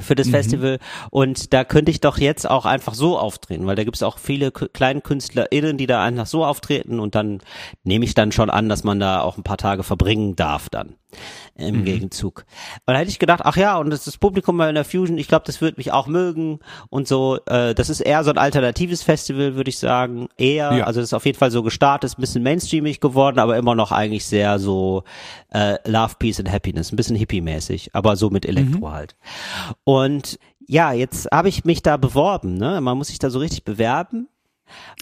für 0.00 0.12
Mhm. 0.14 0.16
das 0.16 0.28
Festival 0.28 0.78
und 1.10 1.52
da 1.52 1.64
könnte 1.64 1.90
ich 1.90 2.00
doch 2.00 2.18
jetzt 2.18 2.48
auch 2.48 2.64
einfach 2.66 2.94
so 2.94 3.18
auftreten, 3.18 3.66
weil 3.66 3.76
da 3.76 3.84
gibt 3.84 3.96
es 3.96 4.02
auch 4.02 4.18
viele 4.18 4.50
KleinkünstlerInnen, 4.52 5.76
die 5.76 5.86
da 5.86 6.02
einfach 6.02 6.26
so 6.26 6.44
auftreten 6.44 7.00
und 7.00 7.14
dann 7.14 7.40
nehme 7.84 8.04
ich 8.04 8.14
dann 8.14 8.32
schon 8.32 8.50
an, 8.50 8.68
dass 8.68 8.84
man 8.84 9.00
da 9.00 9.20
auch 9.20 9.36
ein 9.36 9.42
paar 9.44 9.56
Tage 9.58 9.82
verbringen 9.82 10.36
darf 10.36 10.68
dann 10.68 10.94
im 11.54 11.76
Mhm. 11.80 11.84
Gegenzug. 11.84 12.44
Und 12.86 12.92
da 12.94 12.98
hätte 12.98 13.10
ich 13.10 13.20
gedacht, 13.20 13.40
ach 13.44 13.56
ja, 13.56 13.78
und 13.78 13.90
das, 13.90 14.02
das 14.04 14.18
Publikum 14.18 14.56
bei 14.58 14.72
der 14.72 14.84
Fusion, 14.84 15.16
ich 15.16 15.28
glaube, 15.28 15.44
das 15.46 15.60
wird 15.60 15.78
mich 15.78 15.92
auch 15.92 16.08
mögen 16.08 16.58
und 16.90 17.06
so. 17.06 17.38
Äh, 17.46 17.72
das 17.76 17.88
ist 17.88 18.00
eher 18.00 18.24
so 18.24 18.30
ein 18.30 18.38
alternatives 18.38 19.04
Festival, 19.04 19.54
würde 19.54 19.68
ich 19.70 19.78
sagen. 19.78 20.26
Eher, 20.36 20.72
Ja. 20.74 20.84
also 20.86 20.98
das 20.98 21.10
ist 21.10 21.14
auf 21.14 21.24
jeden 21.24 21.38
Fall 21.38 21.52
so 21.52 21.62
gestartet, 21.62 22.08
ist 22.10 22.18
ein 22.18 22.20
bisschen 22.22 22.42
mainstreamig 22.42 22.98
geworden, 22.98 23.38
aber 23.38 23.56
immer 23.56 23.76
noch 23.76 23.92
eigentlich 23.92 24.26
sehr 24.26 24.58
so 24.58 25.04
äh, 25.52 25.76
Love, 25.88 26.14
Peace 26.18 26.40
and 26.40 26.50
Happiness, 26.50 26.90
ein 26.92 26.96
bisschen 26.96 27.14
hippie-mäßig, 27.16 27.90
aber 27.92 28.16
so 28.16 28.30
mit 28.30 28.44
Elektro 28.44 28.88
Mhm. 28.88 28.92
halt. 28.92 29.14
Und 29.84 30.38
ja, 30.66 30.92
jetzt 30.92 31.28
habe 31.32 31.48
ich 31.48 31.64
mich 31.64 31.82
da 31.82 31.96
beworben, 31.96 32.54
ne? 32.56 32.80
Man 32.80 32.96
muss 32.98 33.08
sich 33.08 33.18
da 33.18 33.30
so 33.30 33.38
richtig 33.38 33.64
bewerben. 33.64 34.28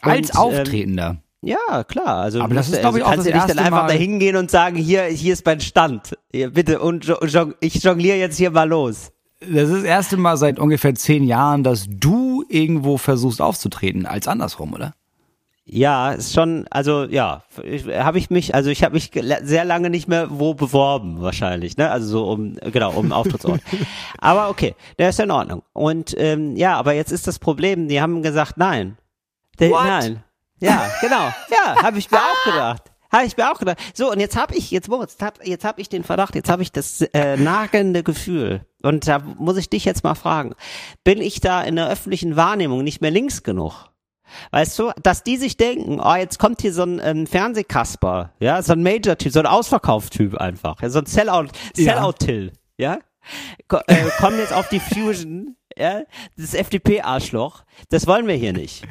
Als 0.00 0.30
Und, 0.30 0.36
ähm, 0.36 0.40
Auftretender. 0.60 1.16
Ja, 1.44 1.84
klar. 1.84 2.18
Also, 2.18 2.40
Aber 2.40 2.54
das 2.54 2.68
ist, 2.68 2.76
du- 2.76 2.80
glaub 2.80 2.96
ich, 2.96 3.02
also 3.04 3.06
auch 3.06 3.10
kannst 3.14 3.26
das 3.26 3.32
du 3.32 3.38
nicht 3.38 3.50
dann 3.58 3.64
einfach 3.64 3.86
da 3.88 3.92
hingehen 3.94 4.36
und 4.36 4.50
sagen, 4.50 4.76
hier, 4.76 5.04
hier 5.04 5.32
ist 5.32 5.44
mein 5.46 5.60
Stand. 5.60 6.16
Hier, 6.32 6.50
bitte, 6.50 6.80
und 6.80 7.04
jo- 7.04 7.18
jong- 7.24 7.54
ich 7.60 7.82
jongliere 7.82 8.16
jetzt 8.16 8.36
hier 8.36 8.50
mal 8.50 8.68
los. 8.68 9.10
Das 9.40 9.68
ist 9.68 9.74
das 9.78 9.82
erste 9.84 10.16
Mal 10.16 10.36
seit 10.36 10.60
ungefähr 10.60 10.94
zehn 10.94 11.24
Jahren, 11.24 11.64
dass 11.64 11.86
du 11.88 12.44
irgendwo 12.48 12.96
versuchst 12.96 13.40
aufzutreten, 13.42 14.06
als 14.06 14.28
andersrum, 14.28 14.72
oder? 14.72 14.94
Ja, 15.64 16.12
ist 16.12 16.34
schon, 16.34 16.66
also 16.70 17.04
ja, 17.04 17.44
habe 17.88 18.18
ich 18.18 18.30
mich, 18.30 18.54
also 18.54 18.68
ich 18.70 18.82
habe 18.82 18.94
mich 18.94 19.12
sehr 19.42 19.64
lange 19.64 19.90
nicht 19.90 20.08
mehr 20.08 20.26
wo 20.30 20.54
beworben 20.54 21.22
wahrscheinlich, 21.22 21.76
ne? 21.76 21.88
Also 21.88 22.08
so 22.08 22.30
um, 22.32 22.56
genau, 22.72 22.92
um 22.92 23.12
Auftrittsort. 23.12 23.60
aber 24.18 24.48
okay, 24.48 24.74
der 24.98 25.10
ist 25.10 25.20
in 25.20 25.30
Ordnung. 25.30 25.62
Und 25.72 26.14
ähm, 26.18 26.56
ja, 26.56 26.76
aber 26.76 26.94
jetzt 26.94 27.12
ist 27.12 27.28
das 27.28 27.38
Problem, 27.38 27.86
die 27.86 28.00
haben 28.00 28.22
gesagt, 28.22 28.56
nein. 28.56 28.98
Der, 29.60 29.70
nein. 29.70 30.24
Ja, 30.58 30.90
genau. 31.00 31.32
Ja, 31.50 31.82
habe 31.82 31.98
ich 31.98 32.10
mir 32.10 32.18
auch 32.18 32.44
gedacht. 32.44 32.92
Habe 33.12 33.26
ich 33.26 33.36
mir 33.36 33.52
auch 33.52 33.58
gedacht. 33.58 33.78
So, 33.94 34.10
und 34.10 34.20
jetzt 34.20 34.36
habe 34.36 34.54
ich, 34.56 34.70
jetzt 34.70 34.88
Moritz, 34.88 35.16
hab, 35.20 35.46
jetzt 35.46 35.64
habe 35.64 35.80
ich 35.80 35.88
den 35.88 36.02
Verdacht, 36.02 36.34
jetzt 36.34 36.48
habe 36.48 36.62
ich 36.62 36.72
das 36.72 37.02
äh, 37.02 37.36
nagelnde 37.36 38.02
Gefühl. 38.02 38.66
Und 38.82 39.06
da 39.06 39.18
muss 39.18 39.58
ich 39.58 39.68
dich 39.68 39.84
jetzt 39.84 40.02
mal 40.02 40.14
fragen. 40.14 40.54
Bin 41.04 41.20
ich 41.20 41.40
da 41.40 41.62
in 41.62 41.76
der 41.76 41.88
öffentlichen 41.88 42.36
Wahrnehmung 42.36 42.82
nicht 42.82 43.00
mehr 43.00 43.10
links 43.10 43.42
genug? 43.42 43.91
Weißt 44.50 44.78
du, 44.78 44.90
dass 45.02 45.22
die 45.22 45.36
sich 45.36 45.56
denken, 45.56 46.00
oh, 46.00 46.14
jetzt 46.14 46.38
kommt 46.38 46.60
hier 46.62 46.72
so 46.72 46.82
ein 46.82 47.00
ähm, 47.02 47.26
Fernsehkasper, 47.26 48.32
ja, 48.40 48.62
so 48.62 48.72
ein 48.72 48.82
Major-Typ, 48.82 49.32
so 49.32 49.40
ein 49.40 49.46
Ausverkauftyp 49.46 50.36
einfach, 50.36 50.80
ja, 50.82 50.90
so 50.90 50.98
ein 51.00 51.06
Sellout, 51.06 51.48
Ja. 51.76 51.94
Sellout-Till, 51.94 52.52
ja, 52.78 52.98
Ko 53.68 53.78
äh, 53.86 53.96
kommen 54.18 54.38
jetzt 54.38 54.52
auf 54.52 54.68
die 54.68 54.80
Fusion, 54.80 55.56
ja, 55.76 56.02
das 56.36 56.54
FDP-Arschloch, 56.54 57.64
das 57.90 58.06
wollen 58.06 58.26
wir 58.26 58.34
hier 58.34 58.52
nicht. 58.52 58.84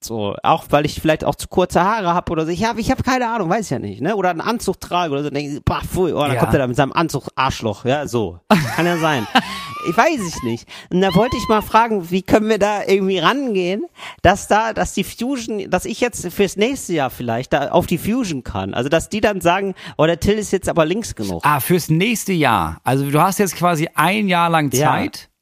So, 0.00 0.36
auch 0.44 0.66
weil 0.70 0.86
ich 0.86 1.00
vielleicht 1.00 1.24
auch 1.24 1.34
zu 1.34 1.48
kurze 1.48 1.82
Haare 1.82 2.14
habe 2.14 2.30
oder 2.30 2.44
so. 2.46 2.52
Ich 2.52 2.64
habe 2.64 2.80
ich 2.80 2.90
hab 2.92 3.02
keine 3.02 3.28
Ahnung, 3.28 3.50
weiß 3.50 3.64
ich 3.66 3.70
ja 3.70 3.80
nicht, 3.80 4.00
ne? 4.00 4.14
Oder 4.14 4.30
einen 4.30 4.40
Anzug 4.40 4.80
trage 4.80 5.12
oder 5.12 5.24
so. 5.24 5.30
Denken 5.30 5.54
sie, 5.54 5.60
bah, 5.60 5.80
pfui, 5.84 6.12
oh, 6.12 6.20
dann 6.20 6.34
Ja. 6.34 6.38
kommt 6.40 6.52
er 6.52 6.60
da 6.60 6.66
mit 6.68 6.76
seinem 6.76 6.92
Anzug 6.92 7.28
Arschloch, 7.34 7.84
ja, 7.84 8.06
so. 8.06 8.38
Kann 8.76 8.86
ja 8.86 8.96
sein. 8.98 9.26
ich 9.90 9.96
weiß 9.96 10.20
es 10.20 10.40
nicht. 10.44 10.68
Und 10.90 11.00
da 11.00 11.12
wollte 11.16 11.36
ich 11.36 11.48
mal 11.48 11.62
fragen, 11.62 12.10
wie 12.10 12.22
können 12.22 12.48
wir 12.48 12.60
da 12.60 12.84
irgendwie 12.86 13.18
rangehen, 13.18 13.86
dass 14.22 14.46
da, 14.46 14.72
dass 14.72 14.94
die 14.94 15.02
Fusion, 15.02 15.68
dass 15.68 15.84
ich 15.84 16.00
jetzt 16.00 16.32
fürs 16.32 16.56
nächste 16.56 16.92
Jahr 16.92 17.10
vielleicht 17.10 17.52
da 17.52 17.70
auf 17.70 17.86
die 17.86 17.98
Fusion 17.98 18.44
kann. 18.44 18.74
Also, 18.74 18.88
dass 18.88 19.08
die 19.08 19.20
dann 19.20 19.40
sagen, 19.40 19.74
oh, 19.96 20.06
der 20.06 20.20
Till 20.20 20.34
ist 20.38 20.52
jetzt 20.52 20.68
aber 20.68 20.84
links 20.86 21.16
genug. 21.16 21.40
Ah, 21.44 21.58
fürs 21.58 21.88
nächste 21.88 22.32
Jahr. 22.32 22.78
Also 22.84 23.10
du 23.10 23.20
hast 23.20 23.38
jetzt 23.38 23.56
quasi 23.56 23.88
ein 23.96 24.28
Jahr 24.28 24.48
lang. 24.48 24.70
Zeit. 24.70 24.78
Ja, 25.22 25.37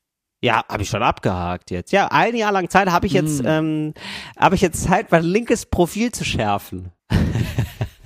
habe 0.54 0.82
ich 0.82 0.88
schon 0.88 1.02
abgehakt 1.02 1.70
jetzt. 1.70 1.92
Ja, 1.92 2.08
ein 2.08 2.34
Jahr 2.36 2.52
lang 2.52 2.68
Zeit 2.70 2.90
habe 2.90 3.06
ich 3.06 3.12
jetzt, 3.12 3.40
Hm. 3.40 3.46
ähm, 3.46 3.94
habe 4.38 4.54
ich 4.54 4.60
jetzt 4.60 4.82
Zeit, 4.84 5.10
mein 5.10 5.24
linkes 5.24 5.66
Profil 5.66 6.12
zu 6.12 6.24
schärfen. 6.24 6.90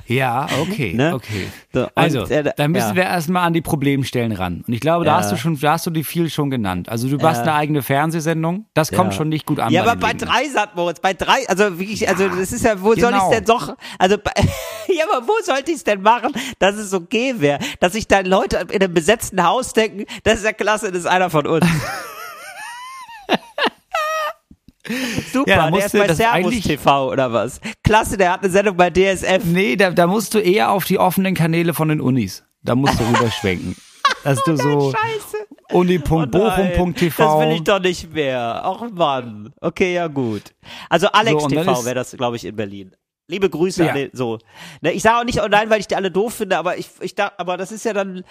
Ja, 0.06 0.48
okay, 0.60 0.92
Ne? 0.92 1.14
okay. 1.14 1.46
So, 1.72 1.86
Also, 1.94 2.24
äh, 2.24 2.52
dann 2.56 2.72
müssen 2.72 2.88
ja. 2.88 2.94
wir 2.96 3.02
erstmal 3.04 3.46
an 3.46 3.52
die 3.52 3.60
Problemstellen 3.60 4.32
ran. 4.32 4.64
Und 4.66 4.74
ich 4.74 4.80
glaube, 4.80 5.04
da 5.04 5.12
Ja. 5.12 5.18
hast 5.18 5.30
du 5.30 5.36
schon, 5.36 5.56
da 5.60 5.74
hast 5.74 5.86
du 5.86 5.90
die 5.90 6.02
viel 6.02 6.28
schon 6.30 6.50
genannt. 6.50 6.88
Also 6.88 7.08
du 7.08 7.24
hast 7.24 7.42
eine 7.42 7.54
eigene 7.54 7.80
Fernsehsendung, 7.80 8.66
das 8.74 8.90
kommt 8.90 9.12
Ja. 9.12 9.18
schon 9.18 9.28
nicht 9.28 9.46
gut 9.46 9.60
an. 9.60 9.72
Ja, 9.72 9.84
bei 9.84 9.90
aber 9.92 10.00
bei 10.00 10.12
drei 10.14 10.48
sagt 10.48 10.74
Moritz, 10.74 10.98
bei 10.98 11.14
drei, 11.14 11.48
also 11.48 11.78
wirklich, 11.78 12.08
also 12.08 12.28
das 12.28 12.50
ist 12.50 12.64
ja, 12.64 12.82
wo 12.82 12.94
soll 12.96 13.12
genau. 13.12 13.30
ich 13.30 13.36
denn 13.36 13.44
doch, 13.44 13.76
also 14.00 14.16
ja, 14.88 15.04
aber 15.12 15.28
wo 15.28 15.34
sollte 15.44 15.70
ich 15.70 15.76
es 15.76 15.84
denn 15.84 16.02
machen, 16.02 16.32
dass 16.58 16.74
es 16.74 16.92
okay 16.92 17.34
wäre, 17.38 17.60
dass 17.78 17.92
sich 17.92 18.08
dann 18.08 18.26
Leute 18.26 18.66
in 18.72 18.82
einem 18.82 18.92
besetzten 18.92 19.44
Haus 19.44 19.74
denken, 19.74 20.06
das 20.24 20.38
ist 20.40 20.44
ja 20.44 20.52
klasse, 20.52 20.88
das 20.90 21.02
ist 21.02 21.06
einer 21.06 21.30
von 21.30 21.46
uns. 21.46 21.64
Super, 25.32 25.50
Ja, 25.50 25.70
der 25.70 25.86
ist 25.86 25.92
bei 25.92 26.12
Servus 26.14 26.60
TV 26.60 27.10
oder 27.12 27.32
was? 27.32 27.60
Klasse, 27.84 28.16
der 28.16 28.32
hat 28.32 28.42
eine 28.42 28.50
Sendung 28.50 28.76
bei 28.76 28.90
DSF. 28.90 29.44
Nee, 29.44 29.76
da, 29.76 29.90
da 29.90 30.06
musst 30.06 30.34
du 30.34 30.38
eher 30.38 30.72
auf 30.72 30.84
die 30.84 30.98
offenen 30.98 31.34
Kanäle 31.34 31.74
von 31.74 31.88
den 31.88 32.00
Unis. 32.00 32.44
Da 32.62 32.74
musst 32.74 32.98
du 32.98 33.04
rüberschwenken. 33.04 33.76
Dass 34.24 34.42
du 34.44 34.56
so 34.56 34.92
Scheiße. 34.92 35.36
uni.bochum.tv. 35.72 37.22
Das 37.22 37.46
will 37.46 37.54
ich 37.56 37.62
doch 37.62 37.80
nicht 37.80 38.12
mehr. 38.12 38.60
Ach 38.64 38.82
Mann. 38.90 39.52
Okay, 39.60 39.94
ja 39.94 40.08
gut. 40.08 40.42
Also 40.88 41.06
Alex 41.08 41.42
So, 41.42 41.48
TV 41.48 41.84
wäre 41.84 41.94
das, 41.94 42.12
glaube 42.16 42.36
ich, 42.36 42.44
in 42.44 42.56
Berlin. 42.56 42.92
Liebe 43.30 43.48
Grüße 43.48 43.84
Ja. 43.84 43.90
an 43.90 43.96
den, 43.96 44.10
so. 44.12 44.38
Ne, 44.82 44.92
ich 44.92 45.02
sage 45.02 45.18
auch 45.20 45.24
nicht, 45.24 45.40
nein, 45.50 45.70
weil 45.70 45.80
ich 45.80 45.86
die 45.88 45.96
alle 45.96 46.10
doof 46.10 46.34
finde, 46.34 46.58
aber 46.58 46.76
ich, 46.78 46.88
ich 47.00 47.14
da, 47.14 47.32
aber 47.38 47.56
das 47.56 47.72
ist 47.72 47.84
ja 47.84 47.92
dann, 47.92 48.24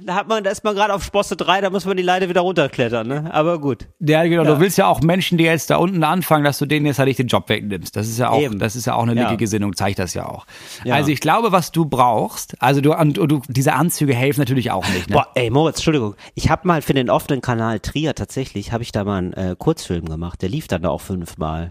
da 0.00 0.14
hat 0.16 0.28
man, 0.28 0.42
da 0.44 0.50
ist 0.50 0.64
man 0.64 0.74
gerade 0.74 0.92
auf 0.92 1.04
Sprosse 1.04 1.36
3, 1.36 1.60
da 1.60 1.70
muss 1.70 1.84
man 1.84 1.96
die 1.96 2.02
Leiter 2.02 2.28
wieder 2.28 2.40
runterklettern, 2.40 3.06
ne? 3.06 3.30
Aber 3.32 3.60
gut. 3.60 3.86
Ja, 4.00 4.24
genau. 4.24 4.42
Ja. 4.44 4.54
Du 4.54 4.60
willst 4.60 4.76
ja 4.76 4.86
auch 4.88 5.00
Menschen, 5.02 5.38
die 5.38 5.44
jetzt 5.44 5.70
da 5.70 5.76
unten 5.76 6.02
anfangen, 6.02 6.44
dass 6.44 6.58
du 6.58 6.66
denen 6.66 6.84
jetzt 6.86 6.98
halt 6.98 7.06
nicht 7.08 7.18
den 7.20 7.28
Job 7.28 7.48
wegnimmst. 7.48 7.94
Das 7.94 8.08
ist 8.08 8.18
ja 8.18 8.30
auch, 8.30 8.40
Eben. 8.40 8.58
das 8.58 8.74
ist 8.76 8.86
ja 8.86 8.94
auch 8.94 9.04
eine 9.04 9.14
Ja. 9.14 9.22
linke 9.22 9.36
Gesinnung, 9.36 9.76
zeigt 9.76 9.98
das 10.00 10.14
ja 10.14 10.26
auch. 10.26 10.46
Ja. 10.84 10.94
Also 10.96 11.10
ich 11.10 11.20
glaube, 11.20 11.52
was 11.52 11.70
du 11.72 11.84
brauchst, 11.84 12.60
also 12.60 12.80
du, 12.80 12.92
und, 12.92 13.18
und 13.18 13.28
du 13.30 13.40
diese 13.48 13.72
Anzüge 13.74 14.14
helfen 14.14 14.40
natürlich 14.40 14.70
auch 14.72 14.86
nicht. 14.88 15.08
Ne? 15.10 15.14
Boah, 15.14 15.28
ey, 15.36 15.48
Moritz, 15.50 15.76
Entschuldigung. 15.76 16.16
Ich 16.34 16.50
habe 16.50 16.66
mal 16.66 16.82
für 16.82 16.94
den 16.94 17.08
offenen 17.08 17.40
Kanal 17.40 17.78
Trier 17.80 18.14
tatsächlich, 18.16 18.72
habe 18.72 18.82
ich 18.82 18.90
da 18.92 19.04
mal 19.04 19.18
einen 19.18 19.32
äh, 19.34 19.54
Kurzfilm 19.56 20.06
gemacht. 20.06 20.42
Der 20.42 20.48
lief 20.48 20.66
dann 20.66 20.82
da 20.82 20.88
auch 20.90 21.00
fünfmal. 21.00 21.70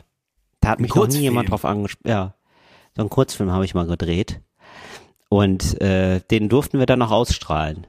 Da 0.61 0.69
hat 0.69 0.79
mich 0.79 0.95
noch 0.95 1.07
nie 1.07 1.19
jemand 1.19 1.51
drauf 1.51 1.65
angesprochen. 1.65 2.09
Ja, 2.09 2.33
so 2.97 3.03
einen 3.03 3.09
Kurzfilm 3.09 3.51
habe 3.51 3.63
ich 3.63 3.75
mal 3.75 3.85
gedreht. 3.85 4.41
Und 5.29 5.79
äh, 5.81 6.19
den 6.31 6.49
durften 6.49 6.79
wir 6.79 6.85
dann 6.85 6.99
noch 6.99 7.11
ausstrahlen. 7.11 7.85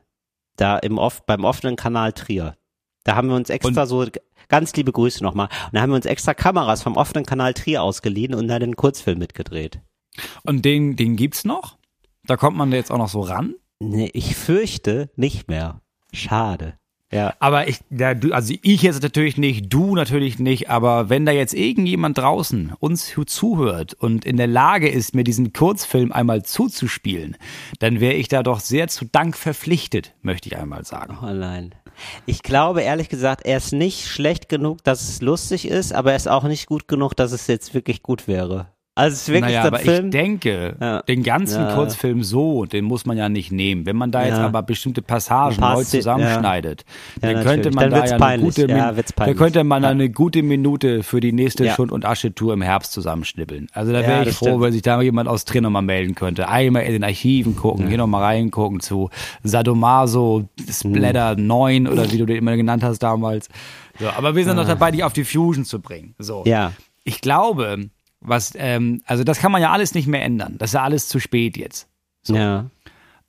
Da 0.57 0.77
im 0.79 0.99
off 0.99 1.25
beim 1.25 1.45
offenen 1.45 1.77
Kanal 1.77 2.13
Trier. 2.13 2.57
Da 3.05 3.17
haben 3.17 3.29
wir 3.29 3.37
uns 3.37 3.49
extra 3.49 3.87
so, 3.87 4.05
ganz 4.49 4.75
liebe 4.77 4.93
Grüße 4.93 5.23
nochmal, 5.23 5.49
und 5.67 5.75
da 5.75 5.81
haben 5.81 5.91
wir 5.91 5.97
uns 5.97 6.05
extra 6.05 6.35
Kameras 6.35 6.83
vom 6.83 6.97
offenen 6.97 7.25
Kanal 7.25 7.55
Trier 7.55 7.83
ausgeliehen 7.83 8.35
und 8.35 8.49
dann 8.49 8.61
den 8.61 8.77
Kurzfilm 8.77 9.19
mitgedreht. 9.19 9.81
Und 10.43 10.65
den, 10.65 10.97
den 10.97 11.17
gibt's 11.17 11.45
noch? 11.45 11.79
Da 12.27 12.37
kommt 12.37 12.59
man 12.59 12.71
jetzt 12.73 12.91
auch 12.91 12.99
noch 12.99 13.09
so 13.09 13.21
ran? 13.21 13.55
Nee, 13.79 14.11
ich 14.13 14.37
fürchte 14.37 15.11
nicht 15.17 15.49
mehr. 15.49 15.81
Schade. 16.13 16.79
Ja. 17.11 17.35
Aber 17.39 17.69
ich, 17.69 17.81
ja, 17.91 18.15
du, 18.15 18.33
also 18.33 18.55
ich 18.61 18.83
jetzt 18.83 19.03
natürlich 19.03 19.39
nicht, 19.39 19.73
du 19.73 19.95
natürlich 19.95 20.39
nicht, 20.39 20.69
aber 20.69 21.09
wenn 21.09 21.25
da 21.25 21.33
jetzt 21.33 21.55
irgendjemand 21.55 22.19
draußen 22.19 22.75
uns 22.81 23.15
zuhört 23.27 23.95
und 23.95 24.25
in 24.25 24.37
der 24.37 24.47
Lage 24.47 24.89
ist, 24.89 25.15
mir 25.15 25.25
diesen 25.25 25.53
Kurzfilm 25.53 26.13
einmal 26.13 26.43
zuzuspielen, 26.43 27.37
dann 27.79 28.01
wäre 28.01 28.15
ich 28.15 28.29
da 28.29 28.43
doch 28.43 28.61
sehr 28.61 28.89
zu 28.89 29.07
Dank 29.07 29.37
verpflichtet, 29.37 30.15
möchte 30.23 30.49
ich 30.49 30.57
einmal 30.57 30.85
sagen. 30.85 31.19
Oh 31.23 31.33
nein. 31.33 31.75
Ich 32.27 32.43
glaube 32.43 32.83
ehrlich 32.83 33.09
gesagt, 33.09 33.45
er 33.45 33.57
ist 33.57 33.73
nicht 33.73 34.07
schlecht 34.07 34.49
genug, 34.49 34.85
dass 34.85 35.09
es 35.09 35.21
lustig 35.23 35.67
ist, 35.67 35.93
aber 35.93 36.11
er 36.11 36.17
ist 36.17 36.29
auch 36.29 36.45
nicht 36.45 36.67
gut 36.67 36.89
genug, 36.89 37.15
dass 37.15 37.33
es 37.33 37.47
jetzt 37.47 37.75
wirklich 37.75 38.03
gut 38.03 38.29
wäre. 38.29 38.69
Also 38.99 39.15
es 39.15 39.23
ist 39.23 39.29
wirklich 39.29 39.55
naja, 39.55 39.65
aber 39.65 39.79
Film. 39.79 40.07
ich 40.07 40.11
denke, 40.11 40.77
Ja. 40.81 41.03
den 41.03 41.23
ganzen 41.23 41.63
Ja. 41.63 41.75
Kurzfilm 41.75 42.23
so, 42.23 42.65
den 42.65 42.85
muss 42.85 43.07
man 43.07 43.17
ja 43.17 43.29
nicht 43.29 43.53
nehmen. 43.53 43.87
Wenn 43.87 43.97
man 43.97 44.11
da 44.11 44.25
jetzt 44.25 44.39
Ja. 44.39 44.47
aber 44.47 44.63
bestimmte 44.63 45.03
Passagen 45.03 45.57
neu 45.61 45.85
zusammenschneidet, 45.85 46.85
dann 47.21 47.43
könnte 47.45 47.71
man 47.71 47.91
Dann 47.91 48.01
da 48.01 48.07
ja 48.07 48.17
eine 48.21 48.43
gute, 48.43 48.67
Ja, 48.69 48.87
Min- 48.89 48.97
wird's 48.97 49.13
da 49.15 49.23
peinlich. 49.25 49.39
könnte 49.39 49.65
man 49.65 49.85
eine 49.85 50.11
gute 50.11 50.43
Minute 50.43 51.03
für 51.03 51.21
die 51.21 51.33
nächste. 51.33 51.69
Schund- 51.71 51.93
und 51.93 52.05
Asche-Tour 52.05 52.55
im 52.55 52.63
Herbst 52.63 52.93
zusammenschnibbeln. 52.93 53.69
Also 53.73 53.93
da 53.93 54.01
wäre 54.01 54.29
ich 54.29 54.35
froh, 54.35 54.47
stimmt. 54.47 54.63
wenn 54.63 54.73
sich 54.73 54.83
da 54.83 54.97
mal 54.97 55.03
jemand 55.05 55.29
aus 55.29 55.45
Trier 55.45 55.61
nochmal 55.61 55.83
melden 55.83 56.15
könnte. 56.15 56.49
Einmal 56.49 56.83
in 56.83 56.93
den 56.93 57.05
Archiven 57.05 57.55
gucken, 57.57 57.87
hier 57.89 57.99
nochmal 57.99 58.23
reingucken 58.25 58.81
zu 58.81 59.11
Sadomaso, 59.45 60.49
Splatter 60.71 61.37
9 61.37 61.87
oder 61.87 62.11
wie 62.11 62.19
du 62.19 62.27
den 62.27 62.37
immer 62.37 62.57
genannt 62.57 62.83
hast 62.83 63.01
damals. 63.03 63.49
So, 64.01 64.09
aber 64.09 64.35
wir 64.35 64.45
sind 64.45 64.57
noch 64.57 64.67
dabei, 64.67 64.91
dich 64.91 65.05
auf 65.05 65.13
die 65.13 65.25
Fusion 65.25 65.65
zu 65.65 65.81
bringen. 65.81 66.15
So. 66.19 66.43
Ja. 66.47 66.73
Ich 67.05 67.21
glaube, 67.21 67.89
was, 68.21 68.53
ähm, 68.57 69.03
also 69.07 69.25
das 69.25 69.39
kann 69.39 69.53
man 69.53 69.63
ja 69.63 69.71
alles 69.73 69.95
nicht 69.95 70.07
mehr 70.07 70.23
ändern. 70.23 70.57
Das 70.59 70.71
ist 70.71 70.75
ja 70.75 70.83
alles 70.83 71.09
zu 71.09 71.21
spät 71.21 71.57
jetzt. 71.57 71.89
Ja. 72.27 72.71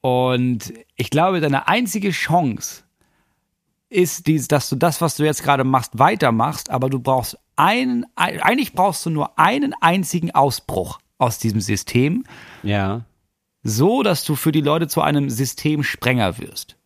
Und 0.02 0.74
ich 0.96 1.10
glaube, 1.10 1.42
deine 1.42 1.68
einzige 1.68 2.12
Chance 2.12 2.84
ist, 3.90 4.28
dies, 4.28 4.48
dass 4.48 4.70
du 4.70 4.76
das, 4.76 5.02
was 5.02 5.16
du 5.18 5.24
jetzt 5.26 5.44
gerade 5.44 5.64
machst, 5.64 5.98
weitermachst, 6.00 6.70
aber 6.70 6.90
du 6.90 7.00
brauchst 7.00 7.38
einen, 7.56 8.06
ein- 8.16 8.40
eigentlich 8.42 8.74
brauchst 8.74 9.06
du 9.06 9.10
nur 9.10 9.38
einen 9.40 9.74
einzigen 9.82 10.32
Ausbruch 10.32 11.00
aus 11.18 11.38
diesem 11.40 11.60
System, 11.60 12.24
Ja. 12.64 13.02
so 13.64 14.04
dass 14.04 14.24
du 14.24 14.36
für 14.36 14.52
die 14.52 14.62
Leute 14.62 14.88
zu 14.88 15.02
einem 15.02 15.30
Systemsprenger 15.30 16.38
wirst. 16.38 16.78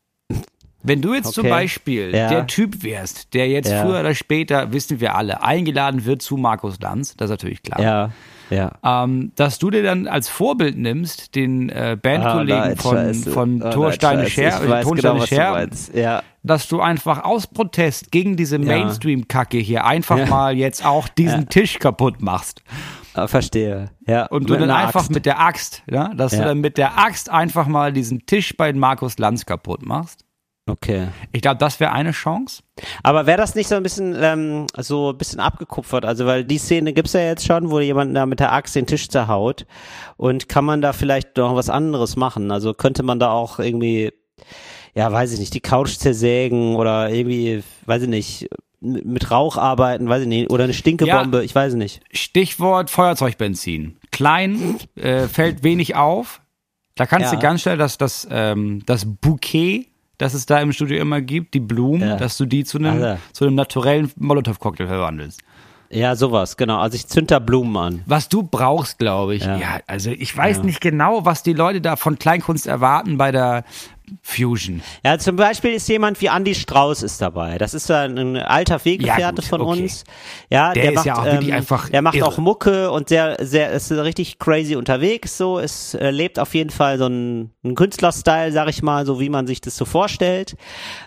Wenn 0.84 1.02
du 1.02 1.14
jetzt 1.14 1.34
zum 1.34 1.46
Okay. 1.46 1.50
Beispiel 1.50 2.12
Ja. 2.14 2.28
der 2.30 2.48
Typ 2.48 2.84
wärst, 2.84 3.34
der 3.34 3.48
jetzt 3.48 3.72
Ja. 3.72 3.82
früher 3.84 4.02
oder 4.02 4.14
später, 4.14 4.72
wissen 4.74 5.00
wir 5.00 5.16
alle, 5.16 5.42
eingeladen 5.44 6.06
wird 6.06 6.22
zu 6.22 6.36
Markus 6.38 6.80
Lanz, 6.82 7.16
das 7.16 7.26
ist 7.28 7.32
natürlich 7.32 7.64
klar. 7.64 7.82
Ja. 7.82 8.10
Ja. 8.50 8.74
ähm, 8.84 9.32
dass 9.36 9.58
du 9.58 9.72
dir 9.72 9.82
dann 9.82 10.06
als 10.06 10.30
Vorbild 10.30 10.78
nimmst, 10.78 11.34
den 11.34 11.70
äh, 11.70 11.98
Bandkollegen 12.00 12.62
Ah, 12.62 12.66
nein, 12.68 12.76
von, 12.78 12.96
scheiße. 12.98 13.32
von 13.32 13.64
Oh, 13.64 13.90
scheiße. 13.92 14.30
Scher, 14.30 14.70
weiß 14.70 14.86
Tonsteine 14.86 15.14
genau, 15.14 15.26
Scher. 15.26 15.70
Ja. 15.94 16.22
dass 16.44 16.68
du 16.68 16.80
einfach 16.82 17.24
aus 17.24 17.48
Protest 17.48 18.12
gegen 18.12 18.36
diese 18.36 18.60
Mainstream-Kacke 18.60 19.58
hier 19.58 19.86
einfach 19.86 20.28
mal 20.30 20.56
jetzt 20.56 20.86
auch 20.86 21.08
diesen 21.08 21.50
Tisch 21.50 21.80
kaputt 21.80 22.22
machst. 22.22 22.62
Ah, 23.16 23.28
Verstehe. 23.28 23.90
Ja. 24.08 24.26
Und 24.26 24.50
du 24.50 24.58
dann 24.58 24.70
einfach 24.70 25.02
Axt. 25.02 25.12
mit 25.12 25.26
der 25.26 25.40
Axt, 25.40 25.82
ja, 25.90 26.10
dass 26.14 26.32
du 26.34 26.40
Ja. 26.40 26.46
dann 26.46 26.60
mit 26.60 26.78
der 26.78 26.98
Axt 27.00 27.30
einfach 27.32 27.66
mal 27.68 27.94
diesen 27.94 28.26
Tisch 28.26 28.56
bei 28.58 28.72
Markus 28.74 29.18
Lanz 29.18 29.46
kaputt 29.46 29.84
machst. 29.86 30.26
Okay. 30.66 31.10
Ich 31.34 31.42
glaube, 31.42 31.58
das 31.58 31.80
wäre 31.82 31.92
eine 31.92 32.12
Chance. 32.12 32.64
Aber 33.04 33.26
wäre 33.26 33.38
das 33.38 33.54
nicht 33.54 33.68
so 33.68 33.76
ein 33.76 33.84
bisschen 33.84 34.16
ähm, 34.18 34.68
so 34.78 35.10
ein 35.12 35.18
bisschen 35.18 35.42
abgekupfert? 35.42 36.06
Also 36.06 36.26
weil 36.26 36.46
die 36.46 36.58
Szene 36.58 36.94
gibt's 36.94 37.12
ja 37.14 37.20
jetzt 37.20 37.46
schon, 37.46 37.70
wo 37.70 37.80
jemand 37.82 38.16
da 38.16 38.26
mit 38.26 38.40
der 38.40 38.54
Axt 38.54 38.76
den 38.76 38.86
Tisch 38.88 39.10
zerhaut. 39.10 39.66
Und 40.16 40.48
kann 40.48 40.64
man 40.64 40.82
da 40.82 40.94
vielleicht 40.94 41.36
noch 41.36 41.56
was 41.56 41.70
anderes 41.70 42.16
machen? 42.16 42.50
Also 42.50 42.74
könnte 42.74 43.04
man 43.04 43.20
da 43.20 43.32
auch 43.32 43.60
irgendwie, 43.60 44.14
ja, 44.96 45.12
weiß 45.12 45.34
ich 45.34 45.40
nicht, 45.40 45.54
die 45.54 45.60
Couch 45.60 45.98
zersägen 45.98 46.78
oder 46.78 47.10
irgendwie, 47.10 47.62
weiß 47.86 48.04
ich 48.04 48.10
nicht, 48.10 48.48
mit 48.80 49.32
Rauch 49.32 49.58
arbeiten, 49.58 50.08
weiß 50.10 50.24
ich 50.24 50.28
nicht, 50.28 50.50
oder 50.52 50.66
eine 50.66 50.74
Stinkebombe, 50.74 51.44
ich 51.44 51.56
weiß 51.56 51.74
nicht. 51.76 52.02
Stichwort 52.12 52.90
Feuerzeugbenzin. 52.90 53.98
Klein, 54.12 54.78
äh, 54.96 55.28
fällt 55.28 55.64
wenig 55.64 55.96
auf. 55.96 56.42
Da 56.96 57.06
kannst 57.06 57.32
Ja. 57.32 57.38
du 57.38 57.42
ganz 57.42 57.62
schnell 57.62 57.78
das, 57.78 57.98
das, 57.98 58.28
ähm, 58.30 58.82
das 58.86 59.06
Bouquet, 59.06 59.88
das 60.18 60.34
es 60.34 60.46
da 60.46 60.60
im 60.60 60.72
Studio 60.72 61.00
immer 61.00 61.22
gibt, 61.22 61.54
die 61.54 61.60
Blumen, 61.60 62.02
Ja. 62.02 62.18
dass 62.18 62.38
du 62.38 62.46
die 62.46 62.64
zu 62.64 62.78
einem, 62.78 62.94
Alter. 62.94 63.18
zu 63.32 63.46
einem 63.46 63.56
naturellen 63.56 64.12
Molotow-Cocktail 64.18 64.88
verwandelst. 64.88 65.42
Ja, 65.90 66.16
sowas, 66.16 66.58
genau. 66.58 66.80
Also 66.80 66.96
ich 66.96 67.06
zünd 67.08 67.30
da 67.30 67.38
Blumen 67.38 67.78
an. 67.78 68.02
Was 68.08 68.28
du 68.28 68.42
brauchst, 68.42 68.98
glaube 68.98 69.36
ich. 69.36 69.46
Ja. 69.46 69.58
Ja. 69.58 69.80
also 69.86 70.10
ich 70.10 70.36
weiß 70.36 70.64
nicht 70.64 70.82
genau, 70.82 71.24
was 71.26 71.44
die 71.44 71.54
Leute 71.54 71.82
da 71.82 71.96
von 71.98 72.18
Kleinkunst 72.18 72.66
erwarten 72.66 73.18
bei 73.20 73.32
der 73.32 73.64
Fusion. 74.22 74.82
Ja, 75.04 75.18
zum 75.18 75.36
Beispiel 75.36 75.72
ist 75.72 75.88
jemand 75.90 76.22
wie 76.22 76.28
Andy 76.28 76.56
Strauß 76.56 77.04
ist 77.04 77.22
dabei. 77.22 77.58
Das 77.58 77.74
ist 77.74 77.90
ein, 77.92 78.18
ein 78.18 78.38
alter 78.38 78.84
Weggefährte 78.86 79.22
Ja, 79.22 79.32
gut, 79.32 79.46
von 79.46 79.62
okay. 79.62 79.82
uns. 79.84 80.04
Ja, 80.50 80.74
Der 80.74 80.84
der, 80.84 80.92
macht, 80.94 81.06
ja 81.06 81.18
auch 81.20 81.26
wirklich 81.26 81.50
ähm, 81.50 81.56
einfach 81.56 81.90
Der 81.90 82.02
macht 82.02 82.16
irre. 82.16 82.28
auch 82.28 82.38
Mucke 82.38 82.92
und 82.92 83.10
sehr, 83.10 83.38
sehr, 83.42 83.72
ist 83.72 83.92
richtig 83.92 84.40
crazy 84.40 84.76
unterwegs. 84.76 85.38
So, 85.38 85.60
es 85.60 85.94
äh, 85.96 86.12
lebt 86.12 86.40
auf 86.40 86.54
jeden 86.54 86.70
Fall 86.70 86.98
so 86.98 87.08
ein, 87.08 87.52
ein 87.64 87.76
Künstlerstyle, 87.76 88.52
sag 88.52 88.70
ich 88.70 88.84
mal, 88.84 89.06
so 89.06 89.20
wie 89.20 89.30
man 89.30 89.48
sich 89.48 89.62
das 89.62 89.76
so 89.78 89.86
vorstellt. 89.86 90.56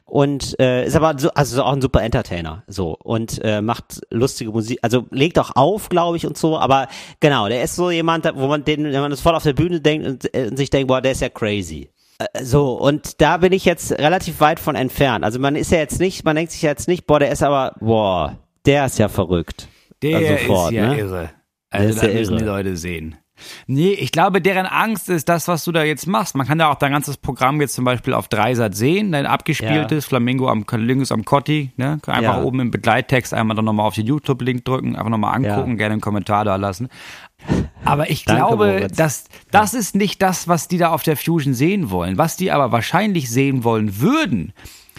Und 0.04 0.58
äh, 0.60 0.86
ist 0.86 0.96
aber 0.96 1.18
so, 1.18 1.30
also 1.30 1.62
auch 1.62 1.72
ein 1.72 1.82
super 1.82 2.02
Entertainer. 2.02 2.62
So 2.68 2.96
und 3.02 3.40
äh, 3.44 3.60
macht 3.60 4.00
lustige 4.10 4.50
Musik, 4.50 4.78
also 4.82 5.06
legt 5.10 5.38
auch 5.38 5.56
auf, 5.56 5.88
glaube 5.88 6.16
ich 6.16 6.26
und 6.26 6.38
so. 6.38 6.58
Aber 6.58 6.88
genau, 7.20 7.48
der 7.48 7.62
ist 7.62 7.76
so 7.76 7.90
jemand, 7.90 8.24
wo 8.34 8.46
man 8.46 8.64
den, 8.64 8.84
wenn 8.84 9.00
man 9.00 9.10
das 9.10 9.20
voll 9.20 9.34
auf 9.34 9.42
der 9.42 9.52
Bühne 9.52 9.80
denkt 9.80 10.06
und, 10.06 10.34
äh, 10.34 10.48
und 10.48 10.56
sich 10.56 10.70
denkt, 10.70 10.88
boah, 10.88 11.00
der 11.00 11.12
ist 11.12 11.20
ja 11.20 11.28
crazy. 11.28 11.90
Äh, 12.18 12.44
So, 12.44 12.72
und 12.74 13.20
da 13.20 13.36
bin 13.38 13.52
ich 13.52 13.64
jetzt 13.64 13.92
relativ 13.92 14.40
weit 14.40 14.60
von 14.60 14.74
entfernt. 14.76 15.24
Also 15.24 15.38
man 15.38 15.56
ist 15.56 15.70
ja 15.72 15.78
jetzt 15.78 16.00
nicht, 16.00 16.24
man 16.24 16.36
denkt 16.36 16.52
sich 16.52 16.62
ja 16.62 16.70
jetzt 16.70 16.88
nicht, 16.88 17.06
boah, 17.06 17.18
der 17.18 17.30
ist 17.30 17.42
aber, 17.42 17.74
boah, 17.80 18.36
der 18.64 18.86
ist 18.86 18.98
ja 18.98 19.08
verrückt. 19.08 19.68
Der 20.02 20.18
Also 20.18 20.32
sofort, 20.36 20.72
ist 20.72 20.76
ja 20.76 20.86
ne? 20.88 20.98
irre. 20.98 21.30
Also 21.70 21.94
das 21.94 22.02
ja 22.02 22.08
müssen 22.18 22.32
irre. 22.34 22.38
die 22.42 22.44
Leute 22.48 22.76
sehen. 22.76 23.16
Nee, 23.66 23.90
ich 23.90 24.12
glaube, 24.12 24.40
deren 24.40 24.64
Angst 24.64 25.10
ist 25.10 25.28
das, 25.28 25.46
was 25.46 25.62
du 25.62 25.70
da 25.70 25.82
jetzt 25.84 26.06
machst. 26.06 26.34
Man 26.36 26.46
kann 26.46 26.58
ja 26.58 26.70
auch 26.72 26.76
dein 26.76 26.92
ganzes 26.92 27.18
Programm 27.18 27.60
jetzt 27.60 27.74
zum 27.74 27.84
Beispiel 27.84 28.14
auf 28.14 28.28
Dreisat 28.28 28.74
sehen, 28.74 29.12
dein 29.12 29.26
abgespieltes 29.26 30.06
Flamingo 30.06 30.48
am 30.48 30.64
Lingus 30.72 31.12
am 31.12 31.22
Cotti, 31.26 31.70
ne? 31.76 32.00
Einfach 32.06 32.38
Ja. 32.38 32.42
oben 32.42 32.60
im 32.60 32.70
Begleittext 32.70 33.34
einmal 33.34 33.54
dann 33.54 33.66
nochmal 33.66 33.86
auf 33.86 33.94
den 33.94 34.06
YouTube-Link 34.06 34.64
drücken, 34.64 34.96
einfach 34.96 35.10
nochmal 35.10 35.34
angucken, 35.34 35.72
Ja. 35.72 35.76
gerne 35.76 35.92
einen 35.92 36.00
Kommentar 36.00 36.46
da 36.46 36.56
lassen. 36.56 36.88
Aber 37.84 38.10
ich 38.10 38.24
Danke, 38.24 38.40
glaube, 38.46 38.66
Moritz. 38.72 38.96
dass 38.96 39.24
das 39.50 39.74
ist 39.74 39.94
nicht 39.94 40.20
das, 40.22 40.48
was 40.48 40.68
die 40.68 40.78
da 40.78 40.90
auf 40.90 41.02
der 41.02 41.16
Fusion 41.16 41.54
sehen 41.54 41.90
wollen. 41.90 42.18
Was 42.18 42.36
die 42.36 42.50
aber 42.50 42.72
wahrscheinlich 42.72 43.30
sehen 43.30 43.62
wollen 43.64 44.00
würden, 44.00 44.52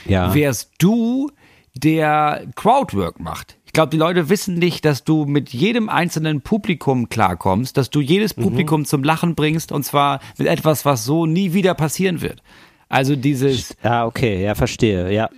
Ja. 0.06 0.34
wärst 0.34 0.72
du, 0.80 1.30
der 1.76 2.46
Crowdwork 2.56 3.20
macht. 3.20 3.58
Ich 3.66 3.74
glaube, 3.74 3.90
die 3.90 3.98
Leute 3.98 4.30
wissen 4.30 4.56
nicht, 4.56 4.86
dass 4.86 5.04
du 5.04 5.26
mit 5.26 5.50
jedem 5.54 5.90
einzelnen 5.90 6.42
Publikum 6.42 7.10
klarkommst, 7.10 7.78
dass 7.78 7.90
du 7.92 8.02
jedes 8.02 8.36
Mhm. 8.36 8.42
Publikum 8.44 8.86
zum 8.86 9.04
Lachen 9.04 9.36
bringst 9.36 9.72
und 9.72 9.84
zwar 9.84 10.20
mit 10.38 10.48
etwas, 10.48 10.86
was 10.86 11.06
so 11.06 11.26
nie 11.28 11.54
wieder 11.54 11.76
passieren 11.76 12.22
wird. 12.22 12.42
Also 12.90 13.16
dieses, 13.16 13.76
Ja, 13.84 14.06
okay, 14.06 14.42
ja, 14.44 14.56
verstehe, 14.56 15.12
ja. 15.14 15.30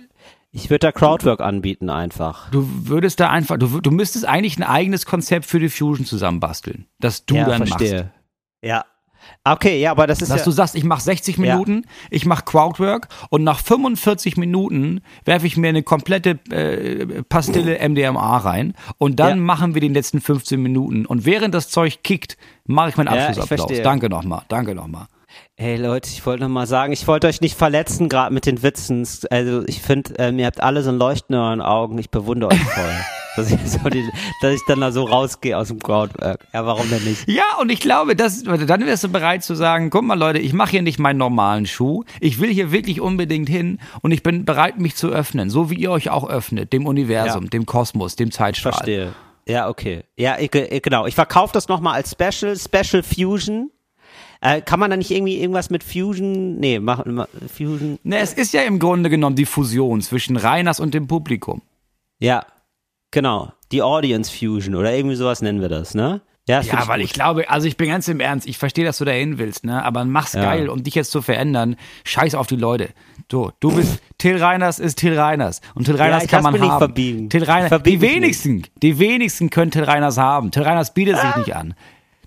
Ich 0.52 0.68
würde 0.68 0.80
da 0.80 0.92
Crowdwork 0.92 1.40
anbieten 1.40 1.90
einfach. 1.90 2.50
du 2.50 2.66
würdest 2.88 3.20
da 3.20 3.30
einfach, 3.30 3.56
du, 3.56 3.80
du 3.80 3.90
müsstest 3.90 4.24
eigentlich 4.26 4.56
ein 4.58 4.64
eigenes 4.64 5.06
Konzept 5.06 5.46
für 5.46 5.60
die 5.60 5.68
Fusion 5.68 6.04
zusammenbasteln, 6.06 6.86
das 6.98 7.24
du 7.24 7.36
ja, 7.36 7.44
dann 7.44 7.66
verstehe. 7.66 7.94
machst. 8.04 8.14
Ja. 8.62 8.84
Okay, 9.44 9.78
ja, 9.80 9.90
aber 9.90 10.06
das 10.06 10.22
ist 10.22 10.30
Dass 10.30 10.38
ja, 10.40 10.44
du 10.44 10.50
sagst, 10.50 10.74
ich 10.74 10.82
mache 10.82 11.02
60 11.02 11.36
Ja. 11.36 11.42
Minuten, 11.54 11.84
ich 12.10 12.24
mache 12.26 12.44
Crowdwork 12.44 13.08
und 13.28 13.44
nach 13.44 13.60
45 13.60 14.36
Minuten 14.38 15.02
werfe 15.24 15.46
ich 15.46 15.56
mir 15.56 15.68
eine 15.68 15.82
komplette 15.82 16.38
äh, 16.50 17.22
Pastille 17.22 17.78
MDMA 17.86 18.38
rein 18.38 18.74
und 18.98 19.20
dann 19.20 19.38
Ja. 19.38 19.44
machen 19.44 19.74
wir 19.74 19.80
die 19.82 19.88
letzten 19.88 20.20
15 20.20 20.60
Minuten 20.60 21.06
und 21.06 21.26
während 21.26 21.54
das 21.54 21.68
Zeug 21.68 22.02
kickt, 22.02 22.38
mache 22.64 22.88
ich 22.88 22.96
meinen 22.96 23.14
Ja, 23.14 23.28
Abschlussapplaus. 23.28 23.82
danke 23.82 24.08
nochmal, 24.08 24.42
danke 24.48 24.74
nochmal. 24.74 25.06
Hey 25.60 25.76
Leute, 25.76 26.08
ich 26.08 26.24
wollte 26.24 26.44
noch 26.44 26.48
mal 26.48 26.66
sagen, 26.66 26.90
ich 26.90 27.06
wollte 27.06 27.26
euch 27.26 27.42
nicht 27.42 27.54
verletzen, 27.54 28.08
gerade 28.08 28.32
mit 28.32 28.46
den 28.46 28.62
Witzen. 28.62 29.06
Also 29.28 29.62
ich 29.66 29.82
finde, 29.82 30.14
ähm, 30.16 30.38
ihr 30.38 30.46
habt 30.46 30.62
alle 30.62 30.82
so 30.82 30.88
ein 30.88 30.96
Leuchten 30.96 31.36
in 31.36 31.38
euren 31.42 31.60
Augen. 31.60 31.98
Ich 31.98 32.08
bewundere 32.08 32.52
euch 32.52 32.60
voll. 32.62 32.94
dass, 33.36 33.50
ich 33.50 33.60
so 33.70 33.90
die, 33.90 34.08
dass 34.40 34.54
ich 34.54 34.62
dann 34.66 34.80
da 34.80 34.90
so 34.90 35.04
rausgehe 35.04 35.58
aus 35.58 35.68
dem 35.68 35.78
Crowdwork. 35.78 36.46
Ja, 36.54 36.64
warum 36.64 36.88
denn 36.88 37.04
nicht? 37.04 37.28
Ja, 37.28 37.44
und 37.60 37.70
ich 37.70 37.80
glaube, 37.80 38.16
das, 38.16 38.42
dann 38.42 38.86
wärst 38.86 39.04
du 39.04 39.10
bereit 39.10 39.44
zu 39.44 39.54
sagen, 39.54 39.90
guck 39.90 40.02
mal 40.02 40.18
Leute, 40.18 40.38
ich 40.38 40.54
mache 40.54 40.70
hier 40.70 40.82
nicht 40.82 40.98
meinen 40.98 41.18
normalen 41.18 41.66
Schuh, 41.66 42.04
ich 42.20 42.40
will 42.40 42.48
hier 42.48 42.72
wirklich 42.72 43.02
unbedingt 43.02 43.50
hin 43.50 43.80
und 44.00 44.12
ich 44.12 44.22
bin 44.22 44.46
bereit, 44.46 44.78
mich 44.78 44.96
zu 44.96 45.08
öffnen, 45.08 45.50
so 45.50 45.68
wie 45.68 45.74
ihr 45.74 45.90
euch 45.90 46.08
auch 46.08 46.26
öffnet, 46.26 46.72
dem 46.72 46.86
Universum, 46.86 47.44
Ja. 47.44 47.50
dem 47.50 47.66
Kosmos, 47.66 48.16
dem 48.16 48.30
Zeitstrahl. 48.30 48.72
Verstehe. 48.72 49.12
Ja, 49.46 49.68
okay. 49.68 50.04
Ja, 50.16 50.38
ich, 50.38 50.54
ich, 50.54 50.80
genau. 50.80 51.04
Ich 51.04 51.14
verkaufe 51.14 51.52
das 51.52 51.68
nochmal 51.68 51.96
als 51.96 52.12
Special, 52.12 52.56
Special 52.56 53.02
Fusion. 53.02 53.70
Äh, 54.42 54.62
kann 54.62 54.80
man 54.80 54.90
da 54.90 54.96
nicht 54.96 55.10
irgendwie 55.10 55.38
irgendwas 55.38 55.68
mit 55.70 55.84
Fusion? 55.84 56.56
Nee, 56.58 56.78
machen 56.80 57.14
ma- 57.14 57.28
Fusion. 57.54 57.98
Ne, 58.04 58.18
es 58.18 58.32
ist 58.32 58.52
ja 58.54 58.62
im 58.62 58.78
Grunde 58.78 59.10
genommen 59.10 59.36
die 59.36 59.44
Fusion 59.46 60.00
zwischen 60.00 60.36
Reiners 60.36 60.80
und 60.80 60.94
dem 60.94 61.06
Publikum. 61.06 61.60
Ja, 62.18 62.46
genau. 63.10 63.52
Die 63.72 63.82
Audience 63.82 64.30
Fusion 64.36 64.74
oder 64.74 64.94
irgendwie 64.94 65.16
sowas 65.16 65.42
nennen 65.42 65.60
wir 65.60 65.68
das, 65.68 65.94
ne? 65.94 66.20
Ja, 66.48 66.62
Ja, 66.62 66.88
weil 66.88 66.98
gut. 67.00 67.04
ich 67.06 67.12
glaube, 67.12 67.48
also 67.50 67.68
ich 67.68 67.76
bin 67.76 67.88
ganz 67.88 68.08
im 68.08 68.18
Ernst, 68.18 68.48
ich 68.48 68.58
verstehe, 68.58 68.84
dass 68.84 68.98
du 68.98 69.04
dahin 69.04 69.38
willst, 69.38 69.64
ne? 69.64 69.84
Aber 69.84 70.04
mach's 70.04 70.32
Ja. 70.32 70.42
geil, 70.42 70.68
um 70.68 70.82
dich 70.82 70.94
jetzt 70.94 71.10
zu 71.10 71.22
verändern. 71.22 71.76
Scheiß 72.04 72.34
auf 72.34 72.46
die 72.48 72.56
Leute. 72.56 72.88
So, 73.30 73.52
du 73.60 73.70
bist 73.72 74.02
Till 74.18 74.38
Reiners 74.42 74.78
ist 74.80 74.96
Till 74.98 75.16
Reiners 75.18 75.60
und 75.74 75.84
Till 75.84 75.96
Reiners 75.96 76.24
ich 76.24 76.30
kann 76.30 76.42
man 76.42 76.58
haben. 76.60 76.78
verbiegen. 76.78 77.28
Till 77.30 77.44
Reiners, 77.44 77.68
Verbieg 77.68 77.92
die 77.92 77.98
mich 77.98 78.10
nicht. 78.10 78.22
wenigsten, 78.46 78.62
die 78.82 78.98
wenigsten 78.98 79.50
können 79.50 79.70
Till 79.70 79.84
Reiners 79.84 80.16
haben. 80.16 80.50
Till 80.50 80.62
Reiners 80.62 80.92
bietet 80.94 81.16
Ah. 81.16 81.26
sich 81.28 81.36
nicht 81.46 81.54
an. 81.54 81.74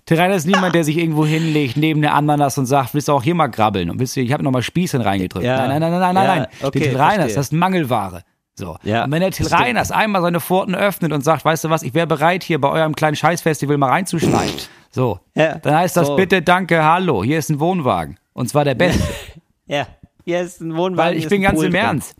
Till 0.06 0.18
Reiners 0.18 0.38
ist 0.38 0.46
niemand, 0.46 0.74
der 0.74 0.84
sich 0.84 0.98
irgendwo 0.98 1.24
hinlegt 1.24 1.76
neben 1.78 2.02
der 2.02 2.14
Ananas 2.14 2.58
und 2.58 2.66
sagt, 2.66 2.92
willst 2.92 3.08
du 3.08 3.12
auch 3.12 3.22
hier 3.22 3.34
mal 3.34 3.46
grabbeln 3.46 3.88
und 3.90 3.98
willst 3.98 4.16
du, 4.16 4.20
ich 4.20 4.32
habe 4.32 4.42
nochmal 4.42 4.62
Spießchen 4.62 5.00
reingedrückt. 5.00 5.44
Ja. 5.46 5.66
Nein, 5.66 5.80
nein, 5.80 5.90
nein, 5.92 6.00
nein, 6.00 6.14
nein, 6.14 6.24
Ja, 6.26 6.36
nein. 6.36 6.46
okay, 6.62 6.90
Reiners, 6.94 7.14
verstehe. 7.16 7.34
das 7.36 7.46
ist 7.46 7.52
Mangelware. 7.52 8.22
So. 8.56 8.76
Ja, 8.82 9.04
und 9.04 9.10
wenn 9.12 9.20
der 9.20 9.30
Till. 9.30 9.46
Reiners 9.48 9.90
einmal 9.90 10.20
seine 10.22 10.40
Pforten 10.40 10.74
öffnet 10.74 11.12
und 11.12 11.22
sagt, 11.22 11.44
weißt 11.44 11.64
du 11.64 11.70
was, 11.70 11.82
ich 11.82 11.94
wäre 11.94 12.06
bereit, 12.06 12.44
hier 12.44 12.60
bei 12.60 12.68
eurem 12.68 12.94
kleinen 12.94 13.16
Scheißfestival 13.16 13.78
mal 13.78 13.88
reinzuschneiden. 13.90 14.54
So. 14.90 15.18
Ja, 15.34 15.54
Dann 15.56 15.74
heißt 15.74 15.96
das 15.96 16.06
so. 16.08 16.16
bitte, 16.16 16.40
danke, 16.42 16.84
hallo, 16.84 17.24
hier 17.24 17.38
ist 17.38 17.48
ein 17.50 17.58
Wohnwagen. 17.58 18.16
Und 18.32 18.48
zwar 18.48 18.64
der 18.64 18.74
beste. 18.74 19.02
Ja, 19.66 19.86
hier 20.26 20.42
ist 20.42 20.60
ein 20.60 20.76
Wohnwagen. 20.76 21.12
Weil 21.12 21.16
ich 21.16 21.26
bin 21.28 21.40
ganz 21.40 21.56
Pool 21.56 21.64
im 21.66 21.72
drin. 21.72 21.80
Ernst. 21.80 22.14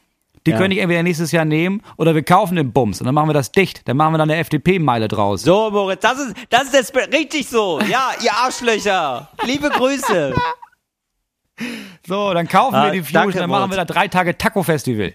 Die 0.46 0.50
Ja. 0.50 0.58
können 0.58 0.72
ich 0.72 0.78
entweder 0.78 1.02
nächstes 1.02 1.32
Jahr 1.32 1.44
nehmen 1.44 1.80
oder 1.96 2.14
wir 2.14 2.22
kaufen 2.22 2.56
den 2.56 2.72
Bums 2.72 3.00
und 3.00 3.06
dann 3.06 3.14
machen 3.14 3.28
wir 3.30 3.34
das 3.34 3.50
dicht. 3.52 3.88
Dann 3.88 3.96
machen 3.96 4.12
wir 4.12 4.18
dann 4.18 4.30
eine 4.30 4.38
FDP-Meile 4.40 5.08
draus. 5.08 5.42
So, 5.42 5.70
Moritz, 5.70 6.02
das 6.02 6.18
ist, 6.18 6.34
das 6.50 6.64
ist 6.64 6.74
jetzt 6.74 6.94
richtig 6.96 7.48
so. 7.48 7.80
Ja, 7.88 8.10
ihr 8.22 8.32
Arschlöcher. 8.32 9.28
Liebe 9.44 9.70
Grüße. 9.70 10.34
So, 12.06 12.34
dann 12.34 12.48
kaufen 12.48 12.74
Ah, 12.74 12.86
wir 12.86 12.90
die 12.92 13.00
Fusion, 13.02 13.22
danke, 13.22 13.38
dann 13.38 13.48
machen 13.48 13.70
wir 13.70 13.76
da 13.76 13.84
drei 13.84 14.08
Tage 14.08 14.36
Taco-Festival. 14.36 15.12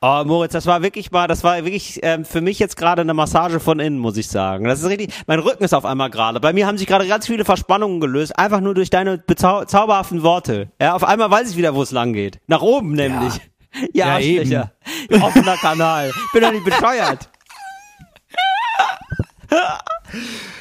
Oh, 0.00 0.22
Moritz, 0.24 0.52
das 0.52 0.66
war 0.66 0.82
wirklich 0.82 1.10
mal, 1.10 1.26
das 1.26 1.42
war 1.42 1.64
wirklich 1.64 1.98
ähm, 2.02 2.24
für 2.24 2.40
mich 2.40 2.58
jetzt 2.60 2.76
gerade 2.76 3.00
eine 3.02 3.14
Massage 3.14 3.58
von 3.58 3.80
innen, 3.80 3.98
muss 3.98 4.16
ich 4.16 4.28
sagen. 4.28 4.64
Das 4.66 4.80
ist 4.80 4.86
richtig, 4.88 5.12
mein 5.26 5.40
Rücken 5.40 5.64
ist 5.64 5.72
auf 5.74 5.84
einmal 5.84 6.10
gerade. 6.10 6.38
Bei 6.38 6.52
mir 6.52 6.66
haben 6.68 6.78
sich 6.78 6.86
gerade 6.86 7.08
ganz 7.08 7.26
viele 7.26 7.44
Verspannungen 7.44 7.98
gelöst, 8.00 8.38
einfach 8.38 8.60
nur 8.60 8.74
durch 8.74 8.90
deine 8.90 9.18
bezau 9.18 9.64
zauberhaften 9.64 10.22
Worte. 10.22 10.70
Ja, 10.80 10.92
auf 10.94 11.02
einmal 11.02 11.30
weiß 11.30 11.50
ich 11.50 11.56
wieder, 11.56 11.74
wo 11.74 11.82
es 11.82 11.90
lang 11.90 12.12
geht. 12.12 12.38
Nach 12.46 12.60
oben 12.62 12.92
nämlich. 12.92 13.34
Ja, 13.34 13.40
Ja, 13.92 14.14
Arschlöcher. 14.14 14.72
Offener 15.20 15.56
Kanal. 15.56 16.12
Bin 16.32 16.42
doch 16.42 16.52
nicht 16.52 16.64
bescheuert. 16.64 17.28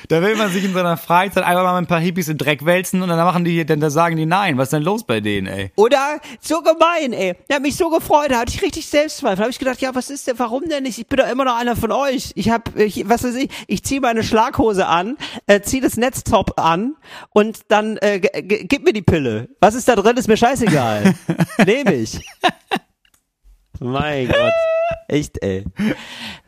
Da 0.10 0.22
will 0.22 0.38
man 0.38 0.52
sich 0.52 0.64
in 0.64 0.74
seiner 0.74 0.96
Freizeit 0.96 1.44
einfach 1.44 1.64
mal 1.64 1.74
mit 1.82 1.88
ein 1.88 1.88
paar 1.90 2.00
Hippies 2.00 2.30
im 2.30 2.38
Dreck 2.38 2.66
wälzen 2.66 3.02
und 3.02 3.10
dann 3.10 3.18
machen 3.18 3.44
die, 3.44 3.66
dann 3.66 3.82
da 3.82 3.90
sagen 3.90 4.16
die 4.16 4.26
nein. 4.26 4.58
Was 4.58 4.68
ist 4.68 4.74
denn 4.74 4.84
los 4.84 5.06
bei 5.06 5.20
denen, 5.20 5.48
ey? 5.48 5.72
Oder 5.76 6.22
so 6.40 6.62
gemein, 6.62 7.12
ey. 7.12 7.36
Der 7.50 7.58
hat 7.58 7.64
mich 7.64 7.76
so 7.76 7.90
gefreut, 7.90 8.32
da 8.32 8.40
hatte 8.40 8.54
ich 8.54 8.62
richtig 8.62 8.88
Selbstzweifel. 8.88 9.36
Da 9.38 9.42
habe 9.44 9.52
ich 9.52 9.60
gedacht, 9.60 9.82
ja, 9.82 9.94
was 9.94 10.10
ist 10.10 10.28
denn, 10.28 10.40
warum 10.40 10.64
denn 10.70 10.84
nicht? 10.84 10.98
Ich 10.98 11.08
bin 11.08 11.18
doch 11.18 11.30
immer 11.30 11.44
noch 11.44 11.58
einer 11.58 11.76
von 11.76 11.92
euch. 11.92 12.32
Ich 12.36 12.50
hab, 12.50 12.78
ich, 12.78 13.08
was 13.10 13.24
weiß 13.24 13.36
ich, 13.36 13.50
ich 13.68 13.84
ziehe 13.84 14.00
meine 14.00 14.24
Schlaghose 14.24 14.88
an, 14.88 15.18
äh, 15.48 15.60
ziehe 15.62 15.82
das 15.82 15.98
Netztop 15.98 16.58
an 16.58 16.96
und 17.32 17.60
dann 17.68 17.98
äh, 17.98 18.20
gib 18.22 18.86
mir 18.86 18.94
die 18.94 19.02
Pille. 19.02 19.50
Was 19.60 19.76
ist 19.76 19.90
da 19.90 19.96
drin, 19.98 20.16
ist 20.16 20.30
mir 20.30 20.38
scheißegal. 20.38 21.16
Nehme 21.66 21.94
ich. 21.96 22.22
Mein 23.80 24.28
Gott. 24.28 24.52
Echt, 25.10 25.42
ey. 25.44 25.66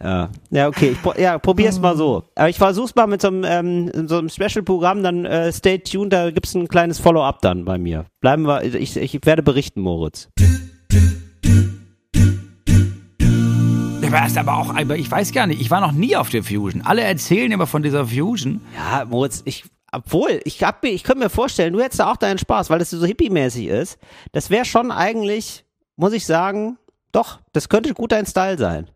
Ja, 0.01 0.29
ja 0.49 0.67
okay. 0.67 0.91
Ich, 0.91 1.01
pro- 1.01 1.13
ja, 1.17 1.37
probier's 1.37 1.79
mal 1.79 1.95
so. 1.95 2.23
Aber 2.35 2.49
ich 2.49 2.57
versuch's 2.57 2.95
mal 2.95 3.07
mit 3.07 3.21
so 3.21 3.27
einem, 3.27 3.43
ähm, 3.45 4.07
so 4.07 4.17
einem 4.17 4.29
Special-Programm, 4.29 5.03
dann 5.03 5.25
äh, 5.25 5.51
stay 5.51 5.79
tuned, 5.79 6.13
da 6.13 6.31
gibt's 6.31 6.55
ein 6.55 6.67
kleines 6.67 6.99
Follow-up 6.99 7.41
dann 7.41 7.65
bei 7.65 7.77
mir. 7.77 8.05
Bleiben 8.21 8.43
wir, 8.47 8.63
ich, 8.63 8.95
ich 8.97 9.19
werde 9.25 9.43
berichten, 9.43 9.81
Moritz. 9.81 10.29
Ich 14.01 14.11
weiß 14.15 14.37
aber 14.37 14.57
auch, 14.57 14.73
aber 14.75 14.97
ich 14.97 15.09
weiß 15.11 15.31
gar 15.33 15.45
nicht, 15.45 15.61
ich 15.61 15.69
war 15.69 15.81
noch 15.81 15.91
nie 15.91 16.15
auf 16.15 16.29
der 16.29 16.41
Fusion. 16.43 16.81
Alle 16.81 17.03
erzählen 17.03 17.51
immer 17.51 17.67
von 17.67 17.83
dieser 17.83 18.07
Fusion. 18.07 18.61
Ja, 18.75 19.05
Moritz, 19.05 19.43
ich, 19.45 19.65
obwohl, 19.91 20.41
ich 20.45 20.63
hab 20.63 20.81
mir, 20.81 20.89
ich 20.89 21.03
könnte 21.03 21.23
mir 21.23 21.29
vorstellen, 21.29 21.73
du 21.73 21.79
hättest 21.79 21.99
da 21.99 22.11
auch 22.11 22.17
deinen 22.17 22.39
Spaß, 22.39 22.71
weil 22.71 22.79
das 22.79 22.89
so 22.89 23.05
hippie-mäßig 23.05 23.67
ist. 23.67 23.99
Das 24.31 24.49
wäre 24.49 24.65
schon 24.65 24.91
eigentlich, 24.91 25.63
muss 25.95 26.13
ich 26.13 26.25
sagen, 26.25 26.78
doch, 27.11 27.39
das 27.53 27.69
könnte 27.69 27.93
gut 27.93 28.11
dein 28.11 28.25
Style 28.25 28.57
sein. 28.57 28.89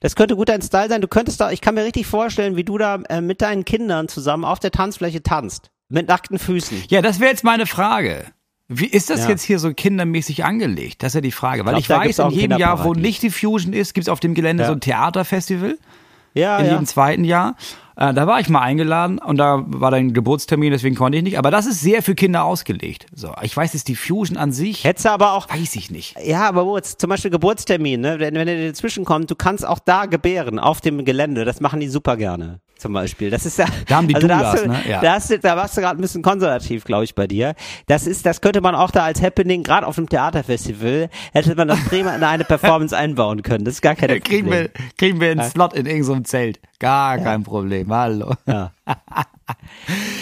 Das 0.00 0.14
könnte 0.14 0.36
gut 0.36 0.48
dein 0.48 0.62
Style 0.62 0.88
sein. 0.88 1.00
Du 1.00 1.08
könntest 1.08 1.40
da, 1.40 1.50
ich 1.50 1.60
kann 1.60 1.74
mir 1.74 1.84
richtig 1.84 2.06
vorstellen, 2.06 2.56
wie 2.56 2.64
du 2.64 2.78
da 2.78 2.96
äh, 3.08 3.20
mit 3.20 3.42
deinen 3.42 3.64
Kindern 3.64 4.08
zusammen 4.08 4.44
auf 4.44 4.60
der 4.60 4.70
Tanzfläche 4.70 5.22
tanzt. 5.22 5.70
Mit 5.88 6.08
nackten 6.08 6.38
Füßen. 6.38 6.84
Ja, 6.88 7.02
das 7.02 7.20
wäre 7.20 7.30
jetzt 7.30 7.44
meine 7.44 7.66
Frage. 7.66 8.26
Wie 8.68 8.86
ist 8.86 9.10
das 9.10 9.24
Ja. 9.24 9.30
jetzt 9.30 9.42
hier 9.42 9.58
so 9.58 9.72
kindermäßig 9.74 10.44
angelegt? 10.44 11.02
Das 11.02 11.08
ist 11.10 11.14
ja 11.16 11.20
die 11.20 11.32
Frage. 11.32 11.64
Weil 11.66 11.80
glaub, 11.82 12.04
ich 12.04 12.18
weiß, 12.18 12.18
in 12.20 12.30
jedem 12.30 12.58
Jahr, 12.58 12.84
wo 12.84 12.94
nicht 12.94 13.22
die 13.22 13.30
Fusion 13.30 13.72
ist, 13.72 13.92
gibt's 13.94 14.08
auf 14.08 14.20
dem 14.20 14.34
Gelände 14.34 14.62
Ja. 14.62 14.68
so 14.68 14.74
ein 14.74 14.80
Theaterfestival. 14.80 15.76
Ja, 16.34 16.58
in 16.58 16.66
ja. 16.66 16.72
jedem 16.72 16.86
zweiten 16.86 17.24
Jahr. 17.24 17.56
Äh, 17.96 18.12
da 18.12 18.26
war 18.26 18.40
ich 18.40 18.48
mal 18.48 18.60
eingeladen 18.60 19.18
und 19.18 19.36
da 19.36 19.62
war 19.66 19.90
dein 19.90 20.12
Geburtstermin, 20.12 20.72
deswegen 20.72 20.96
konnte 20.96 21.18
ich 21.18 21.24
nicht. 21.24 21.38
Aber 21.38 21.50
das 21.50 21.66
ist 21.66 21.80
sehr 21.80 22.02
für 22.02 22.14
Kinder 22.14 22.44
ausgelegt. 22.44 23.06
So, 23.14 23.32
ich 23.42 23.56
weiß, 23.56 23.74
ist 23.74 23.88
die 23.88 23.96
Fusion 23.96 24.36
an 24.36 24.52
sich, 24.52 24.84
Hättest 24.84 25.06
du 25.06 25.10
aber 25.10 25.32
auch, 25.32 25.48
weiß 25.48 25.76
ich 25.76 25.90
nicht. 25.90 26.16
ja, 26.24 26.48
aber 26.48 26.64
Moritz, 26.64 26.96
zum 26.96 27.10
Beispiel 27.10 27.30
Geburtstermin, 27.30 28.00
ne? 28.00 28.18
wenn, 28.18 28.34
wenn 28.34 28.48
er 28.48 28.68
dazwischen 28.68 29.04
kommt, 29.04 29.30
du 29.30 29.36
kannst 29.36 29.66
auch 29.66 29.78
da 29.78 30.06
gebären, 30.06 30.58
auf 30.58 30.80
dem 30.80 31.04
Gelände, 31.04 31.44
das 31.44 31.60
machen 31.60 31.80
die 31.80 31.88
super 31.88 32.16
gerne. 32.16 32.60
Zum 32.76 32.92
Beispiel. 32.92 33.30
Das 33.30 33.46
ist 33.46 33.58
ja. 33.58 33.66
Da 33.86 33.96
haben 33.96 34.08
die 34.08 34.14
also 34.14 34.26
da, 34.26 34.36
Doulas, 34.36 34.52
hast 34.54 34.64
du, 34.64 34.68
ne? 34.68 34.80
Ja. 34.88 35.00
da, 35.00 35.12
hast 35.14 35.30
du, 35.30 35.38
da 35.38 35.56
warst 35.56 35.76
du 35.76 35.80
gerade 35.80 35.98
ein 35.98 36.02
bisschen 36.02 36.22
konservativ, 36.22 36.84
glaube 36.84 37.04
ich, 37.04 37.14
bei 37.14 37.26
dir. 37.26 37.54
Das 37.86 38.06
ist, 38.06 38.26
das 38.26 38.40
könnte 38.40 38.60
man 38.60 38.74
auch 38.74 38.90
da 38.90 39.04
als 39.04 39.22
Happening, 39.22 39.62
gerade 39.62 39.86
auf 39.86 39.96
einem 39.96 40.08
Theaterfestival, 40.08 41.08
hätte 41.32 41.54
man 41.54 41.68
das 41.68 41.82
prima 41.84 42.14
in 42.14 42.22
eine 42.22 42.44
Performance 42.44 42.96
einbauen 42.96 43.42
können. 43.42 43.64
Das 43.64 43.74
ist 43.74 43.82
gar 43.82 43.94
keine 43.94 44.20
Kriegen 44.20 44.50
wir, 44.50 44.70
kriegen 44.98 45.20
wir 45.20 45.30
einen 45.30 45.42
Slot 45.42 45.72
in 45.74 45.86
irgendeinem 45.86 46.24
Zelt. 46.24 46.60
Gar 46.84 47.18
kein 47.18 47.42
Problem. 47.42 47.92
Hallo. 47.92 48.32
Ja. 48.46 48.70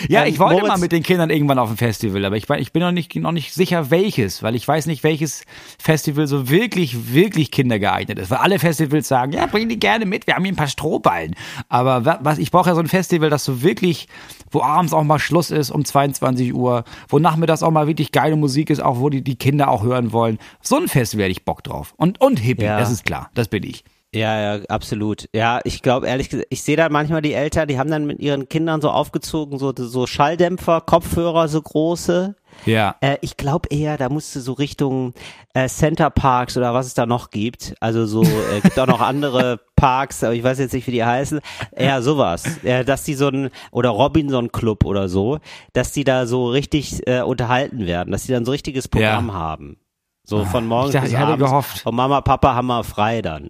Ja, 0.08 0.24
Ähm, 0.24 0.30
ich 0.32 0.40
wollte 0.40 0.54
Moritz- 0.54 0.68
mal 0.68 0.78
mit 0.78 0.90
den 0.90 1.04
Kindern 1.04 1.30
irgendwann 1.30 1.58
auf 1.60 1.70
ein 1.70 1.76
Festival, 1.76 2.24
aber 2.24 2.36
ich, 2.36 2.50
ich 2.50 2.72
bin 2.72 2.82
noch 2.82 2.90
nicht, 2.90 3.14
noch 3.14 3.30
nicht 3.30 3.54
sicher 3.54 3.90
welches, 3.92 4.42
weil 4.42 4.56
ich 4.56 4.66
weiß 4.66 4.86
nicht, 4.86 5.04
welches 5.04 5.44
Festival 5.78 6.26
so 6.26 6.50
wirklich, 6.50 7.12
wirklich 7.14 7.52
kindergeeignet 7.52 8.18
ist. 8.18 8.28
Weil 8.30 8.38
alle 8.38 8.58
Festivals 8.58 9.06
sagen, 9.06 9.32
ja, 9.32 9.46
bring 9.46 9.68
die 9.68 9.78
gerne 9.78 10.04
mit, 10.04 10.26
wir 10.26 10.34
haben 10.34 10.42
hier 10.44 10.52
ein 10.52 10.56
paar 10.56 10.66
Strohballen. 10.66 11.36
Aber 11.68 12.04
wa- 12.04 12.18
was, 12.22 12.38
ich 12.38 12.50
brauche 12.50 12.70
ja 12.70 12.74
so 12.74 12.80
ein 12.80 12.88
Festival, 12.88 13.30
das 13.30 13.44
so 13.44 13.62
wirklich, 13.62 14.08
wo 14.50 14.60
abends 14.62 14.92
auch 14.92 15.04
mal 15.04 15.20
Schluss 15.20 15.52
ist 15.52 15.70
um 15.70 15.84
22 15.84 16.52
Uhr, 16.52 16.82
wo 17.08 17.20
nachmittags 17.20 17.62
auch 17.62 17.70
mal 17.70 17.86
wirklich 17.86 18.10
geile 18.10 18.34
Musik 18.34 18.70
ist, 18.70 18.80
auch 18.82 18.98
wo 18.98 19.08
die, 19.08 19.22
die 19.22 19.36
Kinder 19.36 19.68
auch 19.68 19.84
hören 19.84 20.10
wollen. 20.12 20.38
So 20.62 20.78
ein 20.78 20.88
Festival 20.88 21.24
hätte 21.26 21.32
ich 21.32 21.44
Bock 21.44 21.62
drauf. 21.62 21.94
Und, 21.96 22.20
und 22.20 22.40
Hippie, 22.40 22.64
Ja. 22.64 22.78
das 22.80 22.90
ist 22.90 23.04
klar, 23.04 23.30
das 23.34 23.46
bin 23.46 23.62
ich. 23.62 23.84
Ja, 24.14 24.56
ja, 24.56 24.64
absolut. 24.68 25.28
Ja, 25.34 25.60
ich 25.64 25.80
glaube 25.80 26.06
ehrlich 26.06 26.28
gesagt, 26.28 26.48
ich 26.50 26.62
sehe 26.62 26.76
da 26.76 26.90
manchmal 26.90 27.22
die 27.22 27.32
Eltern, 27.32 27.66
die 27.66 27.78
haben 27.78 27.90
dann 27.90 28.06
mit 28.06 28.20
ihren 28.20 28.46
Kindern 28.46 28.82
so 28.82 28.90
aufgezogen, 28.90 29.58
so, 29.58 29.72
so 29.74 30.06
Schalldämpfer, 30.06 30.82
Kopfhörer, 30.82 31.48
so 31.48 31.62
große. 31.62 32.34
Ja. 32.66 32.96
Äh, 33.00 33.16
ich 33.22 33.38
glaube 33.38 33.70
eher, 33.70 33.96
da 33.96 34.10
musst 34.10 34.36
du 34.36 34.40
so 34.40 34.52
Richtung 34.52 35.14
äh, 35.54 35.66
Center 35.66 36.10
Parks 36.10 36.58
oder 36.58 36.74
was 36.74 36.86
es 36.86 36.94
da 36.94 37.06
noch 37.06 37.30
gibt. 37.30 37.74
Also 37.80 38.04
so, 38.04 38.22
äh, 38.22 38.60
gibt 38.62 38.78
auch 38.78 38.86
noch 38.86 39.00
andere 39.00 39.60
Parks, 39.76 40.22
aber 40.22 40.34
ich 40.34 40.44
weiß 40.44 40.58
jetzt 40.58 40.74
nicht, 40.74 40.86
wie 40.86 40.92
die 40.92 41.04
heißen. 41.04 41.40
Eher 41.74 42.02
sowas. 42.02 42.62
Äh, 42.64 42.84
dass 42.84 43.04
die 43.04 43.14
so 43.14 43.28
ein, 43.28 43.48
oder 43.70 43.88
Robinson 43.90 44.52
Club 44.52 44.84
oder 44.84 45.08
so, 45.08 45.38
dass 45.72 45.92
die 45.92 46.04
da 46.04 46.26
so 46.26 46.48
richtig 46.48 47.06
äh, 47.06 47.22
unterhalten 47.22 47.86
werden, 47.86 48.12
dass 48.12 48.24
die 48.24 48.32
dann 48.32 48.44
so 48.44 48.52
richtiges 48.52 48.88
Programm 48.88 49.32
haben. 49.32 49.78
So 50.24 50.44
von 50.44 50.66
morgens 50.66 50.90
ich 50.90 50.94
dachte, 50.94 51.06
bis 51.06 51.12
ich 51.12 51.18
hatte 51.18 51.32
abends. 51.32 51.50
gehofft. 51.50 51.86
Und 51.86 51.94
Mama, 51.94 52.20
Papa 52.20 52.54
haben 52.54 52.66
wir 52.66 52.84
frei 52.84 53.22
dann. 53.22 53.48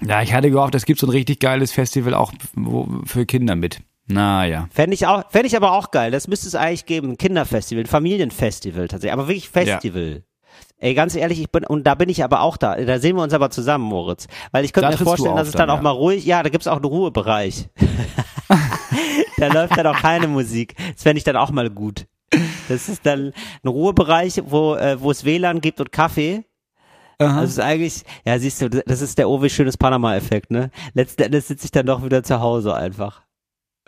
Ja, 0.00 0.22
ich 0.22 0.32
hatte 0.32 0.50
gehofft, 0.50 0.74
es 0.74 0.84
gibt 0.84 1.00
so 1.00 1.06
ein 1.06 1.10
richtig 1.10 1.40
geiles 1.40 1.72
Festival 1.72 2.14
auch 2.14 2.32
für 3.04 3.26
Kinder 3.26 3.56
mit. 3.56 3.80
Naja. 4.08 4.68
Fände 4.70 4.94
ich 4.94 5.06
auch, 5.06 5.28
fände 5.30 5.48
ich 5.48 5.56
aber 5.56 5.72
auch 5.72 5.90
geil. 5.90 6.10
Das 6.10 6.28
müsste 6.28 6.46
es 6.46 6.54
eigentlich 6.54 6.86
geben. 6.86 7.10
Ein 7.10 7.18
Kinderfestival, 7.18 7.84
ein 7.84 7.88
Familienfestival 7.88 8.88
tatsächlich. 8.88 9.12
Aber 9.12 9.26
wirklich 9.26 9.48
Festival. 9.48 10.22
Ey, 10.78 10.94
ganz 10.94 11.14
ehrlich, 11.16 11.40
ich 11.40 11.50
bin, 11.50 11.64
und 11.64 11.86
da 11.86 11.94
bin 11.94 12.08
ich 12.08 12.22
aber 12.22 12.42
auch 12.42 12.56
da. 12.56 12.76
Da 12.76 12.98
sehen 12.98 13.16
wir 13.16 13.22
uns 13.22 13.32
aber 13.32 13.50
zusammen, 13.50 13.84
Moritz. 13.84 14.28
Weil 14.52 14.64
ich 14.64 14.72
könnte 14.72 14.90
Da 14.90 14.98
mir 14.98 15.04
vorstellen, 15.04 15.36
dass 15.36 15.48
es 15.48 15.54
dann, 15.54 15.68
dann, 15.68 15.70
auch 15.70 15.78
ja. 15.78 15.82
mal 15.82 15.90
ruhig, 15.90 16.24
ja, 16.24 16.42
da 16.42 16.50
gibt's 16.50 16.66
auch 16.66 16.76
einen 16.76 16.84
Ruhebereich. 16.84 17.68
da 19.38 19.46
läuft 19.48 19.76
dann 19.76 19.86
auch 19.86 19.98
keine 19.98 20.28
Musik. 20.28 20.74
Das 20.94 21.02
fände 21.02 21.18
ich 21.18 21.24
dann 21.24 21.36
auch 21.36 21.50
mal 21.50 21.70
gut. 21.70 22.06
Das 22.68 22.88
ist 22.88 23.06
dann 23.06 23.32
ein 23.62 23.68
Ruhebereich, 23.68 24.42
wo, 24.46 24.74
äh, 24.74 25.00
wo 25.00 25.10
es 25.10 25.24
WLAN 25.24 25.60
gibt 25.60 25.80
und 25.80 25.92
Kaffee. 25.92 26.44
Aha. 27.18 27.40
Das 27.40 27.50
ist 27.50 27.60
eigentlich, 27.60 28.02
ja, 28.24 28.38
siehst 28.38 28.60
du, 28.60 28.68
das 28.68 29.00
ist 29.00 29.16
der 29.18 29.28
Owe 29.28 29.48
schönes 29.48 29.76
Panama-Effekt, 29.76 30.50
ne? 30.50 30.70
Letzten 30.92 31.22
Endes 31.22 31.48
sitze 31.48 31.64
ich 31.64 31.70
dann 31.70 31.86
doch 31.86 32.04
wieder 32.04 32.22
zu 32.22 32.40
Hause 32.40 32.74
einfach. 32.74 33.22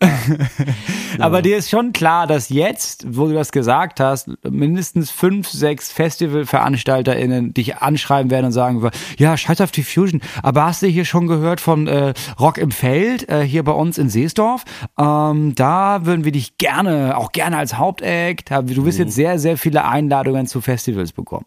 Aber 1.19 1.43
dir 1.43 1.57
ist 1.57 1.71
schon 1.71 1.93
klar, 1.93 2.27
dass 2.29 2.51
jetzt, 2.51 3.05
wo 3.09 3.27
du 3.27 3.35
das 3.35 3.51
gesagt 3.51 3.99
hast, 3.99 4.31
mindestens 4.49 5.11
fünf, 5.11 5.49
sechs 5.49 5.91
FestivalveranstalterInnen 5.91 7.53
dich 7.53 7.79
anschreiben 7.79 8.31
werden 8.31 8.47
und 8.47 8.53
sagen, 8.53 8.89
ja, 9.19 9.37
scheiß 9.37 9.61
auf 9.61 9.73
die 9.73 9.83
Fusion, 9.83 10.21
aber 10.43 10.67
hast 10.67 10.83
du 10.83 10.87
hier 10.87 11.05
schon 11.05 11.27
gehört 11.27 11.61
von 11.61 11.89
äh, 11.89 12.15
Rock 12.39 12.59
im 12.59 12.71
Feld, 12.71 13.29
äh, 13.29 13.43
hier 13.43 13.65
bei 13.65 13.73
uns 13.73 13.99
in 13.99 14.09
Seesdorf? 14.09 14.65
Ähm, 14.99 15.55
da 15.57 16.07
würden 16.07 16.25
wir 16.25 16.33
dich 16.33 16.59
gerne, 16.59 17.17
auch 17.17 17.33
gerne 17.33 17.57
als 17.59 17.77
Hauptact, 17.77 18.53
haben. 18.53 18.73
du 18.73 18.85
wirst 18.85 18.99
jetzt 19.01 19.15
sehr, 19.15 19.39
sehr 19.41 19.59
viele 19.59 19.85
Einladungen 19.85 20.47
zu 20.47 20.61
Festivals 20.61 21.13
bekommen. 21.13 21.47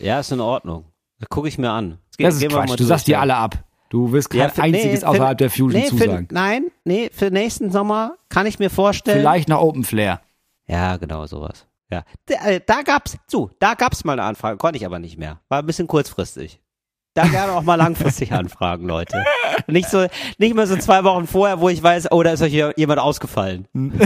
Ja, 0.00 0.18
ist 0.18 0.32
in 0.32 0.40
Ordnung. 0.40 0.84
Gucke 1.30 1.48
ich 1.48 1.58
mir 1.58 1.70
an. 1.70 1.98
Jetzt 2.18 2.36
Das 2.36 2.42
ist 2.42 2.48
Quatsch, 2.50 2.78
du 2.78 2.84
sagst 2.84 3.06
dir 3.06 3.12
ja. 3.12 3.20
alle 3.20 3.36
ab. 3.36 3.56
Du 3.90 4.10
wirst 4.12 4.30
kein 4.30 4.40
Ja, 4.40 4.48
für- 4.48 4.62
einziges 4.62 5.00
nee, 5.02 5.06
außerhalb 5.06 5.32
für- 5.32 5.36
der 5.36 5.50
Fusion 5.50 5.80
nee, 5.82 5.88
für, 5.88 5.96
zusagen. 5.96 6.28
Nein, 6.30 6.64
nee, 6.84 7.10
für 7.12 7.30
nächsten 7.30 7.70
Sommer 7.70 8.14
kann 8.28 8.46
ich 8.46 8.58
mir 8.58 8.70
vorstellen. 8.70 9.18
Vielleicht 9.20 9.48
nach 9.48 9.58
Open 9.60 9.84
Flair. 9.84 10.20
Ja, 10.66 10.96
genau, 10.96 11.26
sowas. 11.26 11.66
Ja. 11.90 12.04
Da, 12.26 12.34
äh, 12.46 12.60
da 12.64 12.80
gab's, 12.82 13.18
zu, 13.26 13.50
da 13.58 13.74
gab's 13.74 14.04
mal 14.04 14.14
eine 14.14 14.22
Anfrage, 14.22 14.56
konnte 14.56 14.78
ich 14.78 14.86
aber 14.86 14.98
nicht 14.98 15.18
mehr. 15.18 15.40
War 15.50 15.58
ein 15.58 15.66
bisschen 15.66 15.86
kurzfristig. 15.88 16.60
Da 17.14 17.26
gerne 17.26 17.52
auch 17.52 17.62
mal 17.62 17.74
langfristig 17.74 18.32
anfragen, 18.32 18.86
Leute. 18.86 19.22
Nicht 19.66 19.90
so, 19.90 20.06
nicht 20.38 20.54
mehr 20.54 20.66
so 20.66 20.76
zwei 20.76 21.04
Wochen 21.04 21.26
vorher, 21.26 21.60
wo 21.60 21.68
ich 21.68 21.82
weiß, 21.82 22.10
oh, 22.12 22.22
da 22.22 22.30
ist 22.32 22.40
euch 22.40 22.52
jemand 22.76 23.00
ausgefallen. 23.00 23.68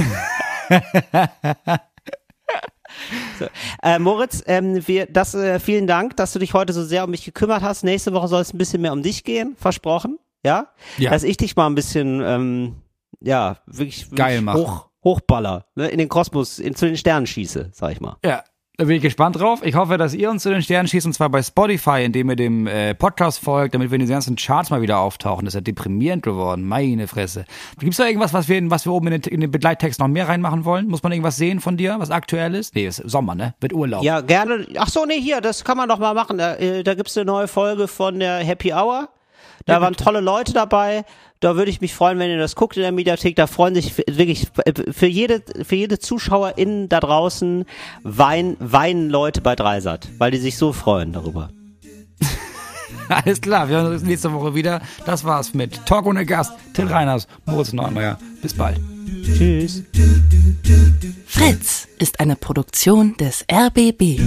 So. 3.38 3.46
Äh, 3.82 3.98
Moritz, 3.98 4.42
ähm, 4.46 4.86
wir, 4.86 5.06
das, 5.06 5.34
äh, 5.34 5.60
vielen 5.60 5.86
Dank, 5.86 6.16
dass 6.16 6.32
du 6.32 6.38
dich 6.38 6.54
heute 6.54 6.72
so 6.72 6.84
sehr 6.84 7.04
um 7.04 7.10
mich 7.10 7.24
gekümmert 7.24 7.62
hast. 7.62 7.84
Nächste 7.84 8.12
Woche 8.12 8.28
soll 8.28 8.42
es 8.42 8.52
ein 8.52 8.58
bisschen 8.58 8.82
mehr 8.82 8.92
um 8.92 9.02
dich 9.02 9.24
gehen, 9.24 9.56
versprochen. 9.58 10.18
Ja? 10.44 10.68
Ja. 10.98 11.10
Dass 11.10 11.22
ich 11.22 11.36
dich 11.36 11.56
mal 11.56 11.66
ein 11.66 11.74
bisschen, 11.74 12.22
ähm, 12.24 12.76
ja, 13.20 13.58
wirklich, 13.66 14.06
wirklich 14.06 14.18
Geil 14.18 14.40
machen. 14.40 14.60
hoch, 14.60 14.88
hochballer, 15.04 15.66
ne, 15.74 15.88
in 15.88 15.98
den 15.98 16.08
Kosmos, 16.08 16.58
in, 16.58 16.74
zu 16.74 16.86
den 16.86 16.96
Sternen 16.96 17.26
schieße, 17.26 17.70
sag 17.72 17.92
ich 17.92 18.00
mal. 18.00 18.16
Ja, 18.24 18.42
da 18.78 18.84
bin 18.84 18.96
ich 18.96 19.02
gespannt 19.02 19.40
drauf. 19.40 19.64
Ich 19.64 19.74
hoffe, 19.74 19.96
dass 19.96 20.12
ihr 20.12 20.30
uns 20.30 20.42
zu 20.42 20.50
den 20.50 20.60
Sternen 20.60 20.86
schießt, 20.86 21.06
und 21.06 21.14
zwar 21.14 21.30
bei 21.30 21.42
Spotify, 21.42 22.04
indem 22.04 22.30
ihr 22.30 22.36
dem 22.36 22.66
äh, 22.66 22.94
Podcast 22.94 23.42
folgt, 23.42 23.74
damit 23.74 23.90
wir 23.90 23.94
in 23.94 24.00
den 24.00 24.08
ganzen 24.08 24.36
Charts 24.36 24.70
mal 24.70 24.82
wieder 24.82 24.98
auftauchen. 24.98 25.46
Das 25.46 25.54
ist 25.54 25.58
ja 25.58 25.60
deprimierend 25.62 26.22
geworden. 26.22 26.62
Meine 26.64 27.06
Fresse. 27.06 27.46
Gibt's 27.78 27.96
da 27.96 28.06
irgendwas, 28.06 28.34
was 28.34 28.48
wir, 28.48 28.70
was 28.70 28.84
wir 28.84 28.92
oben 28.92 29.06
in 29.08 29.20
den, 29.22 29.32
in 29.32 29.40
den 29.40 29.50
Begleittext 29.50 29.98
noch 29.98 30.08
mehr 30.08 30.28
reinmachen 30.28 30.66
wollen? 30.66 30.88
Muss 30.88 31.02
man 31.02 31.12
irgendwas 31.12 31.36
sehen 31.36 31.60
von 31.60 31.78
dir, 31.78 31.96
was 31.98 32.10
aktuell 32.10 32.54
ist? 32.54 32.74
Nee, 32.74 32.86
ist 32.86 32.96
Sommer, 32.96 33.34
ne? 33.34 33.54
Wird 33.60 33.72
Urlaub. 33.72 34.04
Ja, 34.04 34.20
gerne. 34.20 34.66
Ach 34.76 34.88
so, 34.88 35.06
nee, 35.06 35.20
hier, 35.20 35.40
das 35.40 35.64
kann 35.64 35.78
man 35.78 35.88
doch 35.88 35.98
mal 35.98 36.14
machen. 36.14 36.36
Da, 36.36 36.56
äh, 36.56 36.82
da 36.82 36.94
gibt's 36.94 37.16
eine 37.16 37.24
neue 37.24 37.48
Folge 37.48 37.88
von 37.88 38.18
der 38.18 38.38
Happy 38.38 38.74
Hour. 38.74 39.08
Da 39.66 39.80
waren 39.80 39.94
tolle 39.94 40.20
Leute 40.20 40.52
dabei. 40.52 41.04
Da 41.40 41.56
würde 41.56 41.70
ich 41.70 41.80
mich 41.82 41.92
freuen, 41.92 42.18
wenn 42.18 42.30
ihr 42.30 42.38
das 42.38 42.54
guckt 42.56 42.76
in 42.76 42.82
der 42.82 42.92
Mediathek. 42.92 43.36
Da 43.36 43.46
freuen 43.46 43.74
sich 43.74 43.98
wirklich 44.08 44.44
f- 44.44 44.94
für 44.96 45.06
jede, 45.06 45.42
für 45.64 45.74
jede 45.76 45.98
Zuschauerin 45.98 46.88
da 46.88 47.00
draußen 47.00 47.64
weinen, 48.02 48.56
weinen 48.60 49.10
Leute 49.10 49.42
bei 49.42 49.54
Dreisat, 49.54 50.08
weil 50.18 50.30
die 50.30 50.38
sich 50.38 50.56
so 50.56 50.72
freuen 50.72 51.12
darüber. 51.12 51.50
Alles 53.08 53.40
klar, 53.40 53.68
wir 53.68 53.76
hören 53.76 53.92
uns 53.92 54.02
nächste 54.02 54.32
Woche 54.32 54.54
wieder. 54.54 54.80
Das 55.04 55.24
war's 55.24 55.52
mit 55.52 55.84
Talk 55.84 56.06
ohne 56.06 56.24
Gast. 56.24 56.52
Till 56.72 56.86
Reiners, 56.86 57.28
Moritz 57.44 57.72
Neumeier. 57.72 58.18
Bis 58.40 58.54
bald. 58.54 58.80
Tschüss. 59.24 59.82
Fritz 61.26 61.86
ist 61.98 62.18
eine 62.20 62.36
Produktion 62.36 63.16
des 63.18 63.44
RBB. 63.52 64.20